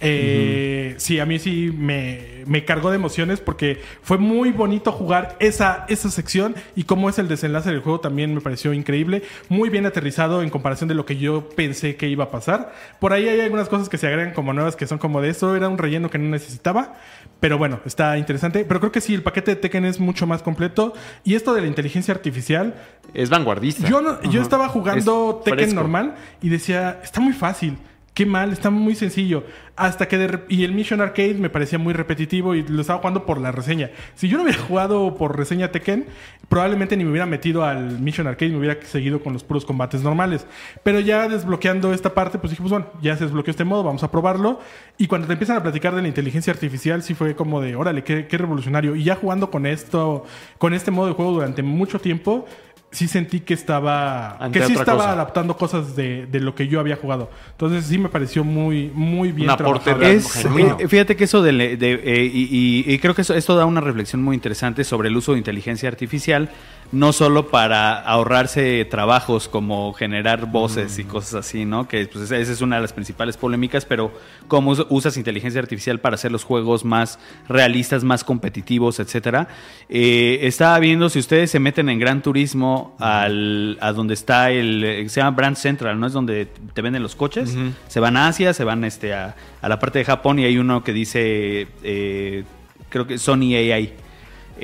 eh, 0.00 0.94
sí, 0.98 1.18
a 1.20 1.24
mí 1.24 1.38
sí 1.38 1.72
me, 1.74 2.42
me 2.46 2.64
cargó 2.64 2.90
de 2.90 2.96
emociones 2.96 3.40
porque 3.40 3.80
fue 4.02 4.18
muy 4.18 4.50
bonito 4.50 4.92
jugar 4.92 5.36
esa, 5.38 5.86
esa 5.88 6.10
sección 6.10 6.54
y 6.76 6.84
cómo 6.84 7.08
es 7.08 7.18
el 7.18 7.26
desenlace 7.28 7.70
del 7.70 7.80
juego 7.80 8.00
también 8.00 8.34
me 8.34 8.40
pareció 8.42 8.72
increíble. 8.74 9.22
Muy 9.48 9.70
bien 9.70 9.86
aterrizado 9.86 10.42
en 10.42 10.50
comparación 10.50 10.88
de 10.88 10.94
lo 10.94 11.06
que 11.06 11.16
yo 11.16 11.48
pensé 11.56 11.96
que 11.96 12.08
iba 12.08 12.24
a 12.24 12.30
pasar. 12.30 12.74
Por 13.00 13.12
ahí 13.14 13.28
hay 13.28 13.40
algunas 13.40 13.68
cosas 13.70 13.88
que 13.88 13.96
se 13.96 14.06
agregan 14.06 14.34
como 14.34 14.52
nuevas 14.52 14.76
que 14.76 14.86
son 14.86 14.98
como 14.98 15.22
de 15.22 15.30
eso, 15.30 15.56
era 15.56 15.68
un 15.68 15.78
relleno 15.78 16.10
que 16.10 16.18
no 16.18 16.28
necesitaba. 16.28 16.94
Pero 17.40 17.56
bueno, 17.56 17.80
está 17.86 18.18
interesante. 18.18 18.64
Pero 18.66 18.80
creo 18.80 18.92
que 18.92 19.00
sí, 19.00 19.14
el 19.14 19.22
paquete 19.22 19.52
de 19.52 19.56
Tekken 19.56 19.84
es 19.86 20.00
mucho 20.00 20.26
más 20.26 20.42
completo. 20.42 20.92
Y 21.24 21.34
esto 21.34 21.54
de 21.54 21.60
la 21.62 21.66
inteligencia 21.66 22.12
artificial, 22.12 22.74
Es 23.14 23.30
vanguardista. 23.30 23.88
yo, 23.88 24.00
no- 24.02 24.20
yo 24.22 24.42
estaba 24.42 24.68
jugando 24.68 25.36
Es 25.38 25.44
Tekken 25.44 25.58
fresco. 25.60 25.74
normal 25.80 26.14
y 26.42 26.48
decía, 26.50 27.00
está 27.02 27.20
muy 27.20 27.32
fácil. 27.32 27.78
Qué 28.14 28.26
mal, 28.26 28.52
está 28.52 28.70
muy 28.70 28.94
sencillo. 28.94 29.42
Hasta 29.74 30.06
que 30.06 30.16
de 30.16 30.44
y 30.48 30.62
el 30.62 30.72
Mission 30.72 31.00
Arcade 31.00 31.34
me 31.34 31.50
parecía 31.50 31.80
muy 31.80 31.92
repetitivo 31.92 32.54
y 32.54 32.62
lo 32.62 32.80
estaba 32.80 33.00
jugando 33.00 33.26
por 33.26 33.40
la 33.40 33.50
reseña. 33.50 33.90
Si 34.14 34.28
yo 34.28 34.36
no 34.36 34.44
hubiera 34.44 34.62
jugado 34.62 35.16
por 35.16 35.36
reseña 35.36 35.72
Tekken, 35.72 36.06
probablemente 36.48 36.96
ni 36.96 37.02
me 37.02 37.10
hubiera 37.10 37.26
metido 37.26 37.64
al 37.64 37.98
Mission 37.98 38.28
Arcade, 38.28 38.52
me 38.52 38.58
hubiera 38.58 38.80
seguido 38.86 39.20
con 39.20 39.32
los 39.32 39.42
puros 39.42 39.64
combates 39.64 40.02
normales. 40.02 40.46
Pero 40.84 41.00
ya 41.00 41.28
desbloqueando 41.28 41.92
esta 41.92 42.14
parte, 42.14 42.38
pues 42.38 42.52
dije, 42.52 42.62
pues 42.62 42.70
bueno, 42.70 42.86
ya 43.02 43.16
se 43.16 43.24
desbloqueó 43.24 43.50
este 43.50 43.64
modo, 43.64 43.82
vamos 43.82 44.04
a 44.04 44.12
probarlo. 44.12 44.60
Y 44.96 45.08
cuando 45.08 45.26
te 45.26 45.32
empiezan 45.32 45.56
a 45.56 45.64
platicar 45.64 45.96
de 45.96 46.02
la 46.02 46.06
inteligencia 46.06 46.52
artificial, 46.52 47.02
sí 47.02 47.14
fue 47.14 47.34
como 47.34 47.60
de, 47.60 47.74
órale, 47.74 48.04
qué, 48.04 48.28
qué 48.28 48.38
revolucionario. 48.38 48.94
Y 48.94 49.02
ya 49.02 49.16
jugando 49.16 49.50
con 49.50 49.66
esto, 49.66 50.24
con 50.58 50.72
este 50.72 50.92
modo 50.92 51.08
de 51.08 51.14
juego 51.14 51.32
durante 51.32 51.64
mucho 51.64 51.98
tiempo, 51.98 52.46
sí 52.94 53.08
sentí 53.08 53.40
que 53.40 53.52
estaba 53.54 54.36
Ante 54.38 54.60
que 54.60 54.66
sí 54.66 54.72
estaba 54.72 54.98
cosa. 54.98 55.12
adaptando 55.12 55.56
cosas 55.56 55.94
de, 55.96 56.26
de 56.26 56.40
lo 56.40 56.54
que 56.54 56.68
yo 56.68 56.80
había 56.80 56.96
jugado. 56.96 57.30
Entonces 57.50 57.84
sí 57.86 57.98
me 57.98 58.08
pareció 58.08 58.44
muy 58.44 58.90
muy 58.94 59.32
bien 59.32 59.48
Un 59.48 59.54
aporte. 59.54 59.90
Es, 60.14 60.44
eh, 60.46 60.88
fíjate 60.88 61.16
que 61.16 61.24
eso 61.24 61.42
de, 61.42 61.52
le- 61.52 61.76
de- 61.76 62.00
eh, 62.04 62.24
y, 62.32 62.84
y- 62.88 62.92
y 62.94 62.98
creo 63.00 63.14
que 63.14 63.22
eso, 63.22 63.34
esto 63.34 63.56
da 63.56 63.66
una 63.66 63.80
reflexión 63.80 64.22
muy 64.22 64.34
interesante 64.34 64.84
sobre 64.84 65.08
el 65.08 65.16
uso 65.16 65.32
de 65.32 65.38
inteligencia 65.38 65.88
artificial, 65.88 66.48
no 66.92 67.12
solo 67.12 67.48
para 67.48 67.98
ahorrarse 68.00 68.84
trabajos 68.84 69.48
como 69.48 69.92
generar 69.94 70.46
voces 70.46 70.98
y 70.98 71.04
cosas 71.04 71.34
así, 71.46 71.64
¿no? 71.64 71.88
Que 71.88 72.06
pues, 72.06 72.30
esa 72.30 72.52
es 72.52 72.60
una 72.60 72.76
de 72.76 72.82
las 72.82 72.92
principales 72.92 73.36
polémicas, 73.36 73.84
pero 73.84 74.12
cómo 74.46 74.70
us- 74.70 74.86
usas 74.90 75.16
inteligencia 75.16 75.60
artificial 75.60 75.98
para 75.98 76.14
hacer 76.14 76.30
los 76.30 76.44
juegos 76.44 76.84
más 76.84 77.18
realistas, 77.48 78.04
más 78.04 78.22
competitivos, 78.22 79.00
etcétera. 79.00 79.48
Eh, 79.88 80.40
estaba 80.42 80.78
viendo 80.78 81.08
si 81.08 81.18
ustedes 81.18 81.50
se 81.50 81.58
meten 81.58 81.88
en 81.88 81.98
Gran 81.98 82.22
Turismo 82.22 82.94
al, 83.00 83.76
a 83.80 83.92
donde 83.92 84.14
está 84.14 84.50
el 84.52 84.84
eh, 84.84 85.08
se 85.08 85.20
llama 85.20 85.36
Brand 85.36 85.56
Central, 85.56 85.98
¿no? 85.98 86.06
Es 86.06 86.12
donde 86.12 86.46
te 86.74 86.82
venden 86.82 87.02
los 87.02 87.16
coches. 87.16 87.56
Se 87.88 87.98
van 88.00 88.16
a 88.16 88.28
Asia, 88.28 88.54
se 88.54 88.62
van 88.64 88.84
este 88.84 89.14
a, 89.14 89.34
a 89.60 89.68
la 89.68 89.78
parte 89.80 89.98
de 89.98 90.04
Japón 90.04 90.38
y 90.38 90.44
hay 90.44 90.58
uno 90.58 90.84
que 90.84 90.92
dice 90.92 91.66
eh, 91.82 92.44
creo 92.88 93.06
que 93.06 93.18
Sony 93.18 93.54
AI. 93.56 93.94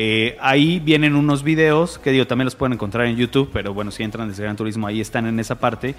Eh, 0.03 0.39
ahí 0.41 0.81
vienen 0.81 1.15
unos 1.15 1.43
videos 1.43 1.99
que 1.99 2.11
digo 2.11 2.27
también 2.27 2.47
los 2.47 2.55
pueden 2.55 2.73
encontrar 2.73 3.05
en 3.05 3.17
YouTube, 3.17 3.51
pero 3.53 3.75
bueno, 3.75 3.91
si 3.91 4.03
entran 4.03 4.29
desde 4.31 4.45
Gran 4.45 4.57
Turismo 4.57 4.87
ahí 4.87 4.99
están 4.99 5.27
en 5.27 5.39
esa 5.39 5.57
parte. 5.61 5.95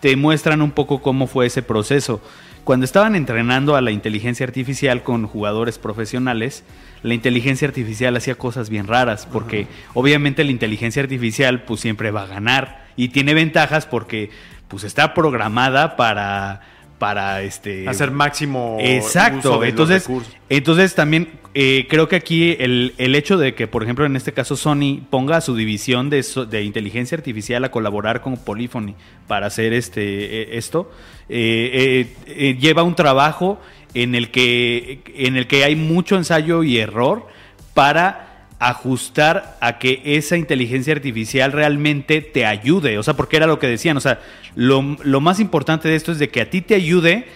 Te 0.00 0.16
muestran 0.16 0.62
un 0.62 0.70
poco 0.70 1.02
cómo 1.02 1.26
fue 1.26 1.44
ese 1.44 1.62
proceso. 1.62 2.22
Cuando 2.64 2.84
estaban 2.86 3.14
entrenando 3.14 3.76
a 3.76 3.82
la 3.82 3.90
inteligencia 3.90 4.46
artificial 4.46 5.02
con 5.02 5.26
jugadores 5.26 5.78
profesionales, 5.78 6.64
la 7.02 7.12
inteligencia 7.12 7.68
artificial 7.68 8.16
hacía 8.16 8.36
cosas 8.36 8.70
bien 8.70 8.86
raras, 8.86 9.28
porque 9.30 9.66
obviamente 9.92 10.44
la 10.44 10.50
inteligencia 10.50 11.02
artificial 11.02 11.64
pues 11.64 11.82
siempre 11.82 12.10
va 12.10 12.22
a 12.22 12.28
ganar 12.28 12.86
y 12.96 13.08
tiene 13.08 13.34
ventajas 13.34 13.84
porque 13.84 14.30
pues 14.68 14.82
está 14.82 15.12
programada 15.12 15.96
para 15.96 16.62
para 17.02 17.42
este 17.42 17.88
Hacer 17.88 18.12
máximo 18.12 18.78
Exacto. 18.80 19.38
uso 19.38 19.50
de 19.54 19.56
los 19.58 19.68
entonces, 19.70 20.06
recursos. 20.06 20.36
entonces 20.48 20.94
también 20.94 21.30
eh, 21.52 21.88
creo 21.90 22.06
que 22.06 22.14
aquí 22.14 22.54
el, 22.60 22.94
el 22.96 23.16
hecho 23.16 23.38
de 23.38 23.56
que, 23.56 23.66
por 23.66 23.82
ejemplo, 23.82 24.06
en 24.06 24.14
este 24.14 24.32
caso 24.32 24.54
Sony 24.54 25.00
ponga 25.10 25.38
a 25.38 25.40
su 25.40 25.56
división 25.56 26.10
de, 26.10 26.24
de 26.48 26.62
inteligencia 26.62 27.18
artificial 27.18 27.64
a 27.64 27.72
colaborar 27.72 28.20
con 28.20 28.36
Polyphony 28.36 28.94
para 29.26 29.48
hacer 29.48 29.72
este 29.72 30.02
eh, 30.42 30.56
esto, 30.58 30.92
eh, 31.28 32.06
eh, 32.06 32.16
eh, 32.28 32.56
lleva 32.60 32.84
un 32.84 32.94
trabajo 32.94 33.60
en 33.94 34.14
el 34.14 34.30
que 34.30 35.00
en 35.16 35.36
el 35.36 35.48
que 35.48 35.64
hay 35.64 35.74
mucho 35.74 36.14
ensayo 36.16 36.62
y 36.62 36.78
error 36.78 37.26
para 37.74 38.31
ajustar 38.68 39.56
a 39.60 39.78
que 39.78 40.00
esa 40.04 40.36
inteligencia 40.36 40.94
artificial 40.94 41.50
realmente 41.50 42.20
te 42.20 42.46
ayude. 42.46 42.98
O 42.98 43.02
sea, 43.02 43.14
porque 43.14 43.36
era 43.36 43.46
lo 43.46 43.58
que 43.58 43.66
decían. 43.66 43.96
O 43.96 44.00
sea, 44.00 44.20
lo, 44.54 44.96
lo 45.02 45.20
más 45.20 45.40
importante 45.40 45.88
de 45.88 45.96
esto 45.96 46.12
es 46.12 46.18
de 46.18 46.28
que 46.28 46.40
a 46.40 46.50
ti 46.50 46.60
te 46.60 46.76
ayude 46.76 47.26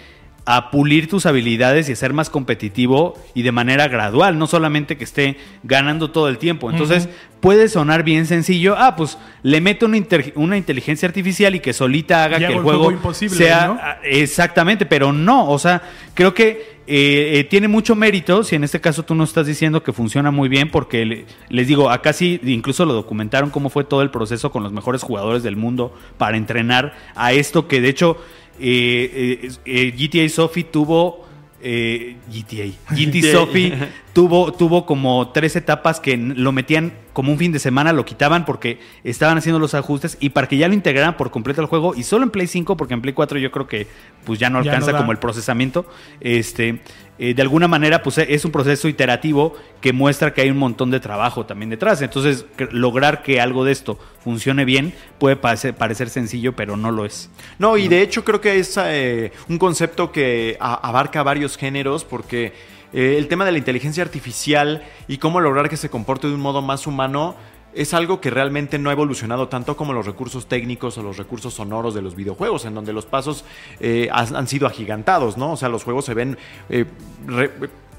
a 0.49 0.71
pulir 0.71 1.09
tus 1.09 1.27
habilidades 1.27 1.89
y 1.89 1.93
a 1.93 1.97
ser 1.97 2.13
más 2.13 2.31
competitivo 2.31 3.15
y 3.35 3.43
de 3.43 3.51
manera 3.53 3.89
gradual, 3.89 4.39
no 4.39 4.47
solamente 4.47 4.97
que 4.97 5.03
esté 5.05 5.37
ganando 5.65 6.13
todo 6.13 6.29
el 6.29 6.39
tiempo. 6.39 6.71
Entonces, 6.71 7.09
puede 7.41 7.69
sonar 7.69 8.05
bien 8.05 8.27
sencillo. 8.27 8.77
Ah, 8.79 8.95
pues 8.97 9.19
le 9.43 9.61
meto 9.61 9.87
una, 9.87 9.99
una 10.37 10.57
inteligencia 10.57 11.09
artificial 11.09 11.55
y 11.57 11.61
que 11.61 11.73
solita 11.73 12.23
haga 12.25 12.39
que 12.39 12.47
el 12.47 12.53
juego, 12.55 12.79
juego 12.85 12.93
imposible, 12.93 13.37
sea 13.37 13.67
¿no? 13.67 13.81
Exactamente, 14.05 14.87
pero 14.87 15.13
no, 15.13 15.51
o 15.51 15.59
sea, 15.59 15.83
creo 16.15 16.33
que 16.33 16.77
eh, 16.89 17.41
eh, 17.41 17.45
tiene 17.51 17.67
mucho 17.67 17.97
mérito 17.97 18.45
si 18.45 18.55
en 18.55 18.63
este 18.63 18.81
caso 18.81 19.03
tú 19.05 19.17
nos 19.17 19.31
estás 19.31 19.47
diciendo 19.49 19.83
que 19.83 19.93
funciona 19.93 20.31
muy 20.31 20.49
bien, 20.49 20.71
porque 20.71 21.05
le- 21.05 21.25
les 21.49 21.67
digo, 21.67 21.91
acá 21.91 22.13
sí, 22.13 22.41
incluso 22.45 22.85
lo 22.87 22.95
documentaron 22.95 23.51
cómo 23.51 23.69
fue 23.71 23.83
todo 23.83 24.03
el 24.03 24.11
proceso 24.11 24.53
con 24.53 24.63
los 24.63 24.71
mejores 24.73 25.03
jugadores 25.03 25.43
del 25.43 25.57
mundo 25.57 25.93
para 26.19 26.37
entrenar 26.37 26.95
a 27.17 27.33
esto 27.33 27.67
que 27.67 27.81
de 27.81 27.89
hecho 27.89 28.17
eh, 28.61 29.41
eh, 29.45 29.51
eh, 29.65 29.93
GTA 29.97 30.29
Sophie 30.29 30.65
tuvo... 30.65 31.27
eh, 31.63 32.17
GTA. 32.29 32.95
GT 32.95 33.33
Sophie 33.33 33.73
tuvo, 34.13 34.53
tuvo 34.53 34.87
como 34.87 35.31
tres 35.33 35.57
etapas 35.57 36.01
que 36.01 36.17
lo 36.17 36.53
metían 36.53 36.93
como 37.13 37.33
un 37.33 37.39
fin 37.39 37.51
de 37.51 37.59
semana, 37.59 37.93
lo 37.93 38.05
quitaban 38.05 38.45
porque 38.45 38.79
estaban 39.03 39.39
haciendo 39.39 39.59
los 39.59 39.75
ajustes 39.75 40.19
y 40.21 40.29
para 40.31 40.49
que 40.49 40.59
ya 40.59 40.69
lo 40.69 40.75
integraran 40.75 41.17
por 41.17 41.31
completo 41.31 41.63
al 41.63 41.67
juego 41.67 41.95
y 41.95 42.03
solo 42.03 42.25
en 42.25 42.31
Play 42.31 42.47
5, 42.47 42.77
porque 42.77 42.95
en 42.95 43.01
Play 43.01 43.15
4 43.15 43.39
yo 43.39 43.51
creo 43.51 43.67
que 43.67 43.87
pues 44.25 44.39
ya 44.39 44.51
no 44.51 44.63
Ya 44.63 44.71
alcanza 44.71 44.93
no 44.93 44.99
como 44.99 45.13
el 45.13 45.19
procesamiento. 45.19 45.87
Este, 46.21 46.81
eh, 47.19 47.33
de 47.35 47.43
alguna 47.43 47.67
manera, 47.69 48.03
pues 48.03 48.19
es 48.19 48.45
un 48.45 48.53
proceso 48.53 48.89
iterativo 48.89 49.55
que 49.81 49.93
muestra 49.93 50.35
que 50.35 50.43
hay 50.43 50.51
un 50.51 50.59
montón 50.59 50.91
de 50.91 51.01
trabajo 51.01 51.47
también 51.47 51.71
detrás. 51.71 52.03
Entonces, 52.03 52.45
que- 52.57 52.69
lograr 52.73 53.23
que 53.23 53.41
algo 53.41 53.65
de 53.65 53.73
esto 53.73 53.99
funcione 54.23 54.65
bien 54.65 54.93
puede 55.19 55.37
parecer, 55.37 55.75
parecer 55.75 56.11
sencillo, 56.11 56.55
pero 56.55 56.77
no 56.77 56.91
lo 56.91 57.05
es. 57.05 57.31
No, 57.59 57.77
y 57.77 57.89
de 57.89 58.03
hecho 58.03 58.25
creo 58.25 58.41
que 58.41 58.59
es 58.59 58.79
eh, 58.83 59.33
un 59.49 59.59
concepto 59.59 60.13
que 60.13 60.57
a- 60.61 60.75
abarca 60.89 61.23
varios 61.23 61.57
géneros 61.57 62.05
porque 62.05 62.53
eh, 62.93 63.17
el 63.19 63.29
tema 63.29 63.45
de 63.45 63.53
la 63.53 63.59
inteligencia 63.59 64.03
artificial 64.03 64.83
y 65.09 65.19
cómo 65.19 65.41
lograr 65.41 65.69
que 65.69 65.77
se 65.77 65.89
comporte 65.91 66.29
de 66.29 66.35
un 66.35 66.41
modo 66.41 66.63
más 66.63 66.87
humano 66.87 67.35
es 67.77 67.95
algo 67.95 68.21
que 68.21 68.31
realmente 68.31 68.79
no 68.79 68.91
ha 68.91 68.93
evolucionado 68.93 69.49
tanto 69.49 69.77
como 69.77 69.93
los 69.93 70.07
recursos 70.07 70.47
técnicos 70.47 70.97
o 70.99 71.03
los 71.03 71.17
recursos 71.17 71.55
sonoros 71.55 71.95
de 71.95 72.03
los 72.03 72.17
videojuegos, 72.17 72.65
en 72.65 72.75
donde 72.75 72.93
los 72.93 73.07
pasos 73.07 73.45
eh, 73.81 74.09
han, 74.11 74.49
sido 74.49 74.67
agigantados, 74.67 75.37
¿no? 75.37 75.53
O 75.53 75.57
sea, 75.57 75.69
los 75.69 75.85
juegos 75.85 76.07
se 76.07 76.15
ven 76.15 76.39
eh, 76.71 76.87
re- 77.27 77.53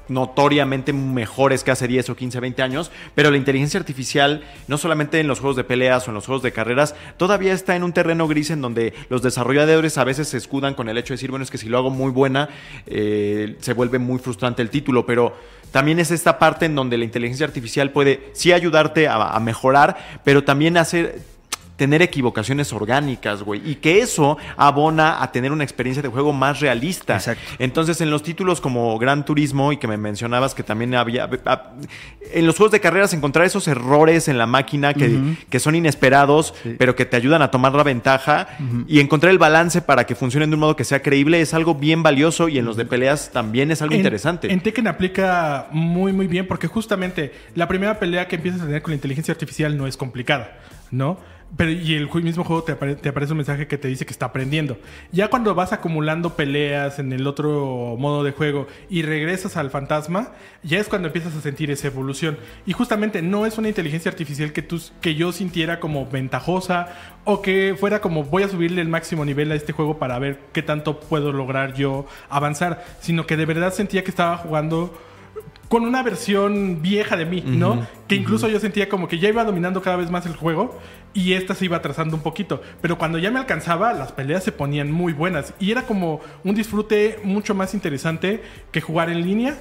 notoriamente 0.08 0.92
mejores 0.92 1.64
que 1.64 1.70
hace 1.70 1.88
10 1.88 2.10
o 2.10 2.16
15, 2.16 2.40
20 2.40 2.62
años, 2.62 2.90
pero 3.14 3.30
la 3.30 3.36
inteligencia 3.36 3.78
artificial, 3.78 4.42
no 4.66 4.78
solamente 4.78 5.20
en 5.20 5.28
los 5.28 5.40
juegos 5.40 5.56
de 5.56 5.64
peleas 5.64 6.06
o 6.06 6.10
en 6.10 6.14
los 6.14 6.26
juegos 6.26 6.42
de 6.42 6.52
carreras, 6.52 6.94
todavía 7.16 7.52
está 7.52 7.76
en 7.76 7.82
un 7.82 7.92
terreno 7.92 8.28
gris 8.28 8.50
en 8.50 8.60
donde 8.60 8.94
los 9.08 9.22
desarrolladores 9.22 9.98
a 9.98 10.04
veces 10.04 10.28
se 10.28 10.36
escudan 10.36 10.74
con 10.74 10.88
el 10.88 10.98
hecho 10.98 11.08
de 11.08 11.16
decir, 11.16 11.30
bueno, 11.30 11.42
es 11.44 11.50
que 11.50 11.58
si 11.58 11.68
lo 11.68 11.78
hago 11.78 11.90
muy 11.90 12.10
buena, 12.10 12.48
eh, 12.86 13.56
se 13.60 13.72
vuelve 13.72 13.98
muy 13.98 14.18
frustrante 14.18 14.62
el 14.62 14.70
título, 14.70 15.06
pero 15.06 15.34
también 15.70 15.98
es 15.98 16.10
esta 16.10 16.38
parte 16.38 16.66
en 16.66 16.74
donde 16.74 16.96
la 16.96 17.04
inteligencia 17.04 17.46
artificial 17.46 17.90
puede 17.90 18.30
sí 18.32 18.52
ayudarte 18.52 19.08
a, 19.08 19.34
a 19.34 19.40
mejorar, 19.40 19.96
pero 20.24 20.44
también 20.44 20.76
hacer 20.76 21.20
tener 21.78 22.02
equivocaciones 22.02 22.72
orgánicas, 22.74 23.42
güey. 23.42 23.62
Y 23.64 23.76
que 23.76 24.00
eso 24.00 24.36
abona 24.58 25.22
a 25.22 25.32
tener 25.32 25.52
una 25.52 25.64
experiencia 25.64 26.02
de 26.02 26.08
juego 26.10 26.32
más 26.34 26.60
realista. 26.60 27.14
Exacto. 27.14 27.42
Entonces, 27.58 28.00
en 28.02 28.10
los 28.10 28.22
títulos 28.22 28.60
como 28.60 28.98
Gran 28.98 29.24
Turismo 29.24 29.72
y 29.72 29.78
que 29.78 29.86
me 29.86 29.96
mencionabas 29.96 30.54
que 30.54 30.62
también 30.64 30.94
había. 30.96 31.30
En 32.34 32.46
los 32.46 32.56
juegos 32.56 32.72
de 32.72 32.80
carreras, 32.80 33.14
encontrar 33.14 33.46
esos 33.46 33.66
errores 33.68 34.28
en 34.28 34.36
la 34.36 34.46
máquina 34.46 34.92
que, 34.92 35.18
que 35.48 35.60
son 35.60 35.74
inesperados, 35.76 36.52
pero 36.78 36.94
que 36.96 37.06
te 37.06 37.16
ayudan 37.16 37.40
a 37.42 37.50
tomar 37.50 37.72
la 37.74 37.84
ventaja 37.84 38.48
y 38.86 39.00
encontrar 39.00 39.30
el 39.30 39.38
balance 39.38 39.80
para 39.80 40.04
que 40.04 40.14
funcionen 40.14 40.50
de 40.50 40.54
un 40.54 40.60
modo 40.60 40.76
que 40.76 40.84
sea 40.84 41.00
creíble 41.00 41.40
es 41.40 41.54
algo 41.54 41.76
bien 41.76 42.02
valioso 42.02 42.48
y 42.48 42.58
en 42.58 42.64
los 42.64 42.76
de 42.76 42.84
peleas 42.84 43.30
también 43.32 43.70
es 43.70 43.80
algo 43.82 43.94
En- 43.94 44.00
interesante. 44.00 44.52
En 44.52 44.60
Tekken 44.60 44.88
aplica 44.88 45.68
muy, 45.70 46.12
muy 46.12 46.26
bien 46.26 46.46
porque 46.48 46.66
justamente 46.66 47.32
la 47.54 47.68
primera 47.68 47.98
pelea 48.00 48.26
que 48.26 48.36
empiezas 48.36 48.62
a 48.62 48.66
tener 48.66 48.82
con 48.82 48.90
la 48.90 48.96
inteligencia 48.96 49.32
artificial 49.32 49.76
no 49.78 49.86
es 49.86 49.96
complicada, 49.96 50.58
¿no? 50.90 51.18
Pero, 51.56 51.70
y 51.70 51.94
el 51.94 52.08
mismo 52.22 52.44
juego 52.44 52.62
te 52.62 52.72
aparece 52.72 53.32
un 53.32 53.38
mensaje 53.38 53.66
que 53.66 53.78
te 53.78 53.88
dice 53.88 54.04
que 54.04 54.12
está 54.12 54.26
aprendiendo. 54.26 54.78
Ya 55.12 55.28
cuando 55.28 55.54
vas 55.54 55.72
acumulando 55.72 56.36
peleas 56.36 56.98
en 56.98 57.12
el 57.12 57.26
otro 57.26 57.96
modo 57.98 58.22
de 58.22 58.32
juego 58.32 58.66
y 58.90 59.02
regresas 59.02 59.56
al 59.56 59.70
fantasma, 59.70 60.32
ya 60.62 60.78
es 60.78 60.88
cuando 60.88 61.08
empiezas 61.08 61.34
a 61.34 61.40
sentir 61.40 61.70
esa 61.70 61.86
evolución. 61.86 62.38
Y 62.66 62.74
justamente 62.74 63.22
no 63.22 63.46
es 63.46 63.56
una 63.56 63.68
inteligencia 63.68 64.10
artificial 64.10 64.52
que, 64.52 64.62
tú, 64.62 64.80
que 65.00 65.14
yo 65.14 65.32
sintiera 65.32 65.80
como 65.80 66.06
ventajosa 66.06 66.88
o 67.24 67.40
que 67.40 67.74
fuera 67.78 68.00
como 68.00 68.24
voy 68.24 68.42
a 68.42 68.48
subirle 68.48 68.82
el 68.82 68.88
máximo 68.88 69.24
nivel 69.24 69.50
a 69.50 69.54
este 69.54 69.72
juego 69.72 69.98
para 69.98 70.18
ver 70.18 70.40
qué 70.52 70.62
tanto 70.62 71.00
puedo 71.00 71.32
lograr 71.32 71.74
yo 71.74 72.06
avanzar, 72.28 72.84
sino 73.00 73.26
que 73.26 73.36
de 73.36 73.46
verdad 73.46 73.72
sentía 73.72 74.04
que 74.04 74.10
estaba 74.10 74.36
jugando 74.36 74.96
con 75.68 75.84
una 75.84 76.02
versión 76.02 76.80
vieja 76.80 77.16
de 77.16 77.26
mí, 77.26 77.42
¿no? 77.46 77.86
Que 78.06 78.14
incluso 78.14 78.48
yo 78.48 78.58
sentía 78.58 78.88
como 78.88 79.06
que 79.06 79.18
ya 79.18 79.28
iba 79.28 79.44
dominando 79.44 79.82
cada 79.82 79.96
vez 79.96 80.10
más 80.10 80.24
el 80.24 80.34
juego 80.34 80.78
y 81.12 81.34
esta 81.34 81.54
se 81.54 81.66
iba 81.66 81.76
atrasando 81.76 82.16
un 82.16 82.22
poquito. 82.22 82.62
Pero 82.80 82.96
cuando 82.96 83.18
ya 83.18 83.30
me 83.30 83.38
alcanzaba, 83.38 83.92
las 83.92 84.12
peleas 84.12 84.44
se 84.44 84.52
ponían 84.52 84.90
muy 84.90 85.12
buenas 85.12 85.52
y 85.60 85.70
era 85.70 85.82
como 85.82 86.20
un 86.42 86.54
disfrute 86.54 87.20
mucho 87.22 87.54
más 87.54 87.74
interesante 87.74 88.42
que 88.72 88.80
jugar 88.80 89.10
en 89.10 89.22
línea. 89.22 89.58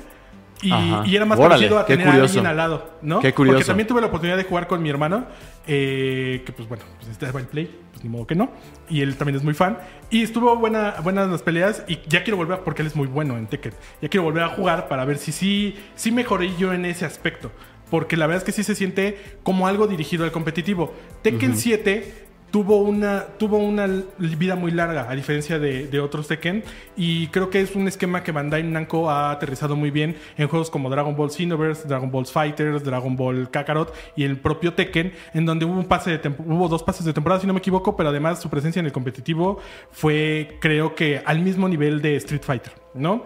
Y, 0.61 1.15
era 1.15 1.25
más 1.25 1.37
Órale, 1.37 1.55
parecido 1.55 1.79
a 1.79 1.85
tener 1.85 2.07
a 2.07 2.13
alguien 2.13 2.45
al 2.45 2.57
lado, 2.57 2.97
¿no? 3.01 3.19
Qué 3.19 3.33
curioso. 3.33 3.57
Porque 3.57 3.67
también 3.67 3.87
tuve 3.87 4.01
la 4.01 4.07
oportunidad 4.07 4.37
de 4.37 4.43
jugar 4.43 4.67
con 4.67 4.81
mi 4.81 4.89
hermano, 4.89 5.25
eh, 5.67 6.41
que 6.45 6.51
pues 6.51 6.67
bueno, 6.67 6.83
pues 6.97 7.09
estaba 7.09 7.39
en 7.39 7.45
Play, 7.45 7.79
pues 7.91 8.03
ni 8.03 8.09
modo 8.09 8.25
que 8.25 8.35
no. 8.35 8.51
Y 8.89 9.01
él 9.01 9.15
también 9.17 9.35
es 9.35 9.43
muy 9.43 9.53
fan. 9.53 9.77
Y 10.09 10.23
estuvo 10.23 10.55
buena, 10.55 10.95
buenas 11.03 11.29
las 11.29 11.43
peleas 11.43 11.83
y 11.87 11.99
ya 12.07 12.23
quiero 12.23 12.37
volver, 12.37 12.61
porque 12.61 12.81
él 12.81 12.87
es 12.87 12.95
muy 12.95 13.07
bueno 13.07 13.37
en 13.37 13.47
Tekken. 13.47 13.73
Ya 14.01 14.09
quiero 14.09 14.23
volver 14.23 14.43
a 14.43 14.49
jugar 14.49 14.87
para 14.87 15.05
ver 15.05 15.17
si 15.17 15.31
sí, 15.31 15.75
sí 15.95 16.11
mejoré 16.11 16.55
yo 16.57 16.73
en 16.73 16.85
ese 16.85 17.05
aspecto. 17.05 17.51
Porque 17.91 18.17
la 18.17 18.27
verdad 18.27 18.41
es 18.41 18.45
que 18.45 18.51
sí 18.51 18.63
se 18.63 18.75
siente 18.75 19.37
como 19.43 19.67
algo 19.67 19.87
dirigido 19.87 20.25
al 20.25 20.31
competitivo. 20.31 20.93
Tekken 21.21 21.55
7 21.55 22.26
tuvo 22.51 22.77
una, 22.77 23.25
tuvo 23.37 23.57
una 23.57 23.87
vida 24.17 24.55
muy 24.55 24.71
larga, 24.71 25.09
a 25.09 25.15
diferencia 25.15 25.59
de, 25.59 25.99
otros 25.99 26.27
Tekken. 26.27 26.63
Y 26.95 27.27
creo 27.27 27.49
que 27.49 27.61
es 27.61 27.75
un 27.75 27.87
esquema 27.87 28.23
que 28.23 28.31
Bandai 28.31 28.63
Namco 28.63 29.09
ha 29.09 29.31
aterrizado 29.31 29.75
muy 29.75 29.91
bien 29.91 30.15
en 30.37 30.47
juegos 30.47 30.69
como 30.69 30.89
Dragon 30.89 31.15
Ball 31.15 31.31
Xenoverse, 31.31 31.87
Dragon 31.87 32.11
Ball 32.11 32.25
Fighters, 32.25 32.83
Dragon 32.83 33.15
Ball 33.15 33.49
Kakarot 33.49 33.93
y 34.15 34.23
el 34.23 34.37
propio 34.37 34.73
Tekken, 34.73 35.13
en 35.33 35.45
donde 35.45 35.65
hubo, 35.65 35.79
un 35.79 35.85
pase 35.85 36.17
de 36.17 36.29
hubo 36.39 36.67
dos 36.67 36.83
pases 36.83 37.05
de 37.05 37.13
temporada, 37.13 37.41
si 37.41 37.47
no 37.47 37.53
me 37.53 37.59
equivoco, 37.59 37.95
pero 37.95 38.09
además 38.09 38.41
su 38.41 38.49
presencia 38.49 38.79
en 38.79 38.85
el 38.85 38.91
competitivo 38.91 39.59
fue, 39.91 40.57
creo 40.59 40.95
que, 40.95 41.21
al 41.25 41.39
mismo 41.39 41.67
nivel 41.67 42.01
de 42.01 42.15
Street 42.15 42.43
Fighter, 42.43 42.73
¿no? 42.93 43.23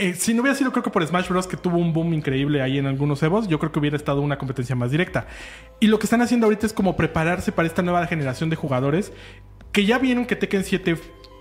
Eh, 0.00 0.14
si 0.14 0.32
no 0.32 0.40
hubiera 0.40 0.56
sido, 0.56 0.72
creo 0.72 0.82
que 0.82 0.88
por 0.88 1.06
Smash 1.06 1.28
Bros. 1.28 1.46
que 1.46 1.58
tuvo 1.58 1.76
un 1.76 1.92
boom 1.92 2.14
increíble 2.14 2.62
ahí 2.62 2.78
en 2.78 2.86
algunos 2.86 3.22
Evos, 3.22 3.48
yo 3.48 3.58
creo 3.58 3.70
que 3.70 3.80
hubiera 3.80 3.98
estado 3.98 4.22
una 4.22 4.38
competencia 4.38 4.74
más 4.74 4.90
directa. 4.90 5.26
Y 5.78 5.88
lo 5.88 5.98
que 5.98 6.06
están 6.06 6.22
haciendo 6.22 6.46
ahorita 6.46 6.64
es 6.64 6.72
como 6.72 6.96
prepararse 6.96 7.52
para 7.52 7.68
esta 7.68 7.82
nueva 7.82 8.06
generación 8.06 8.48
de 8.48 8.56
jugadores 8.56 9.12
que 9.72 9.84
ya 9.84 9.98
vieron 9.98 10.24
que 10.24 10.36
Tekken 10.36 10.64
7 10.64 10.96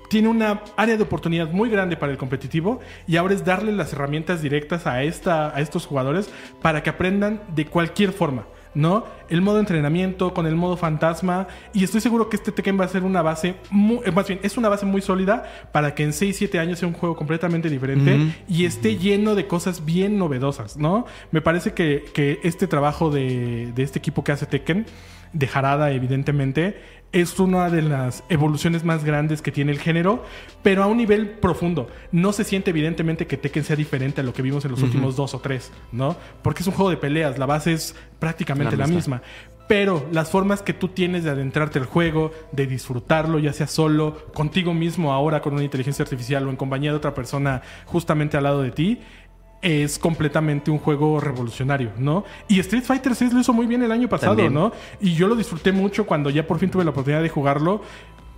tiene 0.09 0.27
una 0.27 0.61
área 0.75 0.97
de 0.97 1.03
oportunidad 1.03 1.49
muy 1.51 1.69
grande 1.69 1.95
para 1.95 2.11
el 2.11 2.17
competitivo 2.17 2.81
y 3.07 3.15
ahora 3.15 3.33
es 3.33 3.45
darle 3.45 3.71
las 3.71 3.93
herramientas 3.93 4.41
directas 4.41 4.85
a, 4.87 5.03
esta, 5.03 5.55
a 5.55 5.61
estos 5.61 5.85
jugadores 5.85 6.29
para 6.61 6.83
que 6.83 6.89
aprendan 6.89 7.41
de 7.55 7.65
cualquier 7.65 8.11
forma. 8.11 8.45
¿No? 8.75 9.03
El 9.29 9.41
modo 9.41 9.59
entrenamiento 9.59 10.33
con 10.33 10.45
el 10.45 10.55
modo 10.55 10.77
fantasma. 10.77 11.47
Y 11.73 11.83
estoy 11.83 12.01
seguro 12.01 12.29
que 12.29 12.35
este 12.35 12.51
Tekken 12.51 12.79
va 12.79 12.85
a 12.85 12.87
ser 12.87 13.03
una 13.03 13.21
base, 13.23 13.55
mu- 13.71 14.01
eh, 14.05 14.11
más 14.11 14.27
bien, 14.27 14.39
es 14.43 14.57
una 14.57 14.69
base 14.69 14.85
muy 14.85 15.01
sólida 15.01 15.43
para 15.71 15.95
que 15.95 16.03
en 16.03 16.13
6, 16.13 16.35
7 16.37 16.59
años 16.59 16.77
sea 16.77 16.87
un 16.87 16.93
juego 16.93 17.15
completamente 17.15 17.67
diferente 17.69 18.15
y 18.47 18.65
esté 18.65 18.97
lleno 18.97 19.33
de 19.33 19.47
cosas 19.47 19.85
bien 19.85 20.19
novedosas, 20.19 20.77
¿no? 20.77 21.05
Me 21.31 21.41
parece 21.41 21.73
que, 21.73 22.05
que 22.13 22.39
este 22.43 22.67
trabajo 22.67 23.09
de, 23.09 23.71
de 23.73 23.83
este 23.83 23.97
equipo 23.97 24.23
que 24.23 24.31
hace 24.33 24.45
Tekken, 24.45 24.85
de 25.33 25.49
Harada, 25.53 25.91
evidentemente, 25.91 26.77
es 27.11 27.39
una 27.39 27.69
de 27.69 27.81
las 27.81 28.23
evoluciones 28.29 28.83
más 28.83 29.03
grandes 29.03 29.41
que 29.41 29.51
tiene 29.51 29.71
el 29.71 29.79
género, 29.79 30.23
pero 30.61 30.83
a 30.83 30.87
un 30.87 30.97
nivel 30.97 31.29
profundo. 31.29 31.87
No 32.11 32.33
se 32.33 32.43
siente 32.43 32.69
evidentemente 32.69 33.25
que 33.25 33.37
Tekken 33.37 33.63
sea 33.63 33.75
diferente 33.75 34.21
a 34.21 34.23
lo 34.23 34.33
que 34.33 34.41
vimos 34.41 34.63
en 34.65 34.71
los 34.71 34.83
últimos 34.83 35.15
dos 35.15 35.33
o 35.33 35.39
tres, 35.39 35.71
¿no? 35.91 36.15
Porque 36.43 36.61
es 36.61 36.67
un 36.67 36.73
juego 36.73 36.91
de 36.91 36.97
peleas, 36.97 37.39
la 37.39 37.47
base 37.47 37.73
es 37.73 37.95
prácticamente 38.19 38.77
la 38.77 38.83
está. 38.85 38.95
misma. 38.95 39.21
Pero 39.67 40.07
las 40.11 40.31
formas 40.31 40.63
que 40.63 40.73
tú 40.73 40.87
tienes 40.87 41.23
de 41.23 41.29
adentrarte 41.29 41.77
al 41.77 41.85
juego, 41.85 42.31
de 42.51 42.65
disfrutarlo, 42.65 43.37
ya 43.37 43.53
sea 43.53 43.67
solo, 43.67 44.25
contigo 44.33 44.73
mismo 44.73 45.13
ahora 45.13 45.41
con 45.41 45.53
una 45.53 45.63
inteligencia 45.63 46.01
artificial 46.03 46.47
o 46.47 46.49
en 46.49 46.55
compañía 46.55 46.89
de 46.89 46.97
otra 46.97 47.13
persona 47.13 47.61
justamente 47.85 48.35
al 48.35 48.43
lado 48.43 48.63
de 48.63 48.71
ti, 48.71 48.99
es 49.61 49.99
completamente 49.99 50.71
un 50.71 50.77
juego 50.77 51.19
revolucionario, 51.19 51.91
¿no? 51.97 52.23
Y 52.47 52.59
Street 52.59 52.83
Fighter 52.83 53.15
6 53.15 53.33
lo 53.33 53.39
hizo 53.41 53.53
muy 53.53 53.67
bien 53.67 53.83
el 53.83 53.91
año 53.91 54.07
pasado, 54.07 54.35
También. 54.35 54.53
¿no? 54.53 54.71
Y 55.01 55.13
yo 55.15 55.27
lo 55.27 55.35
disfruté 55.35 55.71
mucho 55.71 56.05
cuando 56.05 56.29
ya 56.29 56.47
por 56.47 56.59
fin 56.59 56.69
tuve 56.69 56.83
la 56.83 56.91
oportunidad 56.91 57.21
de 57.21 57.29
jugarlo, 57.29 57.81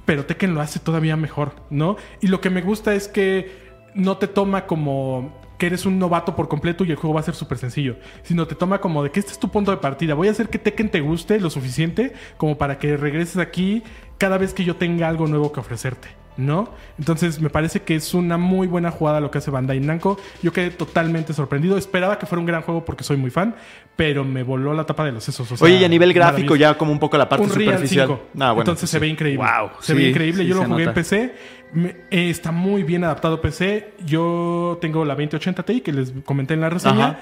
pero 0.06 0.26
Tekken 0.26 0.54
lo 0.54 0.62
hace 0.62 0.80
todavía 0.80 1.16
mejor, 1.16 1.56
¿no? 1.70 1.96
Y 2.22 2.28
lo 2.28 2.42
que 2.42 2.50
me 2.50 2.62
gusta 2.62 2.96
es 2.96 3.08
que 3.08 3.72
no 3.94 4.18
te 4.18 4.28
toma 4.28 4.66
como 4.66 5.40
que 5.58 5.68
eres 5.68 5.86
un 5.86 6.00
novato 6.00 6.36
por 6.36 6.48
completo 6.48 6.84
y 6.84 6.90
el 6.90 6.96
juego 6.96 7.14
va 7.14 7.20
a 7.20 7.24
ser 7.24 7.36
súper 7.36 7.60
sencillo, 7.60 7.98
sino 8.24 8.48
te 8.48 8.56
toma 8.56 8.82
como 8.82 9.04
de 9.04 9.12
que 9.12 9.20
este 9.20 9.32
es 9.32 9.40
tu 9.40 9.50
punto 9.50 9.70
de 9.70 9.78
partida. 9.78 10.16
Voy 10.16 10.28
a 10.28 10.32
hacer 10.32 10.50
que 10.50 10.58
Tekken 10.58 10.90
te 10.90 11.02
guste 11.02 11.40
lo 11.40 11.52
suficiente 11.52 12.14
como 12.38 12.58
para 12.58 12.80
que 12.80 12.98
regreses 12.98 13.38
aquí 13.38 13.84
cada 14.18 14.40
vez 14.40 14.56
que 14.56 14.64
yo 14.64 14.76
tenga 14.78 15.08
algo 15.08 15.28
nuevo 15.28 15.52
que 15.52 15.60
ofrecerte. 15.60 16.21
¿No? 16.38 16.70
Entonces 16.98 17.42
me 17.42 17.50
parece 17.50 17.82
que 17.82 17.96
es 17.96 18.14
una 18.14 18.38
muy 18.38 18.66
buena 18.68 18.90
jugada 18.90 19.20
lo 19.20 19.30
que 19.30 19.40
hace 19.40 19.52
Bandai 19.52 19.80
Namco. 19.82 20.18
Yo 20.42 20.54
quedé 20.54 20.72
totalmente 20.72 21.34
sorprendido. 21.34 21.78
Esperaba 21.78 22.18
que 22.18 22.26
fuera 22.26 22.40
un 22.40 22.46
gran 22.46 22.62
juego 22.62 22.86
porque 22.86 23.04
soy 23.04 23.18
muy 23.18 23.30
fan, 23.30 23.54
pero 23.98 24.24
me 24.24 24.42
voló 24.42 24.74
la 24.74 24.86
tapa 24.86 25.04
de 25.06 25.12
los 25.12 25.24
sesos. 25.26 25.52
o 25.52 25.58
sea, 25.58 25.66
Oye, 25.66 25.76
y 25.78 25.84
a 25.84 25.90
nivel 25.90 26.14
gráfico, 26.14 26.56
ya 26.56 26.76
como 26.78 26.92
un 26.94 27.00
poco 27.00 27.18
la 27.18 27.28
parte 27.28 27.48
superficial. 27.50 28.08
5. 28.08 28.24
Ah, 28.40 28.52
bueno, 28.54 28.62
Entonces 28.62 28.90
se 28.90 28.98
ve 28.98 29.08
increíble. 29.08 29.44
Wow, 29.46 29.72
se 29.82 29.94
sí, 29.94 30.00
ve 30.00 30.10
increíble. 30.10 30.44
sí 30.44 30.50
Yo 30.50 30.56
lo 30.56 30.66
jugué 30.66 30.84
en. 30.86 30.94
PC. 30.94 31.36
Me- 31.74 31.96
eh, 32.10 32.30
está 32.30 32.52
muy 32.52 32.84
bien 32.84 33.04
adaptado 33.04 33.40
PC. 33.42 33.94
Yo 34.06 34.78
tengo 34.82 35.04
la 35.06 35.16
2080 35.16 35.64
Ti 35.64 35.82
que 35.82 35.92
les 35.92 36.12
comenté 36.26 36.54
en 36.54 36.62
la 36.62 36.70
reseña. 36.70 37.06
Ajá. 37.06 37.20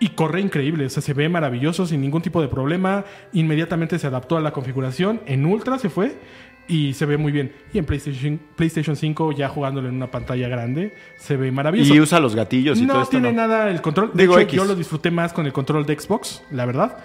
Y 0.00 0.10
corre 0.10 0.40
increíble, 0.40 0.86
o 0.86 0.90
sea, 0.90 1.02
se 1.02 1.12
ve 1.12 1.28
maravilloso 1.28 1.84
sin 1.84 2.00
ningún 2.00 2.22
tipo 2.22 2.40
de 2.40 2.46
problema. 2.46 3.04
Inmediatamente 3.32 3.98
se 3.98 4.06
adaptó 4.06 4.36
a 4.36 4.40
la 4.40 4.52
configuración. 4.52 5.20
En 5.26 5.44
Ultra 5.44 5.76
se 5.80 5.88
fue 5.90 6.16
y 6.68 6.92
se 6.92 7.06
ve 7.06 7.16
muy 7.16 7.32
bien. 7.32 7.52
Y 7.72 7.78
en 7.78 7.84
PlayStation, 7.86 8.38
PlayStation 8.54 8.94
5, 8.94 9.32
ya 9.32 9.48
jugándolo 9.48 9.88
en 9.88 9.96
una 9.96 10.10
pantalla 10.10 10.48
grande, 10.48 10.94
se 11.16 11.36
ve 11.36 11.50
maravilloso. 11.50 11.94
Y 11.94 12.00
usa 12.00 12.20
los 12.20 12.36
gatillos 12.36 12.78
y 12.78 12.86
todo 12.86 12.98
no 12.98 13.02
esto. 13.02 13.10
tiene 13.12 13.32
¿no? 13.32 13.38
nada 13.48 13.70
el 13.70 13.80
control. 13.80 14.10
De 14.12 14.22
Digo, 14.22 14.34
hecho, 14.34 14.42
X. 14.42 14.54
yo 14.56 14.64
lo 14.64 14.74
disfruté 14.74 15.10
más 15.10 15.32
con 15.32 15.46
el 15.46 15.52
control 15.52 15.86
de 15.86 15.98
Xbox, 15.98 16.42
la 16.50 16.66
verdad. 16.66 16.98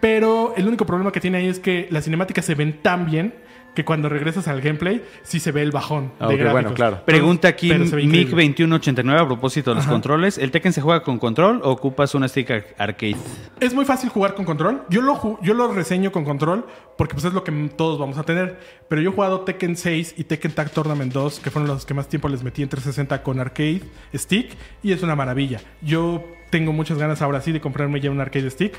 Pero 0.00 0.54
el 0.56 0.66
único 0.68 0.84
problema 0.84 1.10
que 1.12 1.20
tiene 1.20 1.38
ahí 1.38 1.46
es 1.46 1.58
que 1.58 1.88
las 1.90 2.04
cinemáticas 2.04 2.44
se 2.44 2.54
ven 2.54 2.82
tan 2.82 3.06
bien 3.06 3.32
que 3.76 3.84
cuando 3.84 4.08
regresas 4.08 4.48
al 4.48 4.60
gameplay 4.60 5.04
sí 5.22 5.38
se 5.38 5.52
ve 5.52 5.62
el 5.62 5.70
bajón 5.70 6.10
Ah, 6.18 6.26
de 6.26 6.34
ok, 6.34 6.40
gráficos. 6.40 6.52
bueno, 6.52 6.74
claro. 6.74 7.02
Pregunta 7.04 7.46
aquí 7.46 7.68
Pero 7.68 7.86
se 7.86 7.94
ve 7.94 8.02
increíble. 8.02 8.42
Mick2189 8.44 9.20
a 9.20 9.26
propósito 9.26 9.70
de 9.70 9.74
los 9.76 9.84
Ajá. 9.84 9.92
controles. 9.92 10.38
¿El 10.38 10.50
Tekken 10.50 10.72
se 10.72 10.80
juega 10.80 11.02
con 11.04 11.18
control 11.18 11.60
o 11.62 11.70
ocupas 11.70 12.14
una 12.16 12.26
stick 12.26 12.50
ar- 12.50 12.64
arcade? 12.78 13.16
Es 13.60 13.72
muy 13.74 13.84
fácil 13.84 14.08
jugar 14.10 14.34
con 14.34 14.44
control. 14.44 14.82
Yo 14.90 15.02
lo, 15.02 15.38
yo 15.42 15.54
lo 15.54 15.72
reseño 15.72 16.10
con 16.10 16.24
control 16.24 16.66
porque 16.96 17.12
pues 17.14 17.26
es 17.26 17.34
lo 17.34 17.44
que 17.44 17.52
todos 17.76 17.98
vamos 17.98 18.18
a 18.18 18.22
tener. 18.24 18.58
Pero 18.88 19.02
yo 19.02 19.10
he 19.10 19.12
jugado 19.12 19.42
Tekken 19.42 19.76
6 19.76 20.14
y 20.16 20.24
Tekken 20.24 20.52
Tag 20.52 20.70
Tournament 20.70 21.12
2, 21.12 21.40
que 21.40 21.50
fueron 21.50 21.68
los 21.68 21.84
que 21.86 21.92
más 21.94 22.08
tiempo 22.08 22.28
les 22.30 22.42
metí 22.42 22.62
en 22.62 22.68
360 22.70 23.22
con 23.22 23.38
arcade 23.38 23.82
stick 24.14 24.56
y 24.82 24.92
es 24.92 25.02
una 25.02 25.14
maravilla. 25.14 25.60
Yo 25.82 26.24
tengo 26.50 26.72
muchas 26.72 26.96
ganas 26.96 27.20
ahora 27.22 27.40
sí 27.42 27.52
de 27.52 27.60
comprarme 27.60 28.00
ya 28.00 28.10
un 28.10 28.20
arcade 28.20 28.48
stick 28.50 28.74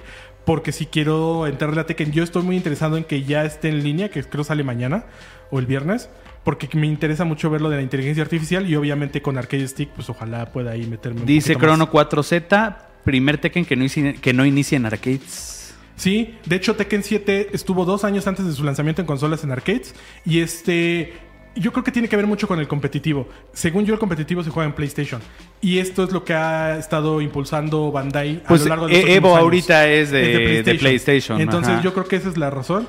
porque 0.48 0.72
si 0.72 0.86
quiero 0.86 1.46
entrarle 1.46 1.82
a 1.82 1.86
Tekken, 1.86 2.14
yo 2.14 2.24
estoy 2.24 2.42
muy 2.42 2.56
interesado 2.56 2.96
en 2.96 3.04
que 3.04 3.24
ya 3.24 3.44
esté 3.44 3.68
en 3.68 3.84
línea, 3.84 4.08
que 4.08 4.24
creo 4.24 4.46
sale 4.46 4.64
mañana 4.64 5.04
o 5.52 5.60
el 5.60 5.66
viernes. 5.66 6.10
Porque 6.46 6.70
me 6.72 6.88
interesa 6.88 7.26
mucho 7.26 7.50
ver 7.50 7.60
lo 7.60 7.70
de 7.70 7.76
la 7.76 7.82
inteligencia 7.82 8.24
artificial 8.24 8.66
y 8.66 8.78
obviamente 8.78 9.22
con 9.22 9.38
Arcade 9.38 9.68
Stick, 9.68 9.90
pues 9.90 10.10
ojalá 10.10 10.54
pueda 10.54 10.72
ahí 10.72 10.88
meterme 10.88 11.20
un 11.20 11.26
Dice 11.26 11.56
más. 11.56 11.62
Chrono 11.62 11.92
4Z, 11.92 12.78
primer 13.04 13.40
Tekken 13.40 13.66
que 13.66 13.76
no, 13.76 13.82
inicia, 13.82 14.14
que 14.14 14.32
no 14.32 14.46
inicia 14.46 14.78
en 14.78 14.86
arcades. 14.86 15.76
Sí, 15.98 16.38
de 16.46 16.56
hecho 16.56 16.78
Tekken 16.78 17.04
7 17.04 17.50
estuvo 17.52 17.84
dos 17.84 18.06
años 18.06 18.26
antes 18.26 18.46
de 18.46 18.54
su 18.54 18.64
lanzamiento 18.64 19.02
en 19.02 19.06
consolas 19.06 19.44
en 19.44 19.52
arcades 19.52 19.96
y 20.26 20.40
este... 20.40 21.14
Yo 21.60 21.72
creo 21.72 21.84
que 21.84 21.92
tiene 21.92 22.08
que 22.08 22.16
ver 22.16 22.28
mucho 22.28 22.48
con 22.48 22.60
el 22.60 22.68
competitivo. 22.68 23.28
Según 23.54 23.86
yo, 23.86 23.94
el 23.94 24.00
competitivo 24.00 24.44
se 24.44 24.50
juega 24.50 24.68
en 24.68 24.74
PlayStation. 24.76 25.22
Y 25.62 25.80
esto 25.80 26.04
es 26.04 26.12
lo 26.12 26.24
que 26.24 26.34
ha 26.34 26.78
estado 26.78 27.20
impulsando 27.22 27.92
Bandai 27.92 28.42
a 28.46 28.48
Pues 28.48 28.62
lo 28.64 28.70
largo 28.70 28.88
de 28.88 28.94
los 29.02 29.10
eh, 29.10 29.16
Evo 29.16 29.30
años. 29.30 29.42
ahorita 29.42 29.88
es 29.88 30.12
de- 30.12 30.64
de 30.64 30.76
PlayStation, 30.76 31.42
Entonces 31.42 31.74
ajá. 31.74 31.82
yo 31.84 31.94
creo 31.94 32.06
que 32.08 32.16
esa 32.18 32.30
es 32.30 32.38
la 32.38 32.50
razón. 32.50 32.88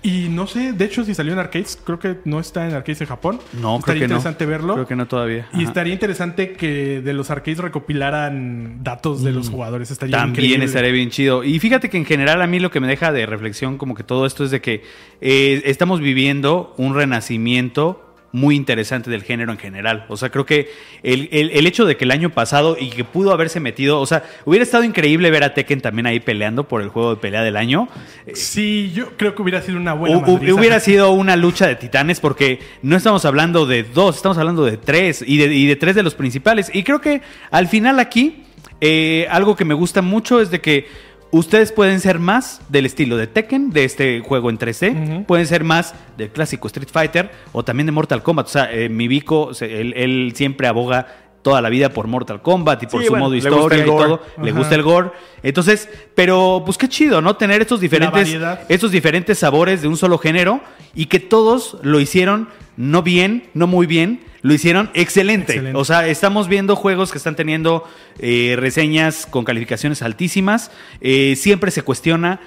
Y 0.00 0.28
no 0.28 0.46
sé, 0.46 0.72
de 0.74 0.84
hecho, 0.84 1.04
si 1.04 1.12
salió 1.12 1.32
en 1.32 1.40
arcades, 1.40 1.76
creo 1.84 1.98
que 1.98 2.18
no 2.24 2.38
está 2.38 2.68
en 2.68 2.72
arcades 2.74 3.00
en 3.00 3.08
Japón. 3.08 3.40
No, 3.54 3.60
creo 3.60 3.78
Estaría 3.78 3.94
que 4.02 4.08
no. 4.08 4.14
interesante 4.14 4.46
verlo. 4.46 4.74
Creo 4.74 4.86
que 4.86 4.94
no 4.94 5.08
todavía. 5.08 5.48
Y 5.54 5.64
estaría 5.64 5.92
interesante 5.92 6.52
que 6.52 7.00
de 7.00 7.12
los 7.12 7.30
arcades 7.30 7.58
recopilaran 7.58 8.82
datos 8.84 9.24
de 9.24 9.32
los 9.32 9.50
jugadores. 9.50 9.90
Estaría 9.90 10.16
Mm. 10.16 10.20
También 10.20 10.44
increíble. 10.44 10.64
estaría 10.66 10.92
bien 10.92 11.10
chido. 11.10 11.42
Y 11.42 11.58
fíjate 11.58 11.90
que 11.90 11.96
en 11.96 12.04
general 12.04 12.40
a 12.42 12.46
mí 12.46 12.60
lo 12.60 12.70
que 12.70 12.78
me 12.78 12.86
deja 12.86 13.10
de 13.12 13.26
reflexión 13.26 13.76
como 13.76 13.96
que 13.96 14.04
todo 14.04 14.24
esto 14.24 14.44
es 14.44 14.52
de 14.52 14.60
que 14.60 14.84
eh, 15.20 15.62
estamos 15.64 16.00
viviendo 16.00 16.74
un 16.78 16.94
renacimiento 16.94 18.07
muy 18.30 18.56
interesante 18.56 19.10
del 19.10 19.22
género 19.22 19.52
en 19.52 19.58
general. 19.58 20.04
O 20.08 20.16
sea, 20.18 20.28
creo 20.30 20.44
que 20.44 20.70
el, 21.02 21.28
el- 21.32 21.50
el 21.50 21.66
hecho 21.66 21.86
de 21.86 21.96
que 21.96 22.04
el 22.04 22.10
año 22.10 22.28
pasado 22.30 22.76
y 22.78 22.90
que 22.90 23.02
pudo 23.02 23.32
haberse 23.32 23.58
metido, 23.58 24.00
o 24.00 24.06
sea, 24.06 24.22
hubiera 24.44 24.62
estado 24.62 24.84
increíble 24.84 25.30
ver 25.30 25.44
a 25.44 25.54
Tekken 25.54 25.80
también 25.80 26.06
ahí 26.06 26.20
peleando 26.20 26.68
por 26.68 26.82
el 26.82 26.88
juego 26.90 27.14
de 27.14 27.20
pelea 27.20 27.42
del 27.42 27.56
año. 27.56 27.88
Sí, 28.34 28.92
yo 28.94 29.16
creo 29.16 29.34
que 29.34 29.40
hubiera 29.42 29.62
sido 29.62 29.78
una 29.78 29.94
buena 29.94 30.18
madriza. 30.20 30.54
hubiera 30.54 30.80
sido 30.80 31.10
una 31.12 31.36
lucha 31.36 31.66
de 31.66 31.76
titanes 31.76 32.20
porque 32.20 32.58
no 32.82 32.96
estamos 32.96 33.24
hablando 33.24 33.64
de 33.64 33.82
dos, 33.84 34.16
estamos 34.16 34.36
hablando 34.38 34.64
de 34.64 34.76
tres 34.76 35.24
y 35.26 35.38
de, 35.38 35.46
y 35.54 35.66
de 35.66 35.76
tres 35.76 35.94
de 35.94 36.02
los 36.02 36.14
principales. 36.14 36.70
Y 36.74 36.82
creo 36.82 37.00
que 37.00 37.22
al 37.50 37.66
final 37.68 37.98
aquí, 37.98 38.44
eh, 38.80 39.26
algo 39.30 39.56
que 39.56 39.64
me 39.64 39.74
gusta 39.74 40.02
mucho 40.02 40.40
es 40.40 40.50
de 40.50 40.60
que 40.60 40.86
ustedes 41.30 41.72
pueden 41.72 42.00
ser 42.00 42.18
más 42.18 42.60
del 42.68 42.86
estilo 42.86 43.16
de 43.16 43.26
Tekken, 43.26 43.70
de 43.70 43.84
este 43.84 44.20
juego 44.20 44.50
en 44.50 44.58
3D, 44.58 44.90
Ujú. 45.16 45.24
pueden 45.24 45.46
ser 45.46 45.64
más 45.64 45.94
del 46.16 46.30
clásico 46.30 46.66
Street 46.68 46.88
Fighter 46.90 47.30
o 47.52 47.62
también 47.62 47.86
de 47.86 47.92
Mortal 47.92 48.22
Kombat. 48.22 48.46
O 48.46 48.50
sea, 48.50 48.72
eh, 48.72 48.88
mi 48.88 49.08
Vico, 49.08 49.50
él, 49.60 49.92
él 49.96 50.32
siempre 50.34 50.66
aboga 50.66 51.06
toda 51.42 51.60
la 51.62 51.68
vida 51.68 51.90
por 51.90 52.08
Mortal 52.08 52.42
Kombat 52.42 52.82
y 52.82 52.86
por 52.86 53.00
Sí, 53.00 53.06
su 53.06 53.12
bueno, 53.12 53.26
modo 53.26 53.34
historia 53.36 53.82
y 53.82 53.86
todo. 53.86 54.22
Le 54.42 54.52
gusta 54.52 54.74
el 54.74 54.82
gore. 54.82 55.10
Entonces, 55.42 55.88
pero 56.14 56.62
pues 56.64 56.76
qué 56.76 56.88
chido, 56.88 57.20
¿no? 57.22 57.36
Tener 57.36 57.62
estos 57.62 57.80
diferentes 57.80 58.36
estos 58.68 58.90
diferentes 58.90 59.38
sabores 59.38 59.80
de 59.82 59.88
un 59.88 59.96
solo 59.96 60.18
género 60.18 60.60
y 60.94 61.06
que 61.06 61.20
todos 61.20 61.78
lo 61.82 62.00
hicieron 62.00 62.48
no 62.76 63.02
bien, 63.02 63.44
no 63.54 63.66
muy 63.66 63.86
bien, 63.86 64.20
lo 64.42 64.54
hicieron 64.54 64.90
excelente. 64.94 65.52
Excelente. 65.52 65.78
O 65.78 65.84
sea, 65.84 66.06
estamos 66.06 66.48
viendo 66.48 66.76
juegos 66.76 67.10
que 67.12 67.18
están 67.18 67.36
teniendo 67.36 67.84
eh, 68.18 68.56
reseñas 68.58 69.26
con 69.26 69.44
calificaciones 69.44 70.02
altísimas. 70.02 70.70
Eh, 71.00 71.34
siempre 71.36 71.70
se 71.70 71.82
cuestiona. 71.82 72.40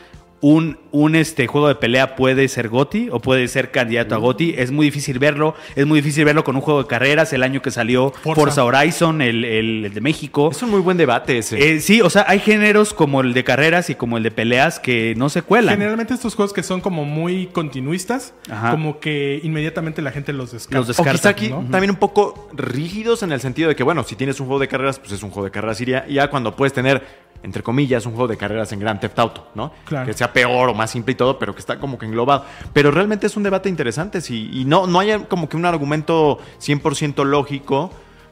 Un, 0.43 0.79
un 0.91 1.15
este, 1.15 1.45
juego 1.45 1.67
de 1.67 1.75
pelea 1.75 2.15
puede 2.15 2.47
ser 2.47 2.67
GOTI 2.67 3.09
o 3.11 3.19
puede 3.19 3.47
ser 3.47 3.69
candidato 3.69 4.15
a 4.15 4.17
GOTI. 4.17 4.55
Es 4.57 4.71
muy 4.71 4.87
difícil 4.87 5.19
verlo. 5.19 5.53
Es 5.75 5.85
muy 5.85 5.99
difícil 6.01 6.25
verlo 6.25 6.43
con 6.43 6.55
un 6.55 6.63
juego 6.63 6.81
de 6.81 6.87
carreras. 6.87 7.31
El 7.31 7.43
año 7.43 7.61
que 7.61 7.69
salió 7.69 8.09
Forza. 8.23 8.41
Forza, 8.41 8.65
Horizon, 8.65 9.21
el, 9.21 9.45
el- 9.45 9.85
el 9.85 9.93
de 9.93 10.01
México. 10.01 10.49
Es 10.51 10.61
un 10.63 10.71
muy 10.71 10.79
buen 10.79 10.97
debate 10.97 11.37
ese. 11.37 11.75
Eh, 11.75 11.79
sí, 11.79 12.01
o 12.01 12.09
sea, 12.09 12.25
hay 12.27 12.39
géneros 12.39 12.93
como 12.95 13.21
el 13.21 13.35
de 13.35 13.43
carreras 13.43 13.91
y 13.91 13.95
como 13.95 14.17
el 14.17 14.23
de 14.23 14.31
peleas 14.31 14.79
que 14.79 15.13
no 15.15 15.29
se 15.29 15.43
cuelan. 15.43 15.75
Generalmente 15.75 16.15
estos 16.15 16.33
juegos 16.33 16.53
que 16.53 16.63
son 16.63 16.81
como 16.81 17.05
muy 17.05 17.45
continuistas, 17.47 18.33
Ajá. 18.49 18.71
como 18.71 18.99
que 18.99 19.39
inmediatamente 19.43 20.01
la 20.01 20.11
gente 20.11 20.33
los 20.33 20.51
descarta. 20.53 20.79
Los 20.79 20.87
o 20.87 21.03
descarta, 21.03 21.11
quizá 21.19 21.29
aquí 21.29 21.49
¿no? 21.49 21.67
también 21.69 21.91
un 21.91 21.97
poco 21.97 22.49
rígidos 22.53 23.21
en 23.21 23.31
el 23.31 23.41
sentido 23.41 23.69
de 23.69 23.75
que, 23.75 23.83
bueno, 23.83 24.03
si 24.03 24.15
tienes 24.15 24.39
un 24.39 24.47
juego 24.47 24.59
de 24.59 24.67
carreras, 24.67 24.97
pues 24.97 25.11
es 25.11 25.21
un 25.21 25.29
juego 25.29 25.45
de 25.45 25.51
carreras 25.51 25.79
y 25.81 25.85
ya, 25.85 26.05
y 26.07 26.15
ya 26.15 26.29
cuando 26.31 26.55
puedes 26.55 26.73
tener, 26.73 27.03
entre 27.43 27.63
comillas, 27.63 28.05
un 28.05 28.13
juego 28.13 28.27
de 28.27 28.37
carreras 28.37 28.71
en 28.71 28.79
Grand 28.79 28.99
Theft 28.99 29.19
Auto, 29.19 29.47
¿no? 29.55 29.71
Claro. 29.85 30.05
Que 30.05 30.13
sea 30.13 30.31
peor 30.31 30.69
o 30.69 30.73
más 30.73 30.91
simple 30.91 31.13
y 31.13 31.15
todo, 31.15 31.39
pero 31.39 31.53
que 31.53 31.59
está 31.59 31.79
como 31.79 31.97
que 31.97 32.05
englobado. 32.05 32.45
Pero 32.73 32.91
realmente 32.91 33.27
es 33.27 33.35
un 33.35 33.43
debate 33.43 33.69
interesante 33.69 34.21
si, 34.21 34.49
y 34.53 34.65
no, 34.65 34.87
no 34.87 34.99
hay 34.99 35.25
como 35.27 35.49
que 35.49 35.57
un 35.57 35.65
argumento 35.65 36.39
100% 36.59 37.25
lógico 37.25 37.91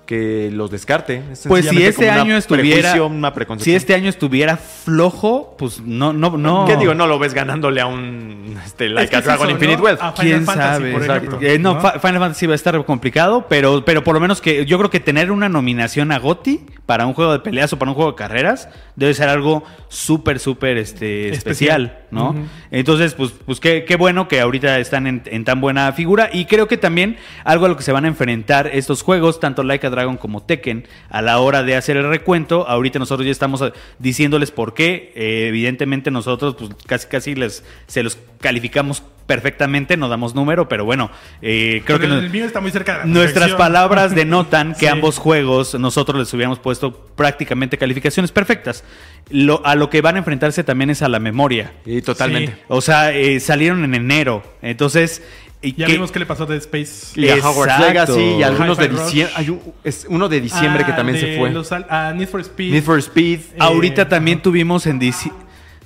que 0.09 0.49
los 0.51 0.71
descarte. 0.71 1.21
Es 1.31 1.45
Pues 1.47 1.67
si 1.67 1.83
este 1.83 2.07
como 2.07 2.07
una 2.07 2.21
año 2.23 2.35
estuviera. 2.35 3.03
una 3.03 3.31
Si 3.59 3.75
este 3.75 3.93
año 3.93 4.09
estuviera 4.09 4.57
flojo, 4.57 5.55
pues 5.55 5.81
no, 5.81 6.13
no, 6.13 6.35
no. 6.35 6.65
¿Qué 6.65 6.77
digo? 6.77 6.95
No 6.95 7.05
lo 7.05 7.19
ves 7.19 7.35
ganándole 7.35 7.79
a 7.79 7.85
un 7.85 8.57
este, 8.65 8.89
Like 8.89 9.11
que 9.11 9.17
a 9.17 9.19
es 9.19 9.25
Dragon 9.25 9.45
eso, 9.45 9.53
Infinite 9.55 9.77
¿no? 9.77 9.83
Wealth. 9.83 10.01
A 10.01 10.11
Final 10.13 10.31
¿Quién 10.31 10.45
Fantasy, 10.47 10.71
sabe? 10.71 10.91
por 10.93 11.03
ejemplo, 11.03 11.39
Eh, 11.43 11.59
no, 11.59 11.79
Final 11.79 12.19
Fantasy 12.19 12.47
va 12.47 12.53
a 12.53 12.55
estar 12.55 12.85
complicado, 12.85 13.45
pero, 13.47 13.85
pero 13.85 14.03
por 14.03 14.15
lo 14.15 14.19
menos 14.19 14.41
que 14.41 14.65
yo 14.65 14.79
creo 14.79 14.89
que 14.89 14.99
tener 14.99 15.29
una 15.29 15.47
nominación 15.47 16.11
a 16.11 16.17
GOTY 16.17 16.61
para 16.87 17.05
un 17.05 17.13
juego 17.13 17.31
de 17.31 17.41
peleas 17.41 17.71
o 17.73 17.77
para 17.77 17.91
un 17.91 17.95
juego 17.95 18.13
de 18.13 18.17
carreras 18.17 18.67
debe 18.95 19.13
ser 19.13 19.29
algo 19.29 19.63
súper, 19.89 20.39
súper 20.39 20.77
este, 20.77 21.29
especial, 21.29 21.83
Especial. 21.83 22.07
¿no? 22.09 22.35
Entonces, 22.71 23.13
pues, 23.13 23.31
pues 23.45 23.59
qué, 23.59 23.85
qué 23.85 23.95
bueno 23.95 24.27
que 24.27 24.41
ahorita 24.41 24.79
están 24.79 25.05
en, 25.05 25.21
en 25.27 25.45
tan 25.45 25.61
buena 25.61 25.93
figura 25.93 26.31
y 26.33 26.45
creo 26.45 26.67
que 26.67 26.77
también 26.77 27.17
algo 27.43 27.67
a 27.67 27.69
lo 27.69 27.77
que 27.77 27.83
se 27.83 27.91
van 27.91 28.05
a 28.05 28.07
enfrentar 28.07 28.71
estos 28.73 29.03
juegos, 29.03 29.39
tanto 29.39 29.61
Like 29.61 29.85
a 29.85 29.89
Dragon 29.91 29.98
como 30.17 30.43
Tekken, 30.43 30.87
a 31.09 31.21
la 31.21 31.39
hora 31.39 31.63
de 31.63 31.75
hacer 31.75 31.97
el 31.97 32.09
recuento, 32.09 32.67
ahorita 32.67 32.99
nosotros 32.99 33.25
ya 33.25 33.31
estamos 33.31 33.61
eh, 33.61 33.71
diciéndoles 33.99 34.51
por 34.51 34.73
qué, 34.73 35.11
Eh, 35.15 35.47
evidentemente 35.47 36.11
nosotros 36.11 36.55
pues 36.57 36.71
casi 36.85 37.07
casi 37.07 37.35
les, 37.35 37.63
se 37.87 38.03
los 38.03 38.17
calificamos 38.39 39.03
perfectamente, 39.29 39.95
no 39.95 40.09
damos 40.09 40.33
número, 40.33 40.67
pero 40.67 40.85
bueno, 40.85 41.11
eh, 41.43 41.83
creo 41.85 41.99
Pero 41.99 42.15
que 42.19 42.25
el 42.25 42.31
mío 42.31 42.45
está 42.45 42.61
muy 42.61 42.71
cerca 42.71 42.93
de 42.93 42.97
la 42.99 43.05
nuestras 43.05 43.51
palabras 43.53 44.15
denotan 44.15 44.73
que 44.79 44.79
Sí. 44.79 44.87
ambos 44.87 45.19
juegos 45.19 45.75
nosotros 45.79 46.17
les 46.17 46.33
hubiéramos 46.33 46.57
puesto 46.57 46.91
prácticamente 47.15 47.77
calificaciones 47.77 48.31
perfectas. 48.31 48.83
Lo, 49.29 49.63
a 49.67 49.75
lo 49.75 49.91
que 49.91 50.01
van 50.01 50.15
a 50.15 50.19
enfrentarse 50.19 50.63
también 50.63 50.89
es 50.89 51.03
a 51.03 51.09
la 51.09 51.19
memoria. 51.19 51.73
Y 51.85 52.01
totalmente. 52.01 52.53
Sí. 52.53 52.57
O 52.69 52.81
sea, 52.81 53.13
eh, 53.13 53.39
salieron 53.39 53.83
en 53.83 53.93
enero, 53.93 54.41
entonces... 54.63 55.21
y 55.61 55.73
Ya 55.75 55.85
que- 55.87 55.93
vimos 55.93 56.11
qué 56.11 56.19
le 56.19 56.25
pasó 56.25 56.43
a 56.43 56.45
Dead 56.45 56.57
Space. 56.59 57.19
Y 57.19 57.27
a 57.29 57.35
Hogwarts 57.35 57.73
Exacto. 57.75 57.87
Legacy 58.15 58.37
y 58.39 58.43
algunos 58.43 58.77
de 58.77 58.87
diciembre. 58.89 59.33
Hay 59.35 59.49
un- 59.49 59.61
es 59.83 60.05
uno 60.09 60.29
de 60.29 60.39
diciembre 60.41 60.85
que 60.85 60.91
Ah, 60.91 60.95
también 60.95 61.19
se 61.19 61.25
de 61.27 61.37
fue. 61.37 61.49
los 61.51 61.69
ah, 61.71 62.13
Need 62.15 62.27
for 62.29 62.39
Speed. 62.41 62.71
Need 62.71 62.83
for 62.83 62.97
Speed. 62.99 63.39
Eh, 63.39 63.57
Ahorita 63.59 64.07
también 64.07 64.37
ajá. 64.37 64.43
tuvimos 64.43 64.85
en 64.87 64.99
dici- 64.99 65.31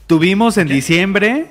tuvimos 0.08 0.58
en 0.58 0.68
diciembre. 0.68 1.48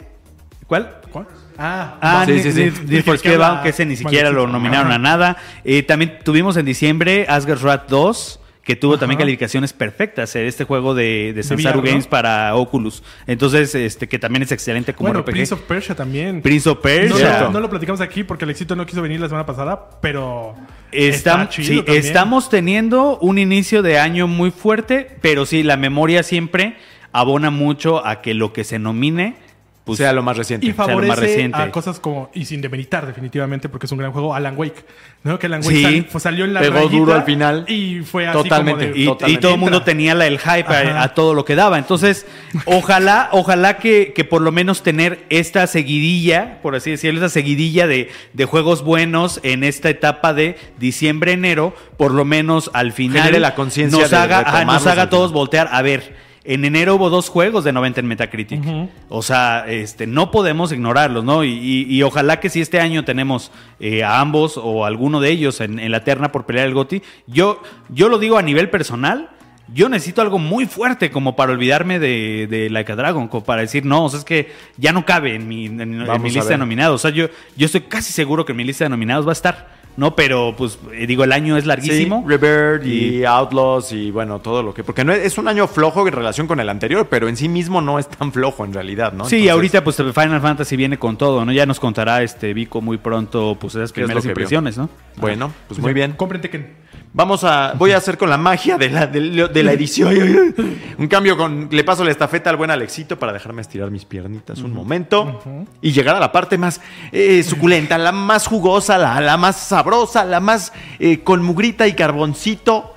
¿Cuál? 0.66 0.97
¿Cuál? 1.11 1.27
Ah, 1.59 1.99
Ah, 2.01 2.23
Sí, 2.24 2.32
Need, 2.32 2.43
sí, 2.43 2.53
sí. 2.53 2.61
Need- 2.61 2.89
Need 2.89 3.05
for 3.05 3.15
Que 3.20 3.28
Speed, 3.28 3.40
habla- 3.40 3.62
que 3.62 3.69
ese 3.70 3.85
ni 3.86 3.97
siquiera 3.97 4.31
lo 4.31 4.47
nominaron 4.47 4.90
a 4.93 4.99
nada. 4.99 5.36
Eh, 5.65 5.82
también 5.82 6.19
tuvimos 6.24 6.57
en 6.57 6.65
diciembre 6.65 7.27
Asgard's 7.28 7.62
Wrath 7.62 7.89
2, 7.89 8.40
que 8.62 8.76
tuvo 8.76 8.97
también 8.98 9.18
calificaciones 9.18 9.72
perfectas. 9.72 10.36
eh, 10.36 10.47
Este 10.47 10.64
juego 10.64 10.94
de, 10.94 11.32
de 11.34 11.43
Sansaru 11.43 11.80
VR, 11.80 11.84
¿no? 11.89 11.93
Games 11.93 12.06
para 12.06 12.55
Oculus. 12.55 13.02
Entonces, 13.26 13.74
este 13.74 14.09
que 14.09 14.18
también 14.18 14.43
es 14.44 14.52
excelente 14.52 14.94
como 14.94 15.09
bueno, 15.09 15.20
RPG. 15.22 15.32
Prince 15.32 15.55
of 15.55 15.60
Persia 15.62 15.94
también. 15.94 16.43
Prince 16.43 16.68
of 16.68 16.78
Persia. 16.78 17.48
no 17.52 17.60
lo 17.60 17.68
platicamos 17.68 18.01
aquí 18.01 18.22
porque 18.24 18.44
el 18.44 18.51
éxito 18.51 18.76
no 18.76 18.86
quiso 18.86 19.02
venir 19.02 19.20
la 19.20 19.26
semana 19.28 19.47
pasada, 19.47 19.90
pero 20.01 20.55
está 20.93 21.48
chido 21.48 21.84
sí, 21.86 21.93
estamos 21.93 22.48
teniendo 22.51 23.18
un 23.18 23.39
inicio 23.39 23.82
de 23.82 23.98
año 23.98 24.28
muy 24.28 24.51
fuerte, 24.51 25.16
pero 25.20 25.44
sí, 25.47 25.62
la 25.62 25.76
memoria 25.76 26.22
siempre 26.22 26.76
abona 27.12 27.51
mucho 27.51 28.06
a 28.06 28.22
que 28.22 28.34
lo 28.34 28.52
que 28.52 28.64
se 28.64 28.78
nomine 28.78 29.36
pues, 29.84 29.98
sea 29.98 30.12
lo 30.12 30.22
más 30.22 30.36
reciente. 30.36 30.66
y 30.66 30.72
sea 30.72 30.86
lo 30.86 31.02
más 31.02 31.18
reciente. 31.18 31.59
a 31.59 31.70
cosas 31.70 31.98
como 32.00 32.30
y 32.34 32.44
sin 32.44 32.60
demeritar 32.60 33.06
definitivamente 33.06 33.68
porque 33.68 33.86
es 33.86 33.92
un 33.92 33.98
gran 33.98 34.12
juego 34.12 34.34
Alan 34.34 34.54
Wake, 34.56 34.84
¿no? 35.24 35.38
Que 35.38 35.46
Alan 35.46 35.60
Wake 35.62 35.74
Sí. 35.76 35.82
sal- 35.82 36.06
pues, 36.10 36.22
salió 36.22 36.44
en 36.44 36.54
la 36.54 36.60
Pegó 36.60 36.88
duro 36.88 37.14
al 37.14 37.24
final. 37.24 37.64
y 37.68 38.00
fue 38.00 38.26
así 38.28 38.36
Totalmente. 38.42 38.84
como 38.86 38.94
de- 38.94 39.00
Y, 39.00 39.06
Totalmente. 39.06 39.38
y 39.38 39.40
todo 39.42 39.54
el 39.54 39.60
mundo 39.60 39.82
tenía 39.82 40.14
la, 40.14 40.26
el 40.26 40.38
hype 40.38 40.66
a, 40.68 41.09
todo 41.14 41.34
lo 41.34 41.44
que 41.44 41.54
daba. 41.56 41.78
Entonces, 41.78 42.26
ojalá, 42.64 43.28
ojalá 43.32 43.78
que, 43.78 44.12
que 44.14 44.24
por 44.24 44.40
lo 44.42 44.52
menos 44.52 44.82
tener 44.82 45.24
esta 45.30 45.66
seguidilla, 45.66 46.59
por 46.62 46.74
así 46.76 46.90
decirlo, 46.90 47.18
esta 47.24 47.28
seguidilla 47.32 47.86
de, 47.86 48.10
de 48.32 48.44
juegos 48.44 48.82
buenos 48.84 49.40
en 49.42 49.64
esta 49.64 49.88
etapa 49.90 50.32
de 50.32 50.56
diciembre-enero, 50.78 51.74
por 51.96 52.12
lo 52.12 52.24
menos 52.24 52.70
al 52.74 52.92
final 52.92 53.18
Genere 53.22 53.40
la 53.40 53.54
conciencia 53.54 54.00
nos 54.00 54.10
de 54.10 54.16
haga, 54.16 54.40
ajá, 54.40 54.64
nos 54.64 54.86
haga 54.86 55.10
todos 55.10 55.32
voltear. 55.32 55.68
A 55.72 55.82
ver, 55.82 56.14
en 56.44 56.64
enero 56.64 56.97
hubo 56.97 57.09
dos 57.10 57.28
juegos 57.28 57.62
de 57.64 57.73
90 57.73 58.01
en 58.01 58.06
Metacritic. 58.06 58.60
O 59.09 59.23
sea, 59.23 59.64
este, 59.69 60.06
no 60.06 60.31
podemos 60.31 60.73
ignorarlos, 60.73 61.23
¿no? 61.24 61.44
Y, 61.44 61.51
y- 61.52 61.86
y 61.94 62.02
ojalá 62.02 62.40
que 62.40 62.51
si 62.51 62.60
este 62.60 62.81
año 62.81 63.05
tenemos 63.05 63.51
eh, 63.81 64.02
a 64.02 64.20
ambos 64.20 64.59
o 64.62 64.85
alguno 64.85 65.20
de 65.20 65.31
ellos 65.31 65.60
en, 65.60 65.78
en 65.78 65.93
la 65.93 66.02
terna 66.05 66.32
por 66.32 66.44
pelear 66.47 66.66
el 66.66 66.74
GOTI, 66.74 67.02
yo, 67.27 67.62
yo 67.89 68.09
lo 68.09 68.19
digo 68.19 68.39
a 68.39 68.43
nivel 68.43 68.70
personal. 68.70 69.31
Yo 69.73 69.89
necesito 69.89 70.20
algo 70.20 70.39
muy 70.39 70.66
fuerte 70.66 71.10
como 71.10 71.35
para 71.36 71.52
olvidarme 71.52 71.98
de, 71.98 72.47
de 72.51 72.69
Like 72.69 72.93
a 72.93 72.97
Dragon, 72.97 73.28
como 73.28 73.43
para 73.44 73.62
decir, 73.62 73.86
no, 73.86 74.05
o 74.05 74.09
sea, 74.10 74.19
es 74.19 74.24
que 74.24 74.52
ya 74.77 74.93
no 74.93 75.06
cabe 75.06 75.36
en 75.36 75.48
mi, 75.48 75.66
en- 75.66 75.81
en 75.81 75.98
Vamos 76.06 76.23
mi 76.24 76.28
a 76.31 76.32
lista 76.32 76.40
de 76.51 76.59
nominados. 76.59 76.97
O 76.97 77.09
sea, 77.09 77.10
yo, 77.16 77.28
yo 77.56 77.66
estoy 77.66 77.82
casi 77.82 78.12
seguro 78.12 78.44
que 78.44 78.52
en 78.52 78.56
mi 78.59 78.64
lista 78.64 78.85
de 78.85 78.90
nominados 78.90 79.24
va 79.27 79.31
a 79.31 79.32
estar, 79.32 79.69
¿no? 79.97 80.14
Pero, 80.16 80.55
pues, 80.56 80.78
eh, 80.93 81.06
digo, 81.06 81.24
el 81.24 81.32
año 81.32 81.56
es 81.56 81.66
larguísimo. 81.66 82.24
Sí, 82.27 82.36
Rebirth 82.36 82.86
y, 82.86 83.19
Y- 83.19 83.24
Outlaws 83.24 83.93
y 83.93 84.10
bueno, 84.10 84.40
todo 84.40 84.62
lo 84.62 84.73
que. 84.74 84.82
Porque 84.85 85.05
no 85.05 85.12
es, 85.12 85.24
es 85.24 85.39
un 85.39 85.48
año 85.48 85.66
flojo 85.69 86.06
en 86.06 86.12
relación 86.14 86.47
con 86.47 86.60
el 86.60 86.69
anterior, 86.69 87.06
pero 87.10 87.28
en 87.28 87.36
sí 87.36 87.48
mismo 87.48 87.81
no 87.81 87.98
es 87.98 88.09
tan 88.09 88.32
flojo 88.32 88.64
en 88.64 88.73
realidad, 88.73 89.12
¿no? 89.12 89.24
Sí, 89.24 89.36
Entonces, 89.36 89.52
ahorita 89.52 89.85
pues 89.85 89.97
Final 89.97 90.40
Fantasy 90.40 90.77
viene 90.77 90.98
con 90.98 91.16
todo, 91.16 91.44
¿no? 91.44 91.52
Ya 91.52 91.66
nos 91.66 91.78
contará 91.81 92.23
este 92.23 92.52
Vico 92.55 92.81
muy 92.81 92.98
pronto 92.98 93.56
pues 93.60 93.74
esas 93.74 93.93
¿Qué 93.93 94.01
es 94.01 94.05
lo 94.05 94.06
primeras 94.09 94.23
que 94.23 94.28
vio? 94.28 94.32
impresiones, 94.32 94.78
¿no? 94.78 94.89
Bueno, 95.16 95.52
pues 95.69 95.78
muy 95.81 95.93
bien. 95.93 96.12
Compren 96.12 96.40
Tekken. 96.40 96.82
Vamos 97.14 97.44
a. 97.44 97.74
Voy 97.74 97.93
a 97.93 97.98
hacer 97.98 98.16
con 98.16 98.30
la 98.30 98.39
magia 98.39 98.78
de 98.78 98.89
la, 98.89 99.06
de, 99.06 99.48
de 99.48 99.62
la 99.62 99.72
edición. 99.72 100.55
un 100.98 101.09
cambio 101.09 101.36
con. 101.36 101.68
Le 101.70 101.84
paso 101.84 102.05
la 102.05 102.10
estafeta 102.10 102.48
al 102.48 102.56
buen 102.56 102.70
Alexito 102.70 103.18
para 103.18 103.34
dejarme 103.34 103.60
estirar 103.60 103.90
mis 103.90 104.06
piernitas 104.06 104.60
un 104.60 104.72
momento. 104.72 105.43
Y 105.82 105.93
llegar 105.93 106.16
a 106.16 106.20
la 106.20 106.32
parte 106.32 106.56
más 106.56 106.80
eh, 107.10 107.43
suculenta, 107.43 107.98
la 107.98 108.12
más 108.12 108.47
jugosa, 108.47 108.97
la, 108.97 109.20
la 109.20 109.36
más 109.36 109.56
sabrosa, 109.56 110.24
la 110.24 110.40
más 110.40 110.72
eh, 110.98 111.20
con 111.20 111.43
mugrita 111.43 111.86
y 111.86 111.93
carboncito 111.93 112.94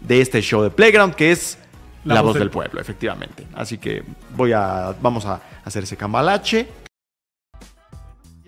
de 0.00 0.20
este 0.20 0.40
show 0.42 0.62
de 0.62 0.70
Playground, 0.70 1.14
que 1.14 1.30
es 1.30 1.58
la, 2.04 2.22
voz 2.22 2.34
del 2.34 2.50
pueblo, 2.50 2.80
efectivamente. 2.80 3.46
Así 3.54 3.78
que 3.78 4.02
voy 4.36 4.52
a. 4.52 4.96
Vamos 5.00 5.26
a 5.26 5.40
hacer 5.64 5.84
ese 5.84 5.96
cambalache. 5.96 6.83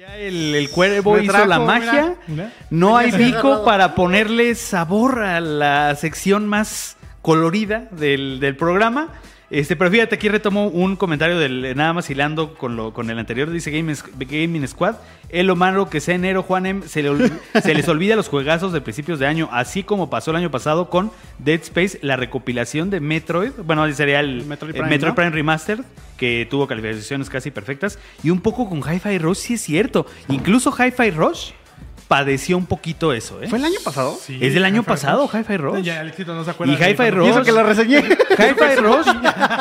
Ya 0.06 0.18
el, 0.18 0.54
el 0.54 0.70
cuervo 0.70 1.18
hizo 1.18 1.32
trajo, 1.32 1.46
la 1.46 1.58
magia. 1.58 2.14
Mira. 2.28 2.52
No 2.70 2.96
hay 2.96 3.10
agarrado. 3.10 3.64
para 3.64 3.94
ponerle 3.96 4.54
sabor 4.54 5.22
a 5.24 5.40
la 5.40 5.96
sección 5.96 6.46
más 6.46 6.96
colorida 7.22 7.88
del, 7.90 8.38
del 8.38 8.56
programa. 8.56 9.08
Este, 9.48 9.76
pero 9.76 9.90
fíjate, 9.90 10.16
aquí 10.16 10.28
retomo 10.28 10.66
un 10.66 10.96
comentario 10.96 11.38
del 11.38 11.76
nada 11.76 11.92
más 11.92 12.10
hilando 12.10 12.54
con 12.54 12.74
lo 12.74 12.92
con 12.92 13.10
el 13.10 13.18
anterior, 13.18 13.50
dice 13.50 13.70
Gaming 13.70 14.66
Squad. 14.66 14.96
Es 15.28 15.44
lo 15.44 15.54
malo 15.54 15.88
que 15.88 16.00
sea 16.00 16.16
enero, 16.16 16.42
Juanem, 16.42 16.82
se, 16.82 17.02
le 17.02 17.30
se 17.62 17.74
les 17.74 17.88
olvida 17.88 18.16
los 18.16 18.28
juegazos 18.28 18.72
de 18.72 18.80
principios 18.80 19.18
de 19.18 19.26
año, 19.26 19.48
así 19.52 19.84
como 19.84 20.10
pasó 20.10 20.32
el 20.32 20.38
año 20.38 20.50
pasado 20.50 20.90
con 20.90 21.12
Dead 21.38 21.60
Space, 21.60 21.98
la 22.02 22.16
recopilación 22.16 22.90
de 22.90 23.00
Metroid, 23.00 23.52
bueno, 23.64 23.84
ahí 23.84 23.92
sería 23.92 24.20
el 24.20 24.44
Metroid 24.46 24.74
el 24.74 24.80
Prime, 24.80 24.88
Metroid 24.88 25.10
¿no? 25.10 25.14
Prime 25.14 25.30
Remastered, 25.30 25.84
que 26.16 26.46
tuvo 26.50 26.66
calificaciones 26.66 27.30
casi 27.30 27.50
perfectas, 27.50 27.98
y 28.22 28.30
un 28.30 28.40
poco 28.40 28.68
con 28.68 28.80
Hi-Fi 28.80 29.18
Rush, 29.18 29.36
sí 29.36 29.54
es 29.54 29.62
cierto. 29.62 30.06
Incluso 30.28 30.72
Hi-Fi 30.72 31.10
Rush 31.10 31.52
padeció 32.08 32.56
un 32.56 32.66
poquito 32.66 33.12
eso, 33.12 33.42
¿eh? 33.42 33.48
¿Fue 33.48 33.58
el 33.58 33.64
año 33.64 33.78
pasado? 33.84 34.16
Sí, 34.20 34.38
¿Es 34.40 34.54
del 34.54 34.64
año 34.64 34.82
Hi-Fi 34.82 34.88
pasado. 34.88 35.28
Hi-Fi 35.32 35.56
Rush? 35.56 35.82
Ya, 35.82 36.00
Alexito 36.00 36.34
no 36.34 36.44
se 36.44 36.50
acuerda. 36.50 36.72
Y 36.72 36.76
Hi-Fi 36.76 37.10
Rush. 37.10 37.26
Y 37.26 37.30
eso 37.30 37.42
que 37.42 37.52
lo 37.52 37.62
reseñé. 37.62 37.98
Hi-Fi 38.38 38.76
Rush 38.80 39.06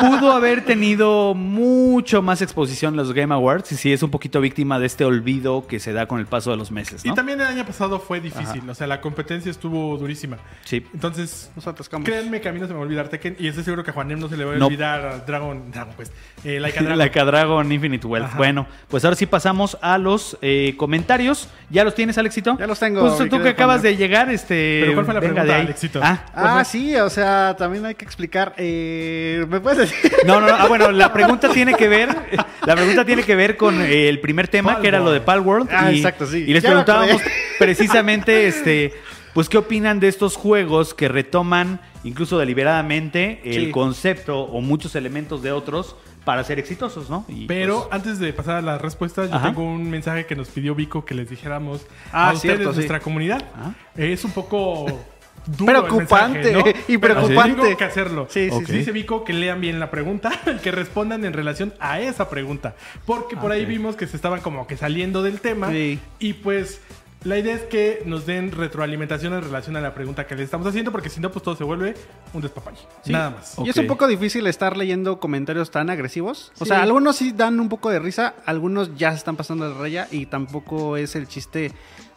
pudo 0.00 0.32
haber 0.32 0.64
tenido 0.64 1.34
mucho 1.34 2.22
más 2.22 2.42
exposición 2.42 2.94
en 2.94 2.98
los 2.98 3.12
Game 3.12 3.34
Awards 3.34 3.72
y 3.72 3.76
sí 3.76 3.92
es 3.92 4.02
un 4.02 4.10
poquito 4.10 4.40
víctima 4.40 4.78
de 4.78 4.86
este 4.86 5.04
olvido 5.04 5.66
que 5.66 5.80
se 5.80 5.92
da 5.92 6.06
con 6.06 6.20
el 6.20 6.26
paso 6.26 6.50
de 6.50 6.56
los 6.56 6.70
meses, 6.70 7.04
Y 7.04 7.12
también 7.14 7.40
el 7.40 7.46
año 7.46 7.64
pasado 7.64 7.98
fue 7.98 8.20
difícil, 8.20 8.68
o 8.68 8.74
sea, 8.74 8.86
la 8.86 9.00
competencia 9.00 9.50
estuvo 9.50 9.96
durísima. 9.96 10.38
Sí. 10.64 10.84
Entonces, 10.92 11.50
Nos 11.56 11.66
atascamos. 11.66 12.04
créanme 12.06 12.40
que 12.40 12.48
a 12.48 12.52
mí 12.52 12.60
no 12.60 12.66
se 12.66 12.72
me 12.72 12.78
va 12.78 12.84
a 12.84 12.86
olvidar 12.86 13.08
Tekken 13.08 13.36
y 13.38 13.48
estoy 13.48 13.64
seguro 13.64 13.82
que 13.84 13.90
a 13.90 13.94
Juanem 13.94 14.18
no 14.18 14.28
se 14.28 14.36
le 14.36 14.44
va 14.44 14.54
a 14.54 14.56
No. 14.56 14.66
olvidar 14.66 15.04
a 15.06 15.18
Dragon, 15.18 15.70
Dragon 15.70 15.94
Quest. 15.94 16.12
Eh, 16.44 16.60
like 16.60 16.78
a 16.78 16.82
Dragon. 16.82 16.98
La 17.16 17.24
Dragon 17.24 17.72
Infinite 17.72 18.06
Wealth. 18.06 18.26
Ajá. 18.26 18.36
Bueno, 18.38 18.66
pues 18.88 19.04
ahora 19.04 19.16
sí 19.16 19.26
pasamos 19.26 19.76
a 19.80 19.98
los 19.98 20.36
eh, 20.42 20.74
comentarios. 20.76 21.48
¿Ya 21.70 21.84
los 21.84 21.94
tienes, 21.94 22.18
Alexito? 22.36 22.56
Ya 22.58 22.66
los 22.66 22.78
tengo, 22.78 23.18
mi 23.18 23.28
tú 23.28 23.40
que 23.42 23.48
acabas 23.50 23.82
de 23.82 23.96
llegar, 23.96 24.30
este. 24.30 24.80
Pero 24.82 24.94
¿cuál 24.94 25.04
fue 25.06 25.14
la 25.14 25.20
venga 25.20 25.34
pregunta, 25.34 25.52
de 25.52 25.58
ahí. 25.60 25.66
Alexito? 25.66 26.00
Ah, 26.02 26.24
Ah, 26.34 26.64
sí, 26.64 26.94
o 26.96 27.08
sea, 27.10 27.54
también 27.56 27.84
hay 27.86 27.94
que 27.94 28.04
explicar. 28.04 28.52
Eh, 28.56 29.44
¿Me 29.48 29.60
puedes 29.60 29.78
decir? 29.78 30.12
No, 30.26 30.40
no, 30.40 30.46
no. 30.48 30.54
Ah, 30.54 30.66
bueno, 30.68 30.90
la 30.92 31.12
pregunta 31.12 31.48
tiene 31.48 31.74
que 31.74 31.88
ver. 31.88 32.08
La 32.66 32.74
pregunta 32.74 33.04
tiene 33.04 33.22
que 33.22 33.36
ver 33.36 33.56
con 33.56 33.80
eh, 33.80 34.08
el 34.08 34.18
primer 34.20 34.48
tema, 34.48 34.72
Pal 34.74 34.82
que 34.82 34.88
era 34.88 34.98
lo 34.98 35.12
de 35.12 35.18
World. 35.18 35.24
Palworld. 35.24 35.68
Ah, 35.70 35.92
y, 35.92 35.96
exacto, 35.98 36.26
sí. 36.26 36.38
Y 36.48 36.52
les 36.52 36.62
Ya 36.64 36.70
preguntábamos 36.70 37.22
precisamente, 37.60 38.48
este, 38.48 38.92
pues, 39.34 39.48
¿qué 39.48 39.56
opinan 39.58 40.00
de 40.00 40.08
estos 40.08 40.34
juegos 40.36 40.92
que 40.92 41.06
retoman, 41.08 41.80
incluso 42.02 42.38
deliberadamente, 42.38 43.40
el 43.44 43.66
Sí. 43.66 43.70
concepto 43.70 44.40
o 44.40 44.60
muchos 44.60 44.96
elementos 44.96 45.42
de 45.42 45.52
otros 45.52 45.94
para 46.26 46.42
ser 46.42 46.58
exitosos, 46.58 47.08
¿no? 47.08 47.24
Y, 47.28 47.46
Pero 47.46 47.82
pues, 47.84 47.94
antes 47.94 48.18
de 48.18 48.32
pasar 48.32 48.56
a 48.56 48.60
las 48.60 48.82
respuestas, 48.82 49.30
yo 49.30 49.36
Ajá. 49.36 49.46
tengo 49.48 49.62
un 49.62 49.88
mensaje 49.88 50.26
que 50.26 50.34
nos 50.34 50.48
pidió 50.48 50.74
Vico 50.74 51.04
que 51.04 51.14
les 51.14 51.30
dijéramos 51.30 51.86
Ah, 52.12 52.30
a 52.30 52.32
ustedes, 52.34 52.56
cierto, 52.56 52.72
sí. 52.72 52.76
nuestra 52.78 52.98
comunidad. 52.98 53.44
Ah. 53.56 53.72
Es 53.96 54.24
un 54.24 54.32
poco 54.32 54.86
duro 55.46 55.86
Preocupante, 55.86 56.48
el 56.48 56.54
mensaje, 56.56 56.74
¿no? 56.74 56.80
y 56.94 56.98
Pero 56.98 57.14
preocupante. 57.14 57.62
tengo 57.62 57.76
que 57.76 57.84
hacerlo. 57.84 58.26
Sí, 58.28 58.50
sí, 58.50 58.64
sí. 58.66 58.72
Dice 58.72 58.90
Vico 58.90 59.22
que 59.22 59.32
lean 59.34 59.60
bien 59.60 59.78
la 59.78 59.88
pregunta, 59.88 60.32
que 60.64 60.72
respondan 60.72 61.24
en 61.24 61.32
relación 61.32 61.72
a 61.78 62.00
esa 62.00 62.28
pregunta. 62.28 62.74
Porque 63.04 63.36
por 63.36 63.52
ahí 63.52 63.64
vimos 63.64 63.94
que 63.94 64.08
se 64.08 64.16
estaban 64.16 64.40
como 64.40 64.66
que 64.66 64.76
saliendo 64.76 65.22
del 65.22 65.40
tema. 65.40 65.70
Sí. 65.70 66.00
Y 66.18 66.32
pues 66.32 66.80
la 67.26 67.38
idea 67.38 67.54
es 67.54 67.62
que 67.62 68.02
nos 68.06 68.24
den 68.26 68.52
retroalimentación 68.52 69.32
en 69.34 69.42
relación 69.42 69.76
a 69.76 69.80
la 69.80 69.94
pregunta 69.94 70.26
que 70.26 70.34
les 70.36 70.44
estamos 70.44 70.66
haciendo, 70.66 70.92
porque 70.92 71.08
si 71.10 71.20
no, 71.20 71.30
pues 71.30 71.42
todo 71.42 71.56
se 71.56 71.64
vuelve 71.64 71.94
un 72.32 72.40
despapalle. 72.40 72.78
Sí. 73.04 73.12
Nada 73.12 73.30
más. 73.30 73.56
Y 73.64 73.68
es 73.68 73.76
un 73.76 73.86
poco 73.86 74.06
difícil 74.06 74.46
estar 74.46 74.76
leyendo 74.76 75.18
comentarios 75.20 75.70
tan 75.70 75.90
agresivos. 75.90 76.52
O 76.58 76.64
Sí. 76.64 76.68
sea, 76.70 76.82
algunos 76.82 77.16
sí 77.16 77.32
dan 77.32 77.58
un 77.60 77.68
poco 77.68 77.90
de 77.90 77.98
risa, 77.98 78.34
algunos 78.46 78.96
ya 78.96 79.10
se 79.10 79.18
están 79.18 79.36
pasando 79.36 79.68
de 79.68 79.74
raya 79.78 80.08
y 80.10 80.26
tampoco 80.26 80.96
es 80.96 81.16
el 81.16 81.26
chiste. 81.28 81.72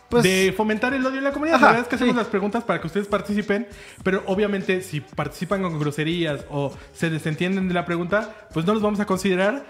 Pues 0.10 0.24
de 0.24 0.54
fomentar 0.58 0.94
el 0.96 1.06
odio 1.06 1.20
en 1.20 1.24
la 1.24 1.32
comunidad. 1.32 1.58
Ajá, 1.58 1.66
la 1.68 1.72
verdad 1.74 1.86
es 1.86 1.90
que 1.90 1.96
hacemos 1.96 2.14
sí. 2.16 2.18
las 2.18 2.28
preguntas 2.28 2.64
para 2.64 2.82
que 2.82 2.88
ustedes 2.88 3.08
participen, 3.08 3.68
pero 4.04 4.24
obviamente 4.26 4.82
si 4.82 5.02
participan 5.02 5.62
con 5.62 5.80
groserías 5.80 6.46
o 6.50 6.76
se 6.94 7.10
desentienden 7.12 7.68
de 7.68 7.74
la 7.76 7.86
pregunta, 7.86 8.48
pues 8.54 8.66
no 8.66 8.74
los 8.74 8.82
vamos 8.82 9.00
a 9.00 9.06
considerar 9.06 9.66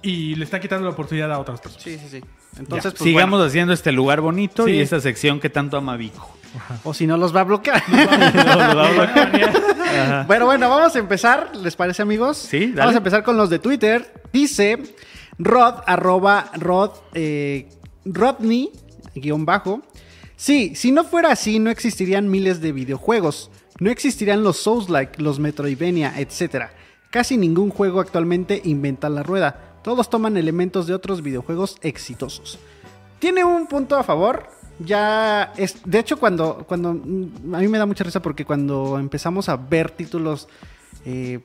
y 0.00 0.34
le 0.36 0.44
están 0.44 0.60
quitando 0.60 0.84
la 0.86 0.92
oportunidad 0.92 1.30
a 1.32 1.38
otras 1.38 1.60
personas. 1.60 1.82
sí, 1.82 1.98
sí, 1.98 2.08
sí. 2.08 2.22
Entonces, 2.58 2.92
pues, 2.92 3.02
sigamos 3.04 3.44
haciendo 3.46 3.72
este 3.72 3.92
lugar 3.92 4.20
bonito 4.20 4.66
Sí. 4.66 4.72
y 4.72 4.80
esta 4.80 5.00
sección 5.00 5.40
que 5.40 5.48
tanto 5.50 5.76
ama 5.76 5.96
Vico. 5.96 6.28
o 6.84 6.92
si 6.92 7.06
no 7.06 7.16
los 7.16 7.34
va 7.34 7.40
a 7.40 7.44
bloquear. 7.44 7.82
Bueno, 10.26 10.46
bueno, 10.46 10.70
vamos 10.70 10.96
a 10.96 10.98
empezar. 10.98 11.54
¿Les 11.56 11.76
parece, 11.76 12.00
amigos? 12.02 12.38
Sí, 12.38 12.68
dale. 12.68 12.76
Vamos 12.76 12.94
a 12.94 12.98
empezar 12.98 13.22
con 13.22 13.36
los 13.36 13.50
de 13.50 13.58
Twitter. 13.58 14.10
Dice 14.32 14.78
Rod, 15.38 15.74
arroba 15.86 16.50
Rod, 16.58 16.92
eh, 17.14 17.68
Rodney, 18.06 18.70
guion 19.14 19.44
bajo. 19.44 19.82
Sí, 20.36 20.74
si 20.74 20.92
no 20.92 21.04
fuera 21.04 21.30
así, 21.32 21.58
no 21.58 21.70
existirían 21.70 22.30
miles 22.30 22.60
de 22.62 22.72
videojuegos. 22.72 23.50
No 23.80 23.90
existirían 23.90 24.42
los 24.42 24.56
Souls-like, 24.58 25.20
los 25.22 25.38
Metroidvania, 25.38 26.14
etc. 26.18 26.70
Casi 27.10 27.36
ningún 27.36 27.68
juego 27.70 28.00
actualmente 28.00 28.60
inventa 28.64 29.08
la 29.10 29.22
rueda. 29.22 29.71
Todos 29.82 30.08
toman 30.10 30.36
elementos 30.36 30.86
de 30.86 30.94
otros 30.94 31.22
videojuegos 31.22 31.76
exitosos. 31.82 32.58
Tiene 33.18 33.44
un 33.44 33.66
punto 33.66 33.96
a 33.96 34.02
favor. 34.02 34.46
Ya 34.78 35.52
es. 35.56 35.76
De 35.84 35.98
hecho, 35.98 36.18
cuando. 36.18 36.64
cuando 36.66 36.94
mm, 36.94 37.54
a 37.54 37.58
mí 37.58 37.68
me 37.68 37.78
da 37.78 37.86
mucha 37.86 38.04
risa 38.04 38.20
porque 38.22 38.44
cuando 38.44 38.98
empezamos 38.98 39.48
a 39.48 39.56
ver 39.56 39.90
títulos. 39.90 40.48
eh, 41.04 41.40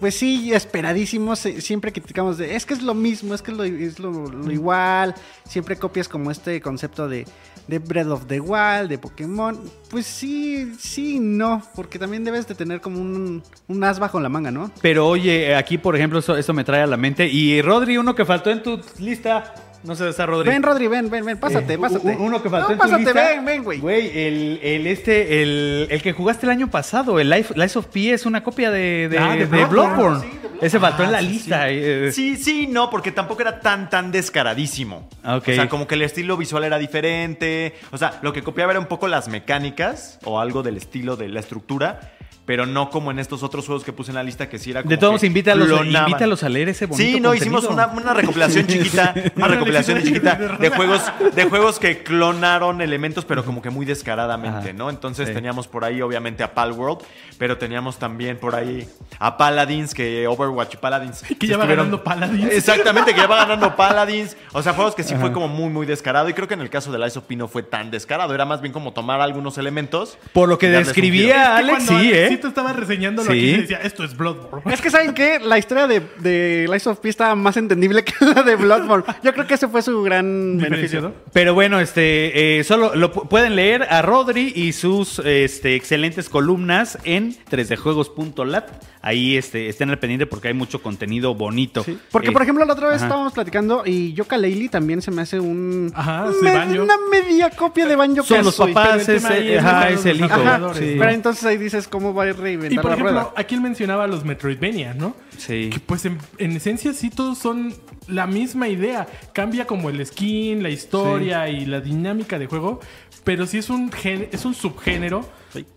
pues 0.00 0.16
sí, 0.16 0.52
esperadísimos. 0.52 1.44
eh, 1.46 1.60
Siempre 1.60 1.92
criticamos 1.92 2.36
de. 2.38 2.56
Es 2.56 2.66
que 2.66 2.74
es 2.74 2.82
lo 2.82 2.94
mismo, 2.94 3.34
es 3.34 3.42
que 3.42 3.52
es 3.52 3.56
lo, 3.56 3.64
es 3.64 3.98
lo- 4.00 4.26
lo 4.28 4.50
igual. 4.50 5.14
Siempre 5.48 5.76
copias 5.76 6.08
como 6.08 6.30
este 6.30 6.60
concepto 6.60 7.08
de. 7.08 7.26
De 7.68 7.78
Breath 7.78 8.08
of 8.08 8.26
the 8.26 8.40
Wild, 8.40 8.88
de 8.88 8.98
Pokémon. 8.98 9.58
Pues 9.90 10.06
sí, 10.06 10.72
sí, 10.78 11.18
no. 11.20 11.62
Porque 11.74 11.98
también 11.98 12.24
debes 12.24 12.46
de 12.46 12.54
tener 12.54 12.80
como 12.80 13.00
un, 13.00 13.42
un 13.68 13.84
as 13.84 13.98
bajo 13.98 14.20
la 14.20 14.28
manga, 14.28 14.50
¿no? 14.50 14.70
Pero 14.82 15.08
oye, 15.08 15.54
aquí 15.54 15.78
por 15.78 15.96
ejemplo, 15.96 16.18
esto, 16.18 16.36
esto 16.36 16.52
me 16.52 16.64
trae 16.64 16.82
a 16.82 16.86
la 16.86 16.96
mente. 16.96 17.26
Y 17.26 17.62
Rodri, 17.62 17.96
uno 17.96 18.14
que 18.14 18.24
faltó 18.24 18.50
en 18.50 18.62
tu 18.62 18.80
lista. 18.98 19.54
No 19.84 19.94
sé 19.94 20.04
dónde 20.04 20.10
está 20.12 20.24
Rodri. 20.26 20.48
Ven, 20.48 20.62
Rodri, 20.62 20.88
ven, 20.88 21.10
ven, 21.10 21.24
ven. 21.24 21.38
Pásate, 21.38 21.74
Eh, 21.74 21.78
pásate. 21.78 22.16
Uno 22.18 22.42
que 22.42 22.48
faltó 22.48 22.68
No, 22.68 22.72
en 22.72 22.78
tu 22.78 22.82
pásate, 22.84 23.04
lista. 23.04 23.12
ven, 23.28 23.44
ven, 23.44 23.62
güey. 23.64 23.78
Güey, 23.80 24.18
el, 24.18 24.60
el 24.62 24.86
este, 24.86 25.42
el, 25.42 25.86
el 25.90 26.02
que 26.02 26.12
jugaste 26.12 26.46
el 26.46 26.50
año 26.50 26.70
pasado, 26.70 27.20
el 27.20 27.28
Life, 27.28 27.52
Lies 27.54 27.76
of 27.76 27.86
P 27.88 28.12
es 28.12 28.24
una 28.24 28.42
copia 28.42 28.70
de, 28.70 29.08
de, 29.10 29.18
Ah, 29.18 29.32
de 29.34 29.40
de 29.40 29.44
Bloodborne. 29.66 29.68
Bloodborne. 29.96 30.20
Sí, 30.22 30.56
Ese 30.62 30.80
faltó 30.80 31.02
Ah, 31.02 31.06
en 31.06 31.12
la 31.12 31.20
sí, 31.20 31.26
lista. 31.28 31.68
eh. 31.70 32.10
Sí, 32.12 32.36
sí, 32.36 32.66
no, 32.66 32.88
porque 32.88 33.12
tampoco 33.12 33.42
era 33.42 33.60
tan, 33.60 33.90
tan 33.90 34.10
descaradísimo. 34.10 35.08
Ah, 35.22 35.36
ok. 35.36 35.48
O 35.48 35.52
sea, 35.52 35.68
como 35.68 35.86
que 35.86 35.96
el 35.96 36.02
estilo 36.02 36.36
visual 36.38 36.64
era 36.64 36.78
diferente. 36.78 37.74
O 37.92 37.98
sea, 37.98 38.18
lo 38.22 38.32
que 38.32 38.42
copiaba 38.42 38.72
era 38.72 38.80
un 38.80 38.86
poco 38.86 39.06
las 39.06 39.28
mecánicas 39.28 40.18
o 40.24 40.40
algo 40.40 40.62
del 40.62 40.76
estilo 40.78 41.16
de 41.16 41.28
la 41.28 41.40
estructura. 41.40 42.12
Pero 42.46 42.66
no 42.66 42.90
como 42.90 43.10
en 43.10 43.18
estos 43.18 43.42
otros 43.42 43.64
juegos 43.64 43.84
que 43.84 43.92
puse 43.94 44.10
en 44.10 44.16
la 44.16 44.22
lista 44.22 44.50
que 44.50 44.58
sí 44.58 44.70
era 44.70 44.82
como 44.82 44.90
De 44.90 44.98
todos 44.98 45.24
invítalos, 45.24 45.66
clonaban. 45.66 46.10
invítalos 46.10 46.42
a 46.42 46.48
leer 46.50 46.68
ese 46.68 46.84
bonito 46.84 47.02
Sí, 47.02 47.18
no, 47.18 47.30
contenido. 47.30 47.58
hicimos 47.58 47.64
una, 47.72 47.86
una 47.86 48.12
recopilación 48.12 48.66
chiquita, 48.68 49.14
una 49.36 49.48
recopilación 49.48 50.02
chiquita 50.02 50.34
de 50.60 50.68
juegos, 50.68 51.02
de 51.34 51.44
juegos 51.44 51.78
que 51.78 52.02
clonaron 52.02 52.82
elementos, 52.82 53.24
pero 53.24 53.44
como 53.46 53.62
que 53.62 53.70
muy 53.70 53.86
descaradamente, 53.86 54.68
Ajá. 54.68 54.72
¿no? 54.74 54.90
Entonces 54.90 55.28
Sí. 55.28 55.34
teníamos 55.34 55.68
por 55.68 55.84
ahí, 55.86 56.02
obviamente, 56.02 56.42
a 56.42 56.52
Palworld, 56.52 56.98
pero 57.38 57.56
teníamos 57.56 57.98
también 57.98 58.36
por 58.38 58.54
ahí 58.54 58.86
a 59.18 59.36
Paladins, 59.38 59.94
que 59.94 60.26
Overwatch 60.26 60.74
y 60.74 60.76
Paladins. 60.76 61.22
Que 61.38 61.46
ya 61.46 61.56
va 61.56 61.64
ganando 61.66 62.04
Paladins. 62.04 62.52
Exactamente, 62.52 63.14
que 63.14 63.20
ya 63.20 63.26
va 63.26 63.38
ganando 63.38 63.74
Paladins. 63.74 64.36
O 64.52 64.62
sea, 64.62 64.74
juegos 64.74 64.94
que 64.94 65.02
sí 65.02 65.14
fue 65.14 65.32
como 65.32 65.48
muy, 65.48 65.70
muy 65.70 65.86
descarado. 65.86 66.28
Y 66.28 66.34
creo 66.34 66.46
que 66.46 66.54
en 66.54 66.60
el 66.60 66.68
caso 66.70 66.92
de 66.92 66.98
Lies 66.98 67.16
of 67.16 67.24
P 67.24 67.36
no 67.36 67.48
fue 67.48 67.62
tan 67.62 67.90
descarado. 67.90 68.34
Era 68.34 68.44
más 68.44 68.60
bien 68.60 68.72
como 68.74 68.92
tomar 68.92 69.20
algunos 69.22 69.56
elementos. 69.58 70.18
Por 70.34 70.48
lo 70.50 70.58
que 70.58 70.68
describía 70.68 71.56
giro. 71.58 71.76
Es 71.76 71.84
que 71.86 71.94
Alex, 71.94 72.02
sí, 72.02 72.10
¿eh? 72.12 72.33
Alexito 72.34 72.48
estaba 72.48 72.72
reseñándolo 72.72 73.30
Sí. 73.30 73.38
aquí, 73.54 73.60
decía, 73.62 73.80
esto 73.82 74.04
es 74.04 74.16
Bloodborne. 74.16 74.72
Es 74.72 74.80
que 74.80 74.90
saben 74.90 75.14
que 75.14 75.38
la 75.40 75.58
historia 75.58 75.86
de, 75.86 76.02
de 76.18 76.66
Lies 76.70 76.86
of 76.86 76.98
P 76.98 77.08
estaba 77.08 77.34
más 77.34 77.56
entendible 77.56 78.04
que 78.04 78.12
la 78.24 78.42
de 78.42 78.56
Bloodborne. 78.56 79.04
Yo 79.22 79.32
creo 79.32 79.46
que 79.46 79.54
ese 79.54 79.68
fue 79.68 79.82
su 79.82 80.02
gran 80.02 80.58
beneficio. 80.58 81.14
Pero 81.32 81.54
bueno, 81.54 81.80
este, 81.80 82.58
eh, 82.58 82.64
solo 82.64 82.94
lo 82.94 83.12
pu- 83.12 83.28
pueden 83.28 83.56
leer 83.56 83.82
a 83.84 84.02
Rodri 84.02 84.52
y 84.54 84.72
sus 84.72 85.18
este, 85.20 85.74
excelentes 85.74 86.28
columnas 86.28 86.98
en 87.04 87.34
3djuegos.lat. 87.50 88.68
Ahí 89.06 89.36
este, 89.36 89.68
estén 89.68 89.90
al 89.90 89.98
pendiente 89.98 90.24
porque 90.26 90.48
hay 90.48 90.54
mucho 90.54 90.80
contenido 90.80 91.34
bonito. 91.34 91.84
Sí, 91.84 91.98
Porque, 92.10 92.28
Eh, 92.28 92.32
por 92.32 92.40
ejemplo, 92.40 92.64
la 92.64 92.72
otra 92.72 92.86
vez 92.86 92.96
ajá. 92.96 93.04
estábamos 93.04 93.34
platicando 93.34 93.82
y 93.84 94.14
Yoka 94.14 94.38
Laylee 94.38 94.70
también 94.70 95.02
se 95.02 95.10
me 95.10 95.20
hace 95.20 95.38
un. 95.38 95.92
Ajá, 95.94 96.30
me-. 96.40 96.80
Una 96.80 96.94
media 97.10 97.50
copia 97.50 97.84
de 97.84 97.96
Banjo 97.96 98.22
Son 98.22 98.42
los 98.42 98.56
papás, 98.56 99.06
el 99.08 99.16
es, 99.16 99.24
es 99.24 99.58
ajá, 99.58 99.90
es 99.90 100.06
el 100.06 100.16
hijo. 100.16 100.28
desarrolladores, 100.28 100.78
sí. 100.78 100.96
Pero 100.98 101.10
entonces 101.10 101.44
ahí 101.44 101.58
dices 101.58 101.86
cómo 101.86 102.14
va 102.14 102.22
a 102.24 102.32
reinventar 102.32 102.72
Y 102.72 102.76
por 102.76 102.86
la 102.86 102.92
ejemplo, 102.94 103.12
rueda. 103.12 103.32
aquí 103.36 103.54
él 103.54 103.60
mencionaba 103.60 104.06
los 104.06 104.24
Metroidvania, 104.24 104.94
¿no? 104.94 105.14
Sí. 105.36 105.68
Que 105.70 105.80
pues 105.80 106.06
en, 106.06 106.16
en 106.38 106.52
esencia 106.52 106.94
sí 106.94 107.10
todos 107.10 107.36
son 107.36 107.74
la 108.08 108.26
misma 108.26 108.68
idea. 108.68 109.06
Cambia 109.34 109.66
como 109.66 109.90
el 109.90 110.04
skin, 110.06 110.62
la 110.62 110.70
historia 110.70 111.46
y 111.50 111.66
la 111.66 111.80
dinámica 111.82 112.38
de 112.38 112.46
juego. 112.46 112.80
Pero 113.22 113.46
sí 113.46 113.58
es 113.58 113.68
un, 113.70 113.90
gen- 113.92 114.28
es 114.32 114.44
un 114.46 114.54
subgénero 114.54 115.28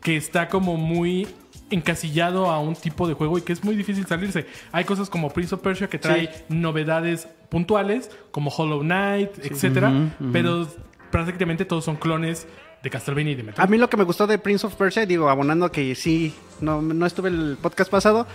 que 0.01 0.15
está 0.17 0.47
como 0.49 0.75
muy 0.77 1.27
encasillado 1.69 2.49
a 2.49 2.60
un 2.60 2.76
tipo 2.76 3.07
de 3.07 3.14
juego 3.14 3.38
y 3.38 3.41
que 3.41 3.53
es 3.53 3.64
muy 3.64 3.76
difícil 3.76 4.06
salirse. 4.06 4.45
Hay 4.72 4.85
cosas 4.85 5.10
como 5.10 5.30
Prince 5.30 5.56
of 5.56 5.61
Persia 5.61 5.88
que 5.88 5.99
trae 5.99 6.45
novedades 6.49 7.27
puntuales, 7.49 8.11
como 8.31 8.49
Hollow 8.49 8.81
Knight, 8.81 9.31
etcétera, 9.44 9.91
pero 10.31 10.68
prácticamente 11.11 11.65
todos 11.65 11.85
son 11.85 11.95
clones 11.95 12.48
de 12.84 12.89
Castlevania 12.89 13.34
y 13.34 13.35
de 13.35 13.44
Metroid. 13.44 13.65
A 13.65 13.69
mí 13.69 13.77
lo 13.77 13.89
que 13.89 13.98
me 13.98 14.03
gustó 14.03 14.27
de 14.27 14.38
Prince 14.38 14.65
of 14.65 14.76
Persia, 14.76 15.06
digo, 15.06 15.30
abonando 15.30 15.72
que 15.72 15.95
sí, 15.95 16.34
no, 16.61 16.81
no 16.81 17.06
estuve 17.06 17.30
el 17.30 17.57
podcast 17.61 17.89
pasado. 17.89 18.27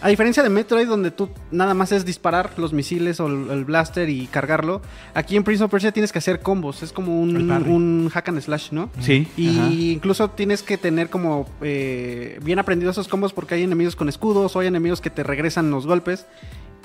A 0.00 0.08
diferencia 0.08 0.44
de 0.44 0.48
Metroid, 0.48 0.86
donde 0.86 1.10
tú 1.10 1.28
nada 1.50 1.74
más 1.74 1.90
es 1.90 2.04
disparar 2.04 2.50
los 2.56 2.72
misiles 2.72 3.18
o 3.18 3.26
el, 3.26 3.50
el 3.50 3.64
blaster 3.64 4.08
y 4.08 4.28
cargarlo, 4.28 4.80
aquí 5.12 5.36
en 5.36 5.42
Prince 5.42 5.64
of 5.64 5.70
Persia 5.72 5.90
tienes 5.90 6.12
que 6.12 6.18
hacer 6.20 6.38
combos. 6.40 6.84
Es 6.84 6.92
como 6.92 7.20
un, 7.20 8.08
hack 8.10 8.28
and 8.28 8.40
slash, 8.40 8.70
¿no? 8.70 8.90
Sí. 9.00 9.26
Y 9.36 9.58
ajá. 9.58 9.68
incluso 9.70 10.30
tienes 10.30 10.62
que 10.62 10.78
tener 10.78 11.10
como 11.10 11.48
eh, 11.62 12.38
bien 12.44 12.60
aprendidos 12.60 12.94
esos 12.94 13.08
combos 13.08 13.32
porque 13.32 13.56
hay 13.56 13.64
enemigos 13.64 13.96
con 13.96 14.08
escudos 14.08 14.54
o 14.54 14.60
hay 14.60 14.68
enemigos 14.68 15.00
que 15.00 15.10
te 15.10 15.24
regresan 15.24 15.70
los 15.72 15.84
golpes. 15.86 16.26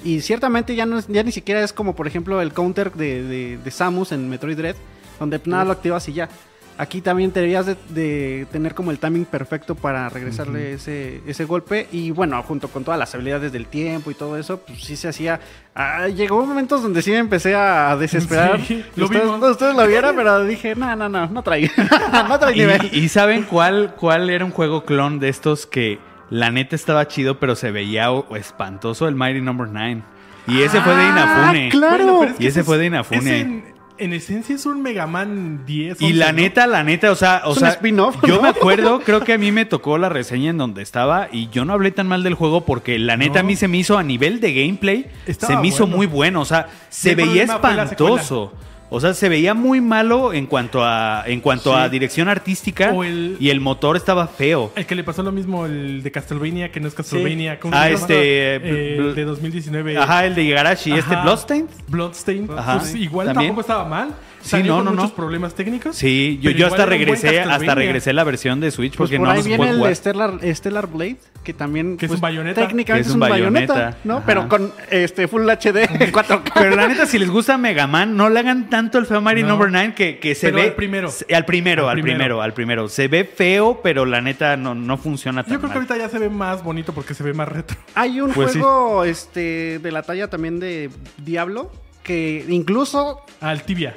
Y 0.03 0.22
ciertamente 0.22 0.76
ya, 0.76 0.88
no 0.88 0.98
es- 0.98 1.07
ya 1.07 1.22
ni 1.22 1.31
siquiera 1.31 1.64
es 1.64 1.72
como, 1.72 1.95
por 1.95 2.07
ejemplo, 2.07 2.41
el 2.41 2.52
counter 2.52 2.91
de, 2.94 3.22
de- 3.23 3.57
de 3.64 3.72
Samus 3.72 4.11
en 4.11 4.27
Metroid 4.27 4.57
Dread, 4.57 4.76
donde 5.19 5.40
nada 5.45 5.65
lo 5.65 5.72
activas 5.72 6.10
y 6.10 6.14
ya. 6.14 6.30
Aquí 6.78 7.02
también 7.02 7.32
deberías 7.32 7.66
de, 7.68 7.76
de 7.90 8.48
tener 8.52 8.74
como 8.74 8.90
el 8.91 8.98
timing 8.98 9.26
perfecto 9.26 9.76
para 9.76 10.10
regresarle 10.10 10.74
ese, 10.74 11.22
ese 11.28 11.45
golpe. 11.45 11.88
Y 11.91 12.10
bueno, 12.12 12.41
junto 12.44 12.68
con 12.68 12.84
todas 12.84 13.00
las 13.00 13.14
habilidades 13.14 13.52
del 13.52 13.68
tiempo 13.68 14.10
y 14.10 14.16
todo 14.16 14.38
eso, 14.38 14.58
pues 14.60 14.84
sí 14.84 14.95
se 14.95 15.08
hacía. 15.08 15.40
Ah, 15.76 16.08
llegó 16.08 16.44
momentos 16.45 16.82
donde 16.82 17.02
sí 17.02 17.12
me 17.12 17.18
empecé 17.20 17.54
a 17.56 17.95
desesperar. 17.98 18.60
Sí, 18.68 18.84
lo 18.95 19.06
ustedes, 19.06 19.24
vimos. 19.24 19.52
ustedes 19.52 19.76
lo 19.76 19.86
vieron, 19.88 20.16
pero 20.16 20.44
dije, 20.45 20.74
no, 20.76 20.95
no, 20.95 21.08
no, 21.10 21.28
no 21.28 21.44
trae. 21.44 21.70
no 22.28 22.40
trae 22.40 22.56
nivel. 22.56 22.90
Y, 22.91 23.00
y 23.02 23.10
saben 23.10 23.44
cuál, 23.44 23.94
cuál 23.95 24.30
era 24.30 24.44
un 24.44 24.52
juego 24.52 24.84
clon 24.84 25.20
de 25.20 25.30
estos 25.30 25.66
que 25.68 26.00
la 26.30 26.50
neta 26.50 26.76
estaba 26.76 27.08
chido, 27.08 27.40
pero 27.40 27.56
se 27.56 27.70
veía 27.72 28.08
espantoso 28.36 29.08
el 29.08 29.16
Mighty 29.16 29.41
Number 29.41 29.68
9. 29.70 30.02
Y 30.48 30.62
ese 30.64 30.82
fue 30.82 30.95
de 30.95 31.04
Inafune. 31.08 31.68
Ah, 31.68 31.72
claro. 31.72 31.95
Bueno, 32.04 32.20
pero 32.20 32.32
es 32.32 32.38
que 32.38 32.44
Y 32.44 32.48
ese 32.48 32.60
es- 32.62 32.66
fue 32.66 32.78
de 32.78 32.86
Inafune. 32.88 33.73
En, 33.98 34.06
en 34.06 34.14
esencia 34.14 34.56
es 34.56 34.65
un 34.65 34.82
Mega 34.82 35.07
Man 35.07 35.64
10. 35.65 36.02
Y 36.02 36.06
11, 36.06 36.18
la 36.18 36.32
¿no? 36.32 36.34
neta, 36.41 36.68
la 36.68 36.84
neta, 36.84 37.11
o 37.11 37.15
sea, 37.15 37.41
o 37.45 37.52
Es 37.52 37.57
un 37.57 37.60
sea, 37.61 37.70
spin-off, 37.70 38.18
yo 38.28 38.36
¿no? 38.36 38.41
me 38.44 38.49
acuerdo, 38.49 38.99
creo 39.06 39.22
que 39.22 39.34
a 39.34 39.38
mí 39.38 39.52
me 39.52 39.65
tocó 39.65 39.98
la 39.98 40.10
reseña 40.10 40.49
en 40.49 40.57
donde 40.57 40.82
estaba 40.82 41.28
y 41.32 41.49
yo 41.49 41.65
no 41.65 41.74
hablé 41.74 41.91
tan 41.91 42.07
mal 42.07 42.24
del 42.24 42.34
juego 42.36 42.65
porque 42.65 42.98
la 42.99 43.18
neta 43.18 43.36
No. 43.36 43.40
a 43.41 43.44
mí 43.44 43.56
se 43.56 43.68
me 43.68 43.78
hizo 43.78 43.98
a 43.98 44.03
nivel 44.03 44.40
de 44.40 44.53
gameplay, 44.53 45.07
Estaba 45.26 45.53
se 45.56 45.60
me 45.60 45.68
hizo 45.68 45.88
muy 45.88 46.07
bueno, 46.07 46.41
o 46.41 46.45
sea, 46.45 46.68
se 46.90 47.15
veía 47.15 47.45
problema 47.45 47.60
fue 47.60 47.74
la 47.76 47.84
espantoso. 47.84 48.53
O 48.95 48.99
sea, 48.99 49.15
se 49.15 49.28
veía 49.28 49.56
muy 49.56 49.82
malo 49.82 50.34
en 50.34 50.45
cuanto 50.45 50.84
a 50.86 51.24
en 51.26 51.41
cuanto 51.41 51.72
Sí. 51.74 51.80
a 51.80 51.90
dirección 51.90 52.28
artística 52.30 52.91
el- 52.91 53.38
y 53.40 53.49
el 53.49 53.60
motor 53.60 53.98
estaba 53.98 54.28
feo. 54.28 54.72
El 54.76 54.86
que 54.86 54.94
le 54.94 55.03
pasó 55.03 55.24
lo 55.24 55.32
mismo 55.32 55.65
el 55.65 56.03
de 56.03 56.11
Castlevania, 56.11 56.72
que 56.72 56.80
no 56.80 56.88
es 56.88 56.94
Castlevania. 56.94 57.60
¿cómo 57.60 57.74
Ah, 57.76 57.86
se 57.86 57.90
llama? 57.94 58.02
este, 58.02 58.56
Eh, 58.57 58.98
el 58.99 59.15
de 59.15 59.24
2019. 59.26 59.98
Ajá, 59.98 60.26
el 60.28 60.36
de 60.36 60.44
Igarashi, 60.44 60.91
este 60.91 61.15
Ajá. 61.15 61.24
Bloodstained. 61.24 61.70
Bloodstained. 61.88 62.52
Ajá. 62.56 62.78
Pues 62.80 62.94
igual 62.94 63.28
También. 63.28 63.49
tampoco 63.49 63.61
estaba 63.61 63.86
mal. 63.86 64.14
Sí, 64.44 64.61
no, 64.64 64.76
con 64.76 64.86
no, 64.86 64.91
muchos 64.91 65.10
no. 65.11 65.15
problemas 65.15 65.56
técnicos. 65.56 65.95
Sí, 65.95 66.38
yo, 66.41 66.52
yo 66.52 66.68
hasta 66.68 66.86
regresé, 66.86 67.40
hasta 67.40 67.76
regresé 67.76 68.11
la 68.14 68.24
versión 68.26 68.60
de 68.60 68.72
Switch 68.72 68.95
Pues 68.98 69.10
porque 69.10 69.18
por 69.18 69.28
no 69.28 69.32
ahí 69.32 69.38
nos 69.40 69.48
viene 69.48 69.70
el. 69.70 69.95
Stellar, 69.95 70.40
Stellar 70.53 70.88
Blade, 70.88 71.18
que 71.44 71.53
también... 71.53 71.95
Que 71.98 72.06
es 72.06 72.10
pues, 72.10 72.18
un 72.18 72.22
Bayonetta. 72.22 72.61
Técnicamente 72.61 73.03
Que 73.06 73.10
es 73.10 73.14
un 73.14 73.20
bayoneta. 73.22 73.98
¿no? 74.03 74.18
Ajá. 74.18 74.26
Pero 74.26 74.49
con 74.49 74.74
este 74.91 75.28
Full 75.28 75.44
HD 75.49 75.88
4K. 76.11 76.52
Pero 76.56 76.76
la 76.76 76.88
neta, 76.88 77.06
si 77.06 77.18
les 77.20 77.30
gusta 77.30 77.57
Mega 77.57 77.88
Man, 77.88 78.18
no 78.18 78.30
le 78.30 78.40
hagan 78.40 78.70
tanto 78.70 78.98
el 78.98 79.06
feo 79.06 79.22
Mighty 79.22 79.44
No. 79.44 79.49
Number 79.49 79.72
9 79.72 79.94
que, 79.95 80.20
que 80.20 80.36
se 80.36 80.48
Pero 80.48 80.57
ve. 80.57 80.64
al 80.64 80.74
primero. 80.74 81.10
se- 81.10 81.34
Al 81.34 81.45
primero, 81.45 81.84
Al 81.90 81.98
al 81.98 82.02
primero. 82.03 82.41
al 82.41 82.53
primero. 82.53 82.90
Se 82.90 83.07
ve 83.07 83.24
feo, 83.24 83.80
pero 83.82 84.06
la 84.06 84.20
neta 84.22 84.57
no, 84.57 84.76
no 84.76 84.98
funciona 84.98 85.44
tan 85.44 85.53
Yo 85.53 85.60
creo 85.60 85.70
que 85.72 85.80
mal. 85.80 85.88
ahorita 85.90 85.98
ya 86.06 86.10
se 86.10 86.20
ve 86.20 86.30
más 86.30 86.64
bonito 86.64 86.94
porque 86.94 87.14
se 87.14 87.24
ve 87.24 87.34
más 87.34 87.48
retro. 87.48 87.78
Hay 87.95 88.20
un 88.20 88.32
Pues 88.34 88.52
sí. 88.52 88.60
juego 88.60 89.03
este, 89.06 89.80
de 89.80 89.91
la 89.91 90.03
talla 90.03 90.30
también 90.30 90.60
de 90.60 90.90
Diablo, 91.18 91.72
que 92.03 92.45
incluso, 92.49 93.22
Al 93.40 93.64
Tibia. 93.64 93.95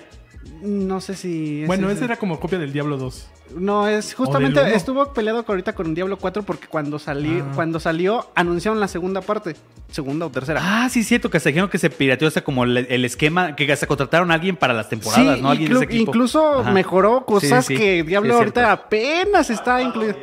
No 0.63 1.01
sé 1.01 1.15
si... 1.15 1.65
Bueno, 1.67 1.91
ese 1.91 2.05
era 2.05 2.17
como 2.17 2.41
copia 2.41 2.59
del 2.59 2.73
Diablo 2.73 2.97
2. 2.97 3.29
No, 3.55 3.87
es 3.89 4.13
justamente 4.15 4.75
estuvo 4.75 5.13
peleado 5.13 5.45
ahorita 5.47 5.75
con 5.75 5.95
Diablo 5.95 6.19
4 6.19 6.43
porque 6.43 6.67
cuando, 6.67 6.99
salí, 6.99 7.41
Ah. 7.43 7.53
cuando 7.55 7.79
salió 7.81 8.29
anunciaron 8.35 8.81
la 8.81 8.89
segunda 8.89 9.21
parte, 9.21 9.55
segunda 9.91 10.27
o 10.27 10.31
tercera. 10.31 10.61
Ah, 10.63 10.89
sí, 10.91 11.05
cierto, 11.05 11.31
que 11.31 11.37
hasta 11.37 11.49
dijeron 11.51 11.71
que 11.71 11.79
se 11.79 11.89
pirateó 11.89 12.27
hasta 12.29 12.43
como 12.43 12.65
el, 12.65 12.77
el 12.77 13.05
esquema, 13.05 13.55
que 13.57 13.71
hasta 13.73 13.87
contrataron 13.87 14.31
a 14.31 14.35
alguien 14.35 14.57
para 14.57 14.75
las 14.75 14.89
temporadas, 14.89 15.37
Sí, 15.37 15.43
¿no? 15.43 15.51
Alguien 15.51 15.69
de 15.71 15.75
inclu- 15.75 15.83
ese 15.85 15.95
equipo. 15.95 16.11
incluso 16.11 16.61
Ajá. 16.61 16.73
mejoró 16.73 17.25
cosas 17.25 17.65
Sí, 17.67 17.75
sí, 17.77 17.81
que 17.81 18.03
Diablo 18.03 18.35
ahorita 18.37 18.73
apenas 18.73 19.49
está 19.51 19.81
incluido. 19.81 20.17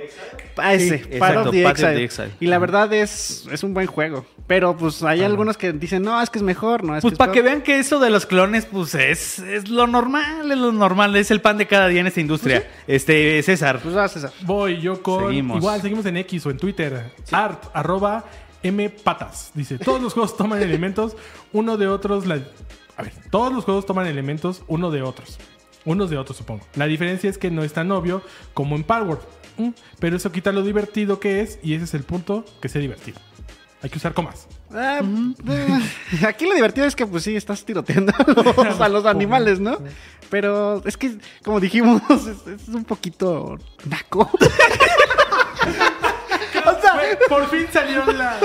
Ah, 0.55 0.75
ese, 0.75 0.95
exacto, 0.95 1.49
the 1.49 1.67
Exile. 1.67 2.03
Exile. 2.03 2.29
Y 2.39 2.45
la 2.45 2.59
verdad 2.59 2.93
es, 2.93 3.47
es 3.51 3.63
un 3.63 3.73
buen 3.73 3.87
juego. 3.87 4.23
Pero 4.45 4.75
pues 4.77 5.01
hay 5.01 5.23
algunos 5.23 5.57
que 5.57 5.71
dicen, 5.71 6.03
no, 6.03 6.21
es 6.21 6.29
que 6.29 6.37
es 6.37 6.43
mejor, 6.43 6.83
no, 6.83 6.95
es 6.95 7.01
Pues 7.01 7.13
que 7.13 7.15
es 7.15 7.17
para 7.17 7.31
que 7.31 7.41
peor". 7.41 7.45
vean 7.53 7.61
que 7.63 7.79
eso 7.79 7.99
de 7.99 8.09
los 8.11 8.25
clones, 8.27 8.65
pues 8.65 8.93
es, 8.93 9.39
es 9.39 9.69
lo 9.69 9.87
normal, 9.87 10.51
es 10.51 10.57
lo 10.57 10.71
normal, 10.73 11.15
es 11.15 11.31
el 11.31 11.41
pan 11.41 11.57
de 11.57 11.65
cada 11.65 11.87
día 11.87 12.01
en 12.01 12.07
esta 12.07 12.19
industria. 12.19 12.67
Este, 12.85 13.12
César. 13.43 13.79
Pues 13.81 13.93
vas, 13.95 14.11
César. 14.11 14.31
Voy 14.41 14.79
yo 14.81 15.01
con. 15.01 15.27
Seguimos. 15.27 15.57
Igual, 15.57 15.81
seguimos 15.81 16.05
en 16.05 16.17
X 16.17 16.45
o 16.45 16.51
en 16.51 16.57
Twitter. 16.57 17.11
Art, 17.31 17.65
arroba 17.73 18.25
mpatas. 18.63 19.51
Dice: 19.53 19.77
Todos 19.77 20.01
los 20.01 20.13
juegos 20.13 20.37
toman 20.37 20.61
elementos 20.61 21.15
uno 21.51 21.77
de 21.77 21.87
otros. 21.87 22.25
la- 22.25 22.41
A 22.97 23.01
ver, 23.03 23.13
todos 23.31 23.51
los 23.53 23.65
juegos 23.65 23.85
toman 23.85 24.07
elementos 24.07 24.63
uno 24.67 24.91
de 24.91 25.01
otros. 25.01 25.37
Unos 25.85 26.09
de 26.09 26.17
otros, 26.17 26.37
supongo. 26.37 26.65
La 26.75 26.85
diferencia 26.85 27.29
es 27.29 27.37
que 27.37 27.51
no 27.51 27.63
es 27.63 27.73
tan 27.73 27.91
obvio 27.91 28.21
como 28.53 28.75
en 28.77 28.83
Power. 28.83 29.17
Pero 29.99 30.15
eso 30.15 30.31
quita 30.31 30.51
lo 30.51 30.63
divertido 30.63 31.19
que 31.19 31.41
es, 31.41 31.59
y 31.61 31.73
ese 31.73 31.83
es 31.83 31.93
el 31.93 32.03
punto 32.03 32.45
que 32.61 32.69
sea 32.69 32.81
divertido. 32.81 33.19
Hay 33.81 33.89
que 33.89 33.97
usar 33.97 34.13
comas. 34.13 34.47
Ah, 34.73 35.01
aquí 36.27 36.45
lo 36.45 36.55
divertido 36.55 36.87
es 36.87 36.95
que 36.95 37.05
pues 37.05 37.23
sí, 37.23 37.35
estás 37.35 37.63
tiroteando 37.63 38.13
a 38.17 38.63
los, 38.63 38.81
a 38.81 38.89
los 38.89 39.05
animales, 39.05 39.59
¿no? 39.59 39.77
Pero 40.29 40.81
es 40.85 40.97
que, 40.97 41.17
como 41.43 41.59
dijimos, 41.59 42.01
es, 42.09 42.61
es 42.61 42.67
un 42.69 42.83
poquito 42.83 43.57
naco. 43.85 44.29
Por 47.29 47.47
fin 47.49 47.65
salió 47.71 48.05
la. 48.05 48.37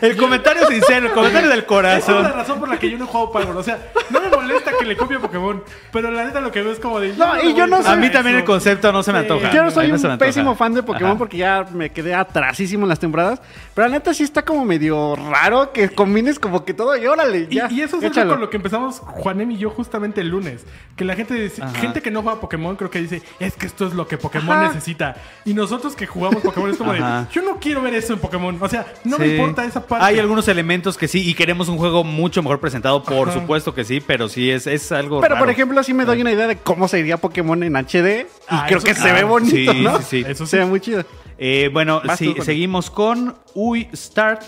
El 0.00 0.16
comentario 0.16 0.66
sincero, 0.66 1.06
el 1.06 1.12
comentario 1.12 1.48
del 1.48 1.60
Esa 1.60 1.62
es 1.62 1.62
la 1.62 1.66
corazón. 1.66 2.24
razón 2.32 2.60
por 2.60 2.68
la 2.68 2.78
que 2.78 2.90
yo 2.90 2.98
no 2.98 3.06
juego 3.06 3.32
Power. 3.32 3.48
O 3.56 3.62
sea, 3.62 3.78
no 4.10 4.20
me 4.20 4.28
molesta 4.28 4.72
que 4.78 4.84
le 4.84 4.96
copie 4.96 5.16
a 5.16 5.20
Pokémon. 5.20 5.62
Pero 5.92 6.10
la 6.10 6.24
neta 6.24 6.40
lo 6.40 6.50
que 6.52 6.62
veo 6.62 6.72
es 6.72 6.78
como 6.80 7.00
de. 7.00 7.14
No, 7.14 7.40
y 7.42 7.54
yo 7.54 7.66
no 7.66 7.76
a 7.76 7.82
soy- 7.82 7.92
A 7.92 7.96
mí 7.96 8.06
eso. 8.06 8.12
también 8.12 8.36
el 8.36 8.44
concepto 8.44 8.92
no 8.92 9.02
se 9.02 9.12
me 9.12 9.18
antoja. 9.20 9.50
yo 9.52 9.62
no 9.64 9.70
soy 9.70 9.88
no 9.88 9.96
un 9.96 10.18
pésimo 10.18 10.54
fan 10.54 10.74
de 10.74 10.82
Pokémon 10.82 11.10
Ajá. 11.12 11.18
porque 11.18 11.36
ya 11.38 11.66
me 11.72 11.90
quedé 11.90 12.14
atrasísimo 12.14 12.84
en 12.84 12.88
las 12.90 12.98
temporadas. 12.98 13.40
Pero 13.74 13.88
la 13.88 13.92
neta 13.94 14.12
sí 14.14 14.22
está 14.22 14.44
como 14.44 14.64
medio 14.64 15.16
raro 15.16 15.72
que 15.72 15.88
combines 15.90 16.38
como 16.38 16.64
que 16.64 16.74
todo 16.74 16.96
y 16.96 17.06
órale, 17.06 17.46
Y, 17.50 17.56
ya. 17.56 17.68
y 17.70 17.80
eso 17.82 17.98
es 18.00 18.12
con 18.12 18.40
lo 18.40 18.50
que 18.50 18.56
empezamos 18.56 18.98
Juanem 19.00 19.50
y 19.52 19.58
yo 19.58 19.70
justamente 19.70 20.20
el 20.20 20.28
lunes. 20.28 20.64
Que 20.96 21.04
la 21.04 21.14
gente 21.14 21.34
dice- 21.34 21.62
Ajá. 21.62 21.74
gente 21.78 22.00
que 22.02 22.10
no 22.10 22.22
juega 22.22 22.40
Pokémon 22.40 22.76
creo 22.76 22.90
que 22.90 23.00
dice, 23.00 23.22
es 23.40 23.54
que 23.54 23.66
esto 23.66 23.86
es 23.86 23.94
lo 23.94 24.06
que 24.06 24.18
Pokémon 24.18 24.56
Ajá. 24.56 24.68
necesita. 24.68 25.16
Y 25.44 25.54
nosotros 25.54 25.94
que 25.94 26.06
jugamos 26.06 26.42
Pokémon 26.42 26.70
es 26.70 26.76
como 26.76 26.92
Ajá. 26.92 27.22
de, 27.22 27.26
yo 27.32 27.42
no 27.42 27.58
quiero 27.58 27.82
ver 27.82 27.94
eso 27.94 28.15
en 28.16 28.20
Pokémon. 28.22 28.58
O 28.60 28.68
sea, 28.68 28.86
no 29.04 29.18
me 29.18 29.28
importa 29.28 29.64
esa 29.64 29.86
parte. 29.86 30.04
Hay 30.04 30.18
algunos 30.18 30.48
elementos 30.48 30.96
que 30.98 31.08
sí, 31.08 31.28
y 31.28 31.34
queremos 31.34 31.68
un 31.68 31.78
juego 31.78 32.02
mucho 32.04 32.42
mejor 32.42 32.58
presentado, 32.60 33.02
por 33.02 33.28
Ajá. 33.30 33.38
supuesto 33.40 33.74
que 33.74 33.84
sí, 33.84 34.00
pero 34.00 34.28
sí 34.28 34.50
es, 34.50 34.66
es 34.66 34.90
algo 34.92 35.20
Pero 35.20 35.38
por 35.38 35.48
ejemplo, 35.50 35.82
sí 35.82 35.94
me 35.94 36.04
doy 36.04 36.20
una 36.20 36.32
idea 36.32 36.46
de 36.46 36.56
cómo 36.56 36.88
sería 36.88 37.16
Pokémon 37.18 37.62
en 37.62 37.76
HD. 37.76 38.22
Y 38.22 38.26
Ah, 38.48 38.64
creo 38.68 38.80
que 38.80 38.94
se 38.94 39.12
ve 39.12 39.20
Ah, 39.20 39.24
bonito, 39.24 39.72
sí, 39.72 39.80
¿no? 39.82 39.98
sí, 39.98 40.04
sí. 40.08 40.24
Eso 40.26 40.44
sí. 40.46 40.50
Se 40.50 40.58
ve 40.58 40.66
muy 40.66 40.80
chido. 40.80 41.04
Eh, 41.38 41.70
bueno, 41.72 42.00
sí, 42.16 42.34
seguimos 42.42 42.90
con 42.90 43.36
UiStart, 43.54 44.42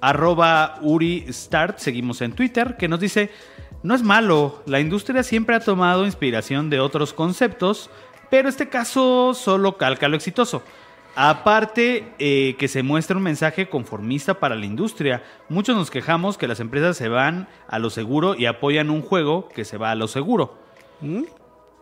arroba 0.00 0.78
UriStart, 0.82 1.78
seguimos 1.78 2.20
en 2.22 2.32
Twitter, 2.32 2.76
que 2.78 2.88
nos 2.88 3.00
dice, 3.00 3.30
no 3.82 3.94
es 3.94 4.02
malo, 4.02 4.62
la 4.66 4.80
industria 4.80 5.22
siempre 5.22 5.54
ha 5.54 5.60
tomado 5.60 6.04
inspiración 6.06 6.70
de 6.70 6.80
otros 6.80 7.12
conceptos, 7.12 7.90
pero 8.30 8.48
este 8.48 8.68
caso 8.68 9.34
solo 9.34 9.76
calca 9.76 10.08
lo 10.08 10.16
exitoso. 10.16 10.62
Aparte 11.16 12.12
eh, 12.18 12.56
que 12.58 12.66
se 12.66 12.82
muestra 12.82 13.16
un 13.16 13.22
mensaje 13.22 13.68
conformista 13.68 14.34
para 14.34 14.56
la 14.56 14.66
industria. 14.66 15.22
Muchos 15.48 15.76
nos 15.76 15.90
quejamos 15.90 16.36
que 16.38 16.48
las 16.48 16.60
empresas 16.60 16.96
se 16.96 17.08
van 17.08 17.48
a 17.68 17.78
lo 17.78 17.90
seguro 17.90 18.34
y 18.34 18.46
apoyan 18.46 18.90
un 18.90 19.02
juego 19.02 19.48
que 19.48 19.64
se 19.64 19.76
va 19.76 19.92
a 19.92 19.94
lo 19.94 20.08
seguro. 20.08 20.58
¿Mm? 21.00 21.22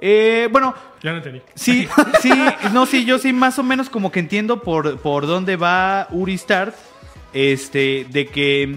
Eh, 0.04 0.48
bueno, 0.50 0.74
Ya 1.02 1.12
no 1.12 1.18
entendí. 1.18 1.40
Sí, 1.54 1.88
sí, 2.20 2.32
no, 2.72 2.86
sí, 2.86 3.04
yo 3.04 3.18
sí 3.18 3.32
más 3.32 3.58
o 3.58 3.62
menos 3.62 3.88
como 3.88 4.10
que 4.10 4.20
entiendo 4.20 4.60
por, 4.62 4.98
por 4.98 5.26
dónde 5.26 5.56
va 5.56 6.08
Uri 6.10 6.36
Start, 6.36 6.74
este, 7.32 8.06
de 8.10 8.26
que 8.26 8.76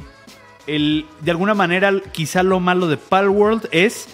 el, 0.68 1.06
de 1.22 1.32
alguna 1.32 1.54
manera 1.54 1.92
quizá 2.12 2.44
lo 2.44 2.60
malo 2.60 2.88
de 2.88 2.98
Palworld 2.98 3.68
es 3.72 4.08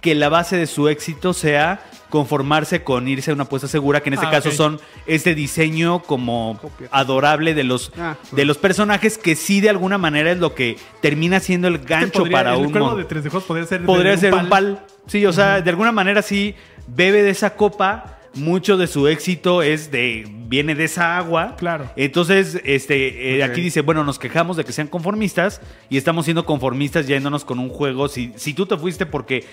que 0.00 0.14
la 0.14 0.28
base 0.28 0.56
de 0.56 0.66
su 0.66 0.88
éxito 0.88 1.32
sea 1.32 1.80
conformarse 2.08 2.82
con 2.82 3.06
irse 3.08 3.30
a 3.30 3.34
una 3.34 3.44
apuesta 3.44 3.68
segura, 3.68 4.00
que 4.00 4.08
en 4.08 4.14
este 4.14 4.26
Ah, 4.26 4.30
caso 4.30 4.50
son 4.50 4.80
este 5.06 5.34
diseño 5.34 6.02
como 6.02 6.58
Copia. 6.60 6.88
adorable 6.90 7.54
de 7.54 7.64
los, 7.64 7.92
Ah. 7.98 8.16
de 8.32 8.44
los 8.44 8.58
personajes 8.58 9.18
que 9.18 9.36
sí 9.36 9.60
de 9.60 9.70
alguna 9.70 9.98
manera 9.98 10.30
es 10.32 10.38
lo 10.38 10.54
que 10.54 10.76
termina 11.02 11.40
siendo 11.40 11.68
el 11.68 11.78
gancho 11.78 12.20
Podría- 12.20 12.36
para 12.38 12.54
el 12.54 12.66
un 12.66 12.72
cuervo 12.72 12.88
mon- 12.90 12.98
de 12.98 13.04
3 13.04 13.24
de 13.24 13.30
juegos 13.30 13.46
podría 13.46 13.66
ser, 13.66 13.84
podría 13.84 14.16
ser 14.16 14.34
un 14.34 14.48
pal. 14.48 14.84
Sí, 15.06 15.24
o 15.26 15.32
sea, 15.32 15.60
de 15.60 15.70
alguna 15.70 15.92
manera 15.92 16.22
sí 16.22 16.54
bebe 16.86 17.22
de 17.22 17.30
esa 17.30 17.54
copa. 17.56 18.14
Mucho 18.34 18.76
de 18.76 18.86
su 18.86 19.08
éxito 19.08 19.62
es 19.62 19.90
de 19.90 20.24
viene 20.48 20.74
de 20.74 20.84
esa 20.84 21.16
agua. 21.16 21.56
Claro. 21.56 21.90
Entonces, 21.96 22.60
este, 22.62 23.36
eh, 23.38 23.42
aquí 23.42 23.60
dice, 23.62 23.80
bueno, 23.80 24.04
nos 24.04 24.18
quejamos 24.18 24.56
de 24.58 24.64
que 24.64 24.72
sean 24.72 24.86
conformistas 24.86 25.60
y 25.88 25.96
estamos 25.96 26.26
siendo 26.26 26.44
conformistas 26.44 27.06
yéndonos 27.08 27.44
con 27.44 27.58
un 27.58 27.70
juego. 27.70 28.06
Si, 28.08 28.32
si 28.36 28.52
tú 28.54 28.66
te 28.66 28.76
fuiste 28.76 29.06
porque 29.06 29.44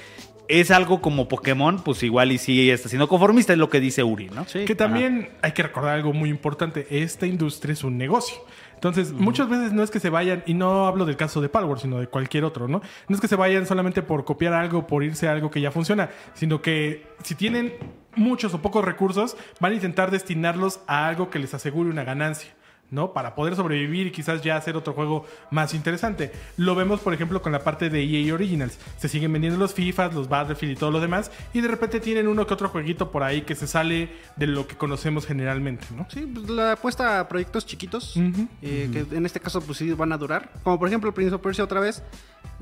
es 0.48 0.72
algo 0.72 1.02
como 1.02 1.28
Pokémon, 1.28 1.82
pues 1.84 2.04
igual 2.04 2.32
y 2.32 2.38
sí 2.38 2.70
está 2.70 2.90
siendo 2.90 3.08
conformista, 3.08 3.54
es 3.54 3.60
lo 3.60 3.70
que 3.70 3.80
dice 3.80 4.04
Uri, 4.04 4.30
¿no? 4.30 4.46
Sí. 4.46 4.66
Que 4.66 4.76
también 4.76 5.30
hay 5.42 5.52
que 5.54 5.64
recordar 5.64 5.96
algo 5.96 6.14
muy 6.14 6.30
importante. 6.30 6.88
Esta 6.90 7.26
industria 7.26 7.74
es 7.74 7.84
un 7.84 7.98
negocio. 7.98 8.38
Entonces, 8.76 9.14
muchas 9.14 9.50
veces 9.50 9.74
no 9.74 9.84
es 9.84 9.90
que 9.90 10.00
se 10.00 10.10
vayan, 10.10 10.44
y 10.46 10.54
no 10.54 10.86
hablo 10.86 11.06
del 11.06 11.18
caso 11.18 11.42
de 11.42 11.50
Palworld, 11.50 11.82
sino 11.82 12.00
de 12.00 12.08
cualquier 12.08 12.44
otro, 12.44 12.68
¿no? 12.68 12.82
No 13.08 13.16
es 13.16 13.22
que 13.22 13.28
se 13.28 13.36
vayan 13.36 13.66
solamente 13.66 14.04
por 14.04 14.26
copiar 14.26 14.54
algo, 14.54 14.86
por 14.86 15.04
irse 15.04 15.28
a 15.28 15.32
algo 15.32 15.50
que 15.50 15.62
ya 15.62 15.72
funciona, 15.72 16.10
sino 16.34 16.62
que 16.62 17.08
si 17.24 17.36
tienen 17.36 17.74
muchos 18.16 18.54
o 18.54 18.62
pocos 18.62 18.86
recursos, 18.86 19.38
van 19.60 19.72
a 19.72 19.76
intentar 19.76 20.12
destinarlos 20.12 20.82
a 20.88 21.08
algo 21.08 21.30
que 21.30 21.40
les 21.40 21.54
asegure 21.54 21.90
una 21.90 22.04
ganancia. 22.04 22.52
¿No? 22.92 23.14
Para 23.14 23.36
poder 23.36 23.56
sobrevivir 23.56 24.08
y 24.08 24.12
quizás 24.12 24.42
ya 24.42 24.56
hacer 24.58 24.76
otro 24.78 24.94
juego 24.94 25.26
más 25.52 25.74
interesante. 25.74 26.32
Lo 26.58 26.76
vemos, 26.76 27.00
por 27.02 27.14
ejemplo, 27.14 27.42
con 27.42 27.52
la 27.52 27.64
parte 27.64 27.90
de 27.90 28.04
EA 28.04 28.34
Originals. 28.34 28.78
Se 28.98 29.08
siguen 29.10 29.34
vendiendo 29.34 29.60
los 29.60 29.74
FIFAs, 29.74 30.14
los 30.14 30.30
Battlefield 30.30 30.74
y 30.74 30.76
todo 30.76 30.92
lo 30.92 31.00
demás, 31.00 31.32
y 31.54 31.62
de 31.62 31.68
repente 31.68 32.00
tienen 32.00 32.28
uno 32.28 32.46
que 32.48 32.54
otro 32.54 32.70
jueguito 32.70 33.12
por 33.12 33.24
ahí 33.24 33.42
que 33.42 33.56
se 33.56 33.68
sale 33.68 34.10
de 34.36 34.48
lo 34.48 34.68
que 34.68 34.76
conocemos 34.76 35.26
generalmente, 35.26 35.86
¿no? 35.96 36.06
Sí, 36.10 36.30
pues 36.32 36.50
la 36.50 36.74
apuesta 36.74 37.20
a 37.20 37.28
proyectos 37.28 37.66
chiquitos, 37.66 38.16
eh, 38.62 38.90
que 38.92 39.16
en 39.16 39.26
este 39.26 39.40
caso 39.40 39.62
pues 39.62 39.78
sí 39.78 39.92
van 39.94 40.12
a 40.14 40.18
durar. 40.18 40.52
Como 40.64 40.78
por 40.80 40.88
ejemplo 40.88 41.10
el 41.10 41.14
Prince 41.14 41.34
of 41.36 41.42
Persia 41.42 41.64
otra 41.64 41.80
vez. 41.80 42.04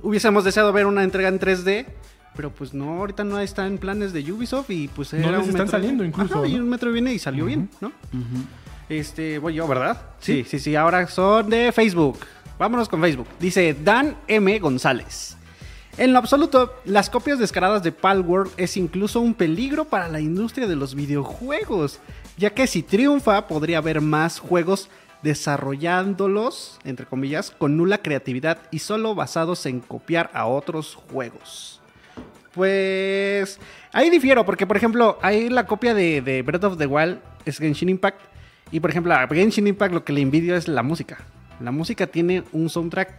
Hubiésemos 0.02 0.44
deseado 0.44 0.74
ver 0.74 0.86
una 0.86 1.04
entrega 1.04 1.30
en 1.30 1.40
3D, 1.40 1.86
pero 2.36 2.50
pues 2.52 2.74
no, 2.74 2.98
ahorita 3.00 3.24
no 3.24 3.40
está 3.40 3.68
en 3.68 3.78
planes 3.78 4.12
de 4.12 4.32
Ubisoft 4.32 4.70
y 4.72 4.88
pues 4.88 5.14
No 5.14 5.20
era 5.20 5.38
les 5.38 5.40
un 5.42 5.50
están 5.50 5.66
Metroid. 5.66 5.70
saliendo 5.72 6.04
incluso, 6.04 6.40
Ajá, 6.40 6.48
y 6.48 6.56
un 6.60 6.68
metro 6.70 6.92
viene 6.92 7.14
y 7.14 7.20
salió 7.20 7.46
bien, 7.46 7.70
¿no? 7.80 7.92
Este, 9.00 9.40
voy 9.40 9.56
yo, 9.56 9.68
¿verdad? 9.68 10.02
Sí, 10.20 10.46
sí, 10.48 10.60
sí, 10.60 10.76
ahora 10.76 11.08
son 11.08 11.50
de 11.50 11.72
Facebook. 11.72 12.20
Vámonos 12.60 12.88
con 12.88 13.02
Facebook. 13.02 13.28
Dice 13.40 13.74
Dan 13.74 14.16
M. 14.28 14.60
González. 14.60 15.36
En 15.98 16.14
lo 16.14 16.20
absoluto, 16.20 16.76
las 16.86 17.10
copias 17.10 17.40
descaradas 17.40 17.84
de 17.84 17.92
Palworld 17.92 18.52
es 18.58 18.78
incluso 18.78 19.20
un 19.20 19.34
peligro 19.34 19.86
para 19.86 20.10
la 20.10 20.20
industria 20.20 20.68
de 20.68 20.76
los 20.76 20.96
videojuegos, 20.96 22.00
ya 22.38 22.52
que 22.52 22.68
si 22.68 22.84
triunfa 22.84 23.48
podría 23.48 23.80
haber 23.80 24.02
más 24.02 24.40
juegos 24.40 24.90
desarrollándolos, 25.24 26.80
entre 26.84 27.06
comillas, 27.06 27.52
con 27.52 27.78
nula 27.78 28.00
creatividad 28.00 28.58
y 28.72 28.80
solo 28.80 29.16
basados 29.16 29.66
en 29.66 29.80
copiar 29.80 30.30
a 30.34 30.46
otros 30.46 30.96
juegos. 30.96 31.80
Pues 32.54 33.60
ahí 33.92 34.10
difiero, 34.10 34.46
porque 34.46 34.68
por 34.68 34.78
ejemplo, 34.78 35.18
ahí 35.22 35.50
la 35.50 35.66
copia 35.66 35.94
de, 35.94 36.22
de 36.22 36.42
Breath 36.44 36.64
of 36.64 36.78
the 36.78 36.86
Wild 36.86 37.20
es 37.46 37.58
Genshin 37.58 37.90
Impact. 37.90 38.33
Y 38.74 38.80
por 38.80 38.90
ejemplo, 38.90 39.14
a 39.14 39.28
Genshin 39.28 39.68
Impact 39.68 39.94
lo 39.94 40.04
que 40.04 40.12
le 40.12 40.22
envidio 40.22 40.56
es 40.58 40.68
la 40.68 40.82
música. 40.84 41.20
La 41.62 41.72
música 41.72 42.08
tiene 42.08 42.44
un 42.52 42.70
soundtrack 42.70 43.10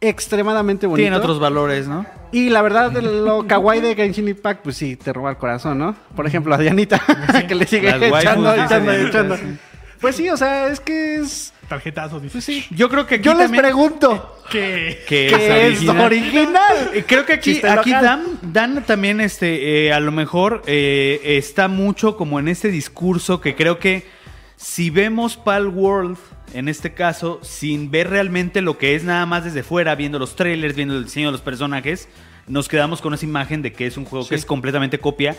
extremadamente 0.00 0.86
bonito. 0.86 1.04
Tiene 1.04 1.16
otros 1.16 1.38
valores, 1.38 1.86
¿no? 1.86 2.06
Y 2.32 2.48
la 2.48 2.62
verdad, 2.62 2.90
lo 2.92 3.46
kawaii 3.46 3.80
de 3.82 3.94
Genshin 3.94 4.26
Impact, 4.28 4.62
pues 4.62 4.76
sí, 4.76 4.96
te 4.96 5.12
roba 5.12 5.30
el 5.30 5.36
corazón, 5.36 5.78
¿no? 5.78 5.94
Por 6.14 6.26
ejemplo, 6.26 6.54
a 6.54 6.58
Dianita, 6.58 7.00
que 7.48 7.54
le 7.54 7.66
sigue 7.66 7.90
Las 7.90 8.02
echando, 8.22 8.54
echando, 8.54 8.90
Dianita, 8.90 9.08
echando. 9.18 9.36
sí. 9.36 9.44
Pues 10.00 10.16
sí, 10.16 10.28
o 10.28 10.36
sea, 10.36 10.68
es 10.68 10.80
que 10.80 11.16
es... 11.16 11.52
Tarjetazos, 11.68 12.22
dice. 12.22 12.32
Pues 12.34 12.44
sí. 12.44 12.64
Yo 12.70 12.88
creo 12.88 13.06
que 13.06 13.16
aquí 13.16 13.24
Yo 13.24 13.34
les 13.34 13.50
pregunto, 13.50 14.40
Que 14.50 15.02
que 15.08 15.26
¿qué 15.28 15.66
es 15.68 15.72
original. 15.78 16.00
original? 16.06 16.90
Eh, 16.94 17.04
Creo 17.06 17.26
que 17.26 17.32
aquí, 17.32 17.60
aquí. 17.66 17.90
Dan, 17.90 18.38
Dan 18.42 18.84
también, 18.84 19.20
este, 19.20 19.86
eh, 19.86 19.92
a 19.92 19.98
lo 20.00 20.12
mejor 20.12 20.62
eh, 20.66 21.20
está 21.24 21.68
mucho 21.68 22.16
como 22.16 22.38
en 22.38 22.48
este 22.48 22.68
discurso 22.68 23.40
que 23.40 23.54
creo 23.56 23.78
que 23.78 24.06
si 24.66 24.90
vemos 24.90 25.36
Pal 25.36 25.68
World, 25.68 26.18
en 26.52 26.68
este 26.68 26.92
caso, 26.92 27.38
sin 27.40 27.92
ver 27.92 28.10
realmente 28.10 28.60
lo 28.62 28.78
que 28.78 28.96
es 28.96 29.04
nada 29.04 29.24
más 29.24 29.44
desde 29.44 29.62
fuera, 29.62 29.94
viendo 29.94 30.18
los 30.18 30.34
trailers, 30.34 30.74
viendo 30.74 30.96
el 30.96 31.04
diseño 31.04 31.28
de 31.28 31.32
los 31.32 31.40
personajes, 31.40 32.08
nos 32.48 32.68
quedamos 32.68 33.00
con 33.00 33.14
esa 33.14 33.24
imagen 33.24 33.62
de 33.62 33.72
que 33.72 33.86
es 33.86 33.96
un 33.96 34.04
juego 34.04 34.26
que 34.26 34.34
es 34.34 34.44
completamente 34.44 34.98
copia. 34.98 35.36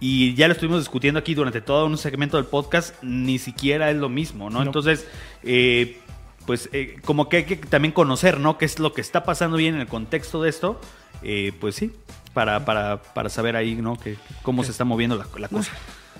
Y 0.00 0.34
ya 0.34 0.48
lo 0.48 0.54
estuvimos 0.54 0.80
discutiendo 0.80 1.20
aquí 1.20 1.34
durante 1.34 1.60
todo 1.60 1.84
un 1.84 1.98
segmento 1.98 2.38
del 2.38 2.46
podcast, 2.46 2.94
ni 3.02 3.38
siquiera 3.38 3.90
es 3.90 3.98
lo 3.98 4.08
mismo, 4.08 4.48
¿no? 4.48 4.60
No. 4.60 4.64
Entonces, 4.64 5.06
eh, 5.42 5.98
pues 6.46 6.70
eh, 6.72 6.96
como 7.04 7.28
que 7.28 7.36
hay 7.36 7.44
que 7.44 7.56
también 7.56 7.92
conocer, 7.92 8.40
¿no? 8.40 8.56
Qué 8.56 8.64
es 8.64 8.78
lo 8.78 8.94
que 8.94 9.02
está 9.02 9.24
pasando 9.24 9.58
bien 9.58 9.74
en 9.74 9.82
el 9.82 9.88
contexto 9.88 10.40
de 10.40 10.48
esto. 10.48 10.80
Eh, 11.22 11.52
pues 11.60 11.74
sí, 11.74 11.92
para, 12.32 12.64
para, 12.64 13.02
para 13.02 13.28
saber 13.28 13.56
ahí, 13.56 13.74
¿no? 13.74 14.00
Que, 14.00 14.16
cómo 14.42 14.64
se 14.64 14.70
está 14.70 14.84
moviendo 14.84 15.16
la, 15.16 15.26
la 15.38 15.48
cosa. 15.48 15.70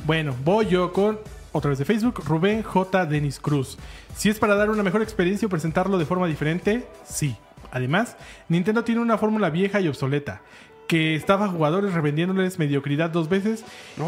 Bueno, 0.04 0.36
voy 0.44 0.66
yo 0.66 0.92
con 0.92 1.18
otra 1.52 1.70
vez 1.70 1.78
de 1.78 1.84
Facebook, 1.84 2.22
Rubén 2.24 2.62
J. 2.62 3.06
Denis 3.06 3.40
Cruz. 3.40 3.78
Si 4.16 4.28
es 4.28 4.38
para 4.38 4.54
dar 4.54 4.70
una 4.70 4.82
mejor 4.82 5.02
experiencia 5.02 5.46
o 5.46 5.48
presentarlo 5.48 5.98
de 5.98 6.06
forma 6.06 6.26
diferente, 6.26 6.86
sí. 7.04 7.36
Además, 7.72 8.16
Nintendo 8.48 8.84
tiene 8.84 9.00
una 9.00 9.18
fórmula 9.18 9.50
vieja 9.50 9.80
y 9.80 9.88
obsoleta. 9.88 10.42
Que 10.88 11.14
estafa 11.14 11.44
a 11.44 11.48
jugadores 11.48 11.92
revendiéndoles 11.94 12.58
mediocridad 12.58 13.10
dos 13.10 13.28
veces. 13.28 13.64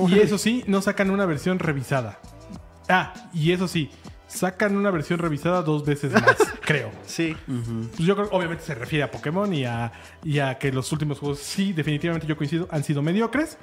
y 0.08 0.18
eso 0.18 0.36
sí, 0.38 0.64
no 0.66 0.82
sacan 0.82 1.10
una 1.10 1.26
versión 1.26 1.58
revisada. 1.58 2.18
Ah, 2.88 3.12
y 3.32 3.52
eso 3.52 3.68
sí, 3.68 3.88
sacan 4.26 4.76
una 4.76 4.90
versión 4.90 5.18
revisada 5.18 5.62
dos 5.62 5.84
veces 5.84 6.12
más, 6.12 6.36
creo. 6.62 6.90
Sí. 7.06 7.36
Pues 7.46 7.98
yo 7.98 8.16
creo 8.16 8.28
que 8.28 8.36
obviamente 8.36 8.64
se 8.64 8.74
refiere 8.74 9.04
a 9.04 9.10
Pokémon 9.10 9.52
y 9.52 9.64
a, 9.64 9.92
y 10.24 10.38
a 10.38 10.58
que 10.58 10.72
los 10.72 10.90
últimos 10.92 11.18
juegos, 11.18 11.38
sí, 11.38 11.72
definitivamente 11.72 12.26
yo 12.26 12.36
coincido, 12.36 12.68
han 12.70 12.82
sido 12.82 13.02
mediocres. 13.02 13.58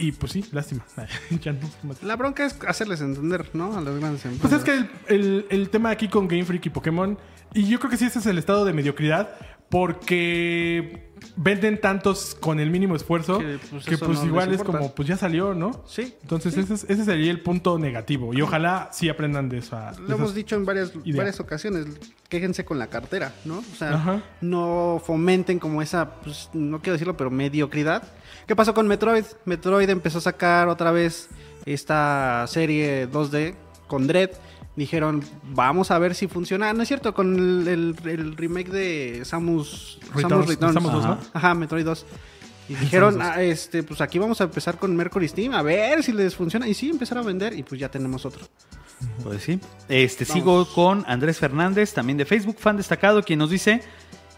Y 0.00 0.12
pues 0.12 0.32
sí, 0.32 0.44
lástima. 0.52 0.84
Ya 1.42 1.52
no. 1.52 1.60
La 2.02 2.16
bronca 2.16 2.44
es 2.46 2.56
hacerles 2.66 3.00
entender, 3.00 3.50
¿no? 3.52 3.76
A 3.76 3.80
las 3.80 3.94
grandes 3.98 4.24
empresas. 4.24 4.40
Pues 4.40 4.52
es 4.54 4.64
que 4.64 5.14
el, 5.14 5.20
el- 5.20 5.46
el 5.50 5.68
tema 5.70 5.90
aquí 5.90 6.08
con 6.08 6.26
Game 6.26 6.44
Freak 6.44 6.66
y 6.66 6.70
Pokémon, 6.70 7.18
y 7.54 7.64
yo 7.68 7.78
creo 7.78 7.90
que 7.90 7.96
sí 7.96 8.06
ese 8.06 8.18
es 8.18 8.26
el 8.26 8.38
estado 8.38 8.64
de 8.64 8.72
mediocridad, 8.72 9.36
porque 9.68 11.10
venden 11.36 11.80
tantos 11.80 12.34
con 12.38 12.60
el 12.60 12.70
mínimo 12.70 12.96
esfuerzo 12.96 13.38
Que, 13.38 13.44
que 13.44 13.58
pues, 13.70 13.84
pues, 13.86 14.00
eso 14.00 14.12
no 14.12 14.24
igual 14.26 14.52
es 14.54 14.62
como, 14.62 14.94
pues 14.94 15.06
ya 15.08 15.16
salió, 15.16 15.54
¿no? 15.54 15.84
Sí. 15.86 16.14
Entonces 16.22 16.56
Ese, 16.56 16.74
es- 16.74 16.84
ese 16.88 17.04
sería 17.04 17.30
el 17.30 17.40
punto 17.40 17.78
negativo. 17.78 18.32
Y 18.34 18.40
ojalá 18.42 18.88
sí 18.92 19.08
aprendan 19.08 19.48
de 19.48 19.58
esa. 19.58 19.92
de 19.92 20.08
Lo 20.08 20.14
hemos 20.16 20.34
dicho 20.34 20.56
en 20.56 20.64
varias, 20.64 20.92
ideas. 21.04 21.16
varias 21.18 21.40
ocasiones. 21.40 21.86
Quéjense 22.28 22.64
con 22.64 22.78
la 22.78 22.86
cartera, 22.88 23.32
¿no? 23.44 23.58
O 23.58 23.76
sea, 23.76 23.94
Ajá. 23.94 24.22
no 24.40 25.00
fomenten 25.04 25.58
como 25.58 25.82
esa, 25.82 26.14
pues, 26.22 26.48
no 26.52 26.80
quiero 26.80 26.94
decirlo, 26.94 27.16
pero 27.16 27.30
mediocridad. 27.30 28.02
¿Qué 28.50 28.56
pasó 28.56 28.74
con 28.74 28.88
Metroid? 28.88 29.22
Metroid 29.44 29.88
empezó 29.90 30.18
a 30.18 30.22
sacar 30.22 30.66
otra 30.66 30.90
vez 30.90 31.28
esta 31.66 32.44
serie 32.48 33.08
2D 33.08 33.54
con 33.86 34.08
Dread. 34.08 34.30
Dijeron, 34.74 35.22
vamos 35.54 35.92
a 35.92 35.98
ver 36.00 36.16
si 36.16 36.26
funciona. 36.26 36.72
No 36.72 36.82
es 36.82 36.88
cierto, 36.88 37.14
con 37.14 37.36
el, 37.38 37.68
el- 37.68 38.08
el 38.08 38.36
remake 38.36 38.70
de 38.72 39.24
Samus, 39.24 40.00
Returns, 40.12 40.22
Samus 40.32 40.46
Returns. 40.48 40.74
Samus 40.74 40.92
2, 40.92 41.04
¿no? 41.04 41.18
Ajá. 41.32 41.54
Metroid 41.54 41.84
2. 41.84 42.06
Y 42.70 42.74
dijeron, 42.80 43.12
Samus 43.14 43.28
2. 43.28 43.36
ah, 43.36 43.42
este, 43.44 43.82
pues 43.84 44.00
aquí 44.00 44.18
vamos 44.18 44.40
a 44.40 44.44
empezar 44.44 44.78
con 44.78 44.96
Mercury 44.96 45.28
Steam, 45.28 45.54
a 45.54 45.62
ver 45.62 46.02
si 46.02 46.10
les 46.10 46.34
funciona. 46.34 46.66
Y 46.66 46.74
sí, 46.74 46.90
empezar 46.90 47.18
a 47.18 47.22
vender 47.22 47.56
y 47.56 47.62
pues 47.62 47.80
ya 47.80 47.88
tenemos 47.88 48.26
otro. 48.26 48.44
Pues 49.22 49.44
sí. 49.44 49.60
Este, 49.88 50.24
Vamos. 50.24 50.34
sigo 50.42 50.68
con 50.74 51.04
Andrés 51.06 51.38
Fernández, 51.38 51.94
también 51.94 52.18
de 52.18 52.24
Facebook, 52.24 52.56
fan 52.58 52.76
destacado, 52.76 53.22
quien 53.22 53.38
nos 53.38 53.50
dice, 53.50 53.80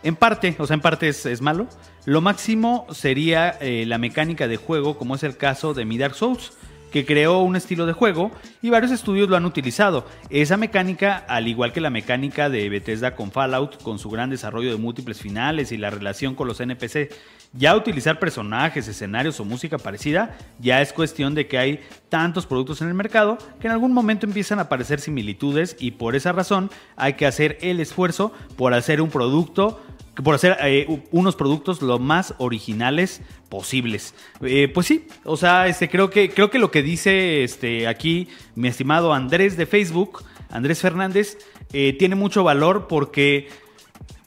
en 0.03 0.17
parte, 0.17 0.57
o 0.59 0.67
sea, 0.67 0.75
en 0.75 0.81
parte 0.81 1.09
es, 1.09 1.27
es 1.27 1.41
malo, 1.41 1.67
lo 2.05 2.21
máximo 2.21 2.87
sería 2.91 3.51
eh, 3.61 3.85
la 3.87 3.99
mecánica 3.99 4.49
de 4.49 4.57
juego, 4.57 4.99
como 4.99 5.15
es 5.15 5.23
el 5.23 5.37
caso 5.37 5.75
de 5.75 5.85
mi 5.85 5.99
Dark 5.99 6.15
Souls, 6.15 6.53
que 6.93 7.07
creó 7.07 7.41
un 7.41 7.57
estilo 7.57 7.87
de 7.87 7.95
juego 7.95 8.31
y 8.61 8.71
varios 8.71 8.93
estudios 8.93 9.29
lo 9.29 9.37
han 9.37 9.47
utilizado. 9.47 10.07
Esa 10.31 10.57
mecánica, 10.57 11.17
al 11.17 11.49
igual 11.49 11.73
que 11.73 11.81
la 11.81 11.91
mecánica 11.91 12.51
de 12.51 12.69
Bethesda 12.69 13.17
con 13.17 13.33
Fallout, 13.33 13.83
con 13.83 13.99
su 13.99 14.11
gran 14.11 14.31
desarrollo 14.31 14.71
de 14.71 14.77
múltiples 14.77 15.21
finales 15.21 15.73
y 15.73 15.79
la 15.79 15.91
relación 15.91 16.35
con 16.35 16.47
los 16.47 16.61
NPC, 16.61 17.11
ya 17.55 17.77
utilizar 17.77 18.19
personajes, 18.19 18.89
escenarios 18.89 19.41
o 19.41 19.45
música 19.45 19.79
parecida, 19.79 20.37
ya 20.59 20.81
es 20.81 20.93
cuestión 20.93 21.35
de 21.35 21.47
que 21.47 21.59
hay 21.59 21.81
tantos 22.09 22.47
productos 22.47 22.81
en 22.83 22.89
el 22.89 22.95
mercado 22.95 23.39
que 23.61 23.67
en 23.67 23.73
algún 23.73 23.93
momento 23.93 24.27
empiezan 24.27 24.59
a 24.59 24.63
aparecer 24.63 25.01
similitudes 25.01 25.77
y 25.79 25.93
por 25.93 26.15
esa 26.15 26.33
razón 26.33 26.71
hay 26.97 27.15
que 27.15 27.27
hacer 27.27 27.59
el 27.61 27.81
esfuerzo 27.81 28.33
por 28.57 28.75
hacer 28.75 29.01
un 29.01 29.11
producto, 29.11 29.83
por 30.23 30.35
hacer 30.35 30.57
eh, 30.63 30.87
unos 31.11 31.37
productos 31.37 31.81
lo 31.81 31.99
más 31.99 32.35
originales 32.39 33.23
posibles. 33.49 34.15
Eh, 34.43 34.71
pues 34.73 34.87
sí, 34.87 35.07
o 35.25 35.37
sea, 35.37 35.67
este, 35.69 35.89
creo, 35.89 36.11
que, 36.11 36.31
creo 36.31 36.51
que 36.51 36.59
lo 36.59 36.71
que 36.71 36.83
dice 36.83 37.45
este, 37.45 37.89
aquí 37.89 38.29
mi 38.55 38.69
estimado 38.69 39.15
Andrés 39.15 39.57
de 39.57 39.67
Facebook, 39.67 40.25
Andrés 40.51 40.81
Fernández, 40.81 41.39
eh, 41.73 41.95
tiene 41.99 42.15
mucho 42.15 42.45
valor 42.45 42.87
porque 42.89 43.49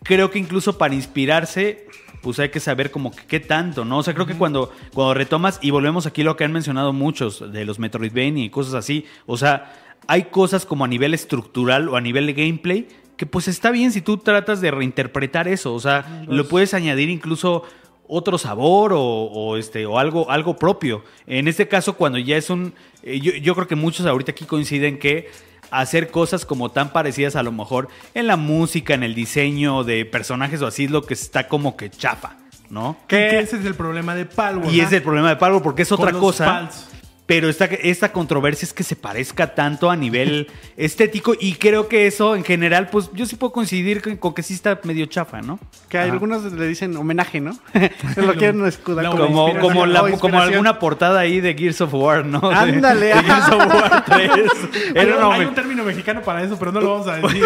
creo 0.04 0.32
que 0.32 0.40
incluso 0.40 0.80
para 0.80 0.96
inspirarse, 0.96 1.88
pues 2.24 2.40
hay 2.40 2.50
que 2.50 2.60
saber 2.60 2.90
como 2.90 3.12
que 3.12 3.26
qué 3.28 3.40
tanto, 3.40 3.86
¿no? 3.86 4.00
O 4.00 4.04
sea, 4.04 4.16
creo 4.16 4.26
que 4.26 4.36
cuando, 4.36 4.72
cuando 4.94 5.14
retomas, 5.14 5.60
y 5.62 5.70
volvemos 5.70 6.08
aquí 6.08 6.22
a 6.22 6.26
lo 6.26 6.36
que 6.36 6.46
han 6.46 6.52
mencionado 6.52 6.94
muchos 6.94 7.52
de 7.52 7.64
los 7.66 7.78
Metroidvania 7.78 8.44
y 8.44 8.50
cosas 8.50 8.74
así, 8.74 9.06
o 9.28 9.38
sea, 9.38 9.72
hay 10.08 10.24
cosas 10.26 10.66
como 10.66 10.86
a 10.86 10.88
nivel 10.88 11.14
estructural 11.14 11.90
o 11.90 11.96
a 11.96 12.02
nivel 12.02 12.26
de 12.26 12.34
gameplay 12.34 12.88
que 13.18 13.26
pues 13.26 13.48
está 13.48 13.72
bien 13.72 13.92
si 13.92 14.02
tú 14.02 14.18
tratas 14.18 14.62
de 14.62 14.72
reinterpretar 14.72 15.48
eso, 15.48 15.74
o 15.74 15.80
sea, 15.80 16.24
lo 16.28 16.48
puedes 16.48 16.74
añadir 16.74 17.10
incluso 17.10 17.64
otro 18.08 18.38
sabor 18.38 18.94
o, 18.94 19.02
o, 19.02 19.58
este 19.58 19.86
o 19.86 19.98
algo 19.98 20.30
algo 20.30 20.58
propio. 20.58 21.04
En 21.26 21.48
este 21.48 21.68
caso 21.68 21.94
cuando 21.96 22.20
ya 22.20 22.38
es 22.38 22.50
un 22.50 22.74
eh, 23.04 23.20
yo, 23.20 23.34
yo 23.34 23.56
creo 23.56 23.68
que 23.68 23.76
muchos 23.76 24.06
ahorita 24.06 24.32
aquí 24.32 24.46
coinciden 24.46 25.00
que 25.00 25.30
hacer 25.72 26.12
cosas 26.12 26.46
como 26.46 26.70
tan 26.70 26.92
parecidas 26.92 27.36
a 27.36 27.44
lo 27.44 27.52
mejor 27.52 27.88
en 28.14 28.28
la 28.28 28.38
música, 28.38 28.94
en 28.94 29.04
el 29.04 29.16
diseño 29.16 29.84
de 29.84 30.06
personajes 30.06 30.62
o 30.62 30.68
así 30.68 30.86
es 30.86 30.92
lo 30.92 31.04
que 31.04 31.14
está 31.16 31.48
como 31.48 31.76
que 31.76 31.90
chafa, 31.90 32.38
¿no? 32.70 32.98
Que 33.08 33.40
ese 33.40 33.58
es 33.58 33.66
el 33.66 33.76
problema 33.76 34.14
de 34.16 34.26
Palworld. 34.26 34.74
Y 34.74 34.82
es 34.82 34.92
el 34.92 35.02
problema 35.02 35.30
de 35.30 35.36
Palworld 35.38 35.64
porque 35.64 35.82
es 35.82 35.90
Con 35.90 36.02
otra 36.02 36.14
cosa. 36.14 36.46
pals. 36.46 36.88
Pero 37.28 37.50
esta, 37.50 37.66
esta 37.66 38.12
controversia 38.12 38.68
es 38.68 38.74
que 38.74 38.84
se 38.84 38.96
parezca 38.96 39.56
tanto 39.56 39.90
a 39.90 39.96
nivel 39.96 40.48
estético 40.78 41.34
y 41.40 41.54
creo 41.56 41.88
que 41.88 42.06
eso 42.06 42.36
en 42.36 42.44
general, 42.44 42.90
pues 42.92 43.10
yo 43.14 43.26
sí 43.26 43.36
puedo 43.36 43.52
coincidir 43.52 44.04
con, 44.04 44.16
con 44.18 44.34
que 44.36 44.44
sí 44.44 44.54
está 44.54 44.80
medio 44.84 45.08
chafa, 45.08 45.42
¿no? 45.42 45.58
Que 45.90 45.98
Ajá. 45.98 46.12
algunos 46.12 46.44
le 46.54 46.68
dicen 46.68 46.96
homenaje, 46.96 47.42
¿no? 47.42 47.58
lo 48.18 48.36
quieren 48.36 48.64
escudar 48.66 49.08
como, 49.10 49.58
Como, 49.60 49.86
la- 49.88 50.12
como 50.20 50.40
alguna 50.40 50.78
portada 50.78 51.20
ahí 51.22 51.42
de 51.42 51.56
Gears 51.56 51.82
of 51.82 51.94
War, 51.96 52.24
¿no? 52.26 52.42
De- 52.50 52.56
Ándale. 52.56 53.06
De, 53.08 53.14
Gears 53.24 53.50
of 53.50 53.68
War 53.74 54.06
3. 54.06 54.30
Hay, 54.30 54.92
Era 54.94 55.28
un- 55.28 55.34
hay 55.34 55.46
término 55.48 55.84
mexicano 55.84 56.22
para 56.22 56.44
eso, 56.44 56.58
pero 56.60 56.72
no 56.72 56.80
lo 56.82 56.92
vamos 57.00 57.08
a 57.08 57.16
decir. 57.16 57.44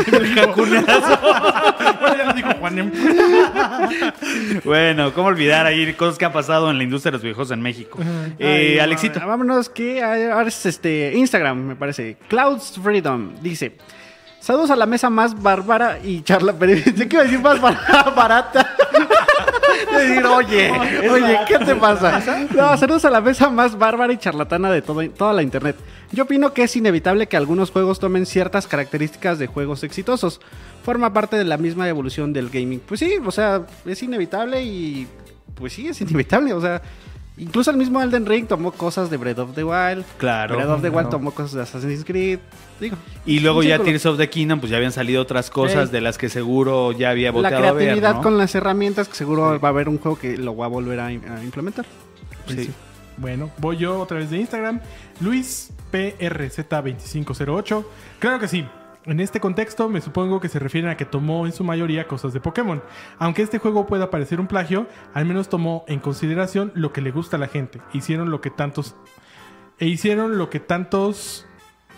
bueno, 4.64 5.14
¿cómo 5.14 5.28
olvidar 5.28 5.66
ahí 5.66 5.94
cosas 5.94 6.18
que 6.18 6.26
han 6.26 6.34
pasado 6.34 6.70
en 6.70 6.78
la 6.78 6.84
industria 6.84 7.12
de 7.12 7.18
los 7.18 7.24
viejos 7.24 7.52
en 7.52 7.62
México? 7.62 8.00
Eh, 8.38 8.80
Alexito. 8.82 9.20
va- 9.26 9.38
Que 9.74 10.04
ahora 10.04 10.48
es 10.48 10.66
este 10.66 11.14
Instagram, 11.16 11.58
me 11.58 11.76
parece. 11.76 12.18
Clouds 12.28 12.80
Freedom 12.82 13.34
dice. 13.42 13.78
Saludos 14.40 14.72
a 14.72 14.76
la 14.76 14.86
mesa 14.86 15.10
más 15.10 15.40
bárbara 15.42 16.00
y 16.04 16.22
charla. 16.22 16.54
Pero 16.58 16.74
yo 16.76 17.08
quiero 17.08 17.24
decir 17.24 17.40
más 17.40 17.60
bar- 17.62 18.14
barata. 18.16 18.76
Decir, 19.94 20.24
oye, 20.26 20.72
oye, 21.10 21.40
¿qué 21.48 21.58
te 21.60 21.76
pasa? 21.76 22.22
No, 22.56 22.78
saludos 22.78 23.06
a 23.06 23.10
la 23.10 23.22
mesa 23.22 23.50
más 23.50 23.78
bárbara 23.78 24.14
y 24.14 24.18
charlatana 24.18 24.70
de 24.72 24.82
todo, 24.82 25.08
toda 25.10 25.34
la 25.34 25.42
internet. 25.42 25.76
Yo 26.12 26.24
opino 26.24 26.54
que 26.54 26.64
es 26.64 26.76
inevitable 26.76 27.28
que 27.28 27.38
algunos 27.38 27.72
juegos 27.72 28.00
tomen 28.00 28.26
ciertas 28.26 28.68
características 28.68 29.40
de 29.40 29.48
juegos 29.48 29.84
exitosos. 29.84 30.42
Forma 30.84 31.12
parte 31.14 31.38
de 31.38 31.44
la 31.46 31.58
misma 31.58 31.88
evolución 31.90 32.34
del 32.34 32.50
gaming. 32.50 32.80
Pues 32.82 33.00
sí, 33.00 33.16
o 33.24 33.32
sea, 33.32 33.64
es 33.86 34.02
inevitable 34.04 34.62
y. 34.64 35.08
Pues 35.56 35.74
sí, 35.74 35.88
es 35.88 36.00
inevitable. 36.02 36.54
O 36.54 36.62
sea, 36.62 36.82
incluso 37.40 37.72
el 37.72 37.78
mismo 37.78 38.02
Elden 38.02 38.26
Ring 38.26 38.46
tomó 38.48 38.72
cosas 38.72 39.10
de 39.10 39.18
Breath 39.18 39.40
of 39.40 39.56
the 39.56 39.64
Wild. 39.64 40.06
Claro. 40.18 40.56
Breath 40.56 40.70
of 40.70 40.82
the 40.82 40.90
Wild 40.90 40.94
Claro. 41.08 41.10
tomó 41.10 41.32
cosas 41.32 41.54
de 41.54 41.62
Assassin's 41.64 42.06
Creed. 42.06 42.40
Digo, 42.80 42.96
Y 43.26 43.40
luego 43.40 43.64
ya. 43.64 43.80
Tears 43.80 44.06
of 44.06 44.18
the 44.18 44.30
Kingdom, 44.30 44.60
pues 44.60 44.70
ya 44.70 44.78
habían 44.78 44.92
salido 44.92 45.22
otras 45.22 45.50
cosas 45.50 45.88
Sí. 45.90 45.94
de 45.94 46.02
las 46.02 46.18
que 46.18 46.30
seguro 46.30 46.92
ya 46.92 47.10
había 47.10 47.28
La 47.30 47.32
volteado 47.32 47.58
a 47.68 47.72
ver, 47.72 47.84
creatividad 47.86 48.16
¿no? 48.16 48.22
con 48.22 48.38
las 48.38 48.54
herramientas, 48.56 49.08
que 49.10 49.16
seguro 49.16 49.60
va 49.60 49.68
a 49.68 49.72
haber 49.72 49.90
un 49.90 49.98
juego 49.98 50.18
que 50.20 50.38
lo 50.38 50.56
va 50.56 50.66
a 50.66 50.70
volver 50.70 51.00
a, 51.00 51.08
a 51.08 51.44
implementar. 51.44 51.86
Sí. 52.48 52.70
Bueno, 53.18 53.52
voy 53.58 53.76
yo 53.78 54.00
otra 54.00 54.18
vez 54.18 54.30
de 54.30 54.38
Instagram. 54.38 54.80
Luis 55.20 55.72
PRZ2508. 55.92 57.84
Claro 58.20 58.40
que 58.40 58.48
sí. 58.48 58.66
En 59.06 59.20
este 59.20 59.40
contexto 59.40 59.90
me 59.90 60.02
supongo 60.02 60.40
que 60.40 60.50
se 60.50 60.60
refieren 60.60 60.90
a 60.92 60.98
que 60.98 61.06
tomó 61.06 61.46
en 61.46 61.54
su 61.54 61.64
mayoría 61.64 62.08
cosas 62.08 62.34
de 62.34 62.42
Pokémon. 62.42 62.84
Aunque 63.18 63.42
este 63.42 63.58
juego 63.58 63.88
pueda 63.88 64.12
parecer 64.12 64.40
un 64.40 64.48
plagio, 64.48 64.88
al 65.14 65.26
menos 65.26 65.50
tomó 65.50 65.86
en 65.88 66.00
consideración 66.00 66.72
lo 66.76 66.92
que 66.94 67.02
le 67.02 67.12
gusta 67.12 67.38
a 67.38 67.40
la 67.40 67.48
gente. 67.48 67.80
Hicieron 67.94 68.30
lo 68.30 68.42
que 68.42 68.50
tantos 68.50 68.96
e 69.80 69.88
hicieron 69.88 70.38
lo 70.38 70.50
que 70.50 70.60
tantos 70.60 71.48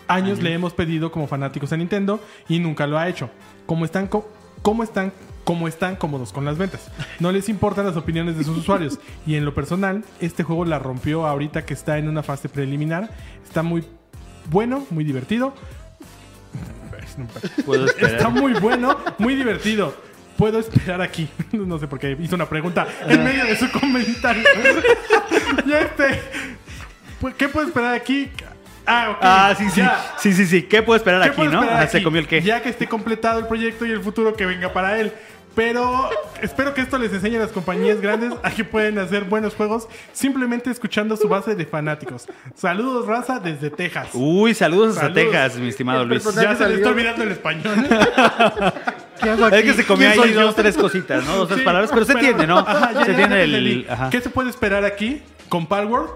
años 0.06 0.40
le 0.40 0.52
hemos 0.54 0.72
pedido 0.74 1.10
como 1.10 1.26
fanáticos 1.26 1.72
a 1.72 1.76
Nintendo 1.76 2.20
y 2.48 2.60
nunca 2.60 2.86
lo 2.86 2.98
ha 2.98 3.08
hecho. 3.08 3.30
Como 3.66 3.84
están 3.84 4.06
co- 4.06 4.28
cómo 4.62 4.82
están 4.84 5.12
cómo 5.44 5.66
están 5.66 5.96
cómodos 5.96 6.32
con 6.32 6.44
las 6.44 6.56
ventas. 6.56 6.88
No 7.18 7.32
les 7.32 7.48
importan 7.48 7.84
las 7.84 7.96
opiniones 7.96 8.38
de 8.38 8.44
sus 8.44 8.56
usuarios. 8.62 9.00
Y 9.26 9.34
en 9.34 9.44
lo 9.44 9.52
personal, 9.54 10.04
este 10.20 10.44
juego 10.44 10.64
la 10.64 10.78
rompió 10.78 11.26
ahorita 11.26 11.64
que 11.66 11.74
está 11.74 11.98
en 11.98 12.08
una 12.08 12.22
fase 12.22 12.48
preliminar. 12.48 13.10
Está 13.44 13.64
muy 13.64 13.84
bueno, 14.50 14.86
muy 14.90 15.02
divertido. 15.02 15.52
Está 17.98 18.28
muy 18.28 18.52
bueno, 18.54 18.98
muy 19.18 19.34
divertido. 19.34 19.94
Puedo 20.36 20.58
esperar 20.58 21.00
aquí. 21.02 21.28
No 21.52 21.78
sé 21.78 21.86
por 21.86 21.98
qué 21.98 22.16
hizo 22.20 22.34
una 22.34 22.48
pregunta 22.48 22.86
en 23.06 23.22
medio 23.22 23.44
de 23.44 23.56
su 23.56 23.70
comentario. 23.70 24.42
Ya 25.66 25.80
este. 25.80 26.20
pues, 27.20 27.34
¿Qué 27.34 27.48
puedo 27.48 27.66
esperar 27.66 27.94
aquí? 27.94 28.30
Ah, 28.86 29.10
ok. 29.10 29.18
Ah, 29.20 29.54
sí, 29.56 29.70
sí. 29.70 29.80
Ya. 29.80 30.14
Sí, 30.18 30.32
sí, 30.32 30.46
sí. 30.46 30.62
¿Qué 30.62 30.82
puedo 30.82 30.96
esperar 30.96 31.22
¿Qué 31.22 31.28
aquí, 31.28 31.36
puedo 31.36 31.52
no? 31.52 31.62
Ah, 31.62 31.86
Se 31.86 32.02
comió 32.02 32.20
el 32.20 32.26
qué. 32.26 32.40
Ya 32.40 32.62
que 32.62 32.70
esté 32.70 32.88
completado 32.88 33.38
el 33.38 33.46
proyecto 33.46 33.86
y 33.86 33.90
el 33.90 34.00
futuro 34.00 34.34
que 34.34 34.46
venga 34.46 34.72
para 34.72 34.98
él. 34.98 35.12
Pero 35.54 36.08
espero 36.40 36.72
que 36.72 36.80
esto 36.80 36.96
les 36.98 37.12
enseñe 37.12 37.36
a 37.36 37.40
las 37.40 37.52
compañías 37.52 38.00
grandes 38.00 38.32
a 38.42 38.50
que 38.50 38.64
pueden 38.64 38.98
hacer 38.98 39.24
buenos 39.24 39.54
juegos 39.54 39.86
simplemente 40.12 40.70
escuchando 40.70 41.16
su 41.16 41.28
base 41.28 41.54
de 41.54 41.66
fanáticos. 41.66 42.26
Saludos, 42.54 43.06
raza, 43.06 43.38
desde 43.38 43.68
Texas. 43.70 44.08
Uy, 44.14 44.54
saludos, 44.54 44.96
hasta 44.96 45.08
Saludos. 45.08 45.24
Texas, 45.24 45.56
mi 45.58 45.68
estimado 45.68 46.02
El 46.02 46.08
Luis. 46.08 46.24
ya 46.34 46.56
se 46.56 46.68
le 46.68 46.76
está 46.76 46.88
olvidando 46.88 47.22
el 47.24 47.32
español. 47.32 47.86
¿Qué 49.22 49.30
hago 49.30 49.48
Es 49.48 49.62
que 49.62 49.74
se 49.74 49.84
¿Quién 49.84 50.02
ahí 50.02 50.32
dos, 50.32 50.56
tres 50.56 50.76
cositas, 50.76 51.24
¿no? 51.24 51.36
Dos, 51.36 51.48
tres 51.48 51.60
Sí, 51.60 51.64
palabras, 51.64 51.90
pero 51.92 52.04
se 52.04 52.12
entiende, 52.12 52.46
¿no? 52.46 52.58
Ajá, 52.58 52.92
ya, 52.92 53.04
se 53.04 53.10
entiende 53.10 53.42
el... 53.42 53.54
entendí. 53.54 53.86
Ajá. 53.88 54.10
¿Qué 54.10 54.20
se 54.20 54.30
puede 54.30 54.50
esperar 54.50 54.84
aquí 54.84 55.22
con 55.48 55.66
Palworld? 55.66 56.10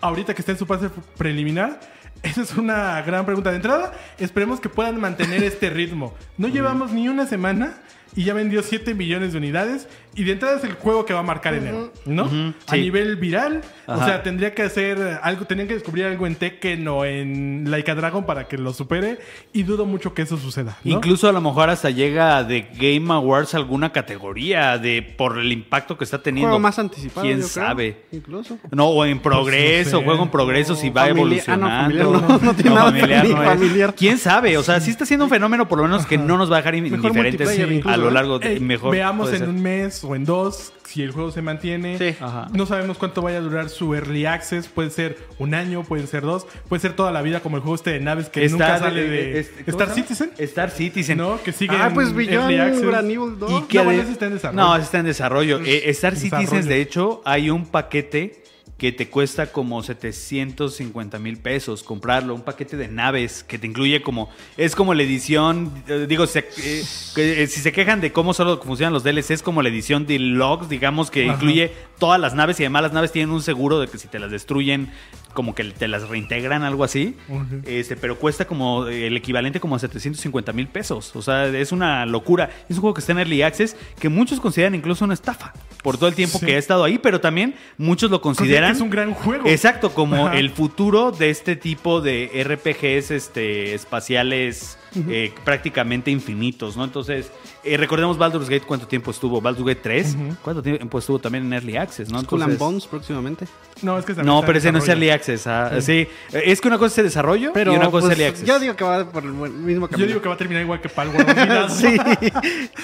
Ahorita 0.00 0.34
que 0.34 0.42
está 0.42 0.52
en 0.52 0.58
su 0.58 0.66
fase 0.66 0.90
preliminar. 1.16 1.80
Esa 2.22 2.42
es 2.42 2.54
una 2.56 3.02
gran 3.02 3.24
pregunta 3.24 3.50
de 3.50 3.56
entrada. 3.56 3.92
Esperemos 4.18 4.60
que 4.60 4.68
puedan 4.68 5.00
mantener 5.00 5.42
este 5.42 5.70
ritmo. 5.70 6.14
No 6.38 6.46
llevamos 6.48 6.92
ni 6.92 7.08
una 7.08 7.26
semana 7.26 7.78
y 8.14 8.24
ya 8.24 8.34
vendió 8.34 8.62
7 8.62 8.94
millones 8.94 9.32
de 9.32 9.38
unidades. 9.38 9.88
Y 10.14 10.24
de 10.24 10.32
entrada 10.32 10.56
es 10.58 10.64
el 10.64 10.74
juego 10.74 11.04
que 11.06 11.14
va 11.14 11.20
a 11.20 11.24
marcar 11.24 11.54
enero, 11.54 11.92
¿no? 12.04 12.24
A 12.66 12.72
sí. 12.74 12.80
nivel 12.80 13.16
viral. 13.16 13.62
O 13.86 13.96
sea, 14.04 14.22
tendría 14.22 14.54
que 14.54 14.62
hacer 14.62 15.20
algo, 15.22 15.44
tendrían 15.46 15.68
que 15.68 15.74
descubrir 15.74 16.04
algo 16.06 16.26
en 16.26 16.34
Tekken 16.36 16.86
o 16.88 17.04
en 17.04 17.70
Laika 17.70 17.94
Dragon 17.94 18.24
para 18.24 18.46
que 18.48 18.58
lo 18.58 18.72
supere. 18.72 19.18
Y 19.52 19.62
dudo 19.62 19.86
mucho 19.86 20.14
que 20.14 20.22
eso 20.22 20.36
suceda. 20.36 20.76
¿no? 20.84 20.92
Incluso 20.92 21.28
a 21.28 21.32
lo 21.32 21.40
mejor 21.40 21.70
hasta 21.70 21.90
llega 21.90 22.44
de 22.44 22.66
Game 22.78 23.12
Awards 23.12 23.54
alguna 23.54 23.90
categoría 23.92 24.78
de 24.78 25.02
por 25.02 25.38
el 25.38 25.50
impacto 25.52 25.96
que 25.96 26.04
está 26.04 26.22
teniendo. 26.22 26.48
Juego 26.48 26.60
más 26.60 26.78
anticipado, 26.78 27.22
¿Quién 27.26 27.40
yo 27.40 27.48
creo, 27.48 27.66
sabe? 27.66 28.02
Incluso. 28.12 28.58
No, 28.70 28.88
o 28.88 29.04
en 29.04 29.18
progreso, 29.20 29.92
no 29.92 29.98
sé. 30.00 30.04
juego 30.04 30.22
en 30.24 30.30
progreso, 30.30 30.74
si 30.74 30.90
va 30.90 31.04
ah, 31.04 31.08
no, 31.08 31.10
evolucionando. 31.16 31.66
familiar 31.68 32.06
no, 32.06 32.38
no 32.38 32.54
tiene 32.54 32.70
nada 32.70 32.90
familiar 32.90 33.24
ni 33.26 33.34
no 33.34 33.42
es. 33.42 33.48
familiar. 33.48 33.94
¿Quién 33.96 34.18
sabe? 34.18 34.56
O 34.58 34.62
sea, 34.62 34.80
sí 34.80 34.90
está 34.90 35.06
siendo 35.06 35.24
un 35.24 35.30
fenómeno 35.30 35.68
por 35.68 35.78
lo 35.78 35.84
menos 35.84 36.06
que 36.06 36.18
no 36.18 36.36
nos 36.38 36.50
va 36.50 36.56
a 36.56 36.58
dejar 36.58 36.72
Mejor 36.74 36.98
indiferentes 36.98 37.86
a 37.86 37.96
lo 37.96 38.08
¿eh? 38.08 38.12
largo 38.12 38.38
de 38.38 38.56
Eh, 38.56 38.60
mejor. 38.60 38.92
veamos 38.92 39.30
en 39.32 39.38
ser. 39.38 39.48
un 39.48 39.62
mes 39.62 40.01
o 40.04 40.14
en 40.16 40.24
dos 40.24 40.72
si 40.84 41.02
el 41.02 41.10
juego 41.12 41.30
se 41.30 41.40
mantiene. 41.42 41.96
Sí. 41.96 42.14
Ajá. 42.20 42.48
No 42.52 42.66
sabemos 42.66 42.98
cuánto 42.98 43.22
vaya 43.22 43.38
a 43.38 43.40
durar 43.40 43.68
su 43.70 43.94
early 43.94 44.26
access. 44.26 44.68
Puede 44.68 44.90
ser 44.90 45.16
un 45.38 45.54
año, 45.54 45.84
pueden 45.84 46.06
ser 46.06 46.22
dos, 46.22 46.46
puede 46.68 46.80
ser 46.80 46.94
toda 46.94 47.10
la 47.12 47.22
vida 47.22 47.40
como 47.40 47.56
el 47.56 47.62
juego 47.62 47.74
este 47.76 47.92
de 47.92 48.00
naves 48.00 48.28
que 48.28 48.46
nunca 48.48 48.78
sale 48.78 49.02
de 49.08 49.40
este, 49.40 49.64
¿cómo 49.64 49.78
Star 49.82 49.88
se 49.88 49.94
llama? 49.94 50.06
Citizen. 50.08 50.30
Star 50.38 50.70
Citizen. 50.70 51.18
¿No? 51.18 51.42
Que 51.42 51.52
sigue 51.52 51.76
Ah, 51.78 51.86
en 51.88 51.94
pues 51.94 52.08
early 52.08 52.26
Beyond 52.26 53.10
Evil 53.10 53.38
2. 53.38 53.50
Y 53.50 53.54
No, 53.54 53.68
que 53.68 53.78
ade- 53.78 53.84
bueno, 53.84 54.02
ese 54.02 54.12
está 54.12 54.26
en 54.26 54.34
desarrollo. 54.34 54.62
No, 54.62 54.74
ese 54.76 54.84
está 54.84 54.98
en 54.98 55.06
desarrollo. 55.06 55.60
Eh, 55.64 55.90
Star 55.90 56.12
Desarrollo. 56.14 56.40
Citizens, 56.40 56.66
de 56.66 56.80
hecho, 56.80 57.22
hay 57.24 57.48
un 57.50 57.66
paquete 57.66 58.41
que 58.82 58.90
te 58.90 59.08
cuesta 59.08 59.46
como 59.52 59.80
750 59.80 61.20
mil 61.20 61.36
pesos 61.38 61.84
comprarlo. 61.84 62.34
Un 62.34 62.42
paquete 62.42 62.76
de 62.76 62.88
naves 62.88 63.44
que 63.44 63.56
te 63.56 63.68
incluye 63.68 64.02
como... 64.02 64.28
Es 64.56 64.74
como 64.74 64.92
la 64.92 65.04
edición... 65.04 65.70
eh, 65.86 66.06
digo, 66.08 66.26
se- 66.26 66.40
eh, 66.58 66.82
que, 67.14 67.44
eh, 67.44 67.46
si 67.46 67.60
se 67.60 67.70
quejan 67.70 68.00
de 68.00 68.10
cómo 68.10 68.34
solo 68.34 68.60
funcionan 68.60 68.92
los 68.92 69.04
DLC, 69.04 69.30
es 69.30 69.42
como 69.44 69.62
la 69.62 69.68
edición 69.68 70.04
deluxe, 70.04 70.68
digamos, 70.68 71.12
que 71.12 71.26
Ajá. 71.26 71.34
incluye 71.34 71.70
todas 72.00 72.20
las 72.20 72.34
naves 72.34 72.58
y 72.58 72.64
además 72.64 72.82
las 72.82 72.92
naves 72.92 73.12
tienen 73.12 73.30
un 73.32 73.40
seguro 73.40 73.78
de 73.78 73.86
que 73.86 73.98
si 73.98 74.08
te 74.08 74.18
las 74.18 74.32
destruyen, 74.32 74.90
como 75.32 75.54
que 75.54 75.62
te 75.62 75.86
las 75.86 76.08
reintegran, 76.08 76.64
algo 76.64 76.82
así. 76.82 77.16
Este, 77.64 77.94
pero 77.96 78.18
cuesta 78.18 78.46
como 78.46 78.86
el 78.88 79.16
equivalente 79.16 79.60
como 79.60 79.76
a 79.76 79.78
750 79.78 80.52
mil 80.52 80.66
pesos. 80.66 81.14
O 81.14 81.22
sea, 81.22 81.46
es 81.46 81.70
una 81.70 82.04
locura. 82.04 82.50
Es 82.68 82.74
un 82.76 82.80
juego 82.80 82.94
que 82.94 83.00
está 83.00 83.12
en 83.12 83.18
Early 83.20 83.42
Access 83.42 83.76
que 84.00 84.08
muchos 84.08 84.40
consideran 84.40 84.74
incluso 84.74 85.04
una 85.04 85.14
estafa 85.14 85.52
por 85.84 85.96
todo 85.96 86.08
el 86.08 86.14
tiempo 86.16 86.38
Sí. 86.38 86.46
que 86.46 86.56
ha 86.56 86.58
estado 86.58 86.82
ahí, 86.84 86.98
pero 86.98 87.20
también 87.20 87.54
muchos 87.78 88.10
lo 88.10 88.20
Considera 88.20 88.66
consideran 88.68 88.71
es 88.72 88.80
un 88.80 88.90
gran 88.90 89.14
juego. 89.14 89.48
Exacto, 89.48 89.92
como 89.92 90.26
Ajá. 90.26 90.38
el 90.38 90.50
futuro 90.50 91.12
de 91.12 91.30
este 91.30 91.56
tipo 91.56 92.00
de 92.00 92.30
RPGs 92.44 93.10
este, 93.10 93.74
espaciales 93.74 94.78
eh, 95.08 95.32
prácticamente 95.44 96.10
infinitos, 96.10 96.76
¿no? 96.76 96.84
Entonces, 96.84 97.30
eh, 97.64 97.76
recordemos 97.78 98.18
Baldur's 98.18 98.48
Gate, 98.48 98.64
¿cuánto 98.66 98.86
tiempo 98.86 99.10
estuvo? 99.10 99.40
Baldur's 99.40 99.66
Gate 99.66 99.80
3, 99.82 100.16
¿cuánto 100.42 100.62
tiempo 100.62 100.98
estuvo 100.98 101.18
también 101.18 101.46
en 101.46 101.52
Early 101.54 101.76
Access, 101.78 102.10
¿no? 102.10 102.20
Skull 102.20 102.42
and 102.42 102.52
Entonces- 102.52 102.58
Bones 102.58 102.86
próximamente. 102.86 103.46
No, 103.80 103.98
es 103.98 104.04
que 104.04 104.14
también 104.14 104.34
no, 104.34 104.42
pero 104.42 104.58
ese 104.58 104.70
no 104.70 104.78
es. 104.78 104.88
Early 104.88 105.08
Access. 105.10 105.46
ah, 105.46 105.80
sí. 105.80 106.06
Es 106.32 106.60
que 106.60 106.68
una 106.68 106.76
cosa 106.78 106.92
es 106.92 106.98
el 106.98 107.04
desarrollo 107.04 107.52
Pero 107.54 107.72
y 107.72 107.76
una 107.76 107.90
cosa 107.90 108.02
pues, 108.02 108.04
es 108.04 108.10
Early 108.10 108.24
Access. 108.24 108.46
yo 108.46 108.60
digo 108.60 108.76
que 108.76 108.84
va 108.84 109.04
por 109.10 109.24
el 109.24 109.32
mismo 109.32 109.88
camino. 109.88 109.98
Yo 109.98 110.06
digo 110.06 110.22
que 110.22 110.28
va 110.28 110.34
a 110.34 110.38
terminar 110.38 110.62
igual 110.62 110.80
que 110.80 110.88
Palworld. 110.88 111.70
sí. 111.70 111.96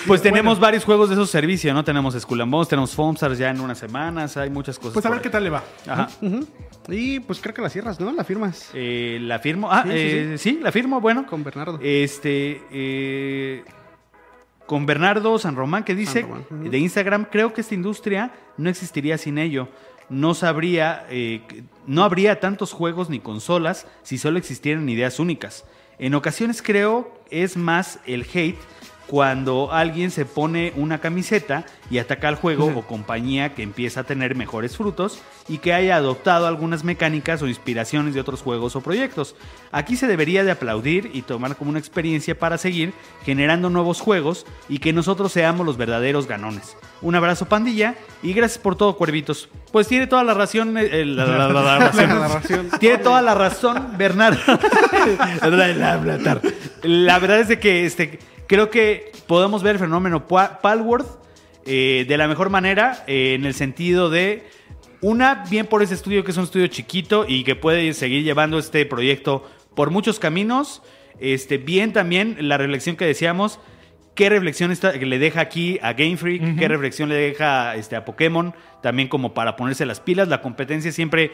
Pues 0.06 0.22
tenemos 0.28 0.58
varios 0.58 0.84
juegos 0.84 1.10
de 1.10 1.14
esos 1.14 1.30
servicios, 1.30 1.74
¿no? 1.74 1.84
Tenemos 1.84 2.14
Skull 2.18 2.40
and 2.40 2.50
Bones, 2.50 2.68
tenemos 2.68 2.92
Foamstars 2.92 3.38
ya 3.38 3.50
en 3.50 3.60
unas 3.60 3.78
semanas, 3.78 4.36
hay 4.36 4.48
muchas 4.50 4.78
cosas. 4.78 4.94
Pues 4.94 5.04
a 5.06 5.10
ver 5.10 5.20
qué 5.20 5.30
tal 5.30 5.44
le 5.44 5.50
va. 5.50 5.62
Ajá. 5.86 6.08
Y 6.88 7.20
pues 7.20 7.40
creo 7.40 7.54
que 7.54 7.62
la 7.62 7.68
cierras, 7.68 8.00
¿no? 8.00 8.12
La 8.12 8.24
firmas. 8.24 8.70
Eh, 8.74 9.18
la 9.20 9.38
firmo. 9.38 9.70
Ah, 9.70 9.82
Sí, 9.84 9.90
sí, 9.90 9.96
eh, 9.98 10.34
sí, 10.38 10.60
la 10.62 10.72
firmo, 10.72 11.00
bueno. 11.00 11.26
Con 11.26 11.44
Bernardo. 11.44 11.78
Este. 11.82 12.62
eh, 12.70 13.64
con 14.66 14.84
Bernardo 14.84 15.38
San 15.38 15.56
Román 15.56 15.82
que 15.82 15.94
dice 15.94 16.26
de 16.50 16.78
Instagram, 16.78 17.26
creo 17.30 17.54
que 17.54 17.62
esta 17.62 17.74
industria 17.74 18.32
no 18.58 18.68
existiría 18.68 19.16
sin 19.16 19.38
ello. 19.38 19.68
No 20.10 20.34
sabría, 20.34 21.06
no 21.86 22.04
habría 22.04 22.38
tantos 22.38 22.72
juegos 22.74 23.08
ni 23.08 23.18
consolas 23.18 23.86
si 24.02 24.18
solo 24.18 24.36
existieran 24.38 24.86
ideas 24.90 25.20
únicas. 25.20 25.64
En 25.98 26.14
ocasiones 26.14 26.60
creo 26.60 27.18
es 27.30 27.56
más 27.56 27.98
el 28.06 28.26
hate 28.32 28.58
cuando 29.08 29.72
alguien 29.72 30.10
se 30.10 30.26
pone 30.26 30.72
una 30.76 31.00
camiseta 31.00 31.64
y 31.90 31.96
ataca 31.98 32.28
al 32.28 32.34
juego 32.34 32.66
o 32.76 32.82
compañía 32.86 33.54
que 33.54 33.62
empieza 33.62 34.00
a 34.00 34.04
tener 34.04 34.34
mejores 34.34 34.76
frutos 34.76 35.18
y 35.48 35.58
que 35.58 35.72
haya 35.72 35.96
adoptado 35.96 36.46
algunas 36.46 36.84
mecánicas 36.84 37.40
o 37.40 37.48
inspiraciones 37.48 38.12
de 38.12 38.20
otros 38.20 38.42
juegos 38.42 38.76
o 38.76 38.82
proyectos. 38.82 39.34
Aquí 39.72 39.96
se 39.96 40.06
debería 40.06 40.44
de 40.44 40.50
aplaudir 40.50 41.10
y 41.14 41.22
tomar 41.22 41.56
como 41.56 41.70
una 41.70 41.78
experiencia 41.78 42.38
para 42.38 42.58
seguir 42.58 42.92
generando 43.24 43.70
nuevos 43.70 44.00
juegos 44.02 44.44
y 44.68 44.78
que 44.78 44.92
nosotros 44.92 45.32
seamos 45.32 45.64
los 45.64 45.78
verdaderos 45.78 46.26
ganones. 46.28 46.76
Un 47.00 47.14
abrazo 47.14 47.46
pandilla 47.46 47.94
y 48.22 48.34
gracias 48.34 48.58
por 48.58 48.76
todo 48.76 48.96
cuervitos. 48.98 49.48
Pues 49.72 49.88
tiene 49.88 50.06
toda 50.06 50.22
la 50.24 50.34
razón, 50.34 50.76
eh, 50.76 51.04
la- 51.06 51.24
la- 51.24 51.48
la-. 51.48 52.78
Tiene 52.78 52.98
toda 52.98 53.22
la 53.22 53.34
razón, 53.34 53.94
Bernardo. 53.96 54.40
la 56.82 57.18
verdad 57.18 57.40
es 57.40 57.48
de 57.48 57.58
que 57.58 57.86
este, 57.86 58.18
creo 58.48 58.70
que 58.70 59.12
podemos 59.28 59.62
ver 59.62 59.76
el 59.76 59.78
fenómeno 59.78 60.26
Pa- 60.26 60.60
Palworld 60.60 61.06
eh, 61.64 62.04
de 62.08 62.16
la 62.16 62.26
mejor 62.26 62.50
manera, 62.50 63.04
eh, 63.06 63.34
en 63.34 63.44
el 63.44 63.54
sentido 63.54 64.10
de, 64.10 64.48
una, 65.00 65.44
bien 65.48 65.66
por 65.66 65.82
ese 65.82 65.94
estudio 65.94 66.24
que 66.24 66.32
es 66.32 66.36
un 66.36 66.44
estudio 66.44 66.66
chiquito 66.66 67.24
y 67.28 67.44
que 67.44 67.54
puede 67.54 67.92
seguir 67.92 68.24
llevando 68.24 68.58
este 68.58 68.84
proyecto 68.84 69.48
por 69.76 69.90
muchos 69.90 70.18
caminos. 70.18 70.82
Este, 71.20 71.58
bien 71.58 71.92
también 71.92 72.36
la 72.40 72.56
reflexión 72.58 72.96
que 72.96 73.04
decíamos, 73.04 73.60
qué 74.14 74.28
reflexión 74.28 74.72
está, 74.72 74.92
le 74.92 75.18
deja 75.18 75.40
aquí 75.40 75.78
a 75.82 75.92
Game 75.92 76.16
Freak, 76.16 76.58
qué 76.58 76.66
reflexión 76.66 77.08
le 77.08 77.14
deja 77.14 77.76
este, 77.76 77.94
a 77.94 78.04
Pokémon, 78.04 78.54
también 78.82 79.08
como 79.08 79.34
para 79.34 79.54
ponerse 79.54 79.86
las 79.86 80.00
pilas. 80.00 80.26
La 80.28 80.42
competencia 80.42 80.90
siempre, 80.90 81.32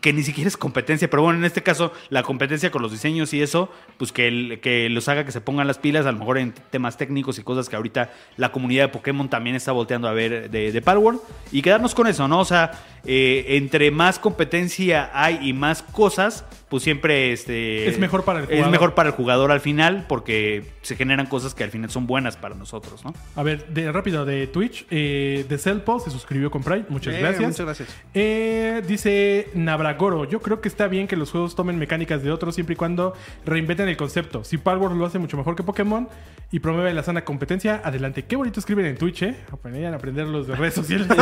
que 0.00 0.12
ni 0.12 0.22
siquiera 0.22 0.48
es 0.48 0.56
competencia, 0.56 1.08
pero 1.08 1.22
bueno, 1.22 1.38
en 1.38 1.44
este 1.44 1.62
caso, 1.62 1.92
la 2.10 2.22
competencia 2.22 2.70
con 2.70 2.82
los 2.82 2.92
diseños 2.92 3.32
y 3.34 3.42
eso, 3.42 3.70
pues 3.96 4.12
que, 4.12 4.60
que 4.62 4.88
los 4.88 5.08
haga 5.08 5.24
que 5.24 5.32
se 5.32 5.40
pongan 5.40 5.66
las 5.66 5.78
pilas, 5.78 6.06
a 6.06 6.12
lo 6.12 6.18
mejor 6.18 6.38
en 6.38 6.52
temas 6.70 6.96
técnicos 6.96 7.38
y 7.38 7.42
cosas 7.42 7.68
que 7.68 7.76
ahorita 7.76 8.12
la 8.36 8.52
comunidad 8.52 8.84
de 8.84 8.88
Pokémon 8.88 9.28
también 9.28 9.56
está 9.56 9.72
volteando 9.72 10.06
a 10.06 10.12
ver 10.12 10.50
de, 10.50 10.70
de 10.70 10.82
Palworld. 10.82 11.20
Y 11.50 11.62
quedarnos 11.62 11.94
con 11.94 12.06
eso, 12.06 12.28
¿no? 12.28 12.40
O 12.40 12.44
sea, 12.44 12.72
eh, 13.06 13.44
entre 13.56 13.90
más 13.90 14.18
competencia 14.18 15.10
hay 15.12 15.38
y 15.48 15.52
más 15.52 15.82
cosas, 15.82 16.44
pues 16.68 16.82
siempre 16.82 17.32
este, 17.32 17.88
Es 17.88 17.98
mejor 17.98 18.24
para 18.24 18.40
el 18.40 18.44
Es 18.46 18.50
jugador. 18.50 18.70
mejor 18.72 18.94
para 18.94 19.08
el 19.10 19.14
jugador 19.14 19.52
al 19.52 19.60
final 19.60 20.06
porque 20.08 20.64
se 20.82 20.96
generan 20.96 21.26
cosas 21.26 21.54
que 21.54 21.62
al 21.62 21.70
final 21.70 21.90
son 21.90 22.06
buenas 22.06 22.36
para 22.36 22.54
nosotros, 22.54 23.04
¿no? 23.04 23.14
A 23.36 23.42
ver, 23.42 23.66
de, 23.68 23.92
rápido, 23.92 24.24
de 24.24 24.46
Twitch. 24.48 24.86
Eh, 24.90 25.44
de 25.48 25.58
Celpo 25.58 26.00
se 26.00 26.10
suscribió 26.10 26.50
con 26.50 26.62
Pride. 26.64 26.86
Muchas 26.88 27.14
Eh, 27.14 27.18
gracias. 27.20 27.42
muchas 27.48 27.66
gracias. 27.66 27.88
Eh, 28.14 28.82
dice 28.88 29.48
Nabragoro, 29.54 30.24
yo 30.24 30.40
creo 30.40 30.60
que 30.60 30.68
está 30.68 30.88
bien 30.88 31.06
que 31.06 31.16
los 31.16 31.30
juegos 31.30 31.54
tomen 31.54 31.78
mecánicas 31.78 32.22
de 32.22 32.32
otros 32.32 32.54
siempre 32.54 32.72
y 32.72 32.76
cuando 32.76 33.14
reinventen 33.44 33.88
el 33.88 33.96
concepto. 33.96 34.42
Si 34.42 34.56
Palworld 34.58 34.96
lo 34.98 35.06
hace 35.06 35.18
mucho 35.18 35.36
mejor 35.36 35.54
que 35.54 35.62
Pokémon 35.62 36.08
y 36.50 36.58
promueve 36.60 36.92
la 36.94 37.02
sana 37.02 37.24
competencia, 37.24 37.80
adelante. 37.84 38.24
Qué 38.24 38.36
bonito 38.36 38.58
escriben 38.60 38.86
en 38.86 38.96
Twitch, 38.96 39.22
¿eh? 39.22 39.36
Vayan 39.62 39.92
a 39.92 39.96
aprender 39.96 40.26
los 40.26 40.46
de 40.46 40.56
redes 40.56 40.74
sociales. 40.74 41.06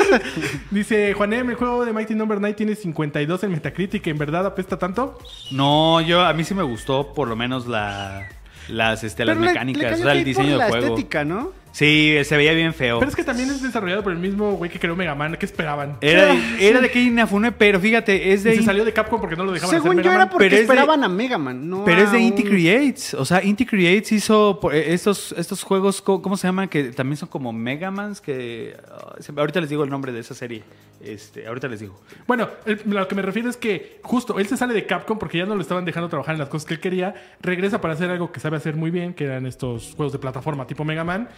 dice 0.70 0.89
Juanem, 1.16 1.50
el 1.50 1.56
juego 1.56 1.84
de 1.84 1.92
Mighty 1.92 2.14
Number 2.14 2.40
9 2.40 2.54
tiene 2.54 2.74
52 2.74 3.44
en 3.44 3.52
Metacritic. 3.52 4.06
¿En 4.08 4.18
verdad 4.18 4.46
apesta 4.46 4.78
tanto? 4.78 5.18
No, 5.52 6.00
yo 6.00 6.22
a 6.22 6.32
mí 6.32 6.42
sí 6.44 6.54
me 6.54 6.62
gustó 6.62 7.12
por 7.12 7.28
lo 7.28 7.36
menos 7.36 7.66
la, 7.66 8.28
las, 8.68 9.02
este, 9.04 9.24
las 9.24 9.36
le- 9.38 9.46
mecánicas, 9.48 9.82
le 9.92 9.94
o 9.94 9.98
sea, 10.04 10.12
el 10.12 10.24
diseño 10.24 10.50
del 10.50 10.58
la 10.58 10.68
juego. 10.68 10.86
estética, 10.88 11.24
¿no? 11.24 11.52
Sí, 11.72 12.16
se 12.24 12.36
veía 12.36 12.52
bien 12.52 12.74
feo. 12.74 12.98
Pero 12.98 13.08
es 13.10 13.14
que 13.16 13.22
también 13.22 13.48
es 13.48 13.62
desarrollado 13.62 14.02
por 14.02 14.10
el 14.10 14.18
mismo 14.18 14.54
güey 14.54 14.68
que 14.68 14.80
creó 14.80 14.96
Mega 14.96 15.14
Man. 15.14 15.36
¿Qué 15.38 15.46
esperaban? 15.46 15.98
Era 16.00 16.26
de, 16.26 16.68
era 16.68 16.80
de 16.80 16.90
Kei 16.90 17.06
Inafune, 17.06 17.52
pero 17.52 17.78
fíjate, 17.78 18.32
es 18.32 18.40
Y 18.40 18.48
de... 18.48 18.56
se 18.56 18.62
salió 18.64 18.84
de 18.84 18.92
Capcom 18.92 19.20
porque 19.20 19.36
no 19.36 19.44
lo 19.44 19.52
dejaban 19.52 19.76
Según 19.76 19.92
hacer 19.92 20.04
yo 20.04 20.10
Mega 20.10 20.22
era 20.24 20.30
porque 20.30 20.46
pero 20.46 20.54
es 20.56 20.58
de- 20.60 20.64
esperaban 20.64 21.04
a 21.04 21.08
Mega 21.08 21.38
Man, 21.38 21.70
no 21.70 21.84
Pero 21.84 22.02
es 22.02 22.10
de 22.10 22.16
un- 22.18 22.24
Inti 22.24 22.42
Creates. 22.42 23.14
O 23.14 23.24
sea, 23.24 23.44
Inti 23.44 23.64
Creates 23.64 24.10
hizo 24.10 24.58
eh, 24.72 24.86
estos, 24.88 25.32
estos 25.38 25.62
juegos, 25.62 26.02
¿cómo 26.02 26.36
se 26.36 26.48
llaman? 26.48 26.68
Que 26.68 26.84
también 26.90 27.16
son 27.18 27.28
como 27.28 27.52
Megamans. 27.52 28.20
Que 28.20 28.74
ah, 28.90 29.14
se- 29.20 29.32
ahorita 29.36 29.60
les 29.60 29.70
digo 29.70 29.84
el 29.84 29.90
nombre 29.90 30.10
de 30.10 30.18
esa 30.18 30.34
serie. 30.34 30.64
Este, 31.02 31.46
ahorita 31.46 31.66
les 31.68 31.80
digo. 31.80 31.98
Bueno, 32.26 32.48
el- 32.66 32.82
lo 32.84 33.08
que 33.08 33.14
me 33.14 33.22
refiero 33.22 33.48
es 33.48 33.56
que 33.56 34.00
justo 34.02 34.38
él 34.38 34.46
se 34.46 34.56
sale 34.58 34.74
de 34.74 34.84
Capcom 34.84 35.18
porque 35.18 35.38
ya 35.38 35.46
no 35.46 35.54
lo 35.54 35.62
estaban 35.62 35.84
dejando 35.86 36.08
trabajar 36.10 36.34
en 36.34 36.38
las 36.40 36.48
cosas 36.48 36.66
que 36.66 36.74
él 36.74 36.80
quería. 36.80 37.14
Regresa 37.40 37.80
para 37.80 37.94
hacer 37.94 38.10
algo 38.10 38.30
que 38.32 38.40
sabe 38.40 38.58
hacer 38.58 38.76
muy 38.76 38.90
bien, 38.90 39.14
que 39.14 39.24
eran 39.24 39.46
estos 39.46 39.94
juegos 39.96 40.12
de 40.12 40.18
plataforma 40.18 40.66
tipo 40.66 40.84
Mega 40.84 41.02
Man. 41.04 41.28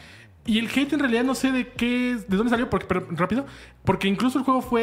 Y 0.45 0.59
el 0.59 0.67
hate 0.67 0.95
en 0.95 0.99
realidad 0.99 1.23
no 1.23 1.37
sé 1.37 1.53
de 1.53 1.69
qué, 1.69 2.17
de 2.27 2.37
dónde 2.37 2.51
salió, 2.51 2.69
porque, 2.69 2.87
pero 2.87 3.07
rápido, 3.13 3.47
porque 3.85 4.09
incluso 4.09 4.41
el 4.41 4.45
juego 4.45 4.61
fue 4.61 4.83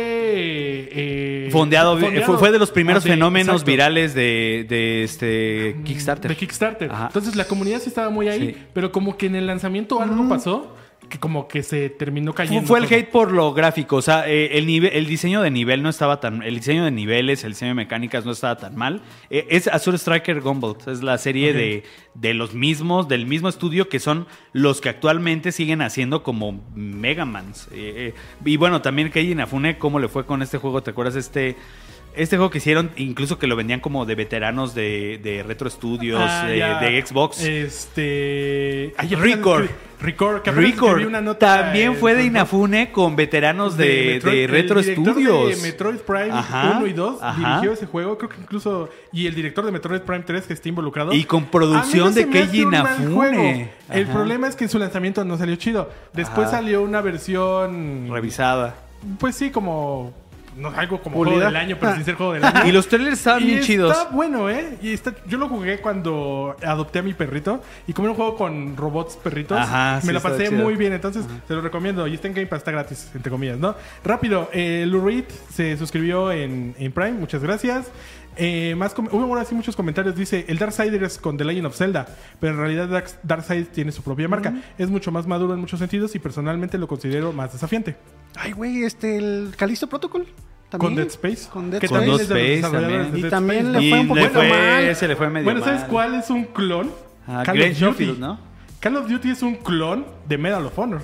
eh, 0.91 1.49
Fondeado, 1.51 1.97
Fue, 1.97 2.21
fue 2.37 2.51
de 2.51 2.59
los 2.59 2.71
primeros 2.71 3.03
Ah, 3.03 3.03
sí, 3.03 3.09
fenómenos 3.09 3.47
exacto. 3.55 3.65
virales 3.71 4.13
de, 4.13 4.65
de 4.69 5.03
este 5.03 5.75
Kickstarter. 5.83 6.29
De 6.29 6.37
Kickstarter. 6.37 6.89
Ajá. 6.91 7.07
Entonces 7.07 7.35
la 7.35 7.45
comunidad 7.45 7.79
sí 7.79 7.89
estaba 7.89 8.09
muy 8.09 8.29
ahí, 8.29 8.53
Sí. 8.53 8.63
pero 8.73 8.91
como 8.93 9.17
que 9.17 9.25
en 9.25 9.35
el 9.35 9.47
lanzamiento 9.47 10.01
algo 10.01 10.29
pasó 10.29 10.75
que 11.09 11.19
como 11.19 11.47
que 11.47 11.63
se 11.63 11.89
terminó 11.89 12.33
cayendo. 12.33 12.67
fue 12.67 12.79
el 12.79 12.85
todo. 12.85 12.95
hate 12.97 13.09
por 13.09 13.31
lo 13.31 13.53
gráfico, 13.53 13.97
o 13.97 14.01
sea, 14.01 14.29
eh, 14.29 14.57
el, 14.57 14.65
nivel, 14.65 14.91
el 14.93 15.07
diseño 15.07 15.41
de 15.41 15.51
nivel 15.51 15.83
no 15.83 15.89
estaba 15.89 16.19
tan, 16.19 16.43
el 16.43 16.55
diseño 16.55 16.85
de 16.85 16.91
niveles, 16.91 17.43
el 17.43 17.51
diseño 17.51 17.71
de 17.71 17.75
mecánicas 17.75 18.25
no 18.25 18.31
estaba 18.31 18.57
tan 18.57 18.75
mal. 18.75 19.01
Eh, 19.29 19.47
es 19.49 19.67
Azure 19.67 19.97
Striker 19.97 20.39
Gumball, 20.41 20.77
es 20.87 21.01
la 21.01 21.17
serie 21.17 21.53
de, 21.53 21.83
de 22.13 22.33
los 22.33 22.53
mismos, 22.53 23.07
del 23.07 23.25
mismo 23.25 23.49
estudio 23.49 23.89
que 23.89 23.99
son 23.99 24.27
los 24.53 24.79
que 24.79 24.89
actualmente 24.89 25.51
siguen 25.51 25.81
haciendo 25.81 26.23
como 26.23 26.61
Mega 26.75 27.25
Mans. 27.25 27.67
Eh, 27.73 28.13
y 28.45 28.57
bueno, 28.57 28.81
también 28.81 29.11
Keiji 29.11 29.31
Inafune, 29.31 29.77
¿cómo 29.77 29.99
le 29.99 30.07
fue 30.07 30.25
con 30.25 30.41
este 30.41 30.57
juego? 30.57 30.83
¿Te 30.83 30.91
acuerdas 30.91 31.15
este? 31.15 31.57
Este 32.15 32.35
juego 32.37 32.49
que 32.49 32.57
hicieron, 32.57 32.91
incluso 32.97 33.37
que 33.39 33.47
lo 33.47 33.55
vendían 33.55 33.79
como 33.79 34.05
de 34.05 34.15
veteranos 34.15 34.73
de, 34.75 35.19
de 35.23 35.43
Retro 35.43 35.69
Studios, 35.69 36.19
Ah, 36.23 36.47
de, 36.47 37.03
Xbox. 37.05 37.41
Este. 37.43 38.93
ay, 38.97 39.15
Record. 39.15 39.69
Record. 40.01 40.41
que 40.43 40.51
Record 40.51 40.89
escribí 40.91 41.05
una 41.09 41.19
nota 41.21 41.61
también 41.63 41.91
en 41.91 41.95
fue 41.97 42.15
de 42.15 42.23
Inafune 42.25 42.91
con 42.93 43.17
veteranos 43.17 43.75
de, 43.75 44.21
Metroid- 44.21 44.31
de 44.31 44.43
el 44.45 44.49
Retro 44.49 44.81
director 44.81 45.13
Studios. 45.13 45.49
De 45.61 45.67
Metroid 45.69 45.97
Prime 45.97 46.31
Ajá, 46.31 46.77
1 46.77 46.87
y 46.87 46.93
2 46.93 47.21
ajá. 47.21 47.37
dirigió 47.57 47.73
ese 47.73 47.85
juego. 47.85 48.17
Creo 48.17 48.29
que 48.29 48.37
incluso. 48.41 48.89
Y 49.11 49.27
el 49.27 49.35
director 49.35 49.65
de 49.65 49.71
Metroid 49.73 50.01
Prime 50.01 50.23
3 50.25 50.47
que 50.47 50.53
está 50.53 50.69
involucrado. 50.69 51.13
Y 51.13 51.25
con 51.25 51.45
producción 51.45 52.13
de 52.13 52.27
Keiji 52.29 52.61
Inafune. 52.61 53.71
El 53.91 54.07
problema 54.07 54.47
es 54.47 54.55
que 54.55 54.67
su 54.67 54.79
lanzamiento 54.79 55.23
no 55.25 55.37
salió 55.37 55.55
chido. 55.57 55.89
Después 56.13 56.47
Ajá. 56.47 56.57
salió 56.57 56.81
una 56.81 57.01
versión. 57.01 58.07
Revisada. 58.09 58.75
Pues 59.19 59.35
sí, 59.35 59.49
como. 59.51 60.13
No, 60.59 60.69
algo 60.69 61.01
como 61.01 61.15
Pulida. 61.15 61.35
juego 61.35 61.45
del 61.47 61.55
año, 61.55 61.77
pero 61.79 61.95
sin 61.95 62.03
ser 62.05 62.15
juego 62.15 62.33
del 62.33 62.43
año. 62.43 62.67
Y 62.67 62.71
los 62.71 62.87
trailers 62.87 63.17
estaban 63.17 63.41
Y 63.43 63.45
bien 63.45 63.61
chidos. 63.61 63.97
Está 63.97 64.09
bueno, 64.11 64.49
¿eh? 64.49 64.77
Y 64.81 64.91
está, 64.93 65.13
yo 65.25 65.37
lo 65.37 65.47
jugué 65.47 65.79
cuando 65.79 66.55
adopté 66.63 66.99
a 66.99 67.01
mi 67.01 67.13
perrito. 67.13 67.61
Y 67.87 67.93
como 67.93 68.07
era 68.07 68.11
un 68.11 68.17
juego 68.17 68.35
con 68.35 68.75
robots 68.77 69.15
perritos, 69.17 69.57
Ajá, 69.57 69.95
me 69.97 70.01
sí, 70.01 70.07
la 70.11 70.17
está 70.17 70.29
pasé 70.29 70.49
chido. 70.49 70.61
muy 70.63 70.75
bien. 70.75 70.93
Entonces, 70.93 71.25
se 71.47 71.53
lo 71.53 71.61
recomiendo. 71.61 72.05
Y 72.07 72.15
está 72.15 72.27
en 72.27 72.33
Game 72.33 72.47
Pass, 72.47 72.59
está 72.59 72.71
gratis, 72.71 73.09
entre 73.15 73.31
comillas, 73.31 73.57
¿no? 73.57 73.75
Rápido, 74.03 74.49
eh, 74.53 74.85
Lou 74.87 75.05
Reed 75.05 75.25
se 75.53 75.77
suscribió 75.77 76.31
en, 76.31 76.75
en 76.77 76.91
Prime. 76.91 77.13
Muchas 77.13 77.41
gracias. 77.41 77.87
Eh, 78.37 78.73
más 78.77 78.95
hubo 78.97 79.23
ahora 79.23 79.43
sí 79.45 79.53
muchos 79.55 79.75
comentarios. 79.75 80.15
Dice: 80.15 80.45
El 80.47 80.57
Darksiders 80.57 81.17
con 81.17 81.35
The 81.37 81.43
Legend 81.45 81.67
of 81.67 81.75
Zelda. 81.75 82.07
Pero 82.39 82.53
en 82.53 82.59
realidad 82.59 82.87
Dark, 82.87 83.07
Darksiders 83.23 83.71
tiene 83.71 83.91
su 83.91 84.01
propia 84.01 84.27
marca. 84.27 84.53
Es 84.77 84.89
mucho 84.89 85.11
más 85.11 85.27
maduro 85.27 85.53
en 85.53 85.59
muchos 85.59 85.79
sentidos 85.79 86.15
y 86.15 86.19
personalmente 86.19 86.77
lo 86.77 86.87
considero 86.87 87.33
más 87.33 87.51
desafiante. 87.53 87.97
Ay, 88.35 88.51
güey, 88.53 88.83
este, 88.83 89.17
el 89.17 89.53
Calisto 89.57 89.87
Protocol. 89.87 90.25
¿También? 90.69 90.89
Con 90.91 90.95
Dead 90.95 91.07
Space. 91.07 91.49
Con 91.51 91.71
Dead 91.71 91.79
que 91.81 91.87
Con 91.87 91.97
Space 92.03 92.25
desarrolladores 92.33 92.61
también. 93.07 93.11
de 93.21 93.27
Y 93.27 93.29
también 93.29 93.65
Space. 93.67 93.81
le 93.85 93.89
fue 93.89 93.99
un 94.01 94.07
poquito 94.07 94.39
mal. 94.43 94.95
se 94.95 95.07
le 95.07 95.15
fue 95.15 95.29
medio 95.29 95.45
Bueno, 95.45 95.59
¿sabes 95.65 95.81
mal. 95.81 95.89
cuál 95.89 96.15
es 96.15 96.29
un 96.29 96.43
clon? 96.45 96.91
Ah, 97.27 97.41
Call 97.45 97.61
of 97.61 97.79
Duty. 97.79 98.15
¿no? 98.19 98.39
Call 98.79 98.95
of 98.97 99.09
Duty 99.09 99.31
es 99.31 99.41
un 99.41 99.55
clon 99.55 100.05
de 100.27 100.37
Medal 100.37 100.65
of 100.67 100.77
Honor. 100.77 101.01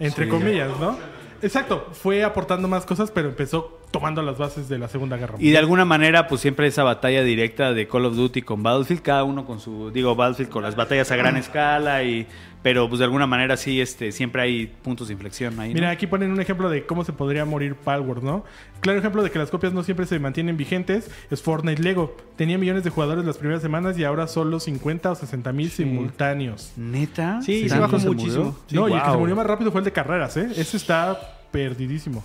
Entre 0.00 0.24
Sí. 0.24 0.30
comillas, 0.30 0.70
¿no? 0.80 0.98
Exacto. 1.40 1.86
Fue 1.92 2.24
aportando 2.24 2.66
más 2.66 2.84
cosas, 2.84 3.10
pero 3.12 3.28
empezó 3.28 3.80
tomando 3.90 4.22
las 4.22 4.38
bases 4.38 4.68
de 4.68 4.78
la 4.78 4.88
Segunda 4.88 5.16
Guerra 5.16 5.36
Y 5.38 5.50
de 5.50 5.58
alguna 5.58 5.84
manera, 5.84 6.26
pues 6.26 6.40
siempre 6.40 6.66
esa 6.66 6.82
batalla 6.82 7.22
directa 7.22 7.72
de 7.72 7.86
Call 7.88 8.04
of 8.06 8.16
Duty 8.16 8.42
con 8.42 8.62
Battlefield, 8.62 9.02
cada 9.02 9.24
uno 9.24 9.46
con 9.46 9.60
su, 9.60 9.90
digo, 9.90 10.14
Battlefield 10.14 10.50
con 10.50 10.62
las 10.62 10.76
batallas 10.76 11.10
a 11.10 11.16
gran 11.16 11.36
escala 11.36 12.02
y, 12.02 12.26
pero 12.62 12.88
pues 12.88 12.98
de 12.98 13.04
alguna 13.04 13.26
manera 13.26 13.56
sí, 13.56 13.80
este, 13.80 14.12
siempre 14.12 14.42
hay 14.42 14.66
puntos 14.66 15.08
de 15.08 15.14
inflexión 15.14 15.58
ahí. 15.60 15.68
¿no? 15.68 15.74
Mira, 15.74 15.90
aquí 15.90 16.06
ponen 16.06 16.32
un 16.32 16.40
ejemplo 16.40 16.68
de 16.68 16.84
cómo 16.84 17.04
se 17.04 17.12
podría 17.12 17.44
morir 17.44 17.76
Palworld, 17.76 18.24
¿no? 18.24 18.44
Claro 18.80 18.98
ejemplo 18.98 19.22
de 19.22 19.30
que 19.30 19.38
las 19.38 19.50
copias 19.50 19.72
no 19.72 19.82
siempre 19.82 20.04
se 20.06 20.18
mantienen 20.18 20.56
vigentes 20.56 21.10
es 21.30 21.42
Fortnite 21.42 21.82
Lego. 21.82 22.16
Tenía 22.36 22.58
millones 22.58 22.84
de 22.84 22.90
jugadores 22.90 23.24
las 23.24 23.38
primeras 23.38 23.62
semanas 23.62 23.96
y 23.98 24.04
ahora 24.04 24.26
solo 24.26 24.60
50 24.60 25.12
o 25.12 25.14
60 25.14 25.52
mil 25.52 25.70
simultáneos. 25.70 26.72
¿Neta? 26.76 27.40
Sí, 27.40 27.66
¿Tanto 27.68 27.82
bajó 27.82 28.00
se 28.00 28.08
muchísimo. 28.08 28.56
no, 28.72 28.88
y 28.88 28.92
el 28.92 29.02
que 29.02 29.10
se 29.10 29.16
murió 29.16 29.36
más 29.36 29.46
rápido 29.46 29.70
fue 29.70 29.80
el 29.80 29.84
de 29.84 29.92
carreras, 29.92 30.36
¿eh? 30.36 30.48
Ese 30.56 30.76
está 30.76 31.18
perdidísimo. 31.52 32.24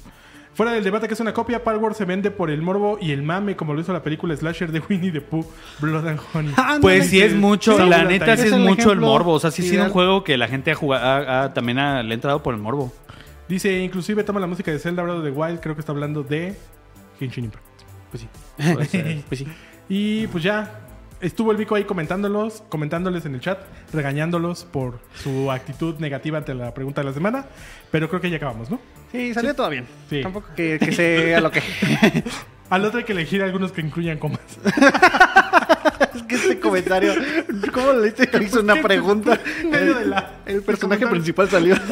Fuera 0.54 0.74
del 0.74 0.84
debate 0.84 1.08
que 1.08 1.14
es 1.14 1.20
una 1.22 1.34
copia, 1.34 1.64
Palworld 1.64 1.96
se 1.96 2.04
vende 2.06 2.30
por 2.30 2.50
el 2.52 2.62
morbo 2.62 2.98
y 3.02 3.12
el 3.12 3.24
mame, 3.24 3.56
como 3.56 3.74
lo 3.74 3.80
hizo 3.80 3.94
la 3.94 4.04
película 4.04 4.36
Slasher 4.36 4.72
de 4.72 4.82
Winnie 4.90 5.12
the 5.12 5.22
Pooh, 5.22 5.46
Blood 5.80 6.08
and 6.08 6.20
Honey. 6.34 6.54
Pues 6.82 7.08
sí 7.08 7.22
es 7.22 7.34
mucho, 7.34 7.78
Sí, 7.78 7.88
la 7.90 8.04
neta 8.04 8.26
sí 8.36 8.42
es 8.44 8.48
es 8.48 8.54
el 8.54 8.60
mucho 8.60 8.92
el 8.92 9.00
morbo. 9.00 9.32
O 9.34 9.40
sea, 9.40 9.50
sí 9.50 9.62
ha 9.62 9.66
sido 9.70 9.86
un 9.86 9.90
juego 9.92 10.24
que 10.26 10.38
la 10.38 10.48
gente 10.50 10.72
ha 10.72 10.76
jugado, 10.76 11.06
ha- 11.06 11.44
ha- 11.44 11.54
también 11.54 11.80
ha- 11.80 12.04
le 12.04 12.12
ha 12.12 12.14
entrado 12.16 12.44
por 12.44 12.54
el 12.54 12.60
morbo. 12.60 12.92
Dice, 13.48 13.80
inclusive 13.80 14.24
toma 14.26 14.40
la 14.42 14.48
música 14.48 14.72
de 14.72 14.80
Zelda 14.80 15.02
hablando 15.02 15.22
de 15.24 15.32
Wild, 15.32 15.60
creo 15.62 15.74
que 15.76 15.80
está 15.82 15.94
hablando 15.94 16.22
de 16.24 16.56
Genshin 17.20 17.46
Impact. 17.46 17.64
Pues 18.12 18.22
sí. 18.24 18.30
Pues 19.30 19.40
sí. 19.40 19.48
Y 19.88 20.28
pues 20.28 20.44
ya, 20.44 20.81
estuvo 21.22 21.52
el 21.52 21.58
Vico 21.58 21.76
ahí 21.76 21.84
comentándolos, 21.84 22.64
comentándoles 22.70 23.26
en 23.26 23.36
el 23.36 23.42
chat, 23.42 23.60
regañándolos 23.94 24.66
por 24.66 25.00
su 25.16 25.52
actitud 25.52 26.00
negativa 26.00 26.38
ante 26.38 26.54
la 26.54 26.74
pregunta 26.74 27.02
de 27.02 27.06
la 27.06 27.14
semana. 27.14 27.46
Pero 27.92 28.10
creo 28.10 28.22
que 28.22 28.30
ya 28.30 28.38
acabamos, 28.38 28.70
¿no? 28.70 28.80
Sí, 29.12 29.34
salió 29.34 29.54
todo 29.54 29.70
bien. 29.70 29.86
Sí. 30.10 30.22
Tampoco 30.22 30.48
que, 30.56 30.80
que 30.80 30.92
sea 30.92 31.42
lo 31.42 31.52
que. 31.52 31.62
Al 32.72 32.86
otro 32.86 33.00
hay 33.00 33.04
que 33.06 33.12
elegir 33.12 33.44
algunos 33.44 33.72
que 33.72 33.82
incluyan 33.82 34.18
comas. 34.18 34.40
es 36.16 36.24
que 36.24 36.36
este 36.36 36.60
comentario. 36.60 37.14
¿Cómo 37.74 37.94
le 37.94 38.14
que 38.14 38.44
hizo 38.44 38.62
una 38.62 38.82
pregunta? 38.82 39.40
En 39.62 39.70
medio 39.70 39.94
de 39.96 40.06
la- 40.06 40.32
El 40.46 40.62
personaje 40.64 41.06
principal 41.06 41.50
salió. 41.50 41.76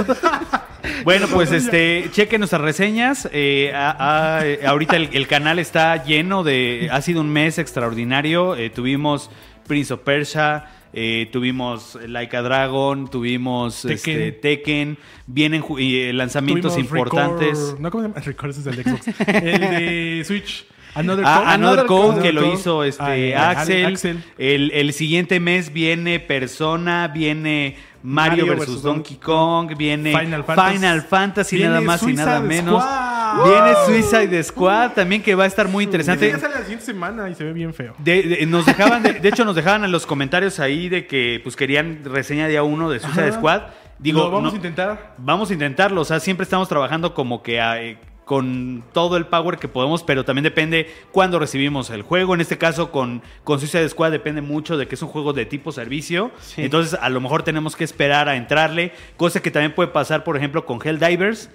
Bueno, 1.04 1.28
pues 1.28 1.52
este, 1.52 2.10
chequen 2.12 2.40
nuestras 2.42 2.62
reseñas. 2.62 3.28
Eh, 3.32 3.72
a- 3.74 4.38
a- 4.40 4.46
eh, 4.46 4.60
ahorita 4.66 4.96
el, 4.98 5.10
el 5.14 5.28
canal 5.28 5.60
está 5.60 6.04
lleno 6.04 6.44
de. 6.44 6.90
Ha 6.92 7.02
sido 7.02 7.22
un 7.22 7.30
mes 7.30 7.58
extraordinario. 7.58 8.56
Eh, 8.56 8.70
tuvimos 8.70 9.30
Prince 9.68 9.94
of 9.94 10.02
Persia. 10.02 10.66
Eh, 10.94 11.30
tuvimos 11.32 11.98
Like 12.08 12.36
a 12.38 12.42
Dragon, 12.42 13.10
tuvimos 13.10 13.82
Tekken. 13.84 13.96
este, 14.22 14.32
Tekken, 14.32 14.98
vienen 15.28 15.64
eh, 15.78 16.12
lanzamientos 16.14 16.74
Tuvimos 16.74 16.90
importantes. 16.90 17.58
Record- 17.60 17.80
no, 17.80 17.92
¿cómo 17.92 18.04
se 18.04 18.10
llama? 18.10 18.22
Record 18.22 18.50
ese 18.52 18.60
es 18.62 18.68
el 18.68 18.76
de 18.76 18.84
Xbox. 18.84 19.08
el 19.28 19.60
de 19.62 20.24
Switch. 20.28 20.66
Another 20.96 21.24
Ah, 21.28 21.38
Code. 21.42 21.54
Another 21.54 21.86
Code, 21.86 22.22
que 22.24 22.34
lo 22.34 22.52
hizo 22.54 22.84
este, 22.84 23.36
Ah, 23.36 23.52
Axel. 23.52 23.86
Axel. 23.86 24.24
El, 24.40 24.72
el 24.72 24.92
siguiente 24.94 25.40
mes 25.40 25.72
viene 25.72 26.20
Persona, 26.20 27.08
viene 27.10 27.78
Mario, 28.02 28.46
Mario 28.48 28.54
vs. 28.54 28.60
versus 28.60 28.82
Donkey 28.82 29.18
Kong, 29.18 29.76
viene 29.78 30.18
Final 30.18 30.44
Fantasy. 30.44 30.74
Final 30.78 31.02
Fantasy, 31.04 31.56
Viene 31.58 31.70
nada 31.72 31.82
más 31.82 32.02
y 32.04 32.14
nada 32.14 32.40
menos. 32.42 32.82
Squad. 32.84 33.19
Viene 33.44 33.74
Suicide 33.86 34.44
Squad 34.44 34.92
también, 34.94 35.22
que 35.22 35.36
va 35.36 35.44
a 35.44 35.48
estar 35.48 35.68
muy 35.68 35.84
interesante. 35.84 36.30
ya 36.30 36.40
sale 36.40 36.56
la 36.56 36.62
siguiente 36.62 36.86
semana 36.86 37.30
y 37.30 37.36
se 37.36 37.44
ve 37.44 37.54
bien 37.54 37.74
feo. 37.74 37.94
De, 37.98 38.22
de- 38.24 38.46
nos 38.46 38.66
dejaban, 38.66 39.04
de, 39.04 39.14
de 39.14 39.30
hecho, 39.30 39.46
nos 39.46 39.56
dejaban 39.56 39.84
en 39.84 39.92
los 39.92 40.06
comentarios 40.06 40.60
ahí 40.60 40.90
de 40.90 41.06
que 41.08 41.40
pues 41.44 41.56
querían 41.56 42.02
reseña 42.06 42.48
día 42.48 42.64
uno 42.64 42.90
de 42.90 43.00
Suicide 43.00 43.30
Ajá. 43.30 43.38
Squad. 43.38 43.62
Digo, 44.00 44.20
Lo 44.22 44.32
vamos 44.32 44.44
no- 44.44 44.50
a 44.52 44.56
intentar. 44.56 45.16
Vamos 45.18 45.50
a 45.50 45.54
intentarlo, 45.54 46.02
o 46.02 46.06
sea, 46.06 46.20
siempre 46.20 46.44
estamos 46.46 46.70
trabajando 46.70 47.14
como 47.14 47.44
que 47.44 47.60
eh, 47.60 47.98
con 48.30 48.84
todo 48.94 49.18
el 49.18 49.26
power 49.26 49.58
que 49.58 49.68
podemos, 49.68 50.04
pero 50.04 50.24
también 50.24 50.44
depende 50.44 50.88
cuándo 51.12 51.40
recibimos 51.40 51.90
el 51.90 52.04
juego. 52.04 52.36
En 52.36 52.42
este 52.42 52.60
caso, 52.60 52.92
con, 52.92 53.24
con 53.44 53.60
Suicide 53.60 53.90
Squad 53.90 54.12
depende 54.12 54.42
mucho 54.42 54.78
de 54.78 54.88
que 54.88 54.94
es 54.94 55.02
un 55.02 55.08
juego 55.08 55.34
de 55.34 55.48
tipo 55.48 55.72
servicio. 55.72 56.30
Entonces, 56.56 56.94
a 57.02 57.10
lo 57.10 57.22
mejor 57.22 57.42
tenemos 57.42 57.76
que 57.76 57.84
esperar 57.84 58.30
a 58.30 58.36
entrarle, 58.36 58.92
cosa 59.18 59.42
que 59.42 59.50
también 59.50 59.74
puede 59.74 59.90
pasar, 59.90 60.24
por 60.24 60.38
ejemplo, 60.38 60.64
con 60.64 60.80
Helldivers, 60.80 61.50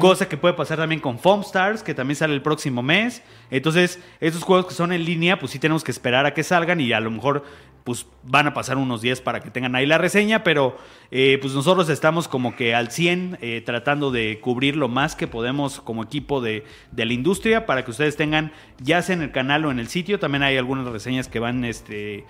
cosa 0.00 0.28
que 0.28 0.36
puede 0.36 0.54
pasar 0.54 0.78
también 0.78 1.00
con 1.00 1.20
Foam 1.20 1.42
Stars, 1.42 1.84
que 1.84 1.94
también 1.94 2.16
sale 2.16 2.34
el 2.34 2.42
próximo 2.42 2.82
mes. 2.82 3.22
Entonces, 3.52 4.00
esos 4.18 4.42
juegos 4.42 4.66
que 4.66 4.74
son 4.74 4.92
en 4.92 5.04
línea, 5.04 5.38
pues 5.38 5.52
sí 5.52 5.60
tenemos 5.60 5.84
que 5.84 5.92
esperar 5.92 6.26
a 6.26 6.34
que 6.34 6.42
salgan 6.42 6.80
y 6.80 6.92
a 6.92 6.98
lo 6.98 7.12
mejor 7.12 7.44
pues 7.88 8.04
van 8.22 8.46
a 8.46 8.52
pasar 8.52 8.76
unos 8.76 9.00
días 9.00 9.22
para 9.22 9.40
que 9.40 9.50
tengan 9.50 9.74
ahí 9.74 9.86
la 9.86 9.96
reseña, 9.96 10.44
pero 10.44 10.76
eh, 11.10 11.38
pues 11.40 11.54
nosotros 11.54 11.88
estamos 11.88 12.28
como 12.28 12.54
que 12.54 12.74
al 12.74 12.90
100 12.90 13.38
eh, 13.40 13.62
tratando 13.64 14.10
de 14.10 14.40
cubrir 14.42 14.76
lo 14.76 14.88
más 14.88 15.16
que 15.16 15.26
podemos 15.26 15.80
como 15.80 16.02
equipo 16.02 16.42
de, 16.42 16.64
de 16.92 17.06
la 17.06 17.14
industria 17.14 17.64
para 17.64 17.86
que 17.86 17.90
ustedes 17.90 18.14
tengan, 18.14 18.52
ya 18.78 19.00
sea 19.00 19.14
en 19.14 19.22
el 19.22 19.30
canal 19.30 19.64
o 19.64 19.70
en 19.70 19.78
el 19.78 19.88
sitio, 19.88 20.18
también 20.18 20.42
hay 20.42 20.58
algunas 20.58 20.86
reseñas 20.86 21.28
que 21.28 21.38
van 21.38 21.64
este, 21.64 22.26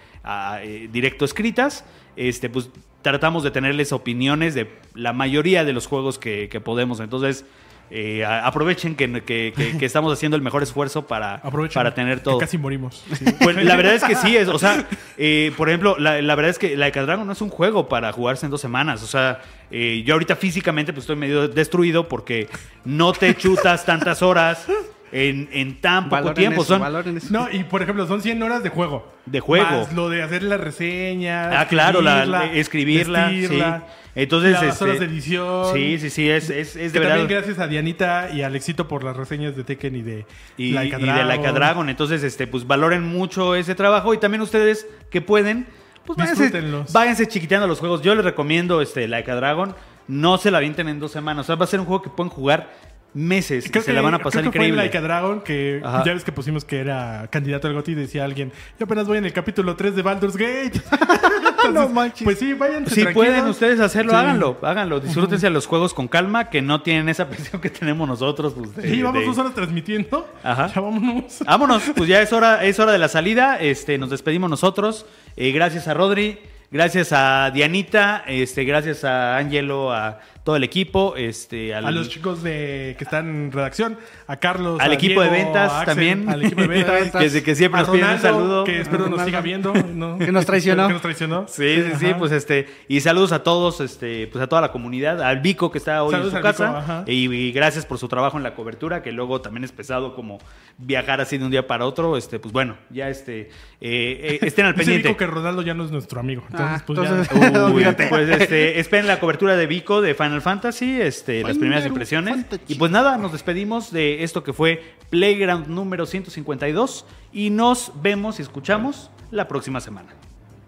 eh, 0.63 0.89
directo 0.93 1.25
escritas, 1.25 1.85
este, 2.15 2.49
pues 2.49 2.71
tratamos 3.03 3.43
de 3.43 3.51
tenerles 3.51 3.93
opiniones 3.93 4.55
de 4.55 4.71
la 4.95 5.13
mayoría 5.13 5.65
de 5.65 5.73
los 5.73 5.89
juegos 5.89 6.21
que, 6.21 6.49
que 6.49 6.61
podemos, 6.61 7.01
entonces 7.01 7.45
eh, 7.91 8.25
aprovechen 8.25 8.95
que, 8.95 9.11
que- 9.23 9.53
que- 9.57 9.79
que 9.79 9.87
estamos 9.87 10.13
haciendo 10.13 10.37
el 10.37 10.43
mejor 10.43 10.63
esfuerzo 10.63 11.07
para, 11.07 11.41
para 11.75 11.95
tener 11.95 12.19
que 12.19 12.25
todo. 12.25 12.39
casi 12.39 12.59
morimos. 12.59 13.05
Sí. 13.19 13.25
Pues 13.43 13.57
la 13.65 13.77
verdad 13.77 13.95
es 13.95 14.05
que 14.05 14.15
sí, 14.15 14.37
es, 14.37 14.49
o 14.49 14.59
sea, 14.59 14.87
eh, 15.17 15.53
por 15.57 15.69
ejemplo, 15.69 15.97
la, 15.99 16.21
la 16.23 16.35
verdad 16.35 16.51
es 16.51 16.59
que 16.59 16.77
Like 16.77 16.99
a 16.99 17.03
Dragon 17.05 17.27
no 17.27 17.33
es 17.33 17.41
un 17.41 17.49
juego 17.51 17.89
para 17.89 18.13
jugarse 18.13 18.47
en 18.47 18.51
dos 18.51 18.61
semanas. 18.61 19.03
O 19.03 19.07
sea, 19.07 19.41
eh, 19.71 20.03
yo 20.07 20.15
ahorita 20.15 20.37
físicamente 20.37 20.93
pues 20.93 21.05
estoy 21.05 21.17
medio 21.17 21.49
destruido 21.49 22.09
porque 22.09 22.49
no 22.85 23.13
te 23.13 23.35
chutas 23.37 23.85
tantas 23.85 24.23
horas 24.23 24.67
en, 25.13 25.49
en 25.53 25.81
tan 25.81 26.05
poco 26.05 26.17
Valoren 26.17 26.35
tiempo. 26.35 26.63
eso, 26.63 26.75
Son, 26.75 26.81
valoren 26.81 27.17
eso. 27.17 27.29
No, 27.31 27.49
y 27.51 27.65
por 27.65 27.83
ejemplo, 27.83 28.07
son 28.07 28.21
100 28.23 28.43
horas 28.43 28.63
de 28.63 28.69
juego. 28.69 29.13
De 29.27 29.41
juego. 29.41 29.67
Más 29.71 29.93
lo 29.93 30.09
de 30.09 30.23
hacer 30.23 30.43
la 30.43 30.57
reseña. 30.57 31.61
Ah, 31.61 31.67
claro, 31.69 32.01
la- 32.03 32.23
escribirla, 32.53 32.55
escribirla, 32.57 33.27
vestirla, 33.29 33.85
sí. 33.87 33.93
Entonces, 34.15 34.53
las 34.53 34.63
este, 34.65 34.85
horas 34.85 34.99
de 35.01 35.07
edición. 35.07 35.75
Sí, 35.75 35.99
sí, 35.99 36.11
sí, 36.11 36.29
es, 36.29 36.51
es, 36.51 36.75
es 36.77 36.93
de 36.93 36.99
verdad. 36.99 37.17
también 37.19 37.39
gracias 37.39 37.59
a 37.61 37.69
Dianita 37.69 38.31
y 38.33 38.43
a 38.43 38.47
Alexito 38.47 38.89
por 38.89 39.05
las 39.05 39.17
reseñas 39.17 39.55
de 39.55 39.63
Tekken 39.65 39.95
y 39.95 40.03
de 40.03 40.27
y, 40.57 40.73
Like 40.73 40.97
a 40.97 41.01
y 41.01 41.05
de 41.05 41.25
Like 41.25 41.47
a 41.47 41.53
Dragon. 41.53 41.89
Entonces, 41.89 42.23
este, 42.25 42.47
pues 42.49 42.67
valoren 42.67 43.03
mucho 43.05 43.55
ese 43.55 43.75
trabajo 43.77 44.15
y 44.15 44.19
también 44.19 44.41
ustedes 44.43 44.89
que 45.11 45.21
pueden, 45.21 45.67
pues 46.05 46.17
váyanse, 46.17 46.45
Disfrútenlos. 46.45 46.93
váyanse 46.93 47.29
chiquiteando 47.29 47.69
los 47.69 47.79
juegos. 47.79 48.03
Yo 48.03 48.15
les 48.17 48.25
recomiendo 48.25 48.81
este 48.81 49.07
Like 49.07 49.31
a 49.31 49.37
Dragon. 49.37 49.75
No 50.09 50.39
se 50.39 50.51
la 50.51 50.59
avienten 50.59 50.89
en 50.89 50.99
dos 50.99 51.13
semanas. 51.13 51.45
O 51.45 51.47
sea, 51.47 51.55
va 51.57 51.65
a 51.65 51.69
ser 51.69 51.79
un 51.79 51.87
juego 51.87 52.03
que 52.03 52.11
pueden 52.11 52.31
jugar 52.31 52.71
meses. 53.19 53.67
Creo 53.71 53.83
se 53.83 53.91
que, 53.91 53.93
la 53.95 54.01
van 54.03 54.15
a 54.15 54.19
pasar 54.19 54.43
creo 54.43 54.53
que 54.53 54.59
fue 54.59 54.67
en 54.67 54.73
increíble. 54.75 54.83
Like 54.83 54.99
a 54.99 55.01
Dragon 55.01 55.41
que 55.41 55.81
Ajá. 55.85 56.05
ya 56.05 56.15
ves 56.15 56.25
que 56.25 56.33
pusimos 56.33 56.65
que 56.65 56.79
era 56.81 57.29
candidato 57.31 57.67
al 57.69 57.75
GOTY 57.75 57.93
y 57.93 57.95
decía 57.97 58.25
alguien, 58.25 58.53
yo 58.79 58.85
apenas 58.85 59.07
voy 59.07 59.19
en 59.19 59.25
el 59.25 59.33
capítulo 59.33 59.77
3 59.77 59.97
de 59.97 60.03
Baldur's 60.03 60.37
Gate. 60.37 60.81
Entonces, 60.91 61.73
No 61.75 61.89
manches. 61.89 62.25
Pues 62.25 62.39
sí, 62.39 62.53
váyanse 62.55 62.95
Si 62.95 63.03
tranquilos. 63.03 63.15
pueden 63.29 63.49
ustedes 63.49 63.81
hacerlo, 63.81 64.13
Sí. 64.13 64.17
háganlo, 64.17 64.59
háganlo. 64.63 65.01
Disfrútense 65.01 65.51
los 65.51 65.67
juegos 65.67 65.93
con 65.95 66.09
calma, 66.09 66.49
que 66.51 66.63
no 66.63 66.83
tienen 66.83 67.09
esa 67.09 67.29
presión 67.31 67.61
que 67.61 67.71
tenemos 67.71 68.09
nosotros. 68.09 68.55
pues, 68.55 68.75
de- 68.77 68.91
Sí, 68.91 69.03
vamos 69.03 69.21
de- 69.21 69.27
dos 69.27 69.39
horas 69.39 69.55
transmitiendo. 69.55 70.27
Ajá. 70.43 70.69
Ya 70.75 70.81
vámonos. 70.81 71.39
Vámonos, 71.45 71.83
pues 71.97 72.09
ya 72.09 72.23
es 72.23 72.33
hora, 72.33 72.65
es 72.65 72.79
hora 72.79 72.93
de 72.93 72.99
la 72.99 73.09
salida. 73.09 73.59
Este, 73.61 73.99
nos 73.99 74.11
despedimos 74.11 74.49
nosotros. 74.49 75.07
Eh, 75.37 75.51
gracias 75.53 75.89
a 75.89 75.95
Rodri, 75.95 76.39
gracias 76.71 77.13
a 77.13 77.51
Dianita, 77.53 78.23
este, 78.27 78.65
gracias 78.65 79.05
a 79.05 79.37
Angelo, 79.39 79.93
a 79.93 80.21
todo 80.49 80.57
el 80.57 80.65
equipo, 80.65 81.15
este, 81.15 81.75
al, 81.75 81.85
A 81.85 81.91
los 81.91 82.09
chicos 82.09 82.43
de 82.43 82.95
que 82.97 83.05
están 83.05 83.29
en 83.29 83.53
redacción, 83.53 83.99
a 84.27 84.37
Carlos, 84.39 84.81
Al 84.81 84.93
a 84.93 84.95
equipo 84.95 85.21
de 85.21 85.29
ventas 85.29 85.71
a 85.71 85.81
Axel, 85.83 85.95
también. 85.95 86.29
al 86.31 86.43
equipo 86.43 86.63
de 86.63 86.69
ventas, 86.69 87.11
Que 87.13 87.19
desde 87.25 87.43
que 87.43 87.55
siempre 87.55 87.81
a 87.81 87.83
nos 87.83 87.93
piden 87.95 88.09
un 88.09 88.19
saludo. 88.19 88.65
que 88.65 88.81
espero 88.81 89.09
nos 89.11 89.21
siga 89.27 89.43
viendo, 89.43 89.75
¿no? 89.75 90.17
Que 90.25 90.33
nos 90.33 90.47
traicionó. 90.47 90.87
que 90.87 90.95
nos 90.95 91.03
traicionó. 91.03 91.45
Sí, 91.49 91.83
sí, 91.83 91.93
sí, 91.99 92.07
Ajá. 92.07 92.17
pues 92.19 92.33
este, 92.33 92.67
y 92.89 92.99
saludos 93.03 93.33
a 93.33 93.43
todos, 93.43 93.83
este, 93.83 94.27
pues 94.29 94.43
a 94.43 94.47
toda 94.47 94.63
la 94.63 94.73
comunidad, 94.73 95.21
al 95.23 95.41
Vico 95.41 95.71
que 95.71 95.77
está 95.77 96.03
hoy 96.03 96.13
Saludos 96.13 96.33
en 96.33 96.41
su 96.41 96.47
Vico, 96.47 96.59
casa, 96.59 96.79
ajá. 96.79 97.05
y, 97.07 97.31
y 97.31 97.53
gracias 97.53 97.85
por 97.85 97.99
su 97.99 98.09
trabajo 98.09 98.39
en 98.39 98.43
la 98.43 98.55
cobertura, 98.55 99.03
que 99.03 99.13
luego 99.13 99.43
también 99.43 99.65
es 99.65 99.73
pesado 99.73 100.15
como 100.15 100.39
viajar 100.79 101.21
así 101.21 101.37
de 101.37 101.45
un 101.45 101.51
día 101.51 101.67
para 101.67 101.85
otro, 101.85 102.17
este, 102.17 102.39
pues 102.39 102.55
bueno, 102.55 102.79
ya 102.89 103.11
este, 103.11 103.41
eh, 103.43 103.51
eh, 103.83 104.39
estén 104.47 104.65
al 104.65 104.73
Dice 104.73 104.85
pendiente. 104.85 105.09
Vico 105.09 105.19
que 105.19 105.27
Ronaldo 105.27 105.61
ya 105.61 105.75
no 105.75 105.85
es 105.85 105.91
nuestro 105.91 106.21
amigo. 106.21 106.43
Entonces, 106.51 106.81
Ah, 106.81 106.85
pues 106.87 106.99
entonces- 106.99 107.53
ya. 107.53 107.67
Uy, 107.67 107.85
pues 108.09 108.29
este, 108.31 108.81
esperen 108.81 109.07
la 109.07 109.21
cobertura 109.21 109.55
de 109.59 109.67
Vico 109.67 110.01
de 110.01 110.15
Final 110.15 110.38
Fantasy, 110.41 111.01
este, 111.01 111.43
las 111.43 111.59
primeras 111.59 111.87
impresiones. 111.87 112.35
Fantasy. 112.35 112.65
Y 112.69 112.75
pues 112.77 112.91
nada, 112.91 113.17
nos 113.17 113.33
despedimos 113.33 113.93
de 113.93 114.25
esto 114.25 114.43
que 114.45 114.53
fue 114.53 114.97
Playground 115.11 115.67
número 115.69 116.07
152 116.07 117.05
y 117.33 117.51
nos 117.51 117.93
vemos 118.03 118.39
y 118.39 118.43
escuchamos 118.43 119.11
la 119.31 119.49
próxima 119.49 119.81
semana. 119.81 120.15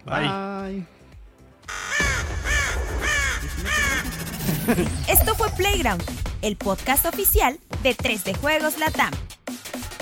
Bye. 0.04 0.84
Esto 5.08 5.34
fue 5.34 5.48
Playground, 5.56 6.02
el 6.42 6.56
podcast 6.56 7.06
oficial 7.06 7.58
de 7.82 7.96
3D 7.96 8.36
Juegos 8.36 8.78
Latam. 8.78 9.12